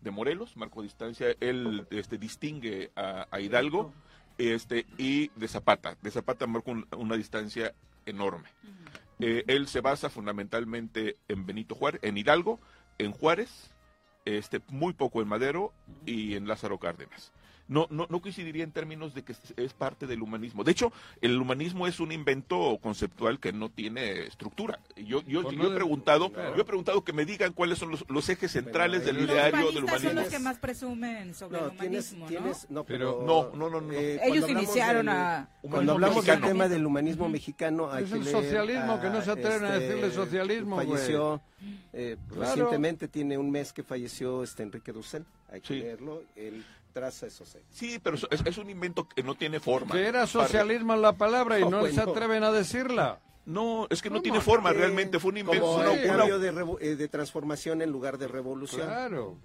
De 0.00 0.10
Morelos, 0.10 0.56
marco 0.56 0.82
distancia, 0.82 1.28
él 1.40 1.86
este, 1.90 2.18
distingue 2.18 2.90
a, 2.96 3.28
a 3.30 3.40
Hidalgo 3.40 3.92
este, 4.38 4.86
y 4.98 5.28
de 5.36 5.46
Zapata. 5.46 5.96
De 6.02 6.10
Zapata 6.10 6.46
marca 6.46 6.70
un- 6.70 6.86
una 6.96 7.16
distancia 7.16 7.74
enorme. 8.06 8.48
Eh, 9.20 9.44
él 9.46 9.68
se 9.68 9.80
basa 9.82 10.08
fundamentalmente 10.08 11.16
en 11.28 11.44
Benito 11.44 11.74
Juárez, 11.74 12.00
en 12.02 12.16
Hidalgo, 12.16 12.58
en 12.96 13.12
Juárez, 13.12 13.70
este, 14.24 14.60
muy 14.68 14.94
poco 14.94 15.20
en 15.20 15.28
Madero 15.28 15.72
y 16.06 16.34
en 16.34 16.48
Lázaro 16.48 16.78
Cárdenas. 16.78 17.30
No, 17.70 17.86
no, 17.88 18.06
no 18.10 18.20
coincidiría 18.20 18.64
en 18.64 18.72
términos 18.72 19.14
de 19.14 19.22
que 19.22 19.32
es- 19.56 19.72
parte 19.72 20.06
del 20.08 20.20
humanismo. 20.22 20.64
De 20.64 20.72
hecho, 20.72 20.92
el 21.20 21.40
humanismo 21.40 21.86
es 21.86 22.00
un 22.00 22.10
invento 22.10 22.78
conceptual 22.82 23.38
que 23.38 23.52
no 23.52 23.68
tiene 23.70 24.24
estructura. 24.26 24.80
Yo, 24.96 25.22
yo, 25.22 25.42
Pues 25.42 25.54
yo 25.56 25.62
no 25.62 25.68
he 25.68 25.70
de- 25.70 25.76
preguntado, 25.76 26.32
claro. 26.32 26.56
yo 26.56 26.62
he 26.62 26.64
preguntado 26.64 27.04
que 27.04 27.12
me 27.12 27.24
digan 27.24 27.52
cuáles 27.52 27.78
son 27.78 27.92
los, 27.92 28.04
los 28.10 28.28
ejes 28.28 28.50
centrales 28.50 29.04
del 29.06 29.20
ideario 29.20 29.66
del 29.70 29.84
humanistas 29.84 30.02
son 30.02 30.10
humanismo. 30.10 30.20
los 30.20 30.28
que 30.30 30.38
más 30.40 30.58
presumen 30.58 31.34
sobre 31.34 31.60
No, 31.60 31.66
el 31.66 31.78
tienes- 31.78 32.12
humanismo, 32.12 32.26
tienes- 32.26 32.66
¿no? 32.70 32.80
no, 32.80 32.84
Pero- 32.84 33.22
no, 33.24 33.50
no, 33.56 33.70
no, 33.70 33.80
no. 33.80 33.92
eh, 33.92 34.20
Ellos 34.24 34.50
iniciaron 34.50 35.06
del- 35.06 35.14
a- 35.14 35.48
Cuando 35.62 35.68
Humanismo 35.68 35.92
hablamos 35.92 36.16
mexicano. 36.16 36.40
del 36.40 36.48
tema 36.52 36.68
del 36.68 36.86
humanismo 36.86 37.28
mexicano, 37.28 37.92
hay 37.92 38.02
Es 38.04 38.10
que 38.10 38.16
el 38.18 38.24
leer 38.24 38.36
socialismo, 38.36 39.00
que 39.00 39.10
no 39.10 39.22
se 39.22 39.30
atreven 39.30 39.64
a 39.64 39.78
decirle 39.78 40.10
socialismo, 40.10 40.74
güey. 40.74 40.88
Falleció 40.88 41.40
eh, 41.92 42.16
Claro. 42.28 42.40
recientemente, 42.42 43.06
tiene 43.06 43.36
un 43.36 43.50
mes 43.50 43.72
que 43.72 43.82
falleció 43.82 44.42
este 44.42 44.62
Enrique 44.62 44.92
Dussel. 44.92 45.24
Hay 45.52 45.60
que 45.60 45.68
Sí. 45.68 45.74
leerlo. 45.80 46.22
Él 46.34 46.64
traza 46.90 47.26
esos 47.26 47.48
hechos. 47.54 47.66
Sí, 47.70 47.98
pero 48.02 48.16
es, 48.16 48.40
es 48.44 48.58
un 48.58 48.68
invento 48.70 49.08
que 49.08 49.22
no 49.22 49.34
tiene 49.34 49.58
forma. 49.60 49.92
Que 49.94 50.02
era 50.02 50.20
Para- 50.20 50.26
socialismo 50.26 50.94
la 50.96 51.12
palabra 51.14 51.58
y 51.58 51.62
No, 51.62 51.70
no 51.70 51.86
se 51.86 52.00
atreven 52.00 52.44
a 52.44 52.52
decirla. 52.52 53.20
No, 53.46 53.86
es 53.90 54.02
que 54.02 54.10
no 54.10 54.20
tiene 54.20 54.40
forma, 54.40 54.72
realmente 54.72 55.18
fue 55.18 55.30
un 55.32 55.38
invento. 55.38 55.62
Como 55.64 55.76
una- 55.80 55.92
el 55.94 56.04
una- 56.10 56.16
cambio 56.18 56.38
de, 56.38 56.52
revo- 56.52 56.78
eh, 56.80 56.96
de 56.96 57.08
transformación 57.08 57.82
en 57.82 57.90
lugar 57.90 58.18
de 58.18 58.28
revolución. 58.28 58.86
Claro. 58.86 59.38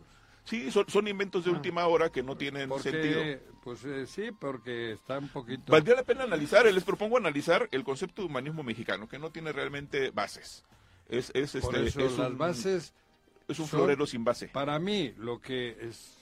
Sí, 0.44 0.70
son, 0.70 0.86
son 0.88 1.08
inventos 1.08 1.44
de 1.46 1.50
última 1.50 1.88
hora 1.88 2.12
que 2.12 2.22
no 2.22 2.38
tienen 2.38 2.70
Porque, 2.70 2.92
sentido. 2.92 3.22
pues 3.64 3.84
eh, 3.84 4.06
sí, 4.06 4.30
porque 4.32 4.92
está 4.92 5.18
un 5.18 5.30
poquito... 5.30 5.72
Valdría 5.72 5.96
la 5.96 6.04
pena 6.04 6.24
analizar, 6.24 6.68
eh, 6.68 6.72
les 6.72 6.84
propongo 6.84 7.18
analizar 7.18 7.68
el 7.72 7.84
concepto 7.84 8.22
de 8.22 8.28
humanismo 8.28 8.62
mexicano, 8.62 9.08
que 9.10 9.18
no 9.18 9.32
tiene 9.32 9.52
realmente 9.52 10.12
bases. 10.12 10.64
Es, 11.10 11.32
es, 11.34 11.52
Por 11.54 11.76
este, 11.76 11.88
eso 11.88 12.00
es 12.14 12.18
las 12.20 12.30
un- 12.30 12.38
bases 12.38 12.94
es 13.48 13.60
un 13.60 13.68
florero 13.68 14.06
sin 14.06 14.24
base. 14.24 14.48
Para 14.50 14.78
mí, 14.78 15.14
lo 15.18 15.40
que 15.40 15.78
es, 15.82 16.15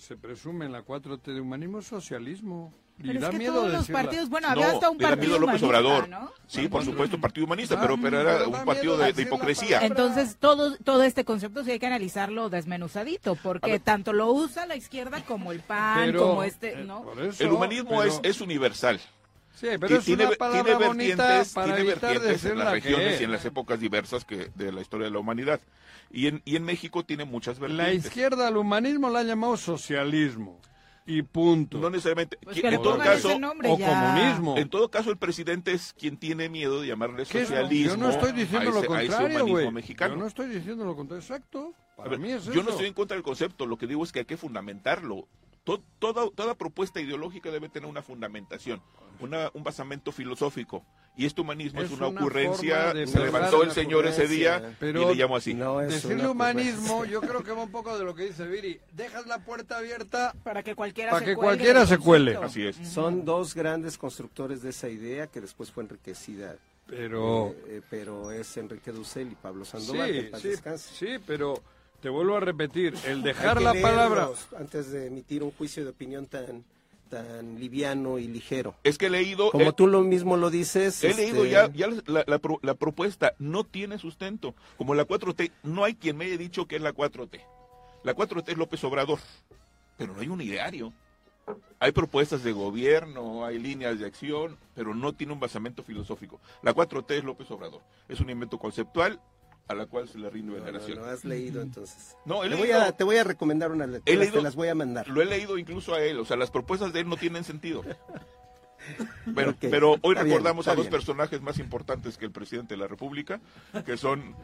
se 0.00 0.16
presume 0.16 0.66
en 0.66 0.72
la 0.72 0.82
4T 0.84 1.32
de 1.34 1.40
humanismo 1.40 1.78
es 1.78 1.86
socialismo. 1.86 2.72
Y 3.02 3.12
es 3.12 3.20
da 3.22 3.30
que 3.30 3.38
miedo 3.38 3.54
todos 3.54 3.68
los 3.68 3.80
decirla. 3.80 4.02
partidos, 4.02 4.28
bueno, 4.28 4.48
había 4.48 4.72
hasta 4.72 4.90
un 4.90 4.98
partido 4.98 5.38
López 5.38 5.62
humanista, 5.62 5.66
Obrador. 5.66 6.08
¿no? 6.10 6.30
Sí, 6.46 6.68
por 6.68 6.84
supuesto, 6.84 7.18
partido 7.18 7.46
humanista, 7.46 7.76
Ah, 7.76 7.80
pero, 7.80 7.96
pero 7.98 8.20
era 8.20 8.46
un 8.46 8.64
partido 8.66 8.98
de, 8.98 9.22
hipocresía. 9.22 9.80
Entonces, 9.86 10.36
todo, 10.38 10.76
todo 10.78 11.02
este 11.02 11.24
concepto 11.24 11.64
sí 11.64 11.70
hay 11.70 11.78
que 11.78 11.86
analizarlo 11.86 12.50
desmenuzadito, 12.50 13.36
porque 13.36 13.78
tanto 13.78 14.12
lo 14.12 14.30
usa 14.32 14.66
la 14.66 14.76
izquierda 14.76 15.24
como 15.24 15.50
el 15.50 15.60
PAN, 15.60 16.06
Pero, 16.06 16.20
como 16.28 16.42
este, 16.42 16.80
eh, 16.80 16.84
¿no? 16.84 17.06
eso, 17.22 17.42
El 17.42 17.52
humanismo 17.52 17.90
pero- 18.00 18.02
es, 18.04 18.20
es 18.22 18.40
universal. 18.42 19.00
Sí, 19.60 19.66
pero 19.78 19.96
es 19.98 20.08
una 20.08 20.30
palabra 20.30 20.78
bonita 20.78 21.42
para 21.54 21.74
tiene 21.74 21.90
vertientes 21.90 22.44
en 22.46 22.58
las 22.58 22.72
regiones 22.72 23.16
que 23.16 23.22
y 23.22 23.24
en 23.24 23.32
las 23.32 23.44
épocas 23.44 23.78
diversas 23.78 24.24
que 24.24 24.50
de 24.54 24.72
la 24.72 24.80
historia 24.80 25.04
de 25.06 25.10
la 25.12 25.18
humanidad. 25.18 25.60
Y 26.10 26.26
en, 26.28 26.42
y 26.44 26.56
en 26.56 26.64
México 26.64 27.04
tiene 27.04 27.24
muchas 27.24 27.58
La 27.60 27.68
vertientes. 27.68 28.06
izquierda 28.06 28.48
al 28.48 28.56
humanismo 28.56 29.10
la 29.10 29.20
ha 29.20 29.22
llamado 29.22 29.56
socialismo. 29.56 30.58
Y 31.06 31.22
punto. 31.22 31.78
No 31.78 31.90
necesariamente. 31.90 32.38
Pues 32.42 32.60
Que- 32.60 32.68
en 32.68 32.80
todo 32.82 32.98
caso, 32.98 33.38
nombre 33.38 33.68
o 33.70 33.78
ya. 33.78 33.88
comunismo. 33.88 34.56
en 34.56 34.68
todo 34.68 34.90
caso, 34.90 35.10
el 35.10 35.16
presidente 35.16 35.72
es 35.72 35.92
quien 35.98 36.16
tiene 36.18 36.48
miedo 36.48 36.80
de 36.80 36.86
llamarle 36.88 37.24
socialismo. 37.24 37.90
Yo 37.94 37.96
no 37.96 38.10
estoy 38.10 38.32
diciendo 38.32 38.70
a 38.70 38.72
lo 38.72 38.78
ese- 38.78 38.78
ese 38.78 38.86
contrario, 38.86 39.26
humanismo 39.36 39.50
güey. 39.52 39.70
mexicano. 39.72 40.14
Yo 40.14 40.20
no 40.20 40.26
estoy 40.26 40.48
diciendo 40.50 40.84
lo 40.84 40.94
contrario. 40.96 41.20
Exacto. 41.22 41.74
A 41.92 41.96
Para 41.96 42.10
ver, 42.10 42.18
mí 42.18 42.30
es 42.30 42.44
yo 42.46 42.54
no 42.54 42.60
eso. 42.60 42.70
estoy 42.70 42.86
en 42.86 42.94
contra 42.94 43.16
del 43.16 43.24
concepto, 43.24 43.66
lo 43.66 43.76
que 43.76 43.86
digo 43.86 44.04
es 44.04 44.12
que 44.12 44.20
hay 44.20 44.24
que 44.24 44.36
fundamentarlo. 44.36 45.26
To- 45.64 45.82
toda, 45.98 46.30
toda 46.30 46.54
propuesta 46.54 47.00
ideológica 47.00 47.50
debe 47.50 47.68
tener 47.68 47.88
una 47.88 48.02
fundamentación, 48.02 48.80
una, 49.20 49.50
un 49.54 49.62
basamento 49.62 50.12
filosófico. 50.12 50.84
Y 51.16 51.26
este 51.26 51.40
humanismo 51.40 51.80
es, 51.80 51.90
Es 51.90 51.96
una, 51.96 52.08
una 52.08 52.20
ocurrencia, 52.20 52.92
se 52.92 53.18
levantó 53.18 53.62
el 53.62 53.72
señor 53.72 54.06
ese 54.06 54.26
día. 54.26 54.74
Pero 54.78 55.02
y 55.02 55.06
le 55.06 55.14
llamo 55.14 55.36
así. 55.36 55.54
No 55.54 55.78
Decirle 55.78 56.26
humanismo, 56.26 57.04
yo 57.04 57.20
creo 57.20 57.42
que 57.42 57.52
va 57.52 57.64
un 57.64 57.70
poco 57.70 57.98
de 57.98 58.04
lo 58.04 58.14
que 58.14 58.24
dice 58.24 58.46
Viri. 58.46 58.80
Dejas 58.92 59.26
la 59.26 59.38
puerta 59.40 59.78
abierta 59.78 60.34
Para 60.44 60.62
que 60.62 60.74
cualquiera 60.74 61.10
para 61.10 61.20
se 61.20 61.26
que 61.26 61.34
cuelgue 61.34 61.56
cualquiera 61.56 61.86
se 61.86 61.98
cuele. 61.98 62.36
Así 62.36 62.66
es. 62.66 62.76
Son 62.88 63.24
dos 63.24 63.54
grandes 63.54 63.98
constructores 63.98 64.62
de 64.62 64.70
esa 64.70 64.88
idea 64.88 65.26
que 65.26 65.40
después 65.40 65.70
fue 65.70 65.82
enriquecida. 65.82 66.56
Pero... 66.86 67.48
Eh, 67.48 67.64
eh, 67.66 67.82
pero 67.90 68.30
es 68.30 68.56
Enrique 68.56 68.90
Dussel 68.90 69.32
y 69.32 69.34
Pablo 69.34 69.64
Sandoval. 69.64 70.30
Sí, 70.40 70.54
sí, 70.54 70.58
sí, 70.76 71.06
pero 71.26 71.62
te 72.00 72.08
vuelvo 72.08 72.36
a 72.36 72.40
repetir, 72.40 72.94
el 73.04 73.22
dejar 73.22 73.60
la 73.60 73.74
palabra... 73.74 74.30
antes 74.58 74.90
de 74.90 75.08
emitir 75.08 75.42
un 75.42 75.50
juicio 75.50 75.84
de 75.84 75.90
opinión 75.90 76.26
tan 76.26 76.64
tan 77.10 77.60
liviano 77.60 78.18
y 78.18 78.26
ligero. 78.28 78.74
Es 78.84 78.96
que 78.96 79.06
he 79.06 79.10
leído... 79.10 79.50
Como 79.50 79.64
eh, 79.70 79.72
tú 79.76 79.86
lo 79.86 80.00
mismo 80.02 80.36
lo 80.38 80.48
dices. 80.48 81.04
He 81.04 81.08
este, 81.10 81.22
leído 81.22 81.44
ya, 81.44 81.70
ya 81.72 81.88
la, 82.06 82.24
la 82.26 82.38
pro- 82.38 82.60
la 82.62 82.74
propuesta, 82.74 83.34
no 83.38 83.64
tiene 83.64 83.98
sustento. 83.98 84.54
Como 84.78 84.94
la 84.94 85.06
4T, 85.06 85.50
no 85.64 85.84
hay 85.84 85.94
quien 85.94 86.16
me 86.16 86.24
haya 86.24 86.38
dicho 86.38 86.66
que 86.66 86.76
es 86.76 86.82
la 86.82 86.94
4T. 86.94 87.40
La 88.04 88.14
4T 88.16 88.44
es 88.52 88.56
López 88.56 88.82
Obrador, 88.84 89.18
pero 89.98 90.14
no 90.14 90.20
hay 90.20 90.28
un 90.28 90.40
ideario. 90.40 90.92
Hay 91.80 91.92
propuestas 91.92 92.44
de 92.44 92.52
gobierno, 92.52 93.44
hay 93.44 93.58
líneas 93.58 93.98
de 93.98 94.06
acción, 94.06 94.56
pero 94.74 94.94
no 94.94 95.12
tiene 95.12 95.32
un 95.32 95.40
basamento 95.40 95.82
filosófico. 95.82 96.40
La 96.62 96.74
4T 96.74 97.10
es 97.10 97.24
López 97.24 97.50
Obrador. 97.50 97.80
Es 98.08 98.20
un 98.20 98.30
invento 98.30 98.58
conceptual 98.58 99.20
a 99.70 99.74
la 99.74 99.86
cual 99.86 100.08
se 100.08 100.18
le 100.18 100.28
rinde 100.30 100.52
No, 100.52 100.58
no, 100.58 100.64
veneración. 100.64 100.98
no, 100.98 101.04
has 101.04 101.24
leído 101.24 101.62
entonces. 101.62 102.16
No, 102.24 102.42
he 102.44 102.48
te, 102.48 102.54
voy 102.56 102.66
leído- 102.68 102.80
a, 102.82 102.92
te 102.92 103.04
voy 103.04 103.16
a 103.16 103.24
recomendar 103.24 103.70
unas 103.72 103.88
He 103.88 103.92
lecturas, 103.92 104.18
leído- 104.18 104.34
te 104.38 104.42
las 104.42 104.56
voy 104.56 104.68
a 104.68 104.74
mandar. 104.74 105.08
Lo 105.08 105.22
he 105.22 105.24
leído 105.26 105.56
incluso 105.58 105.94
a 105.94 106.00
él, 106.02 106.18
o 106.18 106.24
sea, 106.24 106.36
las 106.36 106.50
propuestas 106.50 106.92
de 106.92 107.00
él 107.00 107.08
no 107.08 107.16
tienen 107.16 107.44
sentido. 107.44 107.82
Pero, 109.34 109.54
pero 109.60 109.90
hoy 110.00 110.12
está 110.14 110.22
recordamos 110.22 110.66
a 110.66 110.70
dos 110.74 110.86
bien. 110.86 110.90
personajes 110.92 111.42
más 111.42 111.58
importantes 111.58 112.16
que 112.16 112.24
el 112.24 112.32
presidente 112.32 112.74
de 112.74 112.78
la 112.78 112.86
República, 112.88 113.38
que 113.84 113.98
son 113.98 114.34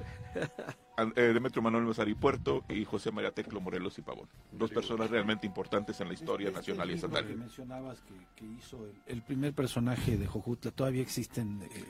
eh, 1.16 1.20
Demetrio 1.22 1.62
Manuel 1.62 1.84
Mazari 1.84 2.14
Puerto 2.14 2.62
y 2.68 2.84
José 2.84 3.10
María 3.10 3.30
Teclo 3.32 3.60
Morelos 3.62 3.98
y 3.98 4.02
Pavón. 4.02 4.28
Dos 4.52 4.70
personas 4.70 5.08
realmente 5.10 5.46
importantes 5.46 5.98
en 6.02 6.08
la 6.08 6.14
historia 6.14 6.48
Este 6.48 6.58
nacional 6.58 6.90
y 6.90 6.94
estatal. 6.94 7.26
que 7.26 7.34
mencionabas 7.34 7.98
que, 8.02 8.14
que 8.36 8.44
hizo 8.58 8.84
el, 8.84 8.92
el 9.06 9.22
primer 9.22 9.54
personaje 9.54 10.18
de 10.18 10.26
Jojutla, 10.26 10.70
todavía 10.70 11.00
existen. 11.02 11.62
eh, 11.62 11.84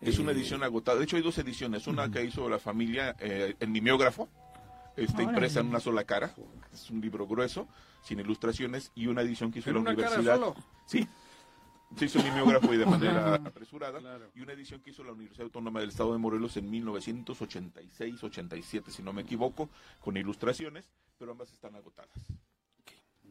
Es 0.00 0.18
una 0.18 0.30
eh, 0.30 0.34
edición 0.34 0.62
agotada. 0.62 0.98
De 0.98 1.04
hecho, 1.04 1.16
hay 1.16 1.22
dos 1.22 1.36
ediciones. 1.38 1.86
Una 1.86 2.10
que 2.10 2.24
hizo 2.24 2.48
la 2.48 2.58
familia 2.58 3.14
eh, 3.20 3.54
en 3.60 3.72
mimeógrafo, 3.72 4.28
este, 4.96 5.22
Órale. 5.22 5.30
impresa 5.30 5.60
en 5.60 5.68
una 5.68 5.80
sola 5.80 6.04
cara. 6.04 6.34
Es 6.72 6.90
un 6.90 7.00
libro 7.00 7.26
grueso, 7.26 7.68
sin 8.02 8.18
ilustraciones, 8.20 8.92
y 8.94 9.06
una 9.06 9.22
edición 9.22 9.50
que 9.52 9.60
hizo 9.60 9.70
¿En 9.70 9.76
la 9.76 9.80
una 9.82 9.94
cara 9.94 10.08
universidad. 10.20 10.36
solo? 10.36 10.54
Sí. 10.86 11.06
se 11.96 12.04
hizo 12.04 12.22
mimeógrafo 12.22 12.72
y 12.72 12.76
de 12.78 12.86
manera 12.86 13.34
apresurada, 13.34 14.00
y 14.34 14.40
una 14.40 14.52
edición 14.52 14.80
que 14.80 14.90
hizo 14.90 15.02
la 15.04 15.12
Universidad 15.12 15.44
Autónoma 15.46 15.80
del 15.80 15.90
Estado 15.90 16.12
de 16.12 16.18
Morelos 16.18 16.56
en 16.56 16.70
1986-87, 16.70 18.90
si 18.90 19.02
no 19.02 19.12
me 19.12 19.22
equivoco, 19.22 19.68
con 20.00 20.16
ilustraciones, 20.16 20.88
pero 21.18 21.32
ambas 21.32 21.52
están 21.52 21.74
agotadas. 21.74 22.26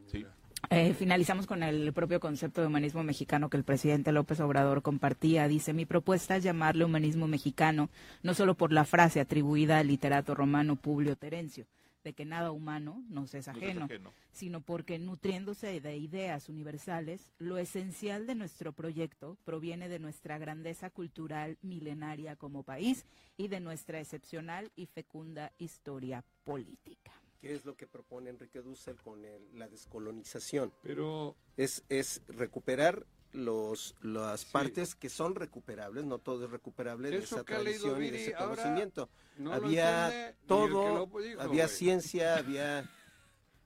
Sí. 0.06 0.26
Eh, 0.68 0.94
finalizamos 0.94 1.46
con 1.46 1.62
el 1.62 1.92
propio 1.92 2.20
concepto 2.20 2.60
de 2.60 2.66
humanismo 2.66 3.02
mexicano 3.02 3.48
que 3.48 3.56
el 3.56 3.64
presidente 3.64 4.12
López 4.12 4.40
Obrador 4.40 4.82
compartía. 4.82 5.48
Dice, 5.48 5.72
mi 5.72 5.86
propuesta 5.86 6.36
es 6.36 6.44
llamarle 6.44 6.84
humanismo 6.84 7.26
mexicano, 7.26 7.88
no 8.22 8.34
solo 8.34 8.54
por 8.54 8.72
la 8.72 8.84
frase 8.84 9.20
atribuida 9.20 9.78
al 9.78 9.88
literato 9.88 10.34
romano 10.34 10.76
Publio 10.76 11.16
Terencio, 11.16 11.66
de 12.04 12.12
que 12.12 12.24
nada 12.24 12.52
humano 12.52 13.02
nos 13.08 13.34
es 13.34 13.46
Nos 13.48 13.56
es 13.56 13.62
ajeno, 13.64 13.84
ajeno. 13.86 14.12
sino 14.32 14.60
porque 14.60 14.98
nutriéndose 14.98 15.80
de 15.80 15.96
ideas 15.96 16.48
universales, 16.48 17.32
lo 17.38 17.58
esencial 17.58 18.26
de 18.26 18.34
nuestro 18.34 18.72
proyecto 18.72 19.38
proviene 19.44 19.88
de 19.88 19.98
nuestra 19.98 20.38
grandeza 20.38 20.90
cultural 20.90 21.58
milenaria 21.62 22.36
como 22.36 22.62
país 22.62 23.06
y 23.36 23.48
de 23.48 23.60
nuestra 23.60 23.98
excepcional 23.98 24.70
y 24.76 24.86
fecunda 24.86 25.52
historia 25.58 26.22
política. 26.44 27.12
¿Qué 27.40 27.54
es 27.54 27.64
lo 27.64 27.74
que 27.74 27.86
propone 27.86 28.30
Enrique 28.30 28.60
Dussel 28.60 28.96
con 28.96 29.24
el- 29.24 29.58
la 29.58 29.66
descolonización? 29.68 30.72
Pero 30.82 31.36
es, 31.56 31.82
es 31.88 32.20
recuperar 32.28 33.06
los 33.32 33.94
las 34.02 34.44
partes 34.44 34.94
que 34.96 35.08
son 35.08 35.34
recuperables, 35.36 36.04
no 36.04 36.18
todo 36.18 36.44
es 36.46 36.50
recuperable 36.50 37.10
de 37.10 37.18
esa 37.18 37.44
que 37.44 37.52
leído 37.62 37.94
tradición 37.94 38.02
y 38.04 38.10
de 38.10 38.22
ese 38.24 38.32
conocimiento. 38.34 39.08
no 39.38 39.52
había 39.52 40.10
que 40.10 40.36
todo, 40.48 41.06
dijo, 41.22 41.40
había 41.40 41.64
güey. 41.66 41.76
ciencia, 41.76 42.36
había 42.36 42.90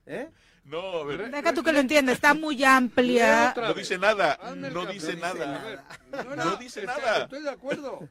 ¿eh? 0.07 0.31
No, 0.65 0.81
a 0.99 1.05
ver. 1.05 1.31
Deja 1.31 1.53
tú 1.55 1.63
que 1.63 1.73
lo 1.73 1.79
entiendas, 1.81 2.15
está 2.17 2.35
muy 2.35 2.63
amplia. 2.63 3.55
No 3.57 3.75
dice 3.75 3.99
nada, 3.99 4.39
no 4.55 4.87
dice 4.87 5.17
nada. 5.17 5.85
No, 6.13 6.37
No 6.37 6.57
dice 6.57 6.85
nada. 6.85 7.23
Estoy 7.25 7.43
de 7.43 7.51
acuerdo. 7.51 8.09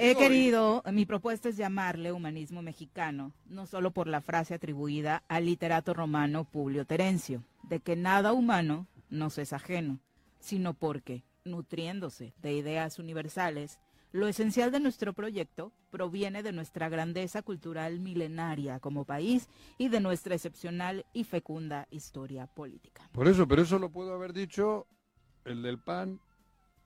He 0.00 0.14
querido, 0.14 0.84
mi 0.92 1.06
propuesta 1.06 1.48
es 1.48 1.56
llamarle 1.56 2.12
humanismo 2.12 2.62
mexicano, 2.62 3.32
no 3.46 3.66
solo 3.66 3.90
por 3.90 4.06
la 4.06 4.20
frase 4.20 4.54
atribuida 4.54 5.24
al 5.26 5.46
literato 5.46 5.92
romano 5.92 6.44
Publio 6.44 6.84
Terencio, 6.84 7.42
de 7.64 7.80
que 7.80 7.96
nada 7.96 8.32
humano 8.32 8.86
nos 9.10 9.38
es 9.38 9.52
ajeno, 9.52 9.98
sino 10.38 10.74
porque, 10.74 11.24
nutriéndose 11.44 12.32
de 12.40 12.52
ideas 12.54 13.00
universales, 13.00 13.80
lo 14.12 14.28
esencial 14.28 14.70
de 14.70 14.78
nuestro 14.78 15.12
proyecto 15.12 15.72
proviene 15.90 16.44
de 16.44 16.52
nuestra 16.52 16.88
grandeza 16.88 17.42
cultural 17.42 17.98
milenaria 17.98 18.78
como 18.78 19.04
país 19.04 19.48
y 19.78 19.88
de 19.88 20.00
nuestra 20.00 20.36
excepcional 20.36 21.06
y 21.12 21.24
fecunda 21.24 21.88
historia 21.90 22.46
política. 22.46 23.08
Por 23.12 23.26
eso, 23.26 23.48
pero 23.48 23.62
eso 23.62 23.80
lo 23.80 23.90
puedo 23.90 24.14
haber 24.14 24.32
dicho 24.32 24.86
el 25.44 25.62
del 25.62 25.78
PAN, 25.78 26.20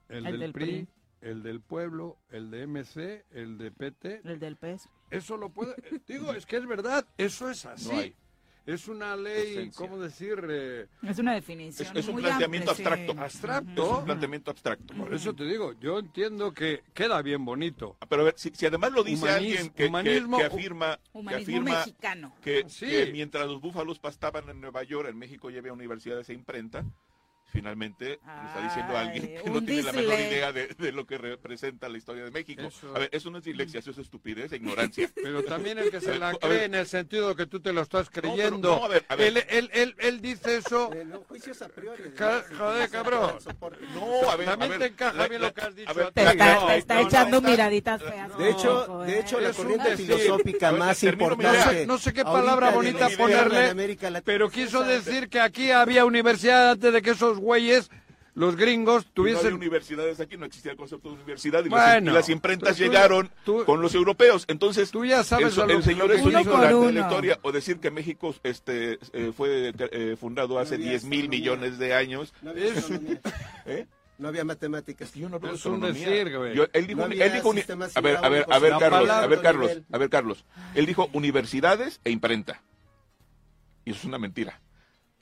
el, 0.09 0.25
El 0.25 0.31
del, 0.31 0.39
del 0.39 0.53
PRI, 0.53 0.65
PRI. 0.65 0.87
El 1.23 1.41
del 1.43 1.61
Pueblo, 1.61 2.17
el 2.29 2.51
de 2.51 2.67
MC, 2.67 3.25
el 3.31 3.57
de 3.57 3.71
PT. 3.71 4.21
El 4.23 4.39
del 4.39 4.55
PES. 4.57 4.89
Eso 5.09 5.37
lo 5.37 5.49
puedo... 5.49 5.73
eh, 5.77 5.99
Digo, 6.07 6.33
es 6.33 6.45
que 6.45 6.57
es 6.57 6.65
verdad, 6.67 7.05
eso 7.17 7.49
es 7.49 7.65
así. 7.65 7.89
No 7.91 7.99
hay. 7.99 8.15
Es 8.65 8.87
una 8.87 9.17
ley, 9.17 9.51
Esencia. 9.57 9.77
¿cómo 9.77 9.99
decir? 9.99 10.37
Eh, 10.49 10.87
Es 11.01 11.19
una 11.19 11.33
definición. 11.33 11.89
Es, 11.91 11.97
es 11.99 12.07
un 12.07 12.13
muy 12.13 12.23
planteamiento 12.23 12.71
amplia, 12.71 12.85
sí. 12.87 12.93
abstracto. 13.01 13.21
Abstracto. 13.21 13.83
Es 13.91 13.99
un 13.99 14.05
planteamiento 14.05 14.51
abstracto. 14.51 14.93
Por 14.93 15.13
eso 15.13 15.33
te 15.35 15.43
digo, 15.43 15.73
yo 15.81 15.99
entiendo 15.99 16.53
que 16.53 16.81
queda 16.93 17.21
bien 17.21 17.43
bonito. 17.43 17.97
Pero 18.07 18.21
a 18.21 18.25
ver, 18.25 18.35
si, 18.37 18.51
si 18.53 18.65
además 18.65 18.93
lo 18.93 19.03
dice 19.03 19.25
Humanis- 19.25 19.35
alguien 19.35 19.69
que, 19.69 19.73
que- 19.83 19.89
humanismo- 19.89 20.37
que 20.37 20.43
afirma, 20.45 20.97
que 21.27 21.35
afirma 21.35 21.71
mexicano. 21.79 22.35
que, 22.41 22.63
Sí. 22.69 22.85
que 22.87 23.09
mientras 23.11 23.47
los 23.47 23.59
búfalos 23.59 23.99
pastaban 23.99 24.47
en 24.47 24.61
Nueva 24.61 24.83
York, 24.83 25.09
en 25.09 25.17
México 25.17 25.49
ya 25.49 25.59
había 25.59 25.73
universidades 25.73 26.29
e 26.29 26.33
imprenta, 26.33 26.85
finalmente 27.53 28.05
le 28.05 28.47
está 28.47 28.61
diciendo 28.63 28.97
a 28.97 29.01
alguien 29.01 29.23
Ay, 29.23 29.43
que 29.43 29.49
no 29.49 29.61
tiene 29.63 29.83
la 29.83 29.91
menor 29.93 30.09
dislexia. 30.17 30.31
idea 30.37 30.51
de, 30.51 30.67
de 30.67 30.91
lo 30.91 31.05
que 31.05 31.17
representa 31.17 31.87
la 31.87 31.97
historia 31.97 32.23
de 32.25 32.31
México. 32.31 32.63
Eso. 32.63 32.93
A 32.95 32.99
ver, 32.99 33.09
eso 33.13 33.29
no 33.29 33.37
es 33.37 33.43
dislexia, 33.43 33.79
eso 33.79 33.91
es 33.91 33.99
estupidez 33.99 34.51
e 34.51 34.55
ignorancia. 34.57 35.09
Pero 35.15 35.43
también 35.43 35.77
el 35.77 35.91
que 35.91 36.01
se 36.01 36.17
la 36.17 36.29
ver, 36.31 36.39
cree 36.39 36.63
en 36.65 36.75
el 36.75 36.87
sentido 36.87 37.35
que 37.35 37.45
tú 37.45 37.59
te 37.59 37.71
lo 37.71 37.81
estás 37.81 38.09
creyendo. 38.09 38.75
no, 38.77 38.85
a 38.85 38.87
ver, 38.87 39.05
a 39.07 39.15
ver. 39.15 39.27
Él, 39.27 39.43
él, 39.49 39.69
él, 39.73 39.95
él 39.99 40.21
dice 40.21 40.57
eso. 40.57 40.89
No, 41.05 41.21
juicios 41.21 41.61
a 41.61 41.69
priori. 41.69 42.03
Ca- 42.17 42.43
joder, 42.57 42.89
cabrón. 42.89 43.33
No, 43.93 44.29
a 44.29 44.35
ver, 44.35 44.47
También 44.47 44.71
a 44.71 44.77
ver, 44.77 44.79
te 44.79 44.85
encaja 44.87 45.13
la- 45.17 45.27
bien 45.27 45.41
la- 45.41 45.47
lo 45.49 45.53
que 45.53 45.61
has 45.61 45.75
dicho 45.75 45.93
ver. 45.93 46.11
Te 46.11 46.23
está, 46.23 46.55
no, 46.55 46.67
te 46.67 46.77
está 46.77 46.95
no, 46.95 47.01
no, 47.01 47.07
echando 47.07 47.41
miraditas 47.41 48.01
feas. 48.01 48.37
De 48.37 48.49
hecho, 48.49 49.03
de 49.05 49.19
hecho 49.19 49.39
la 49.39 49.53
corriente 49.53 49.95
filosófica 49.97 50.71
más 50.71 51.03
importante. 51.03 51.85
No 51.85 51.97
sé 51.97 52.11
qué 52.13 52.23
palabra 52.23 52.71
bonita 52.71 53.09
ponerle, 53.17 53.73
pero 54.25 54.49
quiso 54.49 54.83
decir 54.83 55.29
que 55.29 55.39
aquí 55.39 55.71
había 55.71 56.05
universidad 56.05 56.71
antes 56.71 56.91
de 56.93 57.01
que 57.01 57.11
esos 57.11 57.37
güeyes, 57.43 57.91
los 58.35 58.55
gringos, 58.55 59.03
No 59.03 59.21
había 59.21 59.35
tuviesen... 59.35 59.53
universidades 59.53 60.19
aquí, 60.19 60.37
no 60.37 60.45
existía 60.47 60.71
el 60.71 60.77
concepto 60.77 61.09
de 61.09 61.15
universidad 61.15 61.63
y, 61.63 61.69
las, 61.69 61.91
Bueno, 61.91 62.11
y 62.11 62.13
las 62.15 62.29
imprentas 62.29 62.75
tú- 62.77 62.83
llegaron 62.83 63.29
tú- 63.45 63.63
con 63.65 63.79
los 63.81 63.93
europeos. 63.93 64.45
Entonces, 64.47 64.89
Tú 64.89 65.05
ya 65.05 65.23
sabes 65.23 65.55
el, 65.55 65.61
a 65.61 65.65
lo 65.67 65.71
el 65.73 65.77
que- 65.79 65.83
señor 65.83 66.11
es 66.11 66.21
por 66.23 66.31
de 66.87 66.93
la 66.93 67.01
historia 67.01 67.39
o 67.43 67.51
decir 67.51 67.77
que 67.79 67.91
México 67.91 68.33
este, 68.41 68.97
eh, 69.13 69.31
fue 69.37 69.71
eh, 69.77 70.15
fundado 70.19 70.57
hace 70.57 70.75
había 70.75 70.89
10 70.89 71.05
mil 71.05 71.29
millones 71.29 71.77
de 71.77 71.93
años. 71.93 72.33
No 72.41 72.49
había. 72.49 72.65
¿eh? 73.67 73.85
No 74.17 74.27
había 74.29 74.43
matemáticas. 74.45 75.13
Yo 75.13 75.27
no 75.29 75.35
hablo 75.35 75.49
de 75.49 75.55
Es 75.55 75.65
un 75.65 75.81
decir, 75.81 76.35
güey. 76.35 76.55
Yo- 76.55 76.65
él 76.73 76.87
dijo, 76.87 77.07
No 77.07 77.13
él 77.13 77.33
dijo 77.33 77.49
a 77.51 78.01
ver, 78.01 78.17
a 78.17 78.29
ver, 78.29 78.45
a 78.49 78.59
ver, 78.59 78.73
Carlos, 78.79 79.09
a 79.09 79.27
ver, 79.27 79.41
Carlos, 79.41 79.67
nivel. 79.69 79.85
a 79.91 79.97
ver, 79.99 80.09
Carlos. 80.09 80.45
Él 80.73 80.85
dijo 80.87 81.07
universidades 81.13 81.99
e 82.03 82.09
imprenta. 82.09 82.63
Y 83.85 83.91
eso 83.91 83.99
es 83.99 84.05
una 84.05 84.17
mentira. 84.17 84.59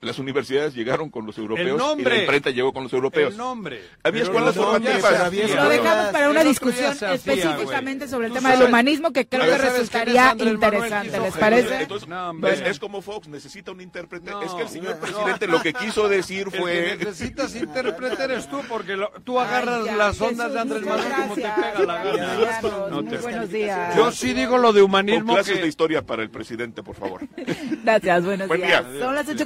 Las 0.02 0.18
universidades 0.18 0.74
llegaron 0.74 1.12
con 1.12 1.28
los 1.28 1.38
europeos 1.38 1.76
y 1.76 1.78
nombre. 1.78 2.16
la 2.16 2.22
imprenta 2.24 2.50
llegó 2.50 2.74
con 2.74 2.82
los 2.84 2.92
europeos. 2.92 3.34
El 3.34 3.38
nombre. 3.38 3.82
Había 4.04 4.24
escuelas 4.24 4.56
formativas. 4.56 5.56
Lo 5.56 5.70
dejamos 5.70 6.06
para 6.12 6.30
una 6.32 6.44
discusión 6.44 6.92
hacía, 6.94 7.14
específicamente 7.14 8.06
güey. 8.06 8.10
sobre 8.10 8.28
el 8.28 8.34
tema 8.34 8.50
del 8.50 8.58
sabes- 8.60 8.70
humanismo 8.70 9.14
que 9.14 9.28
creo 9.28 9.44
que 9.44 9.50
¿sabes 9.50 9.62
quién 9.62 9.74
es 9.74 9.80
resultaría 9.80 10.36
interesante. 10.40 11.20
¿Les 11.20 11.38
parece? 11.38 11.82
Entonces, 11.84 12.10
No, 12.10 12.48
es, 12.48 12.80
como 12.80 13.04
Fox, 13.04 13.28
necesita 13.28 13.72
un 13.72 13.80
intérprete. 13.82 14.32
No, 14.32 14.42
es 14.42 14.52
que 14.54 14.64
el 14.64 14.70
señor 14.70 14.96
no. 14.96 15.02
presidente 15.02 15.46
lo 15.48 15.62
que 15.62 15.72
quiso 15.74 16.10
decir 16.10 16.48
El 16.48 16.52
que 16.52 16.58
fue... 16.60 16.96
necesitas 16.98 17.56
intérprete 17.56 18.24
eres 18.24 18.50
tú, 18.50 18.60
porque 18.68 18.96
lo- 18.98 19.12
tú 19.24 19.40
agarras 19.40 19.82
Ay, 19.82 19.86
ya, 19.86 19.96
las 19.98 20.18
Jesús, 20.18 20.32
ondas 20.32 20.54
de 20.54 20.60
Andrés 20.62 20.82
Manuel 20.84 21.12
como 21.14 21.36
te 21.36 21.42
pega 21.42 21.80
la 21.86 22.04
gana. 22.04 23.20
Buenos 23.22 23.50
días. 23.52 23.96
Yo 23.96 24.12
sí 24.12 24.34
digo 24.34 24.58
lo 24.58 24.74
de 24.74 24.82
Con 24.82 24.90
humanismo 24.90 25.34
clases 25.36 25.62
de 25.62 25.68
historia 25.68 26.02
para 26.02 26.24
el 26.24 26.32
presidente, 26.32 26.82
por 26.82 26.96
favor. 26.96 27.22
Gracias, 27.84 28.26
buenos 28.26 28.48
Buen 28.48 28.62
días. 28.62 28.92
día. 28.92 29.00
Son 29.04 29.14
las 29.14 29.28
8 29.30 29.46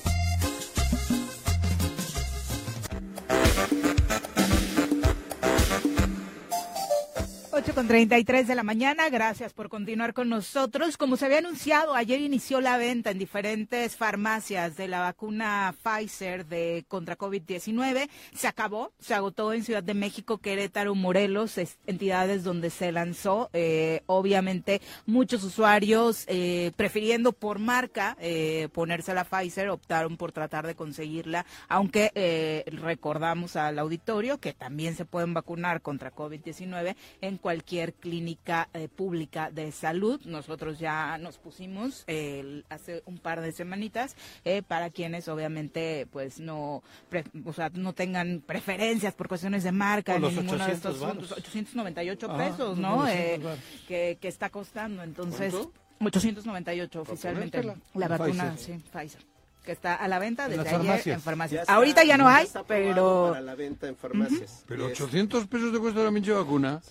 8 7.63 7.75
con 7.75 7.87
33 7.87 8.47
de 8.47 8.55
la 8.55 8.63
mañana, 8.63 9.07
gracias 9.09 9.53
por 9.53 9.69
continuar 9.69 10.15
con 10.15 10.29
nosotros. 10.29 10.97
Como 10.97 11.15
se 11.15 11.25
había 11.27 11.37
anunciado, 11.37 11.93
ayer 11.93 12.19
inició 12.19 12.59
la 12.59 12.77
venta 12.77 13.11
en 13.11 13.19
diferentes 13.19 13.95
farmacias 13.95 14.75
de 14.77 14.87
la 14.87 15.01
vacuna 15.01 15.75
Pfizer 15.83 16.47
de 16.47 16.85
contra 16.87 17.15
COVID-19. 17.19 18.09
Se 18.33 18.47
acabó, 18.47 18.93
se 18.99 19.13
agotó 19.13 19.53
en 19.53 19.63
Ciudad 19.63 19.83
de 19.83 19.93
México, 19.93 20.39
Querétaro, 20.39 20.95
Morelos, 20.95 21.59
es- 21.59 21.77
entidades 21.85 22.43
donde 22.43 22.71
se 22.71 22.91
lanzó. 22.91 23.51
Eh, 23.53 24.01
obviamente, 24.07 24.81
muchos 25.05 25.43
usuarios 25.43 26.23
eh, 26.27 26.71
prefiriendo 26.75 27.31
por 27.31 27.59
marca 27.59 28.17
eh, 28.19 28.69
ponerse 28.73 29.13
la 29.13 29.23
Pfizer, 29.23 29.69
optaron 29.69 30.17
por 30.17 30.31
tratar 30.31 30.65
de 30.65 30.73
conseguirla, 30.73 31.45
aunque 31.69 32.11
eh, 32.15 32.63
recordamos 32.71 33.55
al 33.55 33.77
auditorio 33.77 34.39
que 34.39 34.53
también 34.53 34.95
se 34.95 35.05
pueden 35.05 35.35
vacunar 35.35 35.81
contra 35.83 36.11
COVID-19 36.11 36.95
en 37.21 37.37
cualquier 37.37 37.50
clínica 37.93 38.69
eh, 38.73 38.87
pública 38.87 39.51
de 39.51 39.71
salud. 39.71 40.21
Nosotros 40.25 40.79
ya 40.79 41.17
nos 41.17 41.37
pusimos 41.37 42.03
eh, 42.07 42.63
hace 42.69 43.03
un 43.05 43.17
par 43.17 43.41
de 43.41 43.51
semanitas 43.51 44.15
eh, 44.45 44.61
para 44.63 44.89
quienes 44.89 45.27
obviamente 45.27 46.07
pues 46.11 46.39
no, 46.39 46.81
pre- 47.09 47.25
o 47.45 47.53
sea, 47.53 47.69
no 47.73 47.93
tengan 47.93 48.41
preferencias 48.45 49.13
por 49.13 49.27
cuestiones 49.27 49.63
de 49.63 49.71
marca 49.71 50.17
los 50.17 50.33
ninguno 50.33 50.57
de 50.65 50.73
800 50.73 50.77
estos 50.77 50.99
varos. 50.99 51.17
puntos. 51.17 51.37
898 51.37 52.25
Ajá, 52.31 52.37
pesos, 52.37 52.59
los 52.69 52.77
¿no? 52.79 52.95
900 52.97 53.57
Eh, 53.57 53.61
que, 53.87 54.17
que 54.21 54.27
está 54.27 54.49
costando. 54.49 55.03
Entonces, 55.03 55.53
¿Cuánto? 55.53 55.71
898 56.03 57.01
oficialmente 57.01 57.63
la 57.63 57.75
La 57.93 58.07
vacuna, 58.07 58.53
Pfizer. 58.55 58.79
sí, 58.79 58.83
Pfizer. 58.91 59.30
Que 59.65 59.71
está 59.71 59.95
a 59.95 60.07
la 60.07 60.19
venta 60.19 60.45
En 60.45 60.51
desde 60.51 60.63
las 60.63 60.73
ayer 60.73 60.85
farmacias. 60.87 61.15
en 61.15 61.21
farmacias. 61.21 61.57
Ya 61.57 61.61
está- 61.61 61.73
Ahorita 61.75 62.03
ya 62.03 62.17
no 62.17 62.27
hay, 62.27 62.45
está 62.45 62.63
pero 62.63 63.27
Para 63.29 63.41
la 63.41 63.55
venta 63.55 63.87
en 63.87 63.95
farmacias. 63.95 64.63
Pero 64.67 64.87
Es- 64.87 64.99
800 64.99 65.47
pesos 65.47 65.71
te 65.71 65.79
cuesta 65.79 66.01
la 66.03 66.11
pinche 66.11 66.31
vacuna. 66.31 66.81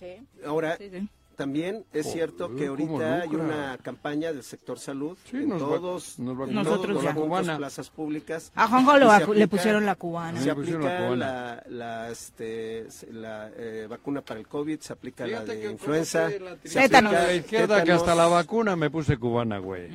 Ahora, 0.46 0.76
Sí, 0.76 0.88
sí. 0.90 1.08
también 1.36 1.84
es 1.92 2.12
cierto 2.12 2.54
que 2.54 2.66
ahorita 2.68 3.22
hay 3.22 3.28
una 3.30 3.76
campaña 3.82 4.30
del 4.32 4.42
sector 4.44 4.78
salud 4.78 5.16
en 5.32 5.48
nos 5.48 5.60
va- 5.62 5.66
todos, 5.66 6.18
nos 6.18 6.32
en 6.32 6.38
vacunamos 6.38 6.64
todos 6.66 6.86
con 6.86 6.94
los 7.04 7.14
cubana. 7.14 7.56
plazas 7.56 7.88
públicas. 7.90 8.52
A 8.54 8.68
Juanjo 8.68 9.32
le 9.34 9.48
pusieron 9.48 9.84
la 9.86 9.94
cubana. 9.96 10.38
Se 10.38 10.46
Le 10.46 10.54
pusieron 10.54 10.84
la 10.84 10.88
aplica 10.90 11.06
cubana. 11.06 11.26
la, 11.26 11.64
la, 12.04 12.10
este, 12.10 12.86
la 13.10 13.50
eh, 13.56 13.86
vacuna 13.88 14.20
para 14.20 14.38
el 14.38 14.46
COVID, 14.46 14.78
se 14.80 14.92
aplica 14.92 15.26
la 15.26 15.44
de 15.44 15.70
influenza. 15.72 16.28
soy 16.30 16.38
la 16.40 16.56
se 16.62 16.78
aplica 16.84 17.00
de 17.20 17.26
la 17.26 17.34
izquierda 17.34 17.84
que 17.84 17.92
hasta 17.92 18.14
la 18.14 18.26
vacuna 18.26 18.76
me 18.76 18.90
puse 18.90 19.16
cubana, 19.16 19.58
güey. 19.58 19.86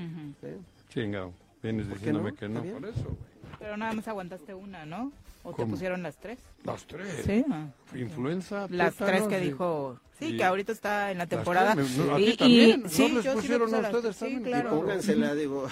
¿Eh? 0.41 0.57
Chingado. 0.89 1.31
Vienes 1.65 1.87
¿Por 1.87 1.93
qué 1.97 1.99
diciéndome 1.99 2.31
no? 2.31 2.37
que 2.37 2.47
no. 2.49 2.61
Por 2.61 2.85
eso, 2.89 3.03
güey. 3.03 3.17
Pero 3.59 3.77
nada 3.77 3.93
más 3.93 4.07
aguantaste 4.07 4.53
una, 4.53 4.85
¿no? 4.85 5.11
¿O 5.43 5.51
te 5.51 5.57
¿Cómo? 5.57 5.71
pusieron 5.71 6.03
las 6.03 6.17
tres? 6.17 6.39
Las 6.63 6.85
tres. 6.85 7.23
Sí. 7.25 7.43
ah. 7.51 7.67
Influenza, 7.95 8.67
Las 8.69 8.95
tres 8.95 9.23
que 9.23 9.39
y- 9.39 9.45
dijo. 9.49 9.99
Sí, 10.19 10.25
y- 10.27 10.37
que 10.37 10.43
ahorita 10.43 10.71
está 10.71 11.11
en 11.11 11.17
la 11.17 11.23
Las 11.25 11.29
temporada. 11.29 11.73
tres, 11.75 11.97
me- 11.97 12.05
no, 12.05 12.15
¿a 12.15 12.19
Y- 12.21 12.25
ti 12.25 12.31
y- 12.31 12.37
también? 12.37 12.83
¿No 12.83 12.89
sí, 12.89 13.09
les 13.09 13.23
sí 13.23 13.29
pusieron 13.33 13.61
puse 13.67 13.75
a 13.77 13.81
las 13.81 13.93
ustedes 13.93 14.17
tres, 14.17 14.19
también? 14.19 14.43
Sí, 14.43 14.47
Y 14.47 14.51
claro. 14.51 14.69
póngansela, 14.79 15.35
digo, 15.35 15.67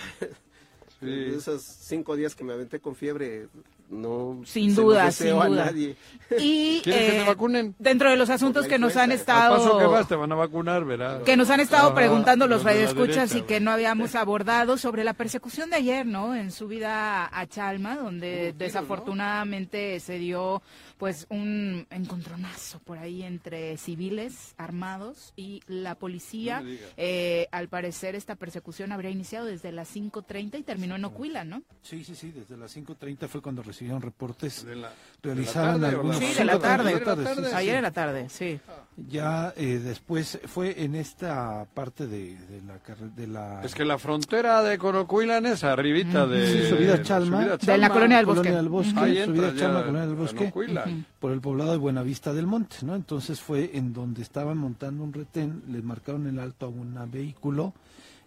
Sí. 0.99 1.07
esos 1.37 1.61
cinco 1.61 2.15
días 2.15 2.35
que 2.35 2.43
me 2.43 2.53
aventé 2.53 2.79
con 2.79 2.95
fiebre, 2.95 3.47
no 3.89 4.41
Sin 4.45 4.73
duda, 4.75 5.05
deseo 5.05 5.35
sin 5.35 5.41
a 5.43 5.47
duda. 5.49 5.65
nadie. 5.65 5.95
Y 6.39 6.81
¿Quieres 6.83 7.01
que 7.03 7.11
te 7.11 7.21
eh, 7.21 7.25
vacunen? 7.27 7.75
dentro 7.77 8.09
de 8.09 8.15
los 8.17 8.29
asuntos 8.29 8.65
que 8.67 8.79
nos 8.79 8.95
han. 8.97 9.11
Al 9.11 9.17
paso 9.19 9.77
que 9.77 9.83
estado 9.83 9.91
vas 9.91 10.07
te 10.07 10.15
van 10.15 10.31
a 10.31 10.35
vacunar, 10.35 10.83
verás. 10.85 11.21
que 11.23 11.37
nos 11.37 11.49
han 11.49 11.59
estado 11.59 11.89
Ah, 11.89 11.95
preguntando 11.95 12.47
los 12.47 12.63
radioescuchas 12.63 13.29
derecha, 13.29 13.37
y 13.37 13.41
que 13.43 13.59
no 13.59 13.69
habíamos 13.71 14.15
abordado 14.15 14.77
sobre 14.77 15.03
la 15.03 15.13
persecución 15.13 15.69
de 15.69 15.75
ayer, 15.75 16.05
¿no? 16.05 16.33
En 16.35 16.51
su 16.51 16.67
vida 16.67 17.29
a 17.31 17.45
Chalma, 17.47 17.95
donde 17.97 18.53
desafortunadamente 18.57 19.99
se 19.99 20.17
dio 20.17 20.61
pues 21.03 21.27
un 21.29 21.85
encontronazo 21.89 22.79
por 22.79 22.97
ahí 22.97 23.23
entre 23.23 23.75
civiles 23.75 24.53
armados 24.57 25.33
y 25.35 25.59
la 25.67 25.95
policía. 25.95 26.61
No. 26.61 26.69
Eh, 26.95 27.49
al 27.51 27.67
parecer 27.67 28.15
esta 28.15 28.35
persecución 28.35 28.93
habría 28.93 29.11
iniciado 29.11 29.45
desde 29.45 29.73
las 29.73 29.93
5.30 29.93 30.59
y 30.59 30.63
terminó 30.63 30.95
en 30.95 31.03
Ocuila, 31.03 31.43
¿no? 31.43 31.61
Sí, 31.81 32.05
sí, 32.05 32.15
sí, 32.15 32.31
desde 32.31 32.55
las 32.55 32.73
5.30 32.77 33.27
fue 33.27 33.41
cuando 33.41 33.61
recibieron 33.63 34.01
reportes. 34.01 34.65
De 34.65 34.77
la- 34.77 34.93
Realizaban 35.21 35.81
de 35.81 35.87
la 35.87 35.87
tarde 35.89 35.95
algunos... 35.97 36.17
Sí, 36.19 36.33
de 36.33 36.45
la 36.45 36.59
tarde. 36.59 36.93
Ayer 36.93 36.95
en 36.95 37.03
la 37.03 37.11
tarde, 37.11 37.35
sí, 37.35 37.49
sí. 37.49 37.55
Ayer 37.55 37.75
en 37.75 37.81
la 37.83 37.91
tarde, 37.91 38.29
sí. 38.29 38.59
Ya 39.09 39.53
eh, 39.57 39.81
después 39.83 40.39
fue 40.45 40.83
en 40.83 40.95
esta 40.95 41.65
parte 41.73 42.07
de, 42.07 42.37
de 42.37 42.61
la 42.61 42.81
carre- 42.81 43.09
de 43.13 43.27
la 43.27 43.61
Es 43.61 43.75
que 43.75 43.83
la 43.83 43.97
frontera 43.97 44.63
de 44.63 44.77
Corocuilan 44.77 45.47
es 45.47 45.65
arribita 45.65 46.25
de... 46.27 46.47
Sí, 46.47 46.69
subida 46.69 46.93
a 46.93 47.01
Chalma. 47.01 47.41
subida 47.41 47.53
a 47.55 47.57
De 47.57 47.77
la 47.77 47.89
colonia 47.89 48.17
del 48.17 48.25
Bosque. 48.25 48.39
Colonia 48.39 48.57
del 48.61 48.69
Bosque, 48.69 48.99
Ahí 48.99 49.25
subida 49.25 49.53
Chalma, 49.55 49.79
Colonia 49.81 50.07
del 50.07 50.15
Bosque, 50.15 50.51
Por 51.19 51.31
el 51.31 51.41
poblado 51.41 51.71
de 51.71 51.77
Buenavista 51.77 52.33
del 52.33 52.47
Monte, 52.47 52.77
¿no? 52.83 52.95
Entonces 52.95 53.41
fue 53.41 53.71
en 53.77 53.93
donde 53.93 54.21
estaban 54.21 54.57
montando 54.57 55.03
un 55.03 55.13
retén, 55.13 55.63
les 55.69 55.83
marcaron 55.83 56.27
el 56.27 56.39
alto 56.39 56.67
a 56.67 56.69
un 56.69 56.97
vehículo, 57.11 57.73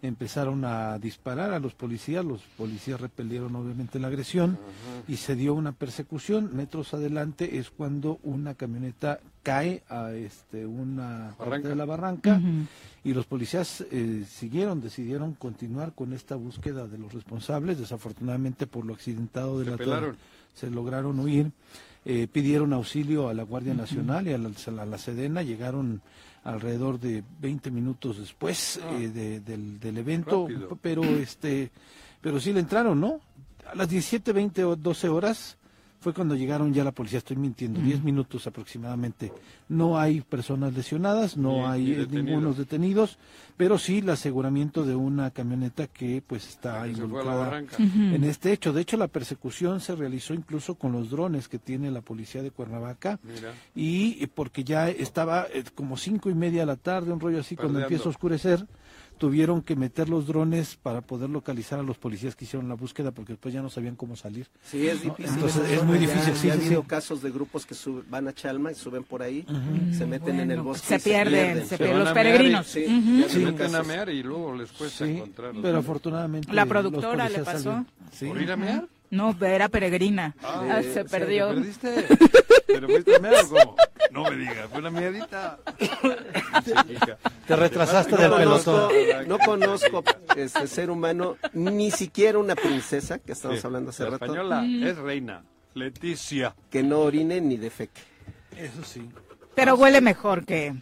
empezaron 0.03 0.65
a 0.65 0.99
disparar 0.99 1.53
a 1.53 1.59
los 1.59 1.75
policías, 1.75 2.25
los 2.25 2.43
policías 2.57 3.01
repelieron 3.01 3.55
obviamente 3.57 3.99
la 3.99 4.09
agresión 4.09 4.59
y 5.09 5.17
se 5.17 5.35
dio 5.35 5.55
una 5.55 5.73
persecución. 5.73 6.51
Metros 6.55 6.95
adelante 6.95 7.59
es 7.59 7.71
cuando 7.71 8.19
una 8.23 8.55
camioneta 8.55 9.21
cae 9.43 9.83
a 9.89 10.13
este 10.13 10.67
una 10.67 11.35
parte 11.39 11.69
de 11.69 11.77
la 11.77 11.85
barranca 11.85 12.41
y 13.05 13.15
los 13.15 13.27
policías 13.27 13.85
eh, 13.91 14.25
siguieron, 14.29 14.81
decidieron 14.81 15.35
continuar 15.35 15.93
con 15.95 16.13
esta 16.13 16.35
búsqueda 16.37 16.87
de 16.87 16.99
los 16.99 17.13
responsables. 17.13 17.79
Desafortunadamente 17.79 18.67
por 18.67 18.85
lo 18.85 18.95
accidentado 18.95 19.59
de 19.59 19.77
Se 19.77 19.87
la 19.87 20.15
se 20.57 20.71
lograron 20.71 21.21
huir, 21.21 21.53
eh, 22.09 22.29
pidieron 22.31 22.73
auxilio 22.73 23.29
a 23.29 23.35
la 23.35 23.43
Guardia 23.43 23.75
Nacional 23.75 24.29
y 24.29 24.33
a 24.33 24.39
la, 24.39 24.49
a 24.49 24.87
la 24.87 24.97
Sedena, 24.99 25.43
llegaron 25.43 26.01
alrededor 26.45 27.01
de 27.01 27.25
20 27.41 27.71
minutos 27.73 28.19
después 28.19 28.79
Ah. 28.83 28.97
eh, 29.01 29.09
de- 29.09 29.41
del, 29.41 29.81
del 29.81 29.99
evento, 29.99 30.47
Rápido. 30.49 30.79
pero 30.81 31.03
este, 31.03 31.71
pero 32.21 32.39
sí 32.39 32.53
le 32.53 32.61
entraron, 32.61 33.01
¿no? 33.01 33.21
A 33.69 33.75
las 33.75 33.89
17, 33.89 34.33
20 34.33 34.65
o 34.65 34.77
12 34.77 35.09
horas 35.09 35.57
fue 36.01 36.13
cuando 36.15 36.35
llegaron 36.37 36.73
ya 36.73 36.85
la 36.85 36.93
policía, 36.93 37.19
estoy 37.19 37.37
mintiendo, 37.37 37.81
10 37.81 38.03
minutos 38.05 38.47
aproximadamente. 38.47 39.33
No 39.69 39.99
hay 39.99 40.21
personas 40.21 40.75
lesionadas, 40.75 41.37
no 41.37 41.53
Ni- 41.53 41.65
hay 41.65 41.85
ni 41.85 41.91
eh, 41.93 41.97
detenidos. 41.97 42.25
ningunos 42.27 42.59
detenidos, 42.59 43.19
pero 43.57 43.79
sí 43.79 43.99
el 43.99 44.11
aseguramiento 44.11 44.85
de 44.85 44.95
una 44.95 45.31
camioneta 45.31 45.87
que 45.89 46.23
pues 46.27 46.47
está 46.49 46.83
Que 46.85 46.91
involucrada 46.91 47.59
en 47.79 48.25
este 48.25 48.53
hecho. 48.53 48.73
De 48.73 48.83
hecho, 48.83 48.97
la 48.97 49.09
persecución 49.09 49.81
se 49.81 49.97
realizó 49.97 50.35
incluso 50.35 50.75
con 50.77 50.93
los 50.93 51.11
drones 51.11 51.49
que 51.49 51.59
tiene 51.59 51.91
la 51.91 52.03
policía 52.03 52.43
de 52.43 52.51
Cuernavaca 52.51 53.19
Mira. 53.23 53.53
y 53.75 54.23
eh, 54.23 54.29
porque 54.33 54.63
ya 54.65 54.89
estaba 54.91 55.47
eh, 55.53 55.65
como 55.75 55.97
cinco 55.97 56.31
y 56.31 56.35
media 56.35 56.61
de 56.61 56.67
la 56.67 56.77
tarde, 56.77 57.13
un 57.13 57.21
rollo 57.21 57.41
así, 57.41 57.57
cuando 57.57 57.81
empieza 57.81 58.05
a 58.05 58.11
oscurecer, 58.11 58.67
tuvieron 59.19 59.63
que 59.63 59.77
meter 59.77 60.09
los 60.09 60.27
drones 60.27 60.77
para 60.77 61.01
poder 61.01 61.31
localizar 61.31 61.79
a 61.79 61.83
los 61.83 61.97
policías 61.99 62.37
que 62.37 62.45
hicieron 62.45 62.69
la 62.69 62.75
búsqueda 62.75 63.11
porque 63.13 63.33
después 63.33 63.55
ya 63.55 63.63
no 63.63 63.71
sabían 63.71 63.97
cómo 63.97 64.17
salir. 64.17 64.47
Sí, 64.63 64.87
es 64.87 65.05
¿no? 65.05 65.11
difícil. 65.11 65.35
Entonces 65.35 65.71
es 65.71 65.83
muy 65.85 65.99
ya- 65.99 66.07
difícil, 66.07 66.35
sí, 66.37 66.47
ya 66.49 66.53
ha 66.53 66.57
habido 66.57 66.83
sí. 66.83 66.87
casos 66.89 67.23
de 67.23 67.31
grupos 67.31 67.65
que 67.67 67.75
sub- 67.75 68.05
van 68.09 68.29
a 68.29 68.33
Chalma 68.35 68.73
y 68.73 68.75
suben 68.75 69.05
por 69.05 69.23
ahí, 69.23 69.45
se 69.97 70.07
meten 70.07 70.41
en 70.41 70.51
el 70.51 70.61
bosque. 70.63 70.87
se 70.87 70.97
y 70.97 71.13
pierden, 71.13 71.59
se 71.61 71.67
Se 71.67 71.79
pierden 71.79 71.99
los 72.01 72.11
y- 72.11 72.15
peregrinos. 72.15 72.67
Sí, 72.67 72.85
Se 73.29 73.39
meten 73.39 73.75
a 73.75 73.83
mear 73.83 74.09
y 74.11 74.23
luego 74.23 74.55
les 74.55 74.71
cuesta 74.73 75.05
Sí, 75.07 75.13
encontrarlos. 75.13 75.63
pero 75.63 75.79
afortunadamente 75.79 76.53
La 76.53 76.65
los 76.65 76.69
productora 76.69 77.29
le 77.29 77.39
pasó. 77.41 77.59
salieron. 77.59 77.87
Sí. 78.13 78.27
¿Por 78.27 78.41
ir 78.43 78.53
a 78.53 78.57
mear? 78.57 78.89
No, 79.11 79.37
era 79.41 79.69
peregrina. 79.69 80.35
Ah, 80.43 80.81
Eh, 80.81 80.91
se 80.93 81.05
perdió. 81.05 81.55
¿Pero 82.67 82.87
fuiste 82.89 83.17
o 83.17 83.49
cómo? 83.49 83.77
No 84.11 84.25
me 84.25 84.37
digas, 84.37 84.69
fue 84.71 84.79
una 84.81 84.91
miedita. 84.91 85.59
Te 87.47 87.57
retrasaste 87.57 88.13
No 88.13 88.19
del 88.19 88.31
conozco, 88.31 88.89
pelotón. 88.89 89.29
no 89.29 89.39
conozco 89.39 90.05
este 90.37 90.67
ser 90.67 90.91
humano, 90.91 91.37
ni 91.53 91.91
siquiera 91.91 92.39
una 92.39 92.55
princesa, 92.57 93.19
que 93.19 93.33
estamos 93.33 93.61
Sí, 93.61 93.67
hablando 93.67 93.91
hace 93.91 94.05
la 94.05 94.11
rato, 94.11 94.25
española 94.25 94.65
es 94.67 94.97
reina. 94.99 95.43
Leticia. 95.75 96.55
que 96.71 96.83
no 96.83 97.01
orine 97.01 97.41
ni 97.41 97.57
defeque. 97.57 98.01
Eso 98.57 98.83
sí. 98.83 99.09
Pero 99.57 99.75
huele 99.75 100.01
mejor 100.01 100.45
que... 100.45 100.75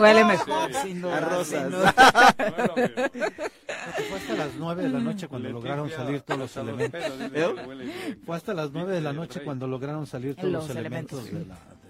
Huele 0.00 0.24
mejor, 0.24 0.74
sin 0.74 1.00
duda. 1.00 1.16
A 1.16 1.20
rosas. 1.20 1.62
sin 1.62 1.70
duda. 1.70 1.94
Fue 4.08 4.18
hasta 4.18 4.34
las 4.34 4.54
9 4.58 4.82
de 4.82 4.88
la 4.88 4.98
noche 5.00 5.28
cuando 5.28 5.48
lograron 5.48 5.88
salir 5.90 6.20
todos 6.22 6.40
los 6.40 6.56
elementos. 6.56 7.02
Fue 8.26 8.36
hasta 8.36 8.52
las 8.54 8.72
9 8.72 8.92
de 8.92 9.00
la 9.00 9.12
noche 9.12 9.42
cuando 9.42 9.66
lograron 9.66 10.06
salir 10.06 10.34
todos 10.34 10.50
los, 10.50 10.68
Los 10.68 10.76
elementos, 10.76 11.20
elementos. 11.20 11.48
de 11.48 11.54
la, 11.54 11.81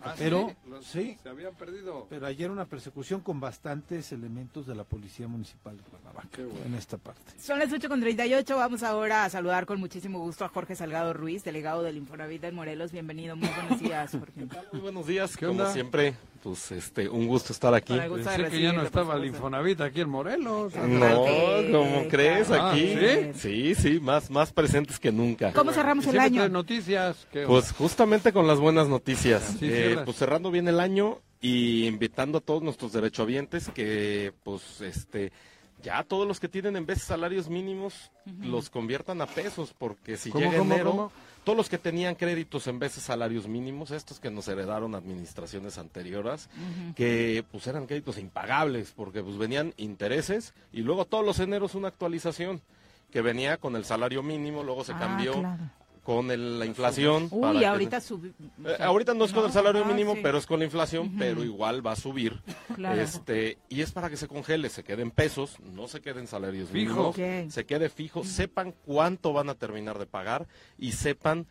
de. 0.00 0.10
Ah, 0.10 0.14
pero, 0.18 0.48
sí, 0.48 0.70
los- 0.70 0.84
sí, 0.86 1.16
Se 1.22 1.28
habían 1.28 1.54
perdido. 1.54 2.06
pero 2.10 2.26
ayer 2.26 2.50
una 2.50 2.64
persecución 2.64 3.20
con 3.20 3.38
bastantes 3.40 4.12
elementos 4.12 4.66
de 4.66 4.74
la 4.74 4.84
Policía 4.84 5.28
Municipal 5.28 5.76
de 5.76 5.82
Cuernavaca 5.84 6.40
en 6.66 6.74
esta 6.74 6.96
parte. 6.98 7.32
Son 7.38 7.58
las 7.58 7.72
8 7.72 7.88
con 7.88 8.00
38. 8.00 8.56
Vamos 8.56 8.82
ahora 8.82 9.24
a 9.24 9.30
saludar 9.30 9.66
con 9.66 9.78
muchísimo 9.80 10.18
gusto 10.20 10.44
a 10.44 10.48
Jorge 10.48 10.74
Salgado 10.74 11.12
Ruiz, 11.12 11.44
delegado 11.44 11.82
del 11.82 11.96
Infonavit 11.96 12.42
en 12.44 12.54
Morelos. 12.54 12.92
Bienvenido, 12.92 13.36
muy 13.36 13.48
buenos 13.48 13.80
días, 13.80 14.10
Jorge. 14.18 14.46
Muy 14.72 14.80
buenos 14.80 15.06
días, 15.06 15.36
¿Qué 15.36 15.46
como 15.46 15.60
onda? 15.60 15.72
siempre, 15.72 16.14
pues 16.42 16.72
este, 16.72 17.08
un 17.08 17.26
gusto 17.26 17.52
estar 17.52 17.74
aquí. 17.74 17.94
Pensé 17.94 18.44
que 18.50 18.60
ya 18.60 18.72
no 18.72 18.82
estaba 18.82 19.16
el. 19.16 19.26
Infonavit 19.26 19.80
aquí 19.80 20.00
en 20.00 20.08
Morelos. 20.08 20.74
No, 20.74 21.26
Sí, 21.26 21.72
¿cómo 21.72 22.08
crees 22.08 22.48
claro. 22.48 22.68
aquí? 22.68 22.94
Ah, 22.94 23.32
¿sí? 23.34 23.74
sí, 23.74 24.00
más, 24.00 24.30
más 24.30 24.52
presentes 24.52 24.98
que 24.98 25.12
nunca. 25.12 25.52
¿Cómo 25.52 25.72
cerramos 25.72 26.06
el 26.06 26.18
año? 26.18 26.48
noticias. 26.48 27.26
¿qué 27.32 27.46
Pues 27.46 27.72
justamente 27.72 28.32
con 28.32 28.46
las 28.46 28.58
buenas 28.58 28.88
noticias. 28.88 29.56
Sí, 29.58 29.68
Eh, 29.70 29.98
pues 30.04 30.16
cerrando 30.16 30.50
bien 30.50 30.68
el 30.68 30.80
año 30.80 31.18
y 31.40 31.86
invitando 31.86 32.38
a 32.38 32.40
todos 32.40 32.62
nuestros 32.62 32.92
derechohabientes 32.92 33.68
que, 33.70 34.32
pues, 34.42 34.80
este, 34.80 35.32
ya 35.82 36.02
todos 36.04 36.26
los 36.26 36.40
que 36.40 36.48
tienen 36.48 36.76
en 36.76 36.86
vez 36.86 37.02
salarios 37.02 37.48
mínimos 37.48 38.10
los 38.42 38.68
conviertan 38.70 39.20
a 39.22 39.26
pesos, 39.26 39.74
porque 39.76 40.16
si 40.16 40.30
¿Cómo, 40.30 40.44
llega 40.44 40.58
cómo, 40.58 40.74
enero, 40.74 40.90
cómo? 40.90 41.12
Todos 41.50 41.56
los 41.56 41.68
que 41.68 41.78
tenían 41.78 42.14
créditos 42.14 42.68
en 42.68 42.78
vez 42.78 42.94
de 42.94 43.00
salarios 43.00 43.48
mínimos, 43.48 43.90
estos 43.90 44.20
que 44.20 44.30
nos 44.30 44.46
heredaron 44.46 44.94
administraciones 44.94 45.78
anteriores, 45.78 46.48
que 46.94 47.44
pues 47.50 47.66
eran 47.66 47.88
créditos 47.88 48.18
impagables, 48.18 48.92
porque 48.94 49.20
pues 49.20 49.36
venían 49.36 49.74
intereses 49.76 50.54
y 50.72 50.82
luego 50.82 51.06
todos 51.06 51.26
los 51.26 51.40
eneros 51.40 51.74
una 51.74 51.88
actualización 51.88 52.60
que 53.10 53.20
venía 53.20 53.56
con 53.56 53.74
el 53.74 53.84
salario 53.84 54.22
mínimo, 54.22 54.62
luego 54.62 54.84
se 54.84 54.92
Ah, 54.92 54.98
cambió 55.00 55.32
claro. 55.32 55.58
Con 56.02 56.30
el- 56.30 56.58
la 56.58 56.66
inflación. 56.66 57.28
Uy, 57.30 57.58
que- 57.58 57.66
ahorita 57.66 58.00
subió. 58.00 58.32
eh, 58.64 58.76
ahorita 58.80 59.14
no 59.14 59.24
es 59.24 59.32
con 59.32 59.44
el 59.44 59.52
salario 59.52 59.84
Ah, 59.84 59.88
mínimo, 59.88 60.14
sí. 60.14 60.20
pero 60.22 60.38
es 60.38 60.46
con 60.46 60.58
la 60.60 60.64
inflación, 60.64 61.14
pero 61.18 61.44
igual 61.44 61.86
va 61.86 61.92
a 61.92 61.96
subir. 61.96 62.40
Claro. 62.74 63.00
Este, 63.00 63.58
y 63.68 63.80
es 63.82 63.92
para 63.92 64.08
que 64.10 64.16
se 64.16 64.26
congele, 64.28 64.68
se 64.70 64.82
queden 64.84 65.10
pesos, 65.10 65.58
no 65.60 65.88
se 65.88 66.00
queden 66.00 66.26
salarios 66.26 66.70
Fijo. 66.70 67.12
mínimos, 67.12 67.44
Ok. 67.46 67.50
se 67.50 67.66
quede 67.66 67.88
fijo, 67.90 68.24
sepan 68.24 68.74
cuánto 68.84 69.32
van 69.32 69.48
a 69.50 69.54
terminar 69.54 69.98
de 69.98 70.06
pagar 70.06 70.46
y 70.78 70.92
sepan 70.92 71.46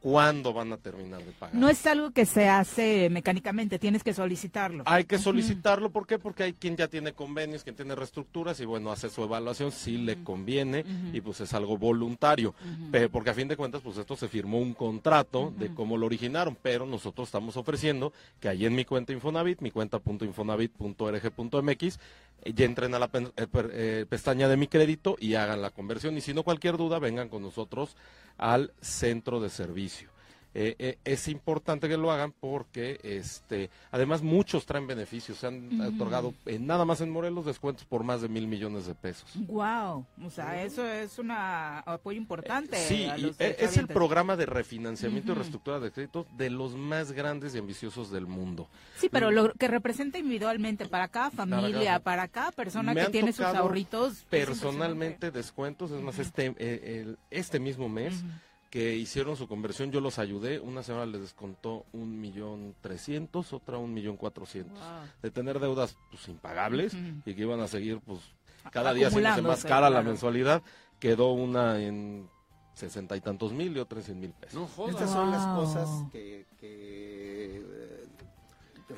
cuándo 0.00 0.52
van 0.52 0.72
a 0.72 0.76
terminar 0.78 1.22
de 1.22 1.30
pagar. 1.32 1.54
No 1.54 1.68
es 1.68 1.86
algo 1.86 2.10
que 2.10 2.24
se 2.26 2.48
hace 2.48 3.08
mecánicamente, 3.10 3.78
tienes 3.78 4.02
que 4.02 4.12
solicitarlo. 4.14 4.82
Hay 4.86 5.04
que 5.04 5.18
solicitarlo, 5.18 5.90
¿por 5.90 6.06
qué? 6.06 6.18
Porque 6.18 6.42
hay 6.44 6.52
quien 6.54 6.76
ya 6.76 6.88
tiene 6.88 7.12
convenios, 7.12 7.62
quien 7.64 7.76
tiene 7.76 7.94
reestructuras 7.94 8.58
y 8.60 8.64
bueno, 8.64 8.90
hace 8.90 9.10
su 9.10 9.22
evaluación 9.22 9.70
si 9.72 9.98
le 9.98 10.22
conviene 10.24 10.84
y 11.12 11.20
pues 11.20 11.40
es 11.40 11.52
algo 11.54 11.76
voluntario. 11.78 12.54
Pe- 12.90 13.08
porque 13.10 13.30
a 13.30 13.34
fin 13.34 13.46
de 13.48 13.56
cuentas, 13.56 13.82
pues 13.82 13.98
esto 13.98 14.16
se 14.16 14.28
firmó 14.28 14.58
un 14.58 14.72
contrato 14.74 15.52
de 15.58 15.72
cómo 15.74 15.96
lo 15.98 16.06
originaron, 16.06 16.56
pero 16.60 16.86
nosotros 16.86 17.28
estamos 17.28 17.56
ofreciendo 17.56 18.12
que 18.40 18.48
ahí 18.48 18.66
en 18.66 18.74
mi 18.74 18.84
cuenta 18.84 19.12
Infonavit, 19.12 19.60
mi 19.60 19.70
cuenta.infonavit.org.mx, 19.70 21.98
ya 22.44 22.64
entren 22.64 22.94
a 22.94 22.98
la 22.98 23.10
eh, 23.12 23.46
eh, 23.72 24.06
pestaña 24.08 24.48
de 24.48 24.56
mi 24.56 24.68
crédito 24.68 25.16
y 25.18 25.34
hagan 25.34 25.62
la 25.62 25.70
conversión. 25.70 26.16
Y 26.16 26.20
si 26.20 26.34
no, 26.34 26.42
cualquier 26.42 26.76
duda, 26.76 26.98
vengan 26.98 27.28
con 27.28 27.42
nosotros 27.42 27.96
al 28.38 28.72
centro 28.80 29.40
de 29.40 29.50
servicio. 29.50 30.10
Eh, 30.52 30.74
eh, 30.80 30.98
es 31.04 31.28
importante 31.28 31.88
que 31.88 31.96
lo 31.96 32.10
hagan 32.10 32.32
porque 32.40 32.98
este 33.04 33.70
además 33.92 34.20
muchos 34.20 34.66
traen 34.66 34.86
beneficios 34.88 35.38
se 35.38 35.46
han 35.46 35.80
otorgado 35.80 36.34
eh, 36.44 36.58
nada 36.58 36.84
más 36.84 37.00
en 37.00 37.08
Morelos 37.10 37.46
descuentos 37.46 37.84
por 37.84 38.02
más 38.02 38.20
de 38.20 38.28
mil 38.28 38.48
millones 38.48 38.86
de 38.86 38.96
pesos. 38.96 39.30
Wow, 39.46 40.04
o 40.24 40.30
sea, 40.30 40.64
eso 40.64 40.84
es 40.84 41.20
un 41.20 41.30
apoyo 41.30 42.18
importante. 42.18 42.76
sí 42.78 43.04
a 43.04 43.16
y, 43.16 43.22
los 43.22 43.40
eh, 43.40 43.56
es 43.60 43.76
el 43.76 43.86
programa 43.86 44.36
de 44.36 44.46
refinanciamiento 44.46 45.30
y 45.30 45.34
reestructura 45.36 45.78
de 45.78 45.92
créditos 45.92 46.26
de 46.36 46.50
los 46.50 46.74
más 46.74 47.12
grandes 47.12 47.54
y 47.54 47.58
ambiciosos 47.58 48.10
del 48.10 48.26
mundo. 48.26 48.68
Sí, 48.96 49.08
pero 49.08 49.30
lo 49.30 49.52
que 49.54 49.68
representa 49.68 50.18
individualmente 50.18 50.86
para 50.88 51.06
cada 51.06 51.30
familia, 51.30 52.00
para 52.00 52.26
cada 52.26 52.50
persona 52.50 52.92
Me 52.92 53.04
que 53.04 53.10
tiene 53.12 53.32
sus 53.32 53.44
ahorritos. 53.44 54.24
personalmente 54.28 55.30
descuentos 55.30 55.90
es 55.92 56.00
más 56.00 56.18
este 56.18 56.54
eh, 56.58 57.02
el- 57.06 57.18
este 57.30 57.60
mismo 57.60 57.88
mes 57.88 58.14
que 58.70 58.94
hicieron 58.96 59.36
su 59.36 59.48
conversión 59.48 59.90
yo 59.90 60.00
los 60.00 60.18
ayudé. 60.20 60.60
Una 60.60 60.82
señora 60.84 61.04
les 61.04 61.20
descontó 61.20 61.84
un 61.92 62.20
millón 62.20 62.74
trescientos 62.80 63.52
otra 63.52 63.78
un 63.78 63.92
millón 63.92 64.16
cuatrocientos. 64.16 64.78
Wow. 64.78 64.88
de 65.22 65.30
tener 65.32 65.58
deudas 65.58 65.96
pues 66.10 66.28
impagables 66.28 66.94
y 67.26 67.34
que 67.34 67.40
iban 67.42 67.60
a 67.60 67.66
seguir 67.68 67.98
pues 68.00 68.20
cada 68.70 68.92
día 68.94 69.08
haciéndose 69.08 69.42
más 69.42 69.64
cara 69.64 69.90
la 69.90 70.02
mensualidad. 70.02 70.62
Quedó 71.00 71.32
una 71.32 71.80
en 71.82 72.28
sesenta 72.74 73.16
y 73.16 73.20
tantos 73.20 73.52
mil 73.52 73.76
y 73.76 73.80
otra 73.80 73.98
en 73.98 74.04
cien 74.04 74.20
mil 74.20 74.30
pesos. 74.32 74.70
Estas 74.88 75.10
son 75.10 75.30
las 75.32 75.44
cosas 75.46 75.88
que, 76.12 76.46
que, 76.60 77.56
eh, 77.56 78.06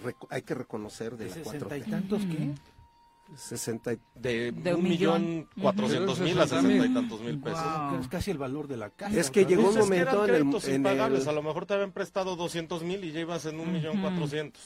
reco- 0.04 0.26
hay 0.30 0.42
que 0.42 0.54
reconocer 0.54 1.16
de 1.16 1.26
la 1.28 1.34
¿Sesenta 1.34 1.66
4T. 1.76 1.78
y 1.86 1.90
tantos 1.90 2.22
qué? 2.26 2.54
60 3.36 3.92
y- 3.94 3.98
de, 4.14 4.52
De 4.52 4.74
un 4.74 4.82
millón. 4.82 5.48
cuatrocientos 5.60 6.20
mil 6.20 6.38
a 6.40 6.46
sesenta 6.46 6.86
y 6.86 6.94
tantos 6.94 7.20
mil 7.20 7.38
pesos 7.40 7.60
Es 8.00 8.08
casi 8.08 8.30
el 8.30 8.38
valor 8.38 8.68
de 8.68 8.76
la 8.76 8.90
casa. 8.90 9.18
Es 9.18 9.30
que 9.30 9.44
llegó 9.46 9.70
un 9.70 9.78
es 9.78 9.88
que 9.88 9.96
eran 9.96 10.14
momento 10.14 10.24
en 10.24 10.30
el, 10.34 10.36
créditos 10.40 10.68
en 10.68 10.74
impagables, 10.76 11.22
el- 11.22 11.28
a 11.28 11.32
lo 11.32 11.42
mejor 11.42 11.66
te 11.66 11.74
habían 11.74 11.92
prestado 11.92 12.36
200 12.36 12.82
mil 12.84 13.02
y 13.04 13.12
ya 13.12 13.20
ibas 13.20 13.44
en 13.46 13.60
un 13.60 13.72
millón 13.72 14.00
cuatrocientos. 14.00 14.62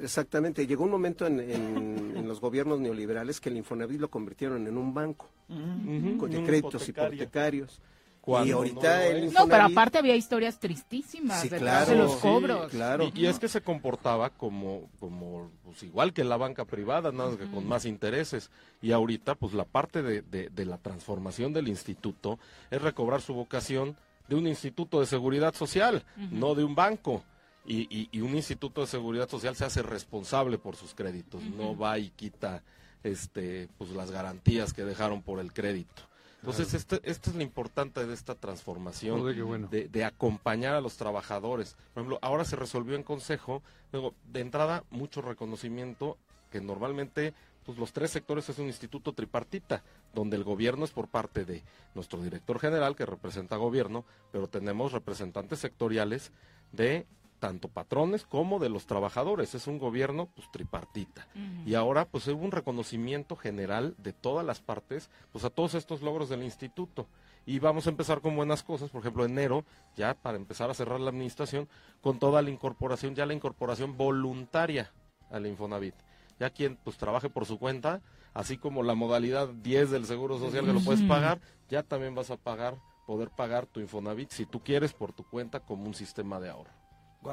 Exactamente, 0.00 0.66
llegó 0.66 0.84
un 0.84 0.90
momento 0.90 1.26
en, 1.26 1.40
en- 1.40 2.14
en 2.16 2.28
los 2.28 2.40
gobiernos 2.40 2.80
neoliberales 2.80 3.40
que 3.40 3.48
el 3.48 3.56
Infonavit 3.56 4.00
lo 4.00 4.08
convirtieron 4.10 4.66
en 4.66 4.76
un 4.76 4.92
banco 4.94 5.28
Ujú, 5.48 6.16
con- 6.18 6.30
de 6.30 6.42
créditos 6.44 6.82
hipotecario. 6.88 7.14
hipotecarios. 7.14 7.80
Cuando 8.20 8.46
Y 8.48 8.50
no 8.50 8.56
ahorita 8.58 9.06
el 9.06 9.24
es. 9.24 9.32
No, 9.32 9.46
pero 9.48 9.64
aparte 9.64 9.96
había 9.98 10.14
historias 10.14 10.58
tristísimas 10.60 11.40
Sí, 11.40 11.48
detrás 11.48 11.86
claro, 11.86 11.90
de 11.90 11.96
los 11.96 12.12
sí, 12.14 12.18
cobros. 12.20 12.70
claro. 12.70 13.10
Y, 13.14 13.20
y 13.22 13.26
es 13.26 13.38
que 13.38 13.48
se 13.48 13.62
comportaba 13.62 14.30
como, 14.30 14.90
como 15.00 15.50
pues 15.64 15.82
igual 15.82 16.12
que 16.12 16.22
la 16.24 16.36
banca 16.36 16.64
privada, 16.66 17.12
nada 17.12 17.30
más 17.30 17.38
que 17.38 17.50
con 17.50 17.66
más 17.66 17.86
intereses. 17.86 18.50
Y 18.82 18.92
ahorita, 18.92 19.34
pues 19.36 19.54
la 19.54 19.64
parte 19.64 20.02
de, 20.02 20.20
de- 20.22 20.50
de 20.50 20.66
la 20.66 20.76
transformación 20.78 21.52
del 21.54 21.68
instituto 21.68 22.38
es 22.70 22.82
recobrar 22.82 23.22
su 23.22 23.32
vocación 23.34 23.96
de 24.28 24.36
un 24.36 24.46
instituto 24.46 25.00
de 25.00 25.06
seguridad 25.06 25.54
social, 25.54 26.04
no 26.30 26.54
de 26.54 26.62
un 26.64 26.74
banco. 26.74 27.24
Y, 27.64 27.82
y- 27.94 28.08
y 28.12 28.20
un 28.20 28.34
instituto 28.36 28.80
de 28.82 28.86
seguridad 28.86 29.28
social 29.28 29.56
se 29.56 29.64
hace 29.64 29.82
responsable 29.82 30.58
por 30.58 30.76
sus 30.76 30.94
créditos, 30.94 31.42
no 31.42 31.76
va 31.76 31.98
y 31.98 32.10
quita 32.10 32.62
este, 33.02 33.68
pues 33.78 33.90
las 33.90 34.10
garantías 34.10 34.72
que 34.72 34.84
dejaron 34.84 35.22
por 35.22 35.40
el 35.40 35.52
crédito. 35.52 36.02
Entonces, 36.40 36.72
este, 36.74 37.00
esta 37.04 37.30
es 37.30 37.36
lo 37.36 37.42
importante 37.42 38.06
de 38.06 38.14
esta 38.14 38.34
transformación, 38.34 39.20
Joder, 39.20 39.36
qué 39.36 39.42
bueno. 39.42 39.68
de, 39.68 39.88
de 39.88 40.04
acompañar 40.04 40.74
a 40.74 40.80
los 40.80 40.96
trabajadores. 40.96 41.76
Por 41.92 42.00
ejemplo, 42.00 42.18
ahora 42.22 42.44
se 42.44 42.56
resolvió 42.56 42.96
en 42.96 43.02
consejo, 43.02 43.62
luego, 43.92 44.14
de 44.32 44.40
entrada, 44.40 44.84
mucho 44.90 45.20
reconocimiento 45.20 46.16
que 46.50 46.60
normalmente 46.60 47.34
pues 47.64 47.78
los 47.78 47.92
tres 47.92 48.10
sectores 48.10 48.48
es 48.48 48.58
un 48.58 48.66
instituto 48.66 49.12
tripartita, 49.12 49.82
donde 50.14 50.36
el 50.36 50.44
gobierno 50.44 50.84
es 50.84 50.90
por 50.90 51.08
parte 51.08 51.44
de 51.44 51.62
nuestro 51.94 52.22
director 52.22 52.58
general, 52.58 52.96
que 52.96 53.06
representa 53.06 53.56
gobierno, 53.56 54.04
pero 54.32 54.48
tenemos 54.48 54.92
representantes 54.92 55.58
sectoriales 55.58 56.32
de 56.72 57.06
tanto 57.40 57.68
patrones 57.68 58.24
como 58.24 58.58
de 58.60 58.68
los 58.68 58.86
trabajadores. 58.86 59.54
Es 59.54 59.66
un 59.66 59.78
gobierno 59.78 60.26
pues 60.26 60.48
tripartita. 60.52 61.26
Y 61.66 61.74
ahora 61.74 62.04
pues 62.04 62.28
hubo 62.28 62.44
un 62.44 62.52
reconocimiento 62.52 63.34
general 63.34 63.96
de 63.98 64.12
todas 64.12 64.46
las 64.46 64.60
partes, 64.60 65.10
pues 65.32 65.44
a 65.44 65.50
todos 65.50 65.74
estos 65.74 66.02
logros 66.02 66.28
del 66.28 66.44
instituto. 66.44 67.08
Y 67.46 67.58
vamos 67.58 67.86
a 67.86 67.90
empezar 67.90 68.20
con 68.20 68.36
buenas 68.36 68.62
cosas, 68.62 68.90
por 68.90 69.00
ejemplo, 69.00 69.24
enero, 69.24 69.64
ya 69.96 70.14
para 70.14 70.36
empezar 70.36 70.70
a 70.70 70.74
cerrar 70.74 71.00
la 71.00 71.10
administración, 71.10 71.68
con 72.02 72.18
toda 72.18 72.42
la 72.42 72.50
incorporación, 72.50 73.14
ya 73.14 73.26
la 73.26 73.34
incorporación 73.34 73.96
voluntaria 73.96 74.92
al 75.30 75.46
Infonavit. 75.46 75.94
Ya 76.38 76.50
quien 76.50 76.76
pues 76.76 76.98
trabaje 76.98 77.30
por 77.30 77.46
su 77.46 77.58
cuenta, 77.58 78.02
así 78.34 78.58
como 78.58 78.82
la 78.82 78.94
modalidad 78.94 79.48
10 79.48 79.90
del 79.90 80.04
Seguro 80.04 80.38
Social 80.38 80.66
que 80.66 80.72
lo 80.72 80.80
puedes 80.80 81.02
pagar, 81.02 81.40
ya 81.68 81.82
también 81.82 82.14
vas 82.14 82.30
a 82.30 82.36
pagar, 82.36 82.76
poder 83.06 83.30
pagar 83.30 83.66
tu 83.66 83.80
Infonavit 83.80 84.30
si 84.30 84.44
tú 84.44 84.60
quieres 84.60 84.92
por 84.92 85.12
tu 85.12 85.24
cuenta 85.24 85.60
como 85.60 85.86
un 85.86 85.94
sistema 85.94 86.38
de 86.38 86.50
ahorro. 86.50 86.79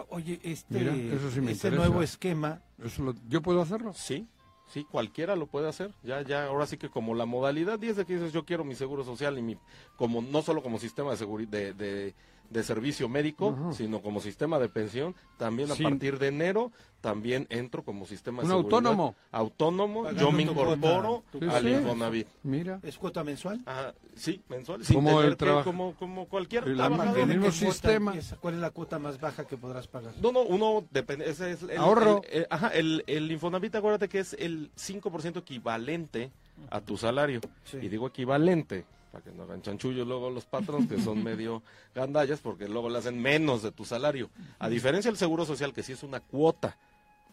Oye, 0.10 0.40
este, 0.44 0.80
Mira, 0.80 0.94
eso 1.16 1.32
sí 1.32 1.40
me 1.42 1.52
este 1.52 1.72
nuevo 1.72 2.02
esquema, 2.02 2.62
Eso 2.84 3.04
lo- 3.04 3.16
¿Yo 3.30 3.42
puedo 3.42 3.62
hacerlo? 3.62 3.94
Sí, 3.94 4.28
sí, 4.68 4.84
cualquiera 4.84 5.36
lo 5.36 5.48
puede 5.48 5.70
hacer. 5.70 5.94
Ya, 6.04 6.22
ya, 6.22 6.46
ahora 6.46 6.68
sí 6.68 6.78
que 6.78 6.90
como 6.90 7.16
la 7.16 7.26
modalidad 7.26 7.80
10 7.80 7.96
de 7.96 8.06
que 8.06 8.16
dices 8.16 8.34
yo 8.34 8.44
quiero 8.46 8.66
mi 8.66 8.76
seguro 8.76 9.04
social 9.06 9.38
y 9.38 9.42
mi, 9.42 9.58
como 9.96 10.22
no 10.22 10.42
solo 10.42 10.62
como 10.62 10.78
sistema 10.78 11.12
de 11.12 11.18
seguri- 11.26 11.48
de, 11.50 11.74
de, 11.74 12.16
de 12.50 12.64
servicio 12.64 13.10
médico, 13.10 13.72
sino 13.74 14.02
como 14.02 14.20
sistema 14.22 14.58
de 14.60 14.70
pensión, 14.70 15.16
también 15.38 15.70
a 15.72 15.76
Sí. 15.76 15.84
partir 15.84 16.18
de 16.20 16.28
enero 16.28 16.72
también 17.02 17.46
entro 17.50 17.84
como 17.84 18.06
sistema 18.06 18.42
de 18.42 18.46
Un 18.48 18.50
seguridad. 18.50 18.74
autónomo. 18.78 19.16
Autónomo, 19.32 20.04
Pagando 20.04 20.22
yo 20.22 20.32
me 20.32 20.44
incorporo 20.44 21.24
cuota, 21.32 21.56
al. 21.58 21.68
Infonavit. 21.70 22.28
Mira. 22.44 22.80
¿es 22.84 22.98
cuota 22.98 23.24
mensual? 23.24 23.62
Ajá, 23.66 23.94
sí, 24.16 24.42
mensual, 24.50 24.84
sin 24.84 24.96
Como 24.96 25.22
el 25.22 25.30
que- 25.32 25.36
trabajo- 25.36 25.64
como, 25.66 25.94
como 25.96 26.28
cualquier 26.28 26.68
el 26.68 26.76
trabajador. 26.76 27.20
el 27.20 27.28
mismo 27.28 27.44
¿Qué 27.44 27.50
cuota 27.60 27.72
sistema. 27.74 28.14
¿Cuál 28.42 28.54
es 28.56 28.60
la 28.62 28.72
cuota 28.72 28.98
más 29.00 29.20
baja 29.22 29.46
que 29.46 29.58
podrás 29.58 29.88
pagar? 29.88 30.14
No, 30.22 30.32
no, 30.32 30.42
uno 30.42 30.86
depende. 30.92 31.30
Ese 31.30 31.52
es 31.52 31.64
el, 31.64 31.78
Ahorro. 31.78 32.22
el- 32.32 32.42
eh, 32.42 32.48
ajá, 32.50 32.70
el, 32.70 33.04
el 33.08 33.32
Infonavit, 33.32 33.76
acuérdate 33.76 34.10
que 34.10 34.20
es 34.20 34.34
el 34.40 34.72
5% 34.76 35.40
equivalente 35.40 36.32
a 36.72 36.82
tu 36.82 36.98
salario. 36.98 37.42
Sí. 37.64 37.78
Y 37.82 37.90
digo 37.90 38.08
equivalente, 38.08 38.86
para 39.12 39.24
que 39.24 39.32
no 39.32 39.44
hagan 39.44 39.62
chanchullo 39.62 40.06
luego 40.06 40.30
los 40.30 40.46
patrones, 40.46 40.88
que 40.90 41.02
son 41.02 41.24
medio 41.24 41.64
gandallas, 41.96 42.40
porque 42.42 42.68
luego 42.68 42.90
le 42.90 42.98
hacen 43.00 43.22
menos 43.22 43.62
de 43.64 43.72
tu 43.72 43.86
salario. 43.86 44.30
A 44.60 44.70
diferencia 44.70 45.10
del 45.12 45.18
Seguro 45.18 45.46
Social, 45.46 45.74
que 45.74 45.84
sí 45.84 45.94
es 45.94 46.04
una 46.04 46.20
cuota 46.20 46.78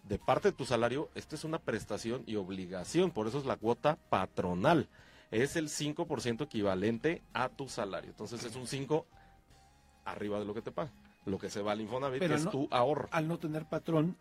de 0.04 0.18
parte 0.18 0.48
de 0.50 0.56
tu 0.56 0.64
salario, 0.66 1.08
esta 1.14 1.34
es 1.34 1.44
una 1.44 1.58
prestación 1.58 2.22
y 2.26 2.36
obligación, 2.36 3.10
por 3.10 3.26
eso 3.26 3.38
es 3.38 3.46
la 3.46 3.56
cuota 3.56 3.96
patronal. 4.10 4.88
Es 5.30 5.56
el 5.56 5.68
5% 5.68 6.44
equivalente 6.44 7.22
a 7.32 7.48
tu 7.48 7.68
salario. 7.68 8.10
Entonces 8.10 8.44
es 8.44 8.54
un 8.54 8.66
5 8.68 9.06
arriba 10.04 10.38
de 10.38 10.44
lo 10.44 10.54
que 10.54 10.62
te 10.62 10.70
pagan. 10.70 10.92
Lo 11.26 11.38
que 11.38 11.48
se 11.50 11.62
va 11.62 11.72
al 11.72 11.80
Infonavit, 11.80 12.20
Pero 12.20 12.34
es 12.36 12.44
no- 12.44 12.50
tu 12.50 12.68
ahorro 12.70 13.08
Al 13.10 13.26
no 13.26 13.38
tener 13.38 13.64
patrón, 13.64 14.16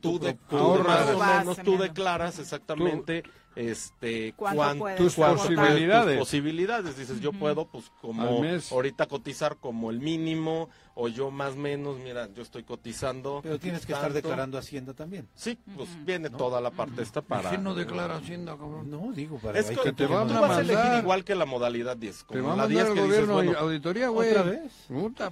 tú, 0.00 0.18
tu 0.18 0.24
de, 0.24 0.34
pro- 0.34 0.46
tú 0.48 0.56
ahorras. 0.56 0.86
más 1.06 1.14
o 1.14 1.18
Vas 1.18 1.38
menos 1.40 1.56
tú 1.58 1.62
teniendo. 1.62 1.84
declaras 1.84 2.38
exactamente 2.38 3.22
este 3.56 4.32
¿Cuánto 4.36 4.78
cuán- 4.78 4.96
Tus 4.96 5.14
posibilidades. 5.14 6.18
tus 6.18 6.28
posibilidades 6.28 6.96
dices 6.96 7.20
yo 7.20 7.32
puedo 7.32 7.66
pues 7.66 7.90
como 8.00 8.42
ahorita 8.70 9.06
cotizar 9.06 9.56
como 9.56 9.90
el 9.90 10.00
mínimo 10.00 10.68
o 10.94 11.08
yo 11.08 11.30
más 11.30 11.56
menos 11.56 11.98
mira 11.98 12.28
yo 12.34 12.42
estoy 12.42 12.64
cotizando 12.64 13.40
pero 13.42 13.58
tienes 13.58 13.86
que 13.86 13.92
estar 13.92 14.12
declarando 14.12 14.58
Hacienda 14.58 14.92
también. 14.94 15.28
sí 15.34 15.58
pues 15.76 15.88
viene 16.04 16.28
toda 16.30 16.60
la 16.60 16.70
parte 16.70 17.02
esta 17.02 17.22
para 17.22 17.50
¿Quién 17.50 17.62
no 17.62 17.74
declara 17.74 18.16
Hacienda, 18.16 18.56
cabrón? 18.56 18.90
No, 18.90 19.10
digo, 19.12 19.38
para 19.38 19.58
es 19.58 19.66
que, 19.70 19.76
que 19.76 19.92
te 19.92 20.06
van 20.06 20.28
tú 20.28 20.34
a 20.34 20.40
vas 20.40 20.58
a 20.58 20.60
elegir 20.60 20.98
igual 21.00 21.24
que 21.24 21.34
la 21.34 21.44
modalidad 21.46 21.96
10 21.96 22.18
Te 22.18 22.24
como 22.26 22.48
va 22.48 22.52
a 22.54 22.56
la 22.56 22.62
mandar 22.64 22.68
10 22.84 22.88
el 22.88 22.94
que 22.94 23.00
dices 23.02 23.08
gobierno 23.26 23.34
bueno 23.34 23.52
y 23.52 23.54
auditoría, 23.54 24.08
güey. 24.08 24.30
¿Otra 24.30 24.42
vez? 24.42 24.72
Puta, 24.88 25.30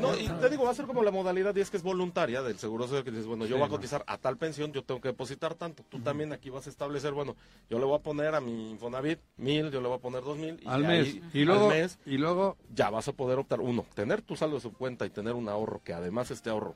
no, 0.00 0.16
y 0.16 0.28
te 0.28 0.48
digo, 0.50 0.64
va 0.64 0.70
a 0.70 0.74
ser 0.74 0.86
como 0.86 1.02
la 1.02 1.10
modalidad 1.10 1.54
10 1.54 1.70
que 1.70 1.76
es 1.76 1.82
voluntaria 1.82 2.42
del 2.42 2.58
seguro 2.58 2.84
social 2.84 3.04
que 3.04 3.10
dices, 3.10 3.26
bueno, 3.26 3.44
yo 3.44 3.48
Sí, 3.48 3.52
voy 3.54 3.62
a 3.62 3.66
no. 3.66 3.70
cotizar 3.74 4.04
a 4.06 4.16
tal 4.18 4.36
pensión, 4.36 4.72
yo 4.72 4.82
tengo 4.84 5.00
que 5.00 5.08
depositar 5.08 5.54
tanto. 5.54 5.82
Tú 5.88 5.98
también 6.00 6.32
aquí 6.32 6.50
vas 6.50 6.66
a 6.66 6.70
establecer, 6.70 7.12
bueno, 7.12 7.34
yo 7.68 7.78
le 7.78 7.84
voy 7.84 7.96
a 7.96 8.02
poner 8.02 8.34
a 8.34 8.40
mi 8.40 8.70
Infonavit 8.70 9.18
mil, 9.36 9.70
yo 9.70 9.80
le 9.80 9.88
voy 9.88 9.98
a 9.98 10.00
poner 10.00 10.22
dos 10.22 10.36
mil. 10.38 10.58
Y 10.62 10.66
al 10.68 10.84
ahí, 10.86 11.04
mes. 11.04 11.34
Y 11.34 11.40
al 11.40 11.46
luego, 11.46 11.68
mes 11.68 11.98
y 12.06 12.18
luego 12.18 12.56
ya 12.74 12.90
vas 12.90 13.06
a 13.08 13.12
poder 13.12 13.38
optar, 13.38 13.60
uno, 13.60 13.84
tener 13.94 14.22
tu 14.22 14.36
saldo 14.36 14.56
de 14.56 14.62
su 14.62 14.72
cuenta 14.72 15.06
y 15.06 15.10
tener 15.10 15.34
un 15.34 15.48
ahorro, 15.48 15.80
que 15.84 15.92
además 15.92 16.30
este 16.30 16.50
ahorro 16.50 16.74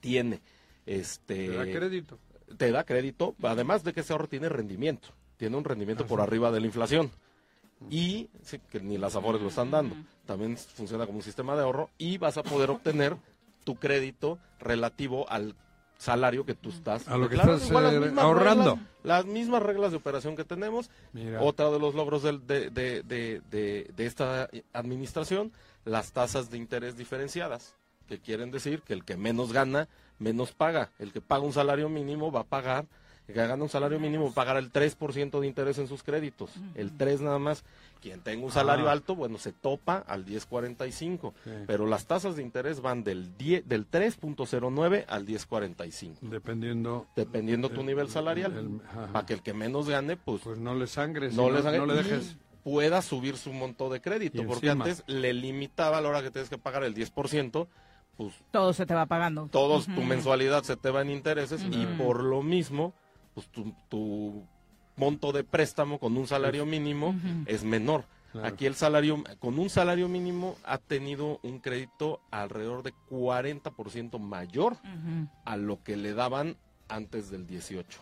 tiene, 0.00 0.40
este... 0.86 1.48
te 1.48 1.54
da 1.56 1.64
crédito. 1.64 2.18
te 2.56 2.70
da 2.70 2.84
crédito, 2.84 3.34
además 3.42 3.84
de 3.84 3.92
que 3.92 4.00
ese 4.00 4.12
ahorro 4.12 4.28
tiene 4.28 4.48
rendimiento, 4.48 5.08
tiene 5.36 5.56
un 5.56 5.64
rendimiento 5.64 6.04
Ah, 6.04 6.06
por 6.06 6.20
arriba 6.20 6.50
de 6.50 6.60
la 6.60 6.66
inflación. 6.66 7.10
y 7.90 8.28
sí, 8.42 8.58
que 8.70 8.80
ni 8.80 8.98
las 8.98 9.16
Afores 9.16 9.40
lo 9.40 9.48
están 9.48 9.70
dando. 9.70 9.96
También 10.26 10.56
funciona 10.56 11.06
como 11.06 11.18
un 11.18 11.24
sistema 11.24 11.54
de 11.56 11.62
ahorro 11.62 11.90
y 11.96 12.18
vas 12.18 12.36
a 12.36 12.42
poder 12.42 12.70
obtener 12.70 13.16
tu 13.64 13.76
crédito 13.76 14.38
relativo 14.58 15.28
al 15.30 15.54
salario 15.98 16.46
que 16.46 16.54
tú 16.54 16.70
estás 16.70 17.06
A 17.08 17.16
lo 17.16 17.28
que 17.28 17.36
declarando. 17.36 17.56
estás, 17.56 17.68
Igual 17.70 17.84
las 17.84 17.94
eh, 17.94 18.00
mismas 18.00 18.24
ahorrando. 18.24 18.70
reglas- 18.76 18.88
las 19.04 19.24
mismas 19.26 19.62
reglas 19.62 19.90
de 19.90 19.96
operación 19.98 20.36
que 20.36 20.44
tenemos. 20.44 20.90
Mira. 21.12 21.42
Otra 21.42 21.70
de 21.70 21.78
los 21.78 21.94
logros 21.94 22.22
del- 22.22 22.46
de, 22.46 22.70
de- 22.70 23.02
de- 23.02 23.42
de- 23.50 23.90
de 23.94 24.06
esta 24.06 24.48
administración, 24.72 25.52
las 25.84 26.12
tasas 26.12 26.50
de 26.50 26.56
interés 26.58 26.96
diferenciadas, 26.96 27.74
que 28.06 28.18
quieren 28.20 28.50
decir 28.50 28.82
que 28.82 28.92
el 28.94 29.04
que 29.04 29.16
menos 29.16 29.52
gana, 29.52 29.88
menos 30.18 30.52
paga. 30.52 30.90
El 30.98 31.12
que 31.12 31.20
paga 31.20 31.42
un 31.44 31.52
salario 31.52 31.88
mínimo 31.88 32.30
va 32.32 32.40
a 32.40 32.44
pagar, 32.44 32.86
que 33.28 33.46
gana 33.46 33.62
un 33.62 33.68
salario 33.68 34.00
mínimo 34.00 34.24
va 34.24 34.30
a 34.30 34.34
pagar 34.34 34.56
el 34.56 34.72
3% 34.72 35.38
de 35.40 35.46
interés 35.46 35.78
en 35.78 35.86
sus 35.86 36.02
créditos. 36.02 36.50
El 36.74 36.96
3 36.96 37.20
nada 37.20 37.38
más. 37.38 37.62
Quien 38.00 38.20
tenga 38.20 38.44
un 38.44 38.52
salario 38.52 38.88
Ah. 38.88 38.92
alto, 38.92 39.14
bueno, 39.16 39.38
se 39.38 39.52
topa 39.52 39.98
al 40.06 40.24
10.45. 40.24 41.34
Sí. 41.44 41.50
Pero 41.66 41.84
las 41.86 42.06
tasas 42.06 42.36
de 42.36 42.42
interés 42.42 42.80
van 42.80 43.02
del, 43.04 43.36
10 43.36 43.68
del 43.68 43.86
3.09 43.86 45.04
al 45.08 45.26
10.45. 45.26 46.18
Dependiendo. 46.22 47.06
Dependiendo 47.16 47.68
tu 47.70 47.80
el- 47.80 47.86
nivel 47.86 48.08
salarial. 48.08 48.80
para 49.12 49.26
que 49.26 49.34
el 49.34 49.42
que 49.42 49.52
menos 49.52 49.88
gane, 49.88 50.16
pues, 50.16 50.46
no 50.58 50.74
le 50.74 50.86
sangres. 50.86 51.34
no 51.34 51.50
le, 51.50 51.60
sangre 51.62 51.78
no 51.80 51.86
le 51.86 51.94
y 51.94 51.96
dejes. 52.04 52.36
pueda 52.62 53.02
subir 53.02 53.36
su 53.36 53.52
monto 53.52 53.90
de 53.90 54.00
crédito. 54.00 54.42
Porque 54.46 54.70
antes 54.70 55.02
le 55.06 55.32
limitaba 55.34 55.98
a 55.98 56.00
la 56.00 56.08
hora 56.08 56.22
que 56.22 56.30
tienes 56.30 56.48
que 56.48 56.56
pagar 56.58 56.84
el 56.84 56.94
10%, 56.94 57.66
pues 58.16 58.32
Todo 58.52 58.72
se 58.72 58.86
te 58.86 58.94
va 58.94 59.06
pagando. 59.06 59.48
todos 59.50 59.86
tu 59.86 60.02
mensualidad 60.02 60.62
se 60.62 60.76
te 60.76 60.90
va 60.90 61.02
en 61.02 61.10
intereses 61.10 61.62
y 61.70 61.84
por 61.98 62.22
lo 62.22 62.42
mismo, 62.42 62.94
pues 63.38 63.48
tu, 63.50 63.72
tu 63.88 64.42
monto 64.96 65.30
de 65.30 65.44
préstamo 65.44 66.00
con 66.00 66.16
un 66.16 66.26
salario 66.26 66.66
mínimo 66.66 67.14
es 67.46 67.62
menor. 67.62 68.04
Claro. 68.32 68.48
Aquí 68.48 68.66
el 68.66 68.74
salario, 68.74 69.22
con 69.38 69.60
un 69.60 69.70
salario 69.70 70.08
mínimo 70.08 70.56
ha 70.64 70.78
tenido 70.78 71.38
un 71.44 71.60
crédito 71.60 72.20
alrededor 72.32 72.82
de 72.82 72.92
40% 73.08 74.18
mayor 74.18 74.76
a 75.44 75.56
lo 75.56 75.82
que 75.84 75.96
le 75.96 76.14
daban 76.14 76.56
antes 76.88 77.30
del 77.30 77.46
18. 77.46 78.00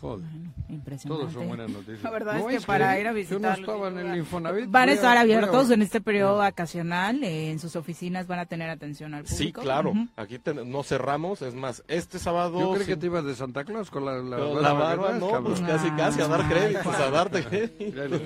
Joder. 0.00 0.24
Impresionante. 0.70 1.08
Todos 1.24 1.32
son 1.34 1.48
buenas 1.48 1.68
noticias. 1.70 2.02
La 2.02 2.10
verdad 2.10 2.34
¿No 2.34 2.40
es 2.40 2.46
que 2.46 2.54
es 2.56 2.64
para 2.64 2.94
que 2.94 3.00
ir 3.02 3.06
a 3.06 3.10
yo 3.10 3.14
no 3.14 3.18
visitar. 3.18 3.58
estaba 3.60 3.88
en 3.88 3.98
el 3.98 4.16
Infonavit, 4.18 4.70
Van 4.70 4.88
a 4.88 4.92
estar 4.92 5.16
a- 5.16 5.20
abiertos 5.20 5.70
en 5.70 5.82
este 5.82 6.00
periodo 6.00 6.38
vacacional. 6.38 7.22
eh, 7.22 7.50
en 7.50 7.58
sus 7.58 7.76
oficinas 7.76 8.26
van 8.26 8.38
a 8.38 8.46
tener 8.46 8.70
atención 8.70 9.12
al 9.14 9.26
Sí, 9.26 9.34
público. 9.36 9.60
claro. 9.62 9.90
Ujú. 9.90 10.08
Aquí 10.16 10.38
ten- 10.38 10.70
no 10.70 10.82
cerramos. 10.82 11.42
Es 11.42 11.54
más, 11.54 11.82
este 11.88 12.18
sábado. 12.18 12.58
Yo 12.58 12.70
creí 12.72 12.84
sí- 12.84 12.92
que 12.92 12.96
te 12.96 13.06
ibas 13.06 13.24
de 13.24 13.34
Santa 13.34 13.64
Claus 13.64 13.90
con 13.90 14.04
la, 14.06 14.18
la, 14.18 14.36
Pero 14.36 14.60
la 14.60 14.72
barba, 14.72 15.02
¿verdad, 15.06 15.18
no, 15.20 15.30
cabrón? 15.30 15.44
pues 15.44 15.60
casi, 15.60 15.90
casi 15.90 16.20
a 16.22 16.28
dar 16.28 16.48
créditos, 16.48 16.94
a 16.94 17.10
darte 17.10 17.44
créditos. 17.44 18.20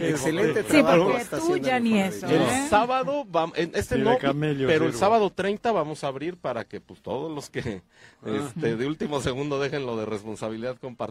Excelente 0.00 0.62
Sí, 0.62 0.68
trabajo 0.68 1.04
porque 1.04 1.20
está 1.22 1.38
tú 1.38 1.56
ya 1.58 1.76
el 1.76 1.84
ni 1.84 1.98
eso. 2.00 2.26
El 2.26 2.42
¿eh? 2.42 2.66
sábado, 2.68 3.24
vam- 3.30 3.52
en 3.56 3.70
este 3.74 3.98
no, 3.98 4.18
camello 4.18 4.66
pero 4.66 4.86
el 4.86 4.94
sábado 4.94 5.30
30 5.30 5.70
vamos 5.72 6.02
a 6.04 6.08
abrir 6.08 6.36
para 6.36 6.64
que 6.64 6.80
pues 6.80 7.00
todos 7.02 7.30
los 7.32 7.50
que 7.50 7.82
Ah. 8.26 8.30
este, 8.48 8.76
de 8.76 8.86
último 8.86 9.20
segundo 9.20 9.60
dejen 9.60 9.84
lo 9.84 9.96
de 9.98 10.06
responsabilidad 10.06 10.76
compartida, 10.78 11.03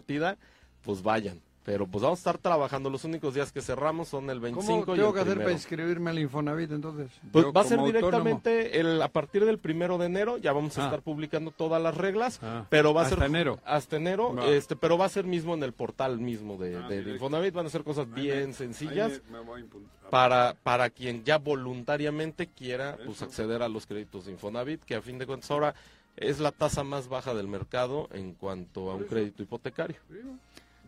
pues 0.82 1.02
vayan. 1.02 1.40
Pero 1.64 1.86
pues 1.86 2.02
vamos 2.02 2.18
a 2.18 2.20
estar 2.20 2.36
trabajando. 2.36 2.90
Los 2.90 3.04
únicos 3.04 3.32
días 3.32 3.50
que 3.50 3.62
cerramos 3.62 4.08
son 4.08 4.28
el 4.28 4.38
25 4.38 4.84
¿Cómo 4.84 4.92
y 4.92 4.98
tengo 4.98 5.08
el 5.08 5.14
que 5.14 5.20
hacer 5.20 5.32
primero. 5.32 5.44
para 5.46 5.52
inscribirme 5.54 6.10
al 6.10 6.18
Infonavit 6.18 6.70
entonces? 6.72 7.10
Pues 7.32 7.46
Yo 7.46 7.52
va 7.54 7.62
a 7.62 7.64
ser 7.64 7.80
directamente 7.82 8.78
el, 8.80 9.00
a 9.00 9.08
partir 9.08 9.46
del 9.46 9.58
primero 9.58 9.96
de 9.96 10.04
enero, 10.04 10.36
ya 10.36 10.52
vamos 10.52 10.76
a 10.76 10.82
Ah. 10.82 10.84
estar 10.84 11.00
publicando 11.00 11.52
todas 11.52 11.80
las 11.80 11.96
reglas, 11.96 12.38
Ah. 12.42 12.66
pero 12.68 12.92
va 12.92 13.00
a 13.00 13.04
Hasta 13.04 13.16
ser 13.16 13.24
enero. 13.24 13.60
hasta 13.64 13.96
enero, 13.96 14.44
este, 14.44 14.76
pero 14.76 14.98
va 14.98 15.06
a 15.06 15.08
ser 15.08 15.24
mismo 15.24 15.54
en 15.54 15.62
el 15.62 15.72
portal 15.72 16.18
mismo 16.18 16.58
de, 16.58 16.76
Ah, 16.76 16.86
de. 16.86 17.12
Infonavit, 17.12 17.54
van 17.54 17.64
a 17.64 17.70
ser 17.70 17.82
cosas 17.82 18.12
bien 18.12 18.52
sencillas 18.52 19.12
Ahí 19.12 19.20
me- 19.30 19.38
me 19.38 19.44
voy 19.46 19.62
a 19.62 19.64
impu- 19.64 19.80
para 20.10 20.54
para 20.62 20.90
quien 20.90 21.24
ya 21.24 21.38
voluntariamente 21.38 22.46
quiera 22.46 22.98
pues 23.06 23.22
acceder 23.22 23.62
a 23.62 23.68
los 23.70 23.86
créditos 23.86 24.26
de 24.26 24.32
Infonavit, 24.32 24.82
que 24.84 24.96
a 24.96 25.00
fin 25.00 25.16
de 25.18 25.26
cuentas 25.26 25.50
ahora 25.50 25.74
es 26.16 26.40
la 26.40 26.52
tasa 26.52 26.84
más 26.84 27.08
baja 27.08 27.34
del 27.34 27.48
mercado 27.48 28.08
en 28.12 28.34
cuanto 28.34 28.90
a 28.90 28.94
un 28.94 29.04
crédito 29.04 29.42
hipotecario. 29.42 29.96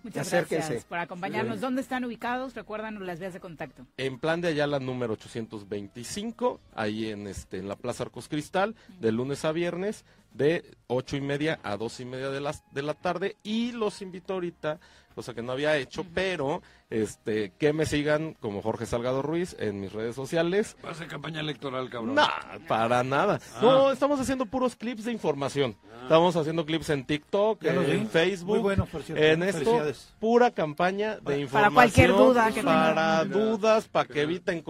Muchas 0.02 0.28
Acérquense. 0.28 0.68
gracias 0.68 0.84
por 0.84 0.98
acompañarnos. 0.98 1.60
¿Dónde 1.60 1.82
están 1.82 2.04
ubicados? 2.04 2.54
Recuerdan 2.54 3.04
las 3.04 3.18
vías 3.18 3.32
de 3.32 3.40
contacto. 3.40 3.84
En 3.96 4.20
plan 4.20 4.40
de 4.40 4.48
Ayala 4.48 4.78
número 4.78 5.14
825, 5.14 6.60
ahí 6.76 7.10
en 7.10 7.26
este 7.26 7.58
en 7.58 7.66
la 7.66 7.74
Plaza 7.74 8.04
Arcos 8.04 8.28
Cristal, 8.28 8.76
de 9.00 9.10
lunes 9.10 9.44
a 9.44 9.50
viernes, 9.50 10.04
de 10.32 10.64
ocho 10.86 11.16
y 11.16 11.20
media 11.20 11.58
a 11.64 11.76
dos 11.76 11.98
y 11.98 12.04
media 12.04 12.30
de, 12.30 12.40
las, 12.40 12.62
de 12.72 12.82
la 12.82 12.94
tarde. 12.94 13.36
Y 13.42 13.72
los 13.72 14.00
invito 14.00 14.34
ahorita, 14.34 14.78
cosa 15.16 15.34
que 15.34 15.42
no 15.42 15.50
había 15.52 15.76
hecho, 15.76 16.06
pero 16.14 16.62
este 16.90 17.52
que 17.58 17.72
me 17.72 17.86
sigan 17.86 18.34
como 18.34 18.62
Jorge 18.62 18.86
Salgado 18.86 19.22
Ruiz 19.22 19.56
en 19.58 19.80
mis 19.80 19.92
redes 19.92 20.14
sociales. 20.14 20.76
Va 20.84 20.90
a 20.90 20.94
campaña 21.08 21.40
electoral, 21.40 21.90
cabrón. 21.90 22.14
No, 22.14 22.26
para 22.68 23.02
nada. 23.02 23.40
Ah. 23.54 23.58
No, 23.60 23.90
estamos 23.90 24.20
haciendo 24.20 24.46
puros 24.46 24.76
clips 24.76 25.04
de 25.04 25.12
información. 25.12 25.76
Estamos 26.02 26.36
haciendo 26.36 26.64
clips 26.64 26.90
en 26.90 27.04
TikTok, 27.04 27.60
vi. 27.60 27.90
en 27.90 28.08
Facebook. 28.08 28.50
Muy 28.50 28.58
buenos, 28.60 28.88
por 28.88 29.02
cierto. 29.02 29.24
En 29.24 29.42
esto, 29.42 29.82
pura 30.20 30.52
campaña 30.52 31.16
de 31.16 31.40
información. 31.40 31.50
Para 31.50 31.70
cualquier 31.70 32.10
duda 32.12 32.52
que 32.52 32.62
Para 32.62 33.22
tengan. 33.22 33.30
dudas, 33.30 33.88
para 33.88 34.08
que 34.08 34.22
eviten 34.22 34.62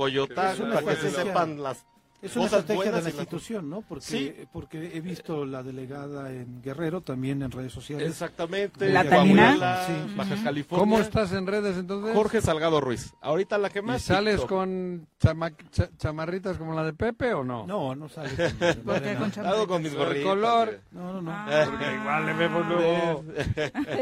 una 0.60 0.74
para 0.80 0.94
que 0.94 1.00
se 1.00 1.10
sepan 1.10 1.62
las 1.62 1.84
Es 2.22 2.34
una 2.36 2.46
estrategia 2.46 2.90
de 2.92 3.02
la 3.02 3.08
y 3.08 3.12
institución, 3.12 3.68
¿no? 3.70 3.82
Porque, 3.82 4.04
Sí. 4.04 4.34
porque 4.52 4.92
he 4.96 5.00
visto 5.00 5.44
la 5.44 5.62
delegada 5.62 6.32
en 6.32 6.62
Guerrero, 6.62 7.00
también 7.02 7.42
en 7.42 7.50
redes 7.50 7.72
sociales. 7.72 8.08
Exactamente. 8.08 8.88
¿La 8.90 9.02
en 9.02 9.10
Tanina? 9.10 9.84
Sí. 9.86 9.92
Baja 10.16 10.36
California. 10.42 10.80
¿Cómo 10.82 10.98
estás 10.98 11.32
en 11.32 11.46
redes 11.46 11.76
entonces? 11.76 12.14
Jorge 12.14 12.40
Salgado 12.40 12.80
Ruiz. 12.80 13.12
Ahorita 13.20 13.58
la 13.58 13.70
que 13.70 13.80
¿Y 13.80 13.82
más. 13.82 14.02
sales 14.02 14.36
TikTok. 14.36 14.48
con 14.48 15.06
chama- 15.20 15.52
cha- 15.70 15.90
chamarritas 15.96 16.56
como 16.56 16.74
la 16.74 16.84
de 16.84 16.92
Pepe 16.94 17.34
o 17.34 17.44
no? 17.44 17.66
No, 17.66 17.94
no 17.94 18.08
sale. 18.08 18.30
¿Por 18.84 19.02
qué 19.02 19.14
con 19.16 19.30
chamarra? 19.30 19.54
Hago 19.56 19.66
con 19.68 19.82
mis 19.82 19.92
El 19.92 19.98
gorritas. 19.98 20.24
color. 20.26 20.80
No, 20.92 21.12
no, 21.14 21.22
no. 21.22 21.30
Ah. 21.32 21.64
Porque 21.70 21.94
igual 21.94 22.26
le 22.26 22.32
vemos 22.34 22.66
luego 22.66 23.24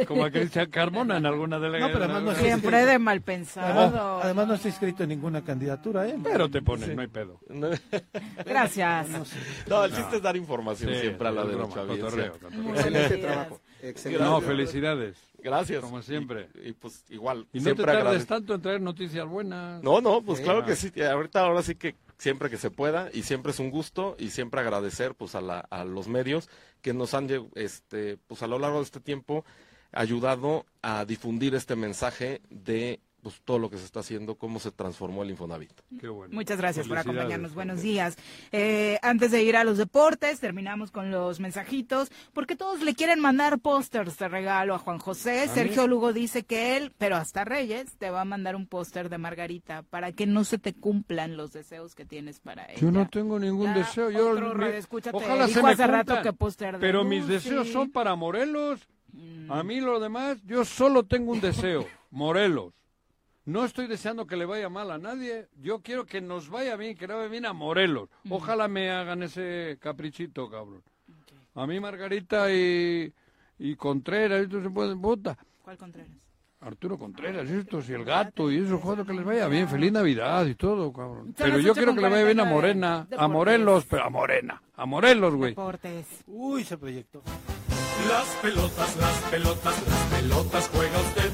como 0.06 0.24
a 0.24 0.30
Cristian 0.30 0.70
Carmona 0.70 1.16
en 1.18 1.26
alguna 1.26 1.58
delegación. 1.58 1.92
pero 1.92 2.04
además 2.04 2.22
no 2.22 2.32
es- 2.32 2.38
Siempre 2.38 2.84
de 2.86 2.98
mal 2.98 3.20
pensado. 3.22 4.20
además 4.22 4.46
no 4.48 4.54
está 4.54 4.68
inscrito 4.68 5.02
en 5.02 5.08
ninguna 5.10 5.42
candidatura, 5.44 6.06
¿eh? 6.06 6.16
Pero 6.22 6.48
te 6.50 6.62
pones, 6.62 6.94
no 6.94 7.00
hay 7.02 7.08
pedo. 7.08 7.40
No, 8.12 8.20
Gracias. 8.44 9.08
no, 9.68 9.84
el 9.84 9.94
chiste 9.94 10.16
es 10.16 10.22
dar 10.22 10.36
información 10.36 10.92
Sí, 10.94 11.00
siempre 11.00 11.28
a 11.28 11.30
la 11.32 11.44
de 11.44 11.56
nuestra 11.56 11.82
Excelente 11.82 13.16
trabajo. 13.18 13.60
Excelente. 13.82 14.24
No, 14.24 14.30
Gracias. 14.40 14.50
felicidades. 14.50 15.16
Gracias. 15.38 15.80
Como 15.82 16.00
siempre. 16.02 16.48
Y, 16.62 16.68
y, 16.70 16.72
pues 16.72 17.04
igual, 17.10 17.46
Y 17.52 17.58
no 17.58 17.60
te 17.60 17.60
siempre 17.60 17.84
tardes 17.86 18.00
agradezco. 18.00 18.34
tanto 18.34 18.54
en 18.54 18.62
traer 18.62 18.80
noticias 18.80 19.26
buenas. 19.26 19.82
No, 19.82 20.00
no, 20.00 20.22
pues 20.22 20.38
Sí. 20.38 20.44
claro 20.44 20.64
que 20.64 20.74
sí. 20.76 20.90
Ahorita 21.02 21.40
ahora 21.40 21.62
sí 21.62 21.74
que 21.74 21.96
siempre 22.16 22.48
que 22.48 22.56
se 22.56 22.70
pueda 22.70 23.10
y 23.12 23.22
siempre 23.24 23.52
es 23.52 23.58
un 23.58 23.70
gusto 23.70 24.16
y 24.18 24.30
siempre 24.30 24.60
agradecer 24.60 25.14
pues 25.14 25.34
a, 25.34 25.40
la, 25.40 25.60
a 25.60 25.84
los 25.84 26.08
medios 26.08 26.48
que 26.80 26.94
nos 26.94 27.12
han 27.12 27.28
este 27.54 28.16
pues 28.26 28.42
a 28.42 28.46
lo 28.46 28.58
largo 28.58 28.78
de 28.78 28.84
este 28.84 29.00
tiempo 29.00 29.44
ayudado 29.92 30.64
a 30.82 31.04
difundir 31.04 31.54
este 31.54 31.76
mensaje 31.76 32.40
de 32.50 33.00
pues 33.24 33.40
todo 33.42 33.58
lo 33.58 33.70
que 33.70 33.78
se 33.78 33.86
está 33.86 34.00
haciendo, 34.00 34.34
cómo 34.34 34.60
se 34.60 34.70
transformó 34.70 35.22
el 35.22 35.30
Infonavit. 35.30 35.72
Qué 35.98 36.08
bueno. 36.08 36.34
Muchas 36.34 36.58
gracias 36.58 36.86
por 36.86 36.98
acompañarnos. 36.98 37.54
Buenos 37.54 37.80
días. 37.80 38.18
Eh, 38.52 38.98
antes 39.00 39.30
de 39.30 39.42
ir 39.42 39.56
a 39.56 39.64
los 39.64 39.78
deportes, 39.78 40.40
terminamos 40.40 40.90
con 40.90 41.10
los 41.10 41.40
mensajitos, 41.40 42.12
porque 42.34 42.54
todos 42.54 42.82
le 42.82 42.94
quieren 42.94 43.20
mandar 43.20 43.58
pósters 43.60 44.18
de 44.18 44.28
regalo 44.28 44.74
a 44.74 44.78
Juan 44.78 44.98
José. 44.98 45.48
Sergio 45.48 45.88
Lugo 45.88 46.12
dice 46.12 46.44
que 46.44 46.76
él, 46.76 46.92
pero 46.98 47.16
hasta 47.16 47.44
Reyes, 47.46 47.96
te 47.96 48.10
va 48.10 48.20
a 48.20 48.24
mandar 48.26 48.56
un 48.56 48.66
póster 48.66 49.08
de 49.08 49.16
Margarita 49.16 49.82
para 49.84 50.12
que 50.12 50.26
no 50.26 50.44
se 50.44 50.58
te 50.58 50.74
cumplan 50.74 51.38
los 51.38 51.52
deseos 51.52 51.94
que 51.94 52.04
tienes 52.04 52.40
para 52.40 52.66
ella. 52.66 52.78
Yo 52.78 52.90
no 52.90 53.08
tengo 53.08 53.38
ningún 53.38 53.68
Ya, 53.68 53.78
deseo. 53.78 54.10
Yo, 54.10 54.32
otro 54.32 54.54
mi- 54.54 54.60
radioescucha 54.64 55.12
te 55.12 55.16
ojalá 55.16 55.48
se 55.48 55.62
me 55.62 55.70
hace 55.72 55.86
rato 55.86 56.20
que 56.22 56.34
póster 56.34 56.74
de 56.74 56.78
Pero 56.80 57.04
mis 57.04 57.26
deseos 57.26 57.68
son 57.68 57.90
para 57.90 58.14
Morelos. 58.16 58.86
Mm. 59.12 59.50
A 59.50 59.62
mí 59.62 59.80
lo 59.80 59.98
demás, 59.98 60.38
yo 60.44 60.64
solo 60.66 61.04
tengo 61.04 61.32
un 61.32 61.40
deseo, 61.40 61.86
Morelos. 62.10 62.74
No 63.46 63.64
estoy 63.64 63.86
deseando 63.86 64.26
que 64.26 64.36
le 64.36 64.46
vaya 64.46 64.68
mal 64.70 64.90
a 64.90 64.98
nadie. 64.98 65.48
Yo 65.60 65.80
quiero 65.80 66.06
que 66.06 66.20
nos 66.20 66.48
vaya 66.48 66.76
bien, 66.76 66.96
que 66.96 67.06
le 67.06 67.14
vaya 67.14 67.28
bien 67.28 67.44
a 67.44 67.52
Morelos. 67.52 68.08
Ojalá 68.30 68.68
me 68.68 68.90
hagan 68.90 69.22
ese 69.22 69.76
caprichito, 69.80 70.48
cabrón. 70.48 70.82
A 71.54 71.66
mí 71.66 71.78
Margarita 71.78 72.50
y, 72.50 73.12
y 73.58 73.76
Contreras, 73.76 74.42
esto 74.42 74.62
se 74.62 74.70
pueden 74.70 75.00
puta. 75.00 75.36
¿Cuál 75.62 75.76
Contreras? 75.76 76.24
Arturo 76.60 76.98
Contreras, 76.98 77.48
estos 77.50 77.90
y 77.90 77.92
el 77.92 78.06
gato 78.06 78.50
y 78.50 78.56
eso, 78.56 78.78
joder, 78.78 79.04
que 79.04 79.12
les 79.12 79.24
vaya 79.24 79.46
bien, 79.48 79.68
feliz 79.68 79.92
Navidad 79.92 80.46
y 80.46 80.54
todo, 80.54 80.90
cabrón. 80.94 81.34
Pero 81.36 81.58
yo 81.58 81.74
quiero 81.74 81.94
que 81.94 82.00
le 82.00 82.08
vaya 82.08 82.24
bien 82.24 82.40
a 82.40 82.48
49. 82.50 82.54
Morena, 82.54 83.06
a. 83.22 83.28
Morelos, 83.28 83.84
pero 83.84 84.04
a 84.04 84.08
Morena, 84.08 84.62
a 84.74 84.86
Morelos, 84.86 85.34
güey. 85.34 85.54
Uy, 86.26 86.64
se 86.64 86.78
proyectó. 86.78 87.22
Las 88.08 88.26
pelotas, 88.42 88.96
las 88.96 89.18
pelotas, 89.30 89.88
las 89.88 90.20
pelotas 90.20 90.70
juega 90.72 90.98
usted. 91.00 91.30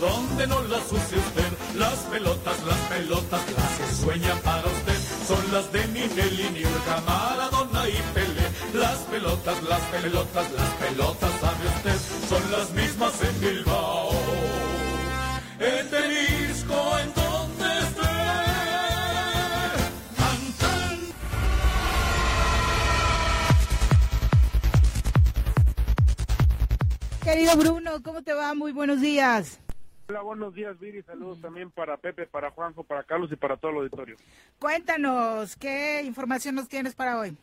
Donde 0.00 0.46
no 0.46 0.62
las 0.62 0.84
use 0.90 1.16
usted. 1.16 1.50
Las 1.76 1.98
pelotas, 2.10 2.56
las 2.64 2.78
pelotas, 2.90 3.40
las 3.56 3.70
que 3.78 3.94
sueña 4.02 4.34
para 4.42 4.66
usted. 4.66 4.98
Son 5.26 5.52
las 5.52 5.72
de 5.72 5.86
Ninelli, 5.88 6.50
Niurka, 6.50 7.00
Maradona 7.06 7.88
y 7.88 8.00
Pelé. 8.14 8.46
Las 8.74 8.98
pelotas, 9.10 9.62
las 9.62 9.80
pelotas, 9.94 10.50
las 10.52 10.70
pelotas, 10.82 11.30
sabe 11.40 11.64
usted. 11.76 11.98
Son 12.28 12.50
las 12.50 12.70
mismas 12.70 13.12
en 13.22 13.40
Bilbao. 13.40 14.10
En 15.58 15.90
Querido 27.32 27.56
Bruno, 27.56 28.02
¿cómo 28.02 28.20
te 28.20 28.34
va? 28.34 28.52
Muy 28.52 28.72
buenos 28.72 29.00
días. 29.00 29.58
Hola, 30.10 30.20
buenos 30.20 30.54
días, 30.54 30.78
Viri. 30.78 31.02
Saludos 31.02 31.40
también 31.40 31.70
para 31.70 31.96
Pepe, 31.96 32.26
para 32.26 32.50
Juanjo, 32.50 32.84
para 32.84 33.04
Carlos 33.04 33.32
y 33.32 33.36
para 33.36 33.56
todo 33.56 33.70
el 33.70 33.76
auditorio. 33.78 34.16
Cuéntanos, 34.58 35.56
¿qué 35.56 36.02
información 36.04 36.56
nos 36.56 36.68
tienes 36.68 36.94
para 36.94 37.18
hoy? 37.18 37.34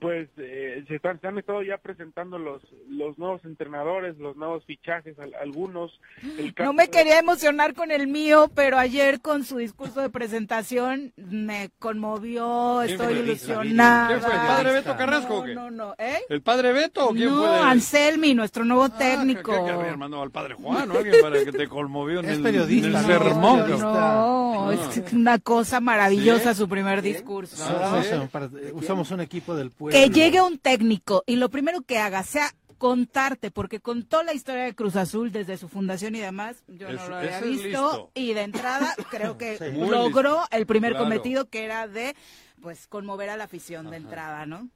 Pues 0.00 0.28
eh, 0.36 0.84
se, 0.88 0.96
están, 0.96 1.20
se 1.20 1.26
han 1.28 1.38
estado 1.38 1.62
ya 1.62 1.78
presentando 1.78 2.38
los, 2.38 2.62
los 2.88 3.16
nuevos 3.18 3.44
entrenadores, 3.44 4.18
los 4.18 4.36
nuevos 4.36 4.64
fichajes, 4.64 5.18
al- 5.18 5.34
algunos. 5.34 6.00
El 6.38 6.54
No 6.58 6.72
me 6.72 6.88
quería 6.88 7.18
emocionar 7.18 7.74
con 7.74 7.90
el 7.90 8.06
mío, 8.06 8.50
pero 8.54 8.78
ayer 8.78 9.20
con 9.20 9.44
su 9.44 9.58
discurso 9.58 10.00
de 10.00 10.10
presentación 10.10 11.12
me 11.16 11.70
conmovió, 11.78 12.78
¿Quién 12.84 12.90
estoy 13.00 13.14
fue? 13.14 13.22
ilusionada. 13.24 14.08
¿Quién 14.08 14.20
fue? 14.20 14.30
¿El 14.32 14.38
padre 14.46 14.72
Beto 14.72 14.96
Carrasco 14.96 15.38
o 15.38 15.44
qué? 15.44 15.54
No, 15.54 15.70
no, 15.70 15.94
¿eh? 15.98 16.18
¿El 16.28 16.42
padre 16.42 16.72
Beto 16.72 17.08
o 17.08 17.12
quién 17.12 17.28
no, 17.30 17.38
fue? 17.38 17.58
Anselmi, 17.60 18.34
nuestro 18.34 18.64
nuevo 18.64 18.88
técnico. 18.90 19.52
¿Qué, 19.52 19.64
qué 19.64 19.70
habían 19.70 19.98
mandado 19.98 20.22
al 20.22 20.30
padre 20.30 20.54
Juan 20.54 20.90
o 20.90 20.98
alguien 20.98 21.16
para 21.20 21.44
que 21.44 21.52
te 21.52 21.68
conmovió 21.68 22.20
en 22.20 22.26
Es 22.26 22.36
el, 22.38 22.42
periodista, 22.42 22.88
en 22.88 22.94
el 22.96 23.02
¿no? 23.02 23.06
sermón? 23.08 23.70
No, 23.80 24.46
Ah. 24.68 24.72
es 24.74 25.12
una 25.12 25.38
cosa 25.38 25.80
maravillosa 25.80 26.52
¿Sí? 26.52 26.58
su 26.58 26.68
primer 26.68 27.00
discurso. 27.02 27.54
Usamos, 27.56 28.30
para- 28.30 28.50
usamos 28.72 29.10
un 29.10 29.20
equipo 29.20 29.54
del 29.54 29.70
pueblo. 29.78 29.98
Que 29.98 30.10
llegue 30.10 30.40
un 30.42 30.58
técnico 30.58 31.22
y 31.26 31.36
lo 31.36 31.48
primero 31.48 31.82
que 31.82 31.98
haga 31.98 32.22
sea 32.22 32.50
contarte, 32.78 33.50
porque 33.50 33.80
contó 33.80 34.22
la 34.22 34.34
historia 34.34 34.64
de 34.64 34.74
Cruz 34.74 34.96
Azul 34.96 35.32
desde 35.32 35.56
su 35.56 35.66
fundación 35.68 36.14
y 36.14 36.18
demás, 36.20 36.62
yo 36.68 36.92
no 36.92 37.08
lo 37.08 37.16
había 37.16 37.40
visto, 37.40 38.10
y 38.14 38.34
de 38.34 38.42
entrada 38.42 38.94
creo 39.10 39.38
que 39.38 39.56
Sí. 39.56 39.64
Logró 39.72 40.40
listo. 40.40 40.48
el 40.50 40.66
primer 40.66 40.92
Claro. 40.92 41.04
cometido 41.06 41.48
que 41.48 41.64
era 41.64 41.88
de 41.88 42.14
pues 42.60 42.86
conmover 42.86 43.30
a 43.30 43.36
la 43.36 43.44
afición 43.44 43.90
de 43.90 43.96
entrada, 43.96 44.44
¿no? 44.44 44.68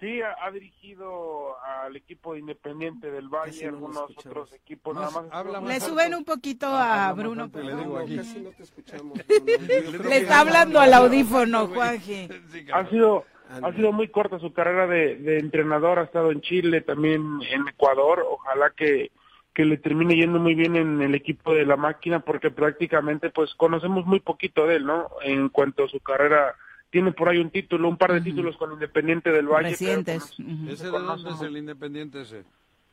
Sí, 0.00 0.20
ha, 0.22 0.46
ha 0.46 0.50
dirigido 0.52 1.56
al 1.84 1.96
equipo 1.96 2.32
de 2.34 2.38
Independiente 2.40 3.10
del 3.10 3.28
Valle, 3.28 3.66
algunos 3.66 4.04
otros 4.16 4.52
equipos. 4.52 4.94
Más- 4.94 5.12
nada 5.12 5.60
más 5.60 5.62
Le 5.64 5.80
suben 5.80 6.14
un 6.14 6.24
poquito 6.24 6.68
a 6.68 7.12
Bruno. 7.12 7.50
le 7.52 7.74
digo 7.76 7.98
aquí. 7.98 8.16
Casi 8.18 8.40
no 8.40 8.50
te 8.50 8.62
escuchamos. 8.62 9.18
Le 9.28 10.16
está 10.18 10.40
hablando 10.40 10.78
al 10.80 10.94
audífono, 10.94 11.66
Juanji. 11.68 12.28
Ha 12.72 12.88
sido, 12.88 13.24
ha 13.50 13.72
sido 13.72 13.92
muy 13.92 14.08
corta 14.08 14.38
su 14.38 14.52
carrera 14.52 14.86
de, 14.86 15.16
de 15.16 15.38
entrenador, 15.38 15.98
ha 15.98 16.04
estado 16.04 16.30
en 16.30 16.40
Chile, 16.40 16.80
también 16.80 17.22
en 17.50 17.66
Ecuador. 17.68 18.24
Ojalá 18.28 18.70
que, 18.76 19.10
que 19.54 19.64
le 19.64 19.76
termine 19.78 20.14
yendo 20.16 20.38
muy 20.38 20.54
bien 20.54 20.76
en 20.76 21.00
el 21.02 21.14
equipo 21.14 21.54
de 21.54 21.66
la 21.66 21.76
máquina, 21.76 22.20
porque 22.20 22.50
prácticamente 22.50 23.30
pues 23.30 23.54
conocemos 23.54 24.06
muy 24.06 24.20
poquito 24.20 24.66
de 24.66 24.76
él, 24.76 24.86
¿no? 24.86 25.08
En 25.22 25.48
cuanto 25.48 25.84
a 25.84 25.88
su 25.88 26.00
carrera, 26.00 26.54
tiene 26.90 27.12
por 27.12 27.28
ahí 27.28 27.38
un 27.38 27.50
título, 27.50 27.88
un 27.88 27.96
par 27.96 28.12
de 28.12 28.20
títulos 28.20 28.56
con 28.56 28.72
Independiente 28.72 29.30
del 29.30 29.46
Valle. 29.46 29.76
pero, 29.78 29.96
Recientes. 29.96 30.34
pues, 30.36 30.70
¿Ese 30.80 30.84
de 30.84 30.90
dónde 30.98 31.30
es 31.30 31.40
el 31.42 31.56
independiente 31.56 32.22
ese? 32.22 32.44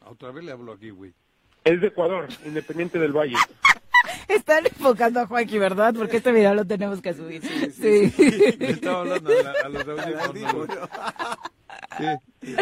A 0.01 0.09
Otra 0.09 0.31
vez 0.31 0.43
le 0.43 0.51
hablo 0.51 0.73
aquí, 0.73 0.89
güey. 0.89 1.13
es 1.63 1.81
de 1.81 1.87
Ecuador, 1.87 2.27
Independiente 2.45 2.99
del 2.99 3.11
Valle. 3.13 3.35
Están 4.27 4.65
enfocando 4.65 5.19
a 5.21 5.27
Juanji, 5.27 5.57
¿verdad? 5.57 5.93
Porque 5.95 6.17
este 6.17 6.31
video 6.31 6.53
lo 6.53 6.65
tenemos 6.65 7.01
que 7.01 7.13
subir. 7.13 7.41
Sí. 7.71 8.13
Le 8.59 8.71
estaba 8.71 8.99
hablando 9.01 9.29
a, 9.29 9.43
la- 9.43 9.53
a 9.65 9.69
los 9.69 9.87
audífonos. 10.27 10.89
Sí. 11.97 12.55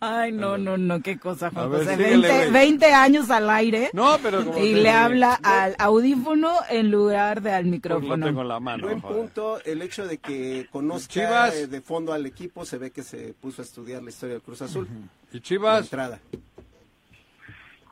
Ay, 0.00 0.32
no, 0.32 0.56
no, 0.58 0.76
no, 0.76 1.00
qué 1.00 1.18
cosa, 1.18 1.50
Juan 1.50 1.70
ver, 1.70 1.80
José. 1.84 1.96
síguele, 1.96 2.28
20, 2.28 2.38
güey. 2.38 2.50
20 2.52 2.86
años 2.94 3.30
al 3.30 3.50
aire. 3.50 3.90
No, 3.92 4.18
pero 4.22 4.44
como 4.44 4.58
Y 4.58 4.74
le 4.74 4.90
habla 4.90 5.34
al 5.42 5.74
audífono 5.78 6.52
en 6.70 6.90
lugar 6.90 7.42
de 7.42 7.52
al 7.52 7.62
Pues 7.64 7.66
lo 7.66 7.70
micrófono. 7.72 8.26
tengo 8.26 8.42
en 8.42 8.48
la 8.48 8.60
mano. 8.60 8.86
Buen 8.86 9.00
joder. 9.00 9.16
punto, 9.16 9.60
el 9.64 9.82
hecho 9.82 10.06
de 10.06 10.18
que 10.18 10.66
conozca 10.70 11.12
Chivas. 11.12 11.70
de 11.70 11.80
fondo 11.80 12.12
al 12.12 12.26
equipo, 12.26 12.64
se 12.64 12.78
ve 12.78 12.90
que 12.90 13.02
se 13.02 13.34
puso 13.40 13.62
a 13.62 13.64
estudiar 13.64 14.02
la 14.02 14.10
historia 14.10 14.34
del 14.34 14.42
Cruz 14.42 14.62
Azul. 14.62 14.88
¿Y 15.32 15.40
Chivas? 15.40 15.82
entrada. 15.84 16.18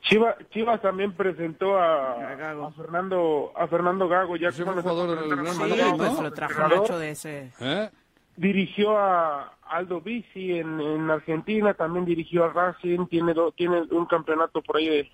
Chivas, 0.03 0.37
Chivas 0.51 0.81
también 0.81 1.13
presentó 1.13 1.79
a, 1.79 2.15
a 2.33 2.71
Fernando 2.73 3.53
a 3.55 3.67
Fernando 3.67 4.09
Gago 4.09 4.37
ya 4.37 4.51
fue 4.51 4.65
jugador 4.65 5.21
del 5.21 5.31
Real 5.39 5.55
Sí, 5.55 5.61
Madrid, 5.61 5.83
pues 5.97 6.13
¿no? 6.15 6.23
lo 6.23 6.33
trajo 6.33 6.53
Entrenador. 6.53 6.81
Nacho 6.83 6.99
de 6.99 7.11
ese. 7.11 7.53
¿Eh? 7.61 7.91
dirigió 8.37 8.97
a 8.99 9.53
Aldo 9.69 10.01
Bici 10.01 10.59
en, 10.59 10.81
en 10.81 11.11
Argentina, 11.11 11.75
también 11.75 12.07
dirigió 12.07 12.45
a 12.45 12.49
Racing, 12.53 13.07
tiene 13.09 13.35
do- 13.35 13.53
tiene 13.53 13.83
un 13.91 14.07
campeonato 14.07 14.63
por 14.63 14.79
ahí 14.79 14.89
de 14.89 15.11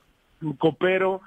copero 0.58 1.20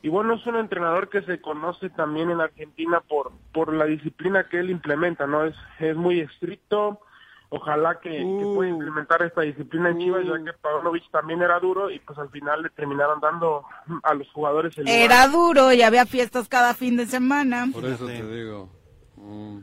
y 0.00 0.08
bueno 0.08 0.34
es 0.34 0.46
un 0.46 0.56
entrenador 0.56 1.10
que 1.10 1.20
se 1.22 1.40
conoce 1.40 1.90
también 1.90 2.30
en 2.30 2.40
Argentina 2.40 3.00
por 3.06 3.32
por 3.52 3.72
la 3.74 3.84
disciplina 3.84 4.48
que 4.48 4.60
él 4.60 4.70
implementa, 4.70 5.26
no 5.26 5.44
es 5.44 5.54
es 5.80 5.94
muy 5.96 6.20
estricto. 6.20 7.00
Ojalá 7.54 8.00
que, 8.00 8.08
que 8.08 8.44
pueda 8.54 8.70
implementar 8.70 9.22
esta 9.22 9.42
disciplina 9.42 9.90
en 9.90 9.98
Chivas, 9.98 10.24
ya 10.24 10.42
que 10.42 10.58
Pavlovich 10.58 11.10
también 11.10 11.42
era 11.42 11.60
duro 11.60 11.90
y 11.90 11.98
pues 11.98 12.18
al 12.18 12.30
final 12.30 12.62
le 12.62 12.70
terminaron 12.70 13.20
dando 13.20 13.62
a 14.02 14.14
los 14.14 14.26
jugadores 14.32 14.76
el 14.78 14.84
lugar. 14.84 14.98
Era 14.98 15.28
duro 15.28 15.70
y 15.70 15.82
había 15.82 16.06
fiestas 16.06 16.48
cada 16.48 16.72
fin 16.72 16.96
de 16.96 17.04
semana. 17.04 17.66
Por 17.70 17.84
eso 17.84 18.06
te 18.06 18.26
digo. 18.26 18.70
Mm. 19.16 19.58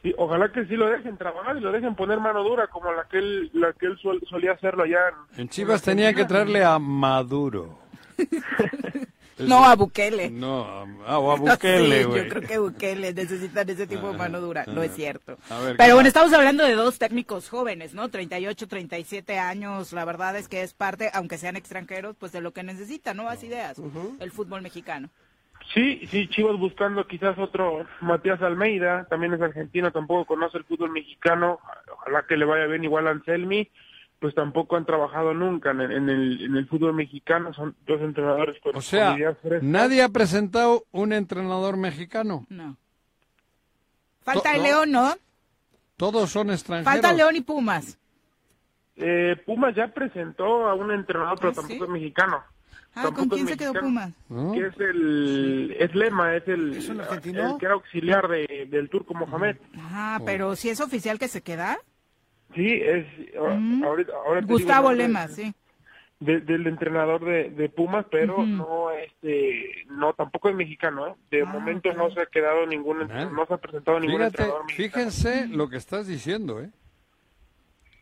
Sí, 0.00 0.14
ojalá 0.16 0.52
que 0.52 0.64
sí 0.66 0.76
lo 0.76 0.86
dejen 0.86 1.16
trabajar 1.16 1.56
y 1.56 1.60
lo 1.60 1.72
dejen 1.72 1.96
poner 1.96 2.20
mano 2.20 2.44
dura 2.44 2.68
como 2.68 2.92
la 2.92 3.08
que 3.08 3.18
él, 3.18 3.50
la 3.52 3.72
que 3.72 3.86
él 3.86 3.98
solía 4.30 4.52
hacerlo 4.52 4.84
allá 4.84 5.00
en, 5.08 5.40
En 5.40 5.48
Chivas 5.48 5.82
tenía 5.82 6.14
que 6.14 6.26
traerle 6.26 6.62
a 6.62 6.78
Maduro. 6.78 7.80
No, 9.38 9.64
a 9.64 9.74
Bukele. 9.74 10.30
No, 10.30 10.64
a, 11.06 11.36
Sí, 11.36 11.42
Bukele, 11.42 12.04
güey. 12.04 12.22
yo 12.24 12.28
creo 12.28 12.42
que 12.42 12.58
Bukele 12.58 13.12
necesitan 13.12 13.68
ese 13.68 13.86
tipo 13.86 14.10
de 14.10 14.18
mano 14.18 14.40
dura. 14.40 14.64
No 14.66 14.82
es 14.82 14.94
cierto. 14.94 15.36
A 15.50 15.58
ver, 15.60 15.72
¿qué 15.72 15.78
Pero 15.78 15.94
bueno, 15.94 16.08
estamos 16.08 16.32
hablando 16.32 16.64
de 16.64 16.74
dos 16.74 16.98
técnicos 16.98 17.48
jóvenes, 17.48 17.94
¿no? 17.94 18.08
38, 18.08 18.68
37 18.68 19.38
años. 19.38 19.92
La 19.92 20.04
verdad 20.04 20.36
es 20.36 20.48
que 20.48 20.62
es 20.62 20.74
parte, 20.74 21.10
aunque 21.14 21.38
sean 21.38 21.56
extranjeros, 21.56 22.16
pues 22.18 22.32
de 22.32 22.40
lo 22.40 22.52
que 22.52 22.62
necesita, 22.62 23.14
nuevas 23.14 23.42
ideas, 23.42 23.80
el 24.20 24.30
fútbol 24.30 24.62
mexicano. 24.62 25.10
Sí, 25.72 26.06
sí, 26.10 26.28
Chivas 26.28 26.58
buscando 26.58 27.06
quizás 27.06 27.38
otro 27.38 27.86
Matías 28.00 28.42
Almeida, 28.42 29.06
también 29.08 29.32
es 29.32 29.40
argentino, 29.40 29.90
tampoco 29.90 30.26
conoce 30.26 30.58
el 30.58 30.64
fútbol 30.64 30.90
mexicano, 30.90 31.58
ojalá 31.90 32.24
que 32.28 32.36
le 32.36 32.44
vaya 32.44 32.66
bien 32.66 32.84
igual 32.84 33.08
a 33.08 33.12
Anselmi, 33.12 33.70
pues 34.24 34.34
tampoco 34.34 34.76
han 34.76 34.86
trabajado 34.86 35.34
nunca 35.34 35.72
en 35.72 35.82
el, 35.82 35.92
en 35.92 36.08
el, 36.08 36.40
en 36.46 36.56
el 36.56 36.66
fútbol 36.66 36.94
mexicano, 36.94 37.52
son 37.52 37.76
dos 37.86 38.00
entrenadores 38.00 38.58
con 38.62 38.74
O 38.74 38.80
sea, 38.80 39.14
nadie 39.60 40.02
ha 40.02 40.08
presentado 40.08 40.86
un 40.92 41.12
entrenador 41.12 41.76
mexicano. 41.76 42.46
No. 42.48 42.74
Falta 44.22 44.48
To- 44.52 44.56
el 44.56 44.62
no. 44.62 44.64
León, 44.64 44.92
¿no? 44.92 45.14
Todos 45.98 46.30
son 46.30 46.48
extranjeros. 46.50 46.90
Falta 46.90 47.12
León 47.12 47.36
y 47.36 47.42
Pumas. 47.42 47.98
Eh, 48.96 49.36
Pumas 49.44 49.74
ya 49.74 49.88
presentó 49.88 50.68
a 50.70 50.74
un 50.74 50.90
entrenador, 50.90 51.36
pero 51.38 51.50
¿Ah, 51.50 51.54
sí? 51.56 51.60
tampoco 51.60 51.84
es 51.84 51.90
mexicano. 51.90 52.42
Ah, 52.94 53.10
¿con 53.14 53.28
quién 53.28 53.46
se 53.46 53.58
quedó. 53.58 53.74
Pumas? 53.74 54.14
Que 54.54 54.66
es 54.68 54.80
el, 54.80 55.76
es 55.78 55.94
Lema, 55.94 56.34
es 56.34 56.48
el, 56.48 56.78
¿Es 56.78 56.88
un 56.88 57.02
argentino? 57.02 57.52
el 57.52 57.58
que 57.58 57.66
era 57.66 57.74
auxiliar 57.74 58.26
de, 58.26 58.68
del 58.70 58.88
turco 58.88 59.12
Mohamed. 59.12 59.58
Ah, 59.76 60.18
pero 60.24 60.56
si 60.56 60.70
es 60.70 60.80
oficial 60.80 61.18
que 61.18 61.28
se 61.28 61.42
queda. 61.42 61.76
Sí, 62.54 62.66
es, 62.82 63.06
Mm. 63.40 63.82
ahorita, 63.84 64.12
ahora 64.26 64.40
te 64.40 64.46
digo 64.46 64.58
Gustavo 64.58 64.88
nombre 64.90 65.06
Lema, 65.08 65.28
sí. 65.28 65.52
de- 66.20 66.40
del 66.40 66.66
entrenador 66.66 67.24
de, 67.24 67.50
de 67.50 67.68
Pumas, 67.68 68.06
pero 68.10 68.44
no, 68.46 68.90
este, 68.92 69.84
no, 69.90 70.14
tampoco 70.14 70.48
es 70.48 70.54
mexicano, 70.54 71.08
¿eh? 71.08 71.14
De 71.30 71.42
Ah, 71.42 71.46
momento 71.46 71.92
no 71.94 72.10
se 72.12 72.20
ha 72.20 72.26
quedado 72.26 72.64
ningún, 72.66 73.02
¿Eh? 73.10 73.28
no 73.32 73.44
se 73.46 73.54
ha 73.54 73.58
presentado 73.58 73.98
ningún 74.00 74.18
Fíjate, 74.18 74.42
entrenador 74.42 74.64
mexicano. 74.66 74.92
fíjense 75.10 75.48
lo 75.48 75.68
que 75.68 75.76
estás 75.76 76.06
diciendo, 76.06 76.60
¿eh? 76.62 76.70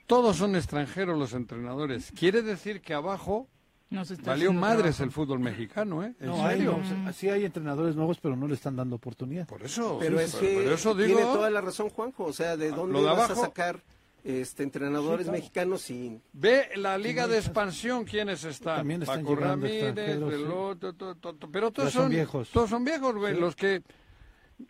Todos 0.07 0.37
son 0.37 0.57
extranjeros 0.57 1.19
los 1.19 1.33
entrenadores. 1.33 2.13
Quiere 2.19 2.43
decir 2.43 2.81
que 2.83 2.93
abajo 2.93 3.49
No 3.89 4.05
se 4.05 4.15
está 4.15 4.33
valió 4.33 4.53
madres 4.53 4.97
trabajo. 4.97 5.05
el 5.05 5.11
fútbol 5.11 5.39
mexicano, 5.41 6.05
¿eh? 6.05 6.13
¿En 6.21 6.27
No, 6.27 6.47
hay, 6.47 6.61
no, 6.61 7.13
sí 7.13 7.29
hay 7.31 7.45
entrenadores 7.45 7.97
nuevos, 7.97 8.19
pero 8.21 8.37
no 8.37 8.47
le 8.49 8.55
están 8.55 8.77
dando 8.77 8.97
oportunidad. 8.97 9.47
Por 9.47 9.63
eso, 9.63 9.99
Pero 10.01 10.19
sí, 10.19 10.25
es 10.25 10.35
pero- 10.37 10.47
que 10.49 10.57
pero 10.63 10.75
eso 10.75 10.95
tiene 10.97 11.09
digo, 11.17 11.21
toda 11.33 11.51
la 11.51 11.61
razón 11.61 11.89
Juanjo, 11.89 12.25
o 12.25 12.33
sea, 12.33 12.57
¿de 12.57 12.71
dónde 12.71 12.95
lo 12.95 13.01
de 13.03 13.07
vas 13.07 13.31
a 13.31 13.35
sacar 13.37 13.81
este 14.25 14.63
entrenadores 14.63 15.27
Sí, 15.27 15.31
claro. 15.31 15.39
mexicanos 15.39 15.81
sin 15.83 16.23
Ve 16.33 16.69
la 16.77 16.97
liga 16.99 17.27
de 17.27 17.39
expansión, 17.39 18.05
¿quiénes 18.05 18.45
están? 18.45 18.77
También 18.79 19.03
están 19.03 19.21
Paco 19.23 19.35
Ramírez, 19.37 19.83
extranjeros, 19.85 20.33
sí. 20.35 20.41
Reloj, 20.43 20.79
to- 20.79 20.93
to- 20.95 21.15
to- 21.17 21.35
to- 21.35 21.51
pero 21.51 21.71
todos 21.73 21.93
son 21.93 22.03
son, 22.05 22.11
viejos. 22.11 22.49
Todos 22.51 22.71
son 22.71 22.85
viejos, 22.85 23.15
güey, 23.17 23.35
Sí. 23.35 23.41
los 23.41 23.57
que... 23.57 23.83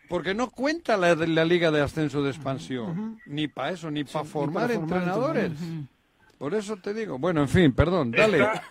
Porque 0.09 0.33
no 0.33 0.49
cuenta 0.49 0.97
la, 0.97 1.13
la 1.13 1.45
liga 1.45 1.69
de 1.69 1.81
ascenso 1.81 2.23
de 2.23 2.31
expansión, 2.31 3.19
ni 3.27 3.47
para 3.47 3.71
eso, 3.71 3.91
ni 3.91 4.03
para 4.03 4.25
formar 4.25 4.67
para 4.67 4.79
formar 4.79 4.97
entrenadores. 4.97 5.51
entrenadores. 5.51 5.89
Por 6.43 6.53
eso 6.55 6.75
te 6.75 6.93
digo, 6.93 7.17
bueno, 7.17 7.39
en 7.39 7.47
fin, 7.47 7.71
perdón, 7.73 8.11
dale. 8.11 8.39
Está- 8.39 8.63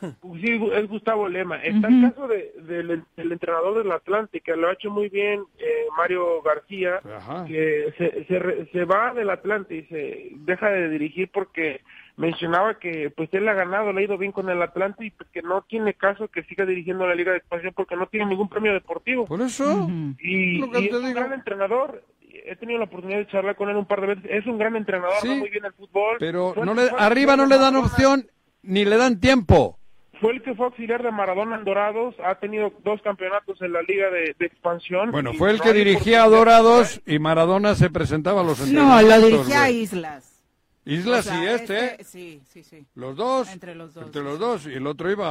sí, 0.43 0.61
es 0.75 0.89
Gustavo 0.89 1.27
Lema. 1.27 1.57
Está 1.57 1.89
Ujú. 1.89 1.97
el 1.97 2.03
caso 2.13 2.29
de, 2.29 2.53
del 2.67 3.03
del 3.17 3.33
entrenador 3.33 3.79
del 3.83 3.91
Atlántico, 3.93 4.55
lo 4.55 4.69
ha 4.69 4.75
hecho 4.75 4.91
muy 4.91 5.09
bien 5.09 5.41
eh, 5.59 5.87
Mario 5.97 6.43
García, 6.43 7.01
Ajá. 7.17 7.47
que 7.47 7.95
se, 7.97 8.25
se, 8.27 8.39
re- 8.39 8.69
se 8.73 8.85
va 8.85 9.15
del 9.15 9.31
Atlante 9.31 9.75
y 9.75 9.83
se 9.85 10.33
deja 10.41 10.69
de 10.69 10.91
dirigir 10.91 11.31
porque 11.33 11.81
mencionaba 12.19 12.79
que 12.79 13.09
pues 13.09 13.31
él 13.33 13.49
ha 13.49 13.55
ganado, 13.55 13.91
le 13.95 14.03
ha 14.03 14.05
ido 14.05 14.19
bien 14.19 14.33
con 14.33 14.51
el 14.51 14.61
Atlante 14.61 15.07
y 15.07 15.11
pues, 15.11 15.31
que 15.31 15.41
no 15.41 15.63
tiene 15.63 15.95
caso 15.95 16.29
que 16.29 16.43
siga 16.43 16.67
dirigiendo 16.67 17.07
la 17.07 17.15
Liga 17.15 17.33
de 17.33 17.39
Expansión 17.39 17.73
porque 17.75 17.97
no 17.97 18.07
tiene 18.07 18.27
ningún 18.27 18.51
premio 18.51 18.75
deportivo. 18.75 19.25
Por 19.25 19.41
eso. 19.41 19.89
Y, 20.19 20.59
Lo 20.59 20.71
que 20.71 20.81
y 20.81 20.87
es 20.89 20.93
un 20.95 21.15
gran 21.15 21.33
entrenador. 21.33 22.05
He 22.47 22.57
tenido 22.57 22.79
la 22.79 22.87
oportunidad 22.87 23.19
de 23.19 23.27
charlar 23.29 23.57
con 23.57 23.69
él 23.69 23.77
un 23.77 23.87
par 23.87 24.01
de 24.01 24.09
veces. 24.09 24.25
Es 24.31 24.47
un 24.47 24.59
gran 24.59 24.75
entrenador, 24.77 25.15
Sí, 25.21 25.29
va 25.29 25.35
muy 25.37 25.51
bien 25.51 25.65
el 25.65 25.73
fútbol. 25.73 26.17
pero 26.19 26.55
no 26.65 26.75
le, 26.75 26.89
arriba 26.99 27.37
no 27.37 27.47
le 27.47 27.59
dan 27.59 27.77
opción 27.77 28.27
ni 28.63 28.85
le 28.85 28.97
dan 28.97 29.21
tiempo. 29.21 29.79
fue 30.21 30.33
el 30.33 30.43
que 30.43 30.55
fue 30.55 30.67
auxiliar 30.67 31.03
de 31.03 31.11
Maradona 31.11 31.57
en 31.57 31.65
Dorados, 31.65 32.15
ha 32.25 32.37
tenido 32.37 32.73
dos 32.85 33.03
campeonatos 33.03 33.61
en 33.61 33.73
la 33.73 33.83
liga 33.83 34.09
de, 34.11 34.35
de 34.39 34.47
expansión. 34.47 35.11
Bueno, 35.11 35.33
fue 35.35 35.51
el 35.51 35.59
no 35.59 35.65
que 35.65 35.73
dirigía 35.73 36.23
a 36.23 36.29
Dorados 36.29 37.01
y 37.07 37.19
Maradona 37.19 37.75
se 37.75 37.91
presentaba 37.91 38.41
a 38.41 38.45
los 38.45 38.61
No, 38.61 38.67
entrenamientos. 39.01 39.21
lo 39.21 39.27
dirigía 39.27 39.63
a. 39.65 39.71
Islas. 39.71 40.32
Islas 40.85 41.21
O 41.27 41.31
sea, 41.31 41.43
y 41.43 41.47
este, 41.47 42.03
Sí, 42.05 42.43
sí, 42.53 42.65
sí. 42.65 42.85
los 42.97 43.15
dos. 43.17 43.49
Entre 43.51 43.75
los 43.75 43.95
dos. 43.95 44.05
Entre 44.05 44.23
los 44.23 44.39
dos. 44.39 44.67
Y 44.67 44.73
el 44.75 44.87
otro 44.89 45.11
iba 45.13 45.29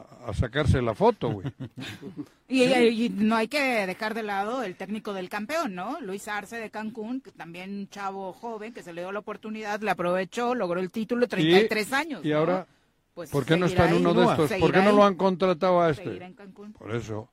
a, 0.00 0.06
a 0.26 0.34
sacarse 0.34 0.82
la 0.82 0.94
foto, 0.94 1.30
güey. 1.30 1.46
Y, 2.46 2.62
y- 2.64 3.04
y 3.06 3.08
no 3.08 3.36
hay 3.36 3.48
que 3.48 3.86
dejar 3.86 4.12
de 4.12 4.22
lado 4.22 4.62
el 4.62 4.76
técnico 4.76 5.14
del 5.14 5.30
campeón, 5.30 5.74
¿no? 5.74 5.98
Luis 6.02 6.28
Arce 6.28 6.56
de 6.58 6.68
Cancún, 6.70 7.22
que 7.22 7.30
también 7.30 7.70
un 7.70 7.88
chavo 7.88 8.34
joven 8.34 8.74
que 8.74 8.82
se 8.82 8.92
le 8.92 9.00
dio 9.00 9.10
la 9.12 9.20
oportunidad, 9.20 9.80
le 9.80 9.90
aprovechó, 9.90 10.54
logró 10.54 10.78
el 10.78 10.90
título, 10.90 11.26
33 11.26 11.92
años. 11.94 12.20
Y 12.24 12.28
¿no? 12.28 12.36
ahora, 12.38 12.66
Pues 13.14 13.30
¿por 13.30 13.46
qué 13.46 13.56
no 13.56 13.64
está 13.64 13.88
en 13.88 13.94
uno 13.96 14.12
de 14.12 14.26
estos? 14.26 14.52
¿Por 14.60 14.70
qué 14.72 14.82
no 14.82 14.92
lo 14.92 15.04
han 15.04 15.14
contratado 15.14 15.80
a 15.80 15.88
este? 15.90 16.22
en. 16.22 16.34
Por 16.78 16.94
eso. 16.94 17.30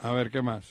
A 0.00 0.12
ver, 0.12 0.30
¿qué 0.30 0.40
más? 0.40 0.64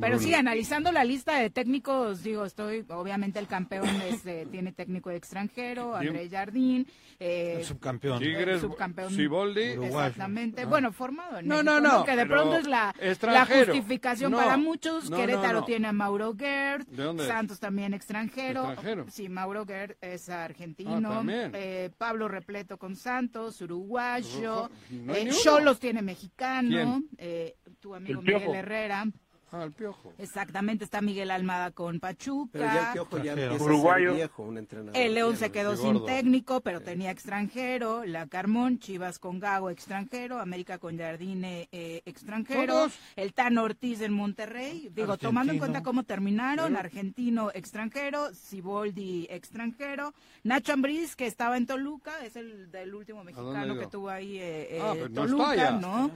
Pero 0.00 0.18
sí, 0.18 0.34
analizando 0.34 0.90
la 0.90 1.04
lista 1.04 1.38
de 1.38 1.48
técnicos, 1.48 2.22
digo, 2.24 2.44
estoy, 2.44 2.84
obviamente 2.88 3.38
el 3.38 3.46
campeón 3.46 3.88
es, 4.02 4.26
eh, 4.26 4.46
tiene 4.50 4.72
técnico 4.72 5.10
de 5.10 5.16
extranjero. 5.16 5.94
André 5.94 6.28
Jardín, 6.28 6.86
eh, 7.20 7.56
El 7.58 7.64
subcampeón. 7.64 8.18
Tigres, 8.18 8.56
el 8.56 8.60
subcampeón, 8.60 9.12
Siboldi. 9.14 9.72
Uruguayo. 9.78 10.06
exactamente, 10.08 10.62
Ah. 10.62 10.66
bueno, 10.66 10.92
formado 10.92 11.38
en 11.38 11.46
No, 11.48 11.56
México, 11.62 11.80
no, 11.80 11.80
no, 11.98 12.04
que 12.04 12.16
de 12.16 12.26
pero 12.26 12.34
pronto 12.42 12.56
es 12.58 12.66
la, 12.66 12.94
la 13.22 13.46
justificación 13.46 14.32
No, 14.32 14.38
para 14.38 14.56
muchos, 14.56 15.08
no, 15.08 15.16
Querétaro 15.16 15.52
no, 15.54 15.60
no. 15.60 15.64
tiene 15.66 15.86
a 15.88 15.92
Mauro 15.92 16.34
Gerd, 16.36 16.86
¿De 16.88 17.02
dónde 17.04 17.22
es? 17.22 17.28
Santos 17.28 17.60
también 17.60 17.94
extranjero, 17.94 18.64
Extranjero. 18.72 19.06
sí, 19.08 19.28
Mauro 19.28 19.64
Gerd 19.64 19.96
es 20.00 20.28
argentino, 20.28 21.12
Ah, 21.12 21.24
eh, 21.54 21.90
Pablo 21.96 22.26
Repleto 22.28 22.76
con 22.76 22.96
Santos, 22.96 23.60
uruguayo, 23.62 24.68
eh. 24.90 25.30
Cholos 25.42 25.78
tiene 25.78 26.02
mexicano, 26.02 26.68
¿Quién? 26.68 27.08
eh, 27.18 27.56
tu 27.80 27.94
amigo. 27.94 28.20
Miguel 28.20 28.54
Herrera, 28.54 29.04
Ah, 29.52 29.62
el 29.62 29.72
piojo. 29.72 30.12
Exactamente, 30.18 30.84
está 30.84 31.00
Miguel 31.00 31.30
Almada 31.30 31.70
con 31.70 32.00
Pachuca. 32.00 32.50
Pero 32.52 32.64
ya 32.64 32.86
el 32.88 32.92
Piojo 32.94 33.18
ya 33.18 33.32
empieza 33.32 33.54
a 33.54 33.58
ser 33.58 33.62
Uruguayo. 33.68 34.14
viejo, 34.14 34.42
un 34.42 34.58
entrenador. 34.58 35.00
El 35.00 35.14
León 35.14 35.36
se 35.36 35.52
quedó 35.52 35.76
sin 35.76 36.04
técnico, 36.04 36.60
pero 36.62 36.80
tenía 36.80 37.10
extranjero. 37.12 38.04
La 38.04 38.26
Carmón, 38.26 38.80
Chivas 38.80 39.18
con 39.20 39.38
Gago, 39.38 39.70
extranjero. 39.70 40.40
América 40.40 40.78
con 40.78 40.98
Jardine, 40.98 41.68
eh, 41.70 42.02
extranjero. 42.06 42.72
Todos. 42.74 42.92
El 43.14 43.34
Tan 43.34 43.56
Ortiz 43.58 44.00
en 44.00 44.12
Monterrey. 44.12 44.90
Digo, 44.92 45.12
Argentino. 45.12 45.16
tomando 45.18 45.52
en 45.52 45.58
cuenta 45.60 45.82
cómo 45.82 46.02
terminaron. 46.02 46.76
Argentino, 46.76 47.50
extranjero. 47.54 48.34
Siboldi, 48.34 49.28
extranjero. 49.30 50.12
Nacho 50.42 50.72
Ambriz, 50.72 51.14
que 51.14 51.26
estaba 51.26 51.56
en 51.56 51.66
Toluca, 51.66 52.24
es 52.24 52.34
el 52.36 52.70
del 52.72 52.94
último 52.94 53.22
mexicano 53.22 53.78
que 53.78 53.86
tuvo 53.86 54.10
ahí 54.10 54.38
eh, 54.40 54.80
Ah, 54.82 54.94
eh, 54.96 55.06
no 55.08 55.22
Toluca, 55.22 55.54
está 55.54 55.70
ya. 55.70 55.78
¿no? 55.78 56.10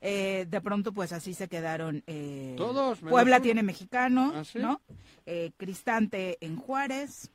Eh, 0.00 0.46
de 0.48 0.60
pronto, 0.60 0.92
pues 0.92 1.12
así 1.12 1.34
se 1.34 1.48
quedaron. 1.48 2.02
eh, 2.06 2.54
Todos, 2.56 3.00
Puebla 3.00 3.40
tiene 3.40 3.62
mexicano, 3.62 4.32
¿Ah, 4.34 4.44
sí? 4.44 4.58
¿no? 4.58 4.80
Eh, 5.26 5.52
Cristante 5.56 6.38
en 6.40 6.56
Juárez. 6.56 7.30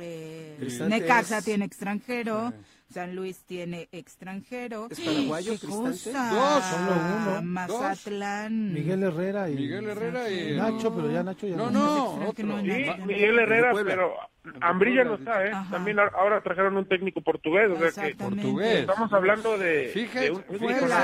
Eh, 0.00 0.56
Necaxa 0.88 1.38
es- 1.38 1.44
tiene 1.44 1.64
extranjero. 1.64 2.52
San 2.90 3.14
Luis 3.14 3.40
tiene 3.44 3.86
extranjero. 3.92 4.88
¿Es 4.90 4.98
paraguayo, 5.00 5.52
¿Qué 5.52 5.58
Cristante? 5.58 5.90
cosa? 5.90 6.30
Dos, 6.30 6.64
solo 6.64 6.92
uno. 7.36 7.42
Mazatlán. 7.42 8.72
Miguel 8.72 9.02
Herrera 9.02 9.50
y 9.50 9.54
Miguel 9.56 9.88
Herrera 9.90 10.30
y... 10.30 10.56
Nacho, 10.56 10.94
pero 10.94 11.10
ya 11.10 11.22
Nacho 11.22 11.46
ya 11.46 11.56
No, 11.56 11.70
no. 11.70 11.96
no, 11.96 12.16
Creo 12.18 12.32
que 12.32 12.42
otro. 12.44 12.56
no, 12.56 12.62
Sí, 12.62 12.86
Nacho. 12.86 13.04
Miguel 13.04 13.38
Herrera, 13.40 13.74
De 13.74 13.84
pero 13.84 14.14
Ambrilla 14.62 15.04
no 15.04 15.14
está, 15.16 15.44
¿eh? 15.44 15.50
Ajá. 15.52 15.70
También 15.70 15.98
a- 15.98 16.04
ahora 16.18 16.42
trajeron 16.42 16.78
un 16.78 16.86
técnico 16.88 17.20
portugués, 17.20 17.68
o 17.70 17.72
sea 17.74 17.78
que 17.80 17.86
Exactamente. 17.88 18.42
Portugués. 18.44 18.80
estamos 18.80 19.12
hablando 19.12 19.58
de... 19.58 19.90
Fíjate, 19.92 20.20
de 20.24 20.30
un- 20.30 20.44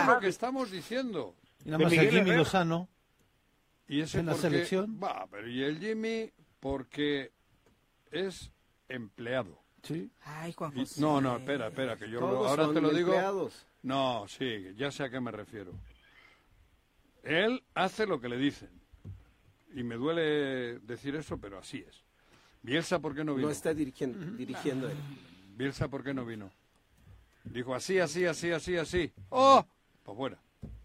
lo 0.06 0.20
que 0.20 0.28
estamos 0.28 0.70
diciendo. 0.70 1.34
Y 1.66 1.70
nada 1.70 1.78
de 1.78 1.84
más 1.84 1.92
a 1.92 1.96
Miguel 1.96 2.08
Jimmy 2.10 2.20
Herrera. 2.22 2.36
Lozano. 2.38 2.88
Y 3.88 4.00
ese 4.00 4.20
¿En 4.20 4.26
la 4.26 4.34
selección? 4.36 4.98
Va, 5.02 5.26
pero 5.30 5.46
y 5.50 5.62
el 5.62 5.78
Jimmy 5.78 6.30
porque 6.60 7.30
es 8.10 8.50
empleado. 8.88 9.58
Sí. 9.82 10.10
Ay, 10.22 10.52
Juan 10.52 10.72
José. 10.74 11.00
no, 11.00 11.20
no, 11.20 11.36
espera, 11.36 11.68
espera, 11.68 11.96
que 11.96 12.08
yo 12.08 12.20
lo- 12.20 12.46
ahora 12.46 12.72
te 12.72 12.80
lo 12.80 12.90
digo. 12.90 13.12
empleados. 13.12 13.66
No, 13.82 14.26
sí, 14.28 14.72
ya 14.76 14.90
sé 14.90 15.04
a 15.04 15.10
qué 15.10 15.20
me 15.20 15.30
refiero. 15.30 15.72
Él 17.22 17.62
hace 17.74 18.06
lo 18.06 18.20
que 18.20 18.28
le 18.28 18.36
dicen. 18.38 18.70
Y 19.74 19.82
me 19.82 19.96
duele 19.96 20.78
decir 20.80 21.16
eso, 21.16 21.36
pero 21.38 21.58
así 21.58 21.84
es. 21.86 22.02
Bielsa, 22.62 22.98
¿por 23.00 23.14
qué 23.14 23.24
no 23.24 23.34
vino? 23.34 23.48
No 23.48 23.52
está 23.52 23.74
dirigiendo, 23.74 24.18
dirigiendo 24.36 24.88
él. 24.88 24.96
Bielsa, 25.56 25.88
¿por 25.88 26.02
qué 26.02 26.14
no 26.14 26.24
vino? 26.24 26.50
Dijo 27.44 27.74
así, 27.74 27.98
así, 27.98 28.24
así, 28.24 28.50
así, 28.52 28.76
así. 28.76 29.12
¡Oh! 29.28 29.66
Pues 30.02 30.16
fuera. 30.16 30.38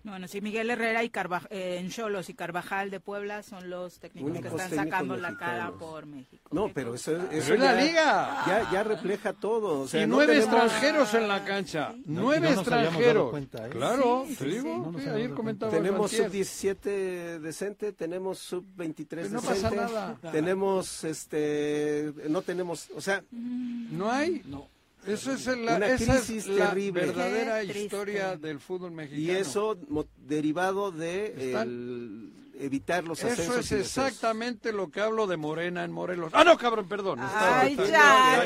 Bueno, 0.10 0.27
sí, 0.27 0.41
Miguel 0.41 0.69
Herrera 0.69 1.03
y 1.03 1.10
Carvaj 1.10 1.45
eh, 1.49 1.77
en 1.80 1.90
Cholos 1.90 2.30
y 2.30 2.34
Carvajal 2.34 2.90
de 2.91 2.99
Puebla 2.99 3.44
son 3.44 3.69
los 3.69 3.99
técnicos 3.99 4.31
que 4.31 4.38
están 4.40 4.69
técnicos 4.69 4.84
sacando 4.86 5.18
la 5.18 5.38
cara 5.38 5.72
por 5.72 6.06
México. 6.06 6.49
No, 6.52 6.68
¿Qué 6.68 6.73
pero 6.73 6.95
eso, 6.95 7.11
eso 7.15 7.23
Pero 7.30 7.53
es 7.53 7.60
la 7.60 7.76
ya- 7.76 7.81
liga. 7.81 8.44
Ya, 8.48 8.72
ya 8.72 8.84
refleja 8.84 9.34
todo. 9.34 9.81
O 9.81 9.88
sea, 9.88 10.03
y 10.03 10.07
no 10.07 10.15
nueve 10.15 10.34
tenemos- 10.40 10.56
extranjeros 10.64 11.14
en 11.14 11.27
la 11.27 11.45
cancha. 11.45 11.94
No, 12.06 12.22
nueve 12.22 12.48
y 12.48 12.49
no 12.52 12.56
nos 12.57 12.68
habíamos 12.68 12.69
dado 12.69 12.84
extranjeros. 12.84 13.30
cuenta, 13.30 13.68
¿eh? 13.68 13.69
Claro, 13.69 14.26
Sí, 14.27 14.36
te 14.36 14.44
sí, 14.45 14.52
digo. 14.52 14.94
sí. 14.99 15.10
Ayer 15.10 15.34
comentaba 15.34 15.72
Tenemos 15.72 16.11
Antier. 16.11 16.26
sub-17 16.31 17.40
decente, 17.40 17.94
tenemos 17.94 18.40
sub-23 18.40 19.07
Pues 19.07 19.31
no 19.31 19.41
decente. 19.41 19.76
pasa 19.77 20.15
nada. 20.22 20.31
Tenemos, 20.31 21.03
este, 21.03 22.14
no 22.30 22.41
tenemos, 22.41 22.90
o 22.95 23.02
sea, 23.02 23.23
¿No 23.31 24.11
hay? 24.11 24.41
No. 24.45 24.68
Eso 25.08 25.32
es 25.32 25.48
la, 25.48 25.78
Una 25.78 25.88
esa 25.88 26.16
es 26.16 26.26
crisis 26.26 26.48
la 26.48 26.70
terrible. 26.70 27.02
verdadera 27.06 27.60
Qué 27.62 27.68
triste. 27.68 27.84
historia 27.84 28.36
del 28.38 28.60
fútbol 28.60 28.92
mexicano. 28.92 29.22
y 29.22 29.32
eso 29.32 29.78
mo- 29.88 30.06
derivado 30.18 30.92
de 30.92 31.54
el 31.54 32.32
evitar 32.60 33.06
los 33.06 33.20
Eso 33.20 33.30
ascensos 33.30 33.58
es 33.60 33.72
y 33.72 33.76
descensos. 33.76 34.06
exactamente 34.08 34.74
lo 34.74 34.92
que 34.92 35.00
hablo 35.00 35.26
de 35.28 35.38
Morena 35.38 35.86
en 35.86 35.92
Morelos. 35.92 36.32
Ah, 36.36 36.44
no, 36.44 36.58
cabrón, 36.58 36.88
perdón. 36.90 37.20
Ay, 37.22 37.72
Estaba- 37.80 37.88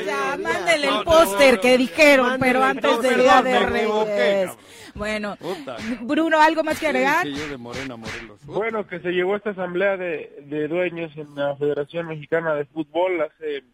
ya, 0.06 0.32
ahí- 0.34 0.42
mándele 0.42 0.86
el 0.86 0.94
no, 0.94 1.04
póster 1.04 1.54
no, 1.56 1.60
que 1.60 1.76
dijeron, 1.78 2.26
Mándele 2.28 2.52
pero 2.52 2.64
antes 2.64 3.00
del 3.02 3.20
Día 3.20 3.42
de 3.42 3.58
Reyes. 3.66 4.50
Bueno, 4.94 5.36
Puta. 5.36 5.76
Bruno, 6.02 6.40
¿algo 6.40 6.62
más 6.62 6.74
que 6.78 6.82
¿Qué 6.82 6.86
agregar? 6.90 7.26
dije 7.26 7.40
yo 7.40 7.48
de 7.48 7.56
Morena, 7.56 7.96
Morelos? 7.96 8.38
Puta. 8.46 8.58
Bueno, 8.58 8.86
que 8.86 9.00
se 9.00 9.08
llegó 9.10 9.34
a 9.34 9.38
esta 9.38 9.50
asamblea 9.50 9.96
de, 9.96 10.44
de 10.46 10.68
dueños 10.68 11.10
en 11.16 11.34
la 11.34 11.56
Federación 11.56 12.06
Mexicana 12.06 12.54
de 12.54 12.64
Fútbol 12.66 13.20
hace 13.22 13.64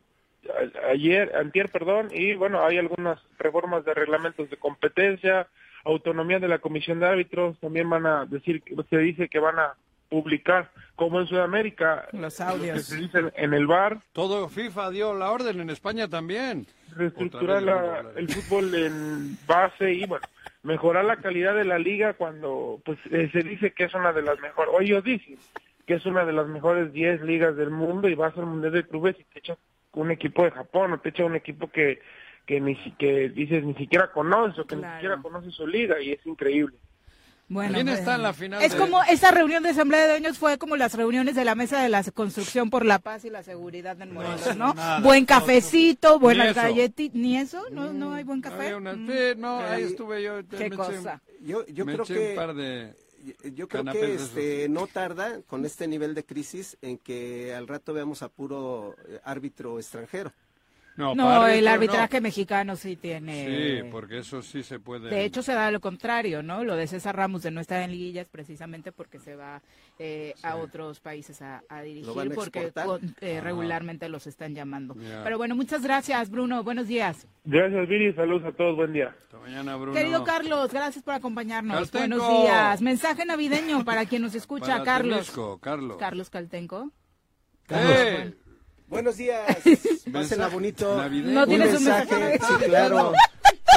ayer, 0.90 1.35
antier, 1.36 1.68
perdón, 1.70 2.09
y 2.12 2.35
bueno, 2.35 2.64
hay 2.64 2.78
algunas 2.78 3.18
reformas 3.39 3.85
de 3.85 3.94
reglamentos 3.94 4.48
de 4.51 4.56
competencia, 4.56 5.47
autonomía 5.85 6.39
de 6.39 6.48
la 6.48 6.59
Comisión 6.59 7.01
de 7.01 7.06
Árbitros, 7.06 7.59
también 7.60 7.89
van 7.89 8.06
a 8.06 8.27
decir, 8.27 8.62
se 8.89 8.98
dice 8.98 9.28
que 9.28 9.39
van 9.39 9.59
a 9.59 9.74
publicar, 10.09 10.70
como 10.97 11.20
en 11.20 11.27
Sudamérica, 11.27 12.09
Los 12.12 12.36
que 12.36 12.43
audios. 12.43 12.82
se 12.85 12.97
dice 12.97 13.32
en 13.36 13.55
el 13.55 13.66
bar, 13.66 14.01
Todo 14.12 14.48
FIFA 14.48 14.90
dio 14.90 15.14
la 15.14 15.31
orden 15.31 15.60
en 15.60 15.70
España 15.70 16.09
también. 16.09 16.66
reestructurar 16.97 17.62
la- 17.62 18.05
el 18.16 18.28
fútbol 18.28 18.74
en 18.74 19.39
base 19.47 19.93
y 19.93 20.05
bueno 20.06 20.27
mejorar 20.64 21.05
la 21.05 21.16
calidad 21.16 21.55
de 21.55 21.64
la 21.64 21.78
liga 21.78 22.14
cuando 22.14 22.82
pues 22.85 22.98
eh, 23.12 23.31
se 23.32 23.44
dice 23.44 23.70
que 23.72 23.85
es 23.85 23.94
una 23.94 24.12
de 24.12 24.22
las 24.22 24.40
mejores 24.40 24.74
o 24.74 24.81
ellos 24.81 25.05
dicen 25.05 25.39
que 25.86 25.94
es 25.94 26.05
una 26.05 26.24
de 26.24 26.32
las 26.32 26.48
mejores 26.48 26.93
10 26.93 27.22
ligas 27.22 27.55
del 27.56 27.70
mundo 27.70 28.09
y 28.09 28.14
vas 28.16 28.36
al 28.36 28.47
mundial 28.47 28.72
de 28.72 28.82
clubes 28.86 29.14
y 29.20 29.24
te 29.24 29.39
echa 29.39 29.56
un 29.94 30.10
equipo 30.10 30.44
de 30.44 30.50
Japón 30.52 30.92
o 30.92 31.00
te 31.00 31.08
echa 31.10 31.24
un 31.24 31.36
equipo 31.36 31.70
que 31.70 32.00
que 32.46 32.60
ni 32.60 32.74
si- 32.76 32.90
que 32.92 33.28
dices 33.28 33.62
ni 33.64 33.74
siquiera 33.74 34.10
conoce 34.10 34.60
o 34.60 34.64
que 34.66 34.74
Claro. 34.76 34.94
ni 34.94 34.98
siquiera 35.00 35.22
conoce 35.22 35.50
su 35.52 35.66
liga 35.66 36.00
y 36.00 36.10
es 36.12 36.26
increíble 36.26 36.76
Bueno, 37.48 37.74
¿Quién 37.74 37.88
está 37.88 38.14
en 38.16 38.22
la 38.22 38.32
final 38.32 38.62
Es 38.62 38.72
de- 38.72 38.78
como 38.78 39.02
esa 39.04 39.30
reunión 39.30 39.62
de 39.62 39.68
asamblea 39.70 40.02
de 40.02 40.08
dueños 40.08 40.38
fue 40.38 40.56
como 40.58 40.76
las 40.76 40.94
reuniones 40.94 41.34
de 41.36 41.44
la 41.44 41.54
mesa 41.54 41.82
de 41.82 41.88
la 41.88 42.02
construcción 42.14 42.70
por 42.70 42.84
la 42.84 42.98
paz 43.00 43.24
y 43.24 43.30
la 43.30 43.42
seguridad 43.42 44.00
en 44.00 44.14
Morelos, 44.14 44.56
¿no? 44.56 44.72
nada, 44.74 45.00
buen 45.00 45.22
no, 45.22 45.26
cafecito, 45.26 46.14
Ni 46.14 46.20
buenas 46.20 46.54
galletitas, 46.56 47.14
ni 47.20 47.36
eso, 47.36 47.62
no, 47.70 47.92
no 47.92 48.14
hay 48.14 48.22
buen 48.24 48.40
café. 48.40 48.74
Una- 48.74 48.94
Mm. 48.94 49.06
sí, 49.08 49.14
no, 49.36 49.58
ahí 49.60 49.82
estuve 49.84 50.22
yo. 50.22 50.40
Qué 50.48 50.56
me 50.58 50.66
eché- 50.70 50.76
cosa. 50.76 51.20
Yo, 51.40 51.66
yo 51.66 51.84
me 51.84 51.92
creo 51.92 52.04
eché 52.04 52.14
que 52.14 52.30
un 52.30 52.36
par 52.36 52.54
de... 52.54 52.94
yo 53.55 53.68
creo 53.68 53.84
canapés 53.84 54.02
que 54.02 54.14
este 54.14 54.68
no 54.68 54.86
tarda 54.86 55.42
con 55.42 55.64
este 55.64 55.86
nivel 55.86 56.14
de 56.14 56.24
crisis 56.24 56.76
en 56.82 56.98
que 56.98 57.55
al 57.55 57.68
rato 57.68 57.92
veamos 57.92 58.22
a 58.22 58.28
puro 58.28 58.97
eh, 59.09 59.20
árbitro 59.24 59.78
extranjero. 59.78 60.32
No, 60.97 61.14
No, 61.14 61.47
el 61.47 61.66
arbitraje 61.66 62.20
mexicano 62.20 62.76
sí 62.76 62.97
tiene. 62.97 63.80
Sí, 63.80 63.88
porque 63.90 64.18
eso 64.18 64.42
sí 64.42 64.62
se 64.62 64.78
puede. 64.80 65.09
De 65.09 65.24
hecho, 65.24 65.42
se 65.42 65.52
da 65.52 65.70
lo 65.70 65.80
contrario, 65.80 66.42
¿no? 66.42 66.64
Lo 66.64 66.76
de 66.76 66.86
César 66.86 67.16
Ramos 67.16 67.42
de 67.42 67.51
no 67.51 67.60
estar 67.60 67.80
en 67.82 67.90
liguillas 67.90 68.26
precisamente 68.30 68.92
porque 68.92 69.18
se 69.18 69.34
va 69.34 69.62
eh, 70.02 70.35
a 70.43 70.56
otros 70.56 70.98
países 70.98 71.43
a, 71.43 71.62
a 71.68 71.82
dirigir, 71.82 72.32
porque 72.35 72.72
eh, 73.20 73.40
regularmente 73.43 74.09
los 74.09 74.27
están 74.27 74.55
llamando. 74.55 74.94
Ya. 74.97 75.22
Pero 75.22 75.36
bueno, 75.36 75.55
muchas 75.55 75.82
gracias, 75.82 76.31
Bruno. 76.31 76.64
Buenos 76.64 76.89
días. 76.89 77.27
gracias 77.44 77.86
Viri 77.86 78.14
saludos 78.14 78.44
a 78.47 78.56
todos 78.56 78.77
buen 78.77 78.94
día 78.94 79.14
Hasta 79.24 79.36
mañana, 79.39 79.77
Bruno. 79.77 79.93
Querido 79.93 80.24
Carlos, 80.24 80.72
gracias 80.72 81.05
por 81.05 81.12
acompañarnos. 81.12 81.90
Caltenco. 81.90 82.16
Buenos 82.24 82.43
días. 82.44 82.81
Mensaje 82.81 83.27
navideño 83.27 83.85
para 83.85 84.06
quien 84.06 84.22
nos 84.22 84.35
escucha, 84.35 84.68
Para 84.78 84.85
Carlos. 84.85 85.16
Temisco, 85.18 85.59
Carlos. 85.59 85.97
Carlos 85.98 86.31
Caltenco. 86.31 86.90
¡Eh! 87.68 88.32
Buenos 88.89 89.18
días. 89.18 89.44
Pásenla 90.12 90.48
bonito. 90.48 90.97
navideño. 90.97 91.32
No 91.35 91.43
Un 91.43 91.48
tienes 91.48 91.68
un 91.68 91.85
mensaje, 91.85 92.16
mensaje. 92.18 92.55
sí, 92.59 92.64
claro. 92.70 93.12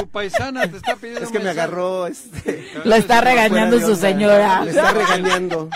tu 0.00 0.08
paisana 0.08 0.68
te 0.70 0.76
está 0.78 0.96
pidiendo 0.96 1.20
Es 1.20 1.30
que 1.30 1.38
me 1.38 1.50
agarró 1.50 2.06
este 2.08 2.64
Lo 2.84 2.94
está 2.96 3.20
regañando 3.20 3.78
su 3.78 3.94
señora. 3.94 4.62
Me 4.64 4.70
está 4.70 4.90
regañando. 4.92 5.68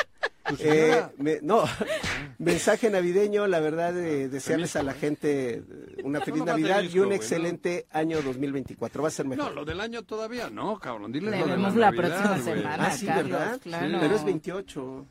¿Tu 0.49 0.57
Eh, 0.61 1.03
me- 1.19 1.39
no, 1.43 1.65
mensaje 2.39 2.91
navideño, 2.91 3.47
la 3.47 3.61
verdad, 3.61 3.93
de 3.93 4.29
desearles 4.29 4.77
a 4.77 4.83
la 4.83 4.95
gente 4.95 5.55
eh, 5.57 5.63
una 6.05 6.21
feliz 6.21 6.41
No, 6.41 6.47
no 6.47 6.53
Navidad 6.53 6.83
y 6.83 6.99
un 6.99 7.13
excelente 7.13 7.87
año 7.91 8.21
2024. 8.23 9.03
Va 9.03 9.09
a 9.09 9.11
ser 9.11 9.27
No, 9.27 9.37
mejor. 9.37 9.55
lo 9.55 9.65
del 9.65 9.81
año 9.81 10.03
todavía 10.05 10.49
no, 10.51 10.79
cabrón. 10.79 11.13
Dile 11.13 11.31
Le 11.31 11.39
lo 11.41 11.47
de 11.47 11.53
vemos 11.53 11.75
la, 11.75 11.91
la 11.91 11.91
Navidad, 11.91 12.11
próxima 12.11 12.39
güey. 12.39 12.57
semana, 12.63 12.87
Ah, 12.87 12.91
sí, 12.93 13.07
Carlos, 13.07 13.31
¿verdad? 13.31 13.61
claro. 13.63 13.99
Pero 14.01 14.15
es 14.17 14.25
28. 14.25 15.07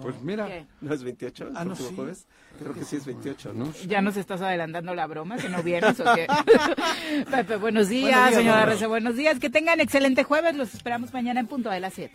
Pues 0.00 0.22
mira. 0.22 0.46
¿Qué? 0.46 0.66
¿No 0.80 0.94
es 0.94 1.02
28? 1.02 1.50
Ah, 1.54 1.60
¿El 1.62 1.68
no, 1.68 1.76
sí. 1.76 1.92
jueves? 1.94 2.26
Creo 2.58 2.72
que 2.72 2.84
sí 2.84 2.96
es 2.96 3.04
28, 3.04 3.52
¿no? 3.52 3.70
¿Ya 3.86 4.00
nos 4.00 4.16
estás 4.16 4.40
adelantando 4.40 4.94
la 4.94 5.06
broma 5.06 5.36
que 5.36 5.50
no 5.50 5.62
vienes 5.62 6.00
o 6.00 6.04
qué? 6.14 6.26
Pepe, 7.30 7.56
buenos 7.56 7.88
días, 7.90 8.12
Buenos 8.14 8.30
días, 8.30 8.34
señora. 8.38 8.64
Rece, 8.64 8.86
buenos 8.86 9.14
días. 9.16 9.38
Que 9.38 9.50
tengan 9.50 9.80
excelente 9.80 10.24
jueves. 10.24 10.56
Los 10.56 10.72
esperamos 10.72 11.12
mañana 11.12 11.40
en 11.40 11.48
punto 11.48 11.68
de 11.68 11.80
las 11.80 11.92
7. 11.92 12.14